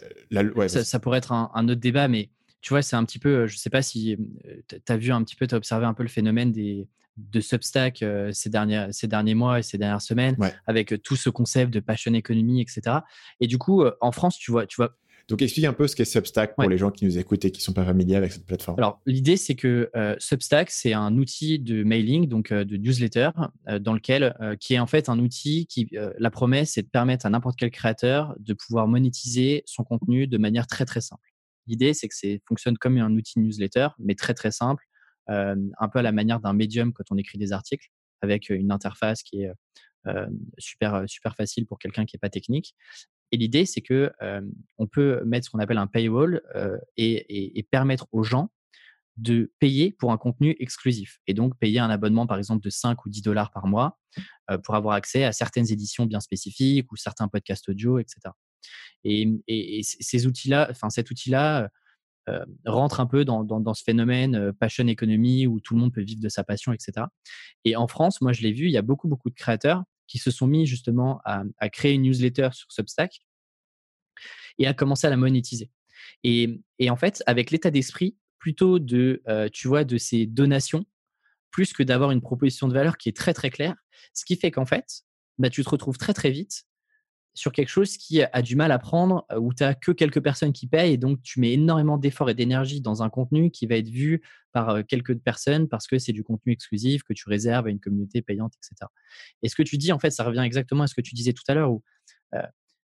ça, 0.68 1.00
pourrait 1.00 1.20
être 1.20 1.32
un, 1.32 1.68
autre 1.68 1.80
débat, 1.80 2.08
mais 2.08 2.30
tu 2.62 2.70
vois, 2.74 2.82
c'est 2.82 2.96
un 2.96 3.06
petit 3.06 3.20
peu, 3.20 3.46
je 3.46 3.54
ne 3.54 3.58
sais 3.58 3.70
pas 3.70 3.82
si 3.82 4.18
euh, 4.48 4.56
tu 4.68 4.92
as 4.92 4.98
vu 4.98 5.12
un 5.12 5.24
petit 5.24 5.36
peu, 5.36 5.46
tu 5.46 5.54
as 5.54 5.58
observé 5.58 5.86
un 5.86 5.94
peu 5.94 6.04
le 6.04 6.10
phénomène 6.10 6.52
des, 6.52 6.88
de 7.32 7.40
Substack 7.42 8.04
ces, 8.32 8.50
derniers, 8.50 8.88
ces 8.92 9.08
derniers 9.08 9.36
mois 9.36 9.60
et 9.60 9.64
ces 9.64 9.78
dernières 9.78 10.02
semaines, 10.02 10.38
avec 10.68 11.02
tout 11.04 11.16
ce 11.16 11.30
concept 11.30 11.74
de 11.74 11.80
passion 11.80 12.14
economy, 12.14 12.62
etc. 12.62 12.98
Et 13.40 13.48
du 13.48 13.58
coup, 13.58 13.84
en 14.02 14.12
France, 14.12 14.38
tu 14.38 14.52
vois, 14.52 14.66
tu 14.66 14.78
vois 14.78 14.96
donc, 15.30 15.44
explique 15.44 15.66
un 15.66 15.74
peu 15.74 15.88
ce 15.88 15.96
qu'est 15.96 16.06
Substack 16.06 16.56
pour 16.56 16.68
les 16.68 16.78
gens 16.80 16.90
qui 16.90 17.06
nous 17.06 17.20
écoutent 17.20 17.46
et 17.46 17.52
qui 17.52 17.60
ne 17.60 17.64
sont 17.64 17.74
pas 17.74 17.86
familiers 17.86 18.16
avec 18.16 18.32
cette 18.32 18.48
plateforme. 18.48 18.80
Alors, 18.80 19.00
l'idée, 19.06 19.38
c'est 19.38 19.54
que 19.54 19.92
euh, 19.96 20.16
Substack, 20.18 20.72
c'est 20.72 20.94
un 20.94 21.16
outil 21.18 21.60
de 21.60 21.84
mailing, 21.84 22.28
donc 22.28 22.52
euh, 22.52 22.66
de 22.66 22.78
newsletter, 22.78 23.30
euh, 23.68 23.78
dans 23.78 23.94
lequel, 23.94 24.36
qui 24.60 24.74
est 24.74 24.80
en 24.80 24.88
fait 24.88 25.08
un 25.08 25.20
outil 25.20 25.68
qui, 25.68 25.92
la 26.18 26.32
promesse, 26.32 26.72
c'est 26.72 26.82
de 26.82 26.88
permettre 26.88 27.28
à 27.28 27.30
n'importe 27.30 27.58
quel 27.60 27.70
créateur 27.70 28.36
de 28.40 28.54
pouvoir 28.54 28.88
monétiser 28.88 29.62
son 29.66 29.84
contenu 29.84 30.26
de 30.26 30.38
manière 30.40 30.66
très, 30.66 30.86
très 30.86 31.02
simple. 31.02 31.30
L'idée, 31.68 31.94
c'est 31.94 32.08
que 32.08 32.16
ça 32.16 32.28
fonctionne 32.48 32.78
comme 32.78 32.98
un 32.98 33.14
outil 33.14 33.34
de 33.38 33.44
newsletter, 33.44 33.90
mais 34.00 34.16
très, 34.16 34.34
très 34.34 34.52
simple, 34.52 34.84
un 35.30 35.90
peu 35.90 36.00
à 36.00 36.02
la 36.02 36.12
manière 36.12 36.40
d'un 36.40 36.54
médium 36.54 36.94
quand 36.94 37.06
on 37.12 37.18
écrit 37.18 37.38
des 37.38 37.52
articles, 37.52 37.88
avec 38.22 38.50
une 38.50 38.72
interface 38.72 39.24
qui 39.24 39.44
est 39.44 39.52
super, 40.58 41.04
super 41.08 41.36
facile 41.36 41.66
pour 41.66 41.80
quelqu'un 41.80 42.06
qui 42.06 42.16
n'est 42.16 42.20
pas 42.20 42.30
technique. 42.30 42.76
Et 43.32 43.38
l'idée, 43.38 43.66
c'est 43.66 43.82
que 43.82 44.12
on 44.78 44.88
peut 44.88 45.24
mettre 45.26 45.46
ce 45.46 45.52
qu'on 45.52 45.60
appelle 45.60 45.78
un 45.78 45.88
paywall 45.88 46.42
et, 46.98 47.68
permettre 47.72 48.08
aux 48.12 48.24
gens 48.24 48.50
de 49.18 49.52
payer 49.60 49.92
pour 49.92 50.14
un 50.14 50.18
contenu 50.18 50.56
exclusif 50.60 51.20
et 51.28 51.34
donc 51.34 51.58
payer 51.60 51.80
un 51.80 51.90
abonnement 51.90 52.26
par 52.26 52.38
exemple 52.38 52.64
de 52.64 52.70
5 52.70 53.06
ou 53.06 53.10
10 53.10 53.22
dollars 53.22 53.52
par 53.52 53.68
mois 53.68 54.00
pour 54.64 54.76
avoir 54.76 54.96
accès 54.96 55.26
à 55.26 55.34
certaines 55.34 55.70
éditions 55.72 56.06
bien 56.06 56.22
spécifiques 56.22 56.90
ou 56.92 56.96
certains 56.96 57.28
podcasts 57.28 57.68
audio, 57.68 58.00
etc. 58.00 58.34
Et, 59.04 59.82
ces 59.84 60.26
outils-là, 60.28 60.68
enfin 60.72 60.90
cet 60.90 61.12
outil-là 61.12 61.70
rentre 62.66 63.00
un 63.00 63.06
peu 63.06 63.26
dans, 63.26 63.44
dans, 63.44 63.74
ce 63.74 63.84
phénomène 63.84 64.54
passion 64.54 64.88
economy 64.88 65.48
où 65.48 65.60
tout 65.60 65.74
le 65.74 65.80
monde 65.80 65.94
peut 65.94 66.02
vivre 66.02 66.22
de 66.22 66.30
sa 66.30 66.44
passion, 66.44 66.74
etc. 66.74 67.08
Et 67.66 67.76
en 67.76 67.88
France, 67.88 68.22
moi 68.22 68.34
je 68.34 68.42
l'ai 68.42 68.52
vu, 68.52 68.66
il 68.66 68.72
y 68.72 68.78
a 68.78 68.82
beaucoup 68.82 69.08
beaucoup 69.08 69.30
de 69.30 69.36
créateurs 69.36 69.84
qui 70.08 70.18
se 70.18 70.32
sont 70.32 70.48
mis 70.48 70.66
justement 70.66 71.22
à, 71.24 71.70
créer 71.70 71.94
une 71.94 72.04
newsletter 72.04 72.50
sur 72.52 72.72
Substack 72.72 73.22
et 74.58 74.68
à 74.68 74.74
commencer 74.74 75.08
à 75.08 75.10
la 75.10 75.18
monétiser. 75.18 75.70
Et, 76.24 76.62
et 76.80 76.90
en 76.90 76.96
fait, 76.96 77.24
avec 77.28 77.52
l'état 77.52 77.72
d'esprit 77.72 78.18
plutôt 78.40 78.80
de, 78.80 79.22
tu 79.54 79.68
vois, 79.68 79.84
de 79.84 79.98
ces 79.98 80.26
donations, 80.26 80.86
plus 81.52 81.74
que 81.74 81.84
d'avoir 81.84 82.12
une 82.12 82.22
proposition 82.22 82.68
de 82.68 82.74
valeur 82.74 82.98
qui 82.98 83.10
est 83.10 83.16
très 83.16 83.34
très 83.34 83.50
claire, 83.50 83.76
ce 84.14 84.26
qui 84.26 84.36
fait 84.36 84.52
qu'en 84.52 84.66
fait, 84.66 85.04
bah, 85.38 85.50
tu 85.50 85.64
te 85.64 85.70
retrouves 85.70 85.98
très 85.98 86.14
très 86.14 86.32
vite 86.32 86.64
sur 87.40 87.54
quelque 87.54 87.70
chose 87.70 87.96
qui 87.96 88.22
a 88.22 88.42
du 88.42 88.58
mal 88.58 88.70
à 88.74 88.80
prendre, 88.80 89.26
où 89.38 89.54
tu 89.54 89.64
n'as 89.64 89.74
que 89.74 89.94
quelques 89.94 90.20
personnes 90.20 90.52
qui 90.52 90.68
payent, 90.68 90.92
et 90.92 90.98
donc 90.98 91.22
tu 91.22 91.40
mets 91.40 91.54
énormément 91.54 91.98
d'efforts 91.98 92.30
et 92.30 92.34
d'énergie 92.34 92.82
dans 92.82 93.02
un 93.02 93.10
contenu 93.10 93.50
qui 93.50 93.66
va 93.66 93.76
être 93.76 93.88
vu 93.88 94.22
par 94.52 94.86
quelques 94.86 95.18
personnes 95.20 95.70
parce 95.70 95.88
que 95.88 96.00
c'est 96.00 96.12
du 96.12 96.22
contenu 96.22 96.52
exclusif 96.52 97.04
que 97.04 97.14
tu 97.14 97.30
réserves 97.30 97.68
à 97.68 97.70
une 97.70 97.80
communauté 97.80 98.22
payante, 98.22 98.56
etc. 98.58 98.90
Et 99.42 99.48
ce 99.48 99.56
que 99.56 99.64
tu 99.64 99.78
dis, 99.78 99.94
en 99.94 100.00
fait, 100.00 100.12
ça 100.12 100.26
revient 100.26 100.42
exactement 100.42 100.84
à 100.84 100.88
ce 100.88 100.96
que 100.96 101.00
tu 101.00 101.16
disais 101.16 101.32
tout 101.32 101.44
à 101.48 101.54
l'heure, 101.54 101.72
où 101.72 101.82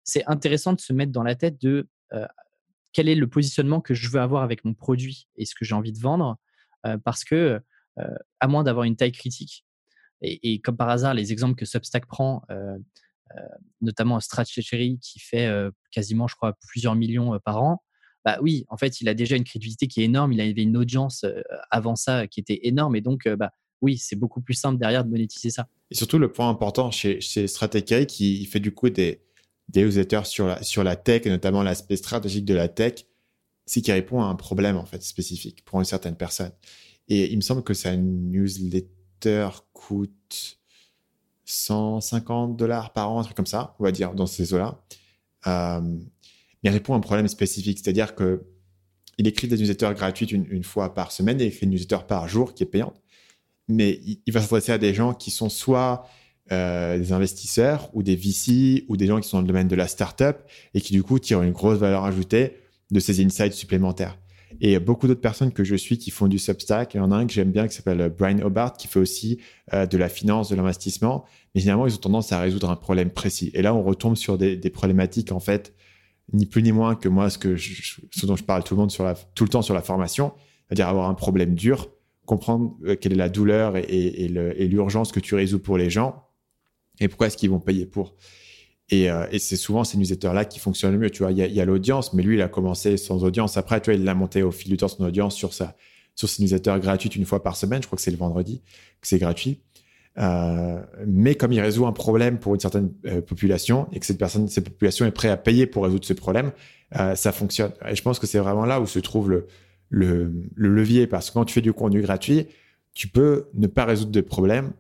c'est 0.06 0.24
intéressant 0.26 0.72
de 0.72 0.80
se 0.80 0.94
mettre 0.94 1.12
dans 1.12 1.24
la 1.24 1.36
tête 1.36 1.60
de 1.62 1.90
quel 2.94 3.10
est 3.10 3.16
le 3.16 3.28
positionnement 3.28 3.82
que 3.82 3.94
je 3.94 4.10
veux 4.10 4.22
avoir 4.22 4.42
avec 4.42 4.64
mon 4.64 4.74
produit 4.74 5.28
et 5.36 5.44
ce 5.44 5.54
que 5.54 5.66
j'ai 5.66 5.76
envie 5.76 5.92
de 5.92 6.00
vendre, 6.00 6.38
parce 7.04 7.26
que 7.26 7.60
à 8.40 8.48
moins 8.48 8.64
d'avoir 8.64 8.86
une 8.86 8.96
taille 8.96 9.12
critique, 9.12 9.66
et, 10.22 10.62
comme 10.62 10.78
par 10.78 10.88
hasard, 10.88 11.14
les 11.14 11.34
exemples 11.34 11.56
que 11.56 11.66
Substack 11.66 12.06
prend, 12.06 12.44
notamment 13.82 14.20
Stratechery 14.20 15.00
qui 15.00 15.20
fait 15.20 15.50
quasiment, 15.92 16.28
je 16.28 16.36
crois, 16.36 16.58
plusieurs 16.68 16.96
millions 16.96 17.40
par 17.44 17.62
an, 17.62 17.82
bah 18.24 18.40
oui, 18.42 18.66
en 18.70 18.78
fait, 18.78 19.02
il 19.02 19.10
a 19.10 19.14
déjà 19.14 19.36
une 19.36 19.44
crédibilité 19.44 19.88
qui 19.88 20.02
est 20.02 20.06
énorme, 20.06 20.34
il 20.34 20.42
avait 20.42 20.64
une 20.64 20.78
audience 20.78 21.26
avant 21.70 21.96
ça 21.96 22.28
qui 22.28 22.40
était 22.40 22.60
énorme, 22.64 22.96
et 22.96 23.02
donc, 23.02 23.28
bah 23.28 23.52
oui, 23.82 23.98
c'est 23.98 24.16
beaucoup 24.16 24.42
plus 24.42 24.56
simple 24.56 24.80
derrière 24.80 25.04
de 25.06 25.10
monétiser 25.10 25.50
ça. 25.50 25.68
Et 25.92 25.96
surtout, 25.96 26.18
le 26.18 26.32
point 26.32 26.50
important 26.50 26.92
chez, 26.92 27.22
chez 27.22 27.46
qui 28.08 28.46
fait 28.46 28.60
du 28.60 28.74
coup 28.74 28.90
des, 28.90 29.22
des 29.70 29.84
newsletters 29.84 30.26
sur 30.26 30.48
la, 30.48 30.64
sur 30.64 30.84
la 30.84 30.96
tech, 30.96 31.26
et 31.26 31.30
notamment 31.30 31.64
l'aspect 31.64 31.98
stratégique 31.98 32.46
de 32.46 32.54
la 32.54 32.68
tech, 32.68 33.06
c'est 33.66 33.82
qu'il 33.82 33.94
répond 33.94 34.22
à 34.22 34.26
un 34.26 34.36
problème 34.36 34.78
en 34.78 34.86
fait 34.86 35.02
spécifique 35.04 35.64
pour 35.66 35.80
une 35.80 35.86
certaine 35.86 36.16
personne. 36.16 36.52
Et 37.08 37.32
il 37.32 37.36
me 37.36 37.42
semble 37.42 37.64
que 37.64 37.74
sa 37.74 37.96
newsletter 37.96 39.50
coûte 39.74 40.60
150 41.46 42.58
dollars 42.58 42.94
par 42.94 43.12
an, 43.12 43.20
un 43.20 43.24
truc 43.24 43.36
comme 43.36 43.46
ça, 43.46 43.76
on 43.80 43.84
va 43.84 43.92
dire, 43.92 44.14
dans 44.14 44.26
ces 44.26 44.54
eaux-là. 44.54 44.82
Euh, 45.48 45.82
mais 45.82 46.70
il 46.70 46.74
répond 46.74 46.94
à 46.94 46.98
un 46.98 47.02
problème 47.02 47.28
spécifique, 47.28 47.80
c'est-à-dire 47.82 48.16
que 48.16 48.44
il 49.18 49.28
écrit 49.28 49.48
des 49.48 49.58
newsletters 49.58 49.94
gratuites 49.96 50.32
une, 50.32 50.64
fois 50.64 50.94
par 50.94 51.12
semaine 51.12 51.40
et 51.40 51.46
il 51.46 51.48
écrit 51.48 51.66
une 51.66 51.72
newsletter 51.72 52.00
par 52.08 52.28
jour 52.28 52.54
qui 52.54 52.64
est 52.64 52.66
payante. 52.66 53.02
Mais 53.68 54.02
il, 54.04 54.22
il 54.26 54.34
va 54.34 54.42
s'adresser 54.42 54.74
à 54.74 54.78
des 54.78 54.94
gens 54.94 55.14
qui 55.14 55.32
sont 55.32 55.48
soit 55.48 56.06
euh, 56.52 57.00
des 57.00 57.12
investisseurs 57.12 57.90
ou 57.94 58.04
des 58.04 58.16
VC 58.16 58.86
ou 58.88 58.98
des 58.98 59.08
gens 59.08 59.20
qui 59.20 59.28
sont 59.28 59.38
dans 59.38 59.42
le 59.42 59.48
domaine 59.48 59.68
de 59.68 59.76
la 59.76 59.88
startup 59.88 60.38
et 60.76 60.82
qui 60.82 60.94
du 60.94 61.02
coup 61.02 61.18
tirent 61.18 61.42
une 61.42 61.54
grosse 61.54 61.80
valeur 61.80 62.04
ajoutée 62.04 62.58
de 62.92 63.00
ces 63.00 63.24
insights 63.24 63.54
supplémentaires. 63.54 64.18
Et 64.62 64.80
beaucoup 64.80 65.08
d'autres 65.08 65.22
personnes 65.22 65.52
que 65.52 65.64
je 65.64 65.76
suis 65.76 65.98
qui 65.98 66.12
font 66.12 66.28
du 66.28 66.40
Substack. 66.40 66.94
Il 66.94 66.98
y 66.98 67.00
en 67.00 67.12
a 67.12 67.16
un 67.16 67.26
que 67.26 67.34
j'aime 67.34 67.52
bien 67.52 67.68
qui 67.68 67.76
s'appelle 67.76 68.10
Brian 68.10 68.40
Hobart 68.40 68.74
qui 68.74 68.88
fait 68.88 69.00
aussi 69.00 69.40
euh, 69.74 69.86
de 69.86 69.98
la 69.98 70.10
finance, 70.10 70.50
de 70.50 70.56
l'investissement. 70.56 71.26
Mais 71.54 71.62
généralement, 71.62 71.88
ils 71.88 71.96
ont 71.96 72.00
tendance 72.00 72.32
à 72.32 72.40
résoudre 72.40 72.70
un 72.70 72.76
problème 72.76 73.10
précis. 73.10 73.52
Et 73.54 73.62
là, 73.62 73.74
on 73.74 73.84
retombe 73.84 74.16
sur 74.16 74.38
des, 74.38 74.58
problématiques, 74.70 75.32
en 75.32 75.40
fait, 75.40 75.74
ni 76.34 76.46
plus 76.46 76.64
ni 76.64 76.72
moins 76.72 76.96
que 76.96 77.10
moi, 77.10 77.30
ce, 77.30 77.38
que 77.38 77.56
ce 77.58 78.26
dont 78.26 78.36
je 78.36 78.44
parle 78.44 78.64
tout 78.64 78.76
le, 78.76 78.80
monde 78.80 78.92
sur 78.92 79.04
la, 79.04 79.16
tout 79.16 79.44
le 79.44 79.50
temps 79.50 79.62
sur 79.62 79.74
la 79.74 79.82
formation, 79.82 80.34
c'est-à-dire 80.68 80.88
avoir 80.88 81.10
un 81.10 81.14
problème 81.14 81.56
dur, 81.56 81.90
comprendre 82.26 82.76
euh, 82.86 82.96
quelle 82.96 83.14
est 83.14 83.18
la 83.18 83.30
douleur 83.30 83.78
et 83.78 84.28
l'urgence 84.68 85.12
que 85.12 85.20
tu 85.20 85.36
résous 85.36 85.60
pour 85.60 85.78
les 85.78 85.90
gens 85.90 86.26
et 87.00 87.08
pourquoi 87.08 87.28
est-ce 87.28 87.38
qu'ils 87.38 87.50
vont 87.50 87.60
payer 87.60 87.86
pour? 87.86 88.16
Et, 88.90 89.10
euh, 89.10 89.26
et 89.32 89.40
c'est 89.40 89.56
souvent 89.56 89.84
ces 89.84 89.98
newsletters-là 89.98 90.46
qui 90.46 90.60
fonctionnent 90.60 90.94
le 90.94 91.00
mieux. 91.00 91.10
Tu 91.10 91.24
vois, 91.24 91.32
il 91.32 91.38
y 91.38 91.60
a, 91.60 91.62
a 91.62 91.66
l'audience, 91.66 92.14
mais 92.14 92.24
lui, 92.24 92.36
il 92.36 92.42
a 92.42 92.48
commencé 92.48 92.98
sans 92.98 93.24
audience. 93.24 93.58
Après, 93.58 93.82
tu 93.82 93.90
vois, 93.90 94.00
il 94.00 94.04
l'a 94.04 94.14
monté 94.14 94.44
au 94.44 94.52
fil 94.52 94.70
du 94.70 94.78
temps 94.78 94.88
son 94.88 95.04
audience 95.04 95.36
sur 95.36 95.54
sa, 95.54 95.76
sur 96.16 96.30
ses 96.30 96.44
newsletters 96.44 96.78
gratuites 96.80 97.16
une 97.16 97.26
fois 97.26 97.42
par 97.42 97.56
semaine. 97.56 97.82
Je 97.82 97.88
crois 97.88 97.98
que 97.98 98.04
c'est 98.04 98.12
le 98.12 98.18
vendredi 98.18 98.62
que 99.02 99.08
c'est 99.08 99.20
gratuit. 99.20 99.62
Euh, 100.18 100.82
mais 101.06 101.36
comme 101.36 101.52
il 101.52 101.60
résout 101.60 101.86
un 101.86 101.92
problème 101.92 102.40
pour 102.40 102.54
une 102.54 102.60
certaine 102.62 102.94
euh, 103.06 103.22
population 103.22 103.90
et 103.92 104.00
que 104.00 104.06
cette 104.06 104.18
personne, 104.18 104.48
cette 104.48 104.64
population 104.64 105.06
est 105.06 105.12
prête 105.12 105.32
à 105.32 105.38
payer 105.38 105.68
pour 105.68 105.84
résoudre 105.84 106.06
ce 106.06 106.14
problème, 106.14 106.52
euh, 106.98 107.16
ça 107.16 107.32
fonctionne. 107.32 107.74
Et 107.90 107.96
je 107.96 108.02
pense 108.02 108.20
que 108.20 108.28
c'est 108.28 108.40
vraiment 108.40 108.66
là 108.66 108.80
où 108.80 108.88
se 108.88 109.00
trouve 109.00 109.30
le, 109.30 109.48
le, 109.90 110.32
le 110.56 110.70
levier 110.70 111.08
parce 111.08 111.30
que 111.30 111.34
quand 111.34 111.46
tu 111.46 111.54
fais 111.54 111.62
du 111.62 111.74
contenu 111.74 112.02
gratuit, 112.02 112.48
tu 112.94 113.10
peux 113.10 113.50
ne 113.56 113.68
pas 113.68 113.84
résoudre 113.84 114.12
de 114.12 114.22
problème 114.22 114.72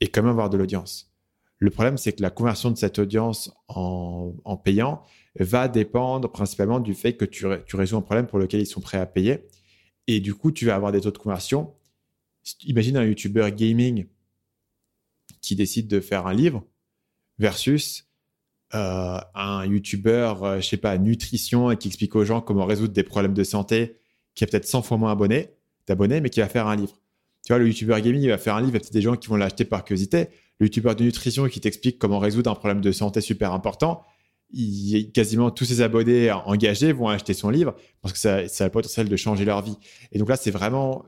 et 0.00 0.08
quand 0.08 0.22
même 0.22 0.30
avoir 0.30 0.48
de 0.48 0.56
l'audience. 0.56 1.11
Le 1.62 1.70
problème, 1.70 1.96
c'est 1.96 2.12
que 2.12 2.22
la 2.22 2.30
conversion 2.30 2.72
de 2.72 2.76
cette 2.76 2.98
audience 2.98 3.52
en, 3.68 4.56
payant 4.64 5.04
va 5.38 5.68
dépendre 5.68 6.28
principalement 6.28 6.80
du 6.80 6.92
fait 6.92 7.12
que 7.16 7.24
tu, 7.24 7.46
résous 7.46 7.96
un 7.96 8.00
problème 8.00 8.26
pour 8.26 8.40
lequel 8.40 8.60
ils 8.60 8.66
sont 8.66 8.80
prêts 8.80 8.98
à 8.98 9.06
payer. 9.06 9.46
Et 10.08 10.18
du 10.18 10.34
coup, 10.34 10.50
tu 10.50 10.66
vas 10.66 10.74
avoir 10.74 10.90
des 10.90 11.02
taux 11.02 11.12
de 11.12 11.18
conversion. 11.18 11.72
Imagine 12.64 12.96
un 12.96 13.04
YouTuber 13.04 13.52
gaming 13.52 14.06
qui 15.40 15.54
décide 15.54 15.86
de 15.86 16.00
faire 16.00 16.26
un 16.26 16.34
livre 16.34 16.64
versus 17.38 18.08
euh, 18.74 19.20
un 19.36 19.64
YouTuber, 19.64 20.34
euh, 20.42 20.60
je 20.60 20.66
sais 20.66 20.76
pas, 20.78 20.98
nutrition 20.98 21.70
et 21.70 21.76
qui 21.76 21.86
explique 21.86 22.16
aux 22.16 22.24
gens 22.24 22.40
comment 22.40 22.64
résoudre 22.64 22.92
des 22.92 23.04
problèmes 23.04 23.34
de 23.34 23.44
santé, 23.44 23.98
qui 24.34 24.42
a 24.42 24.48
peut-être 24.48 24.66
100 24.66 24.82
fois 24.82 24.96
moins 24.96 25.14
d'abonnés, 25.86 26.20
mais 26.20 26.28
qui 26.28 26.40
va 26.40 26.48
faire 26.48 26.66
un 26.66 26.74
livre. 26.74 27.00
Tu 27.46 27.52
vois, 27.52 27.58
le 27.58 27.68
YouTuber 27.68 28.00
gaming, 28.02 28.22
il 28.22 28.30
va 28.30 28.38
faire 28.38 28.56
un 28.56 28.60
livre, 28.62 28.72
il 28.72 28.74
y 28.74 28.78
a 28.78 28.80
peut-être 28.80 28.92
des 28.92 29.00
gens 29.00 29.14
qui 29.14 29.28
vont 29.28 29.36
l'acheter 29.36 29.64
par 29.64 29.84
curiosité 29.84 30.26
le 30.62 30.66
youtubeur 30.66 30.94
de 30.94 31.02
nutrition 31.02 31.48
qui 31.48 31.60
t'explique 31.60 31.98
comment 31.98 32.20
résoudre 32.20 32.48
un 32.48 32.54
problème 32.54 32.80
de 32.80 32.92
santé 32.92 33.20
super 33.20 33.52
important, 33.52 34.04
quasiment 35.12 35.50
tous 35.50 35.64
ses 35.64 35.80
abonnés 35.80 36.30
engagés 36.30 36.92
vont 36.92 37.08
acheter 37.08 37.34
son 37.34 37.50
livre 37.50 37.74
parce 38.00 38.12
que 38.12 38.18
ça, 38.20 38.36
a 38.36 38.66
le 38.66 38.70
potentiel 38.70 39.08
de 39.08 39.16
changer 39.16 39.44
leur 39.44 39.62
vie. 39.62 39.76
Et 40.12 40.20
donc 40.20 40.28
là, 40.28 40.36
c'est 40.36 40.52
vraiment 40.52 41.04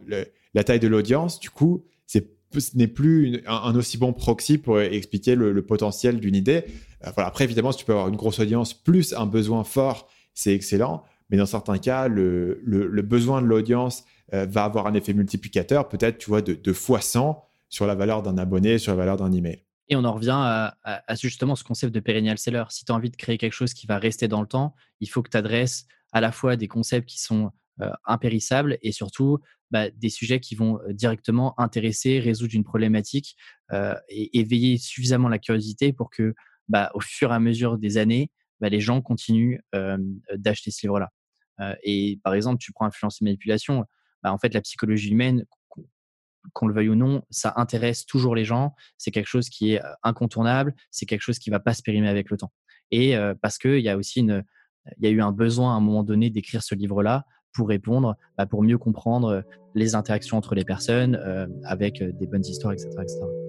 la 0.55 0.64
taille 0.64 0.81
de 0.81 0.89
l'audience. 0.89 1.39
Du 1.39 1.51
coup, 1.51 1.85
c'est 2.05 2.35
ce 2.59 2.76
n'est 2.76 2.89
plus 2.89 3.43
un, 3.47 3.74
aussi 3.76 3.97
bon 3.97 4.12
proxy 4.12 4.59
pour 4.59 4.81
expliquer 4.81 5.36
le, 5.36 5.62
potentiel 5.62 6.18
d'une 6.18 6.35
idée. 6.35 6.64
Euh. 7.06 7.10
Après, 7.16 7.44
évidemment, 7.44 7.70
si 7.70 7.78
tu 7.78 7.85
peux 7.85 7.93
avoir 7.93 8.09
une 8.09 8.16
grosse 8.16 8.40
audience 8.40 8.74
plus 8.74 9.12
un 9.12 9.26
besoin 9.26 9.62
fort, 9.62 10.09
c'est 10.35 10.55
excellent. 10.55 11.05
Mais 11.31 11.36
dans 11.36 11.47
certains 11.47 11.78
cas, 11.78 12.09
le, 12.09 12.60
le 12.64 13.02
besoin 13.02 13.40
de 13.40 13.47
l'audience 13.47 14.05
euh, 14.32 14.47
va 14.47 14.64
avoir 14.64 14.86
un 14.86 14.94
effet 14.94 15.12
multiplicateur, 15.14 15.89
peut-être, 15.89 16.18
tu 16.18 16.31
vois, 16.31 16.43
de, 16.43 16.55
de 16.55 16.72
fois 16.72 17.01
100 17.01 17.44
sur 17.69 17.86
la 17.86 17.95
valeur 17.95 18.23
d'un 18.23 18.39
abonné, 18.39 18.78
sur 18.78 18.93
la 18.93 18.97
valeur 18.97 19.16
d'un 19.16 19.32
email. 19.32 19.65
Et 19.89 19.97
on 19.97 20.05
en 20.05 20.12
revient 20.12 20.39
à, 20.85 21.15
justement 21.15 21.57
ce 21.57 21.65
concept 21.65 21.95
de 21.95 22.01
perennial 22.01 22.39
seller. 22.39 22.65
Si 22.70 22.85
tu 22.85 22.93
as 22.93 22.95
envie 22.95 23.11
de 23.11 23.16
créer 23.16 23.36
quelque 23.36 23.53
chose 23.53 23.74
qui 23.74 23.86
va 23.86 23.99
rester 23.99 24.28
dans 24.28 24.41
le 24.41 24.47
temps, 24.47 24.74
il 25.01 25.09
faut 25.09 25.23
que 25.23 25.28
tu 25.28 25.36
adresses 25.36 25.86
à 26.12 26.20
la 26.20 26.32
fois 26.32 26.57
des 26.57 26.69
concepts 26.69 27.09
qui 27.09 27.20
sont 27.20 27.51
euh, 27.82 27.91
impérissables 28.05 28.78
et 28.82 28.93
surtout 28.93 29.41
bah, 29.70 29.91
des 29.91 30.09
sujets 30.09 30.39
qui 30.39 30.55
vont 30.55 30.78
euh, 30.81 30.93
directement 30.93 31.59
intéresser, 31.61 32.20
résoudre 32.20 32.55
une 32.55 32.65
problématique 32.65 33.36
euh, 33.73 33.95
et 34.09 34.39
éveiller 34.39 34.78
suffisamment 34.78 35.28
la 35.28 35.41
curiosité 35.41 35.93
pour 35.93 36.09
que, 36.09 36.35
bah, 36.69 36.91
au 36.95 37.01
fur 37.01 37.32
et 37.32 37.35
à 37.35 37.41
mesure 37.41 37.77
des 37.77 37.99
années, 37.99 38.31
bah, 38.61 38.69
les 38.69 38.81
gens 38.81 39.03
continuent 39.03 39.59
d'acheter 40.36 40.70
ce 40.70 40.86
livre-là. 40.86 41.11
et 41.82 42.20
par 42.23 42.35
exemple, 42.35 42.59
tu 42.59 42.73
prends 42.73 42.86
influence 42.86 43.20
et 43.20 43.24
manipulation. 43.24 43.85
en 44.23 44.39
fait, 44.39 44.55
la 44.55 44.62
psychologie 44.62 45.11
humaine 45.11 45.45
qu'on 46.53 46.66
le 46.66 46.75
veuille 46.75 46.91
ou 46.91 46.95
non, 46.95 47.23
ça 47.31 47.53
intéresse 47.57 48.07
toujours 48.07 48.35
les 48.35 48.45
gens. 48.45 48.75
C'est 48.99 49.11
quelque 49.11 49.29
chose 49.29 49.49
qui 49.49 49.75
est 49.75 49.81
incontournable. 50.03 50.75
C'est 50.91 51.07
quelque 51.07 51.23
chose 51.23 51.39
qui 51.39 51.51
va 51.51 51.61
pas 51.61 51.75
se 51.75 51.83
périmer 51.83 52.09
avec 52.09 52.31
le 52.31 52.37
temps. 52.37 52.53
Et 52.91 53.16
parce 53.41 53.59
qu'il 53.59 53.81
y 53.81 53.89
a 53.89 53.97
aussi 53.97 54.21
une, 54.21 54.45
il 54.99 55.05
y 55.05 55.07
a 55.07 55.11
eu 55.11 55.21
un 55.21 55.33
besoin 55.33 55.75
à 55.75 55.77
un 55.77 55.81
moment 55.81 56.05
donné 56.05 56.31
d'écrire 56.31 56.62
ce 56.62 56.75
livre-là 56.75 57.25
pour 57.55 57.69
répondre, 57.69 58.16
bah, 58.37 58.47
pour 58.47 58.62
mieux 58.62 58.79
comprendre 58.79 59.45
les 59.75 59.95
interactions 59.95 60.37
entre 60.37 60.55
les 60.55 60.65
personnes 60.65 61.19
avec 61.65 62.03
des 62.03 62.27
bonnes 62.27 62.45
histoires, 62.45 62.73
etc., 62.73 62.91
etc. 63.01 63.44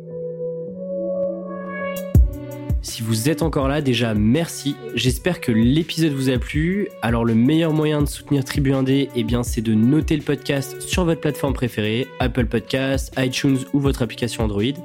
Si 2.86 3.02
vous 3.02 3.30
êtes 3.30 3.42
encore 3.42 3.68
là, 3.68 3.82
déjà 3.82 4.14
merci. 4.14 4.76
J'espère 4.94 5.42
que 5.42 5.52
l'épisode 5.52 6.12
vous 6.12 6.30
a 6.30 6.38
plu. 6.38 6.88
Alors 7.02 7.26
le 7.26 7.34
meilleur 7.34 7.74
moyen 7.74 8.04
de 8.04 8.06
soutenir 8.06 8.46
Tribu 8.46 8.74
1D, 8.74 9.10
eh 9.16 9.24
bien 9.24 9.42
c'est 9.42 9.62
de 9.62 9.74
noter 9.74 10.16
le 10.16 10.22
podcast 10.22 10.80
sur 10.82 11.04
votre 11.04 11.20
plateforme 11.20 11.54
préférée, 11.54 12.08
Apple 12.20 12.46
Podcasts, 12.46 13.12
iTunes 13.18 13.58
ou 13.74 13.80
votre 13.80 14.04
application 14.04 14.44
Android. 14.44 14.76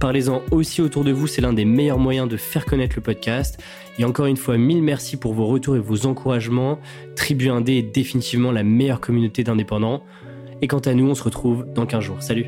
Parlez-en 0.00 0.42
aussi 0.50 0.82
autour 0.82 1.04
de 1.04 1.12
vous, 1.12 1.28
c'est 1.28 1.40
l'un 1.40 1.52
des 1.52 1.64
meilleurs 1.64 2.00
moyens 2.00 2.28
de 2.28 2.36
faire 2.36 2.64
connaître 2.66 2.96
le 2.96 3.02
podcast. 3.02 3.62
Et 4.00 4.04
encore 4.04 4.26
une 4.26 4.36
fois, 4.36 4.58
mille 4.58 4.82
merci 4.82 5.16
pour 5.16 5.32
vos 5.32 5.46
retours 5.46 5.76
et 5.76 5.80
vos 5.80 6.04
encouragements. 6.04 6.80
Tribu 7.14 7.46
1D 7.46 7.78
est 7.78 7.94
définitivement 7.94 8.50
la 8.50 8.64
meilleure 8.64 9.00
communauté 9.00 9.44
d'indépendants. 9.44 10.02
Et 10.62 10.66
quant 10.66 10.80
à 10.80 10.94
nous, 10.94 11.08
on 11.08 11.14
se 11.14 11.22
retrouve 11.22 11.64
dans 11.72 11.86
15 11.86 12.02
jours. 12.02 12.22
Salut 12.22 12.46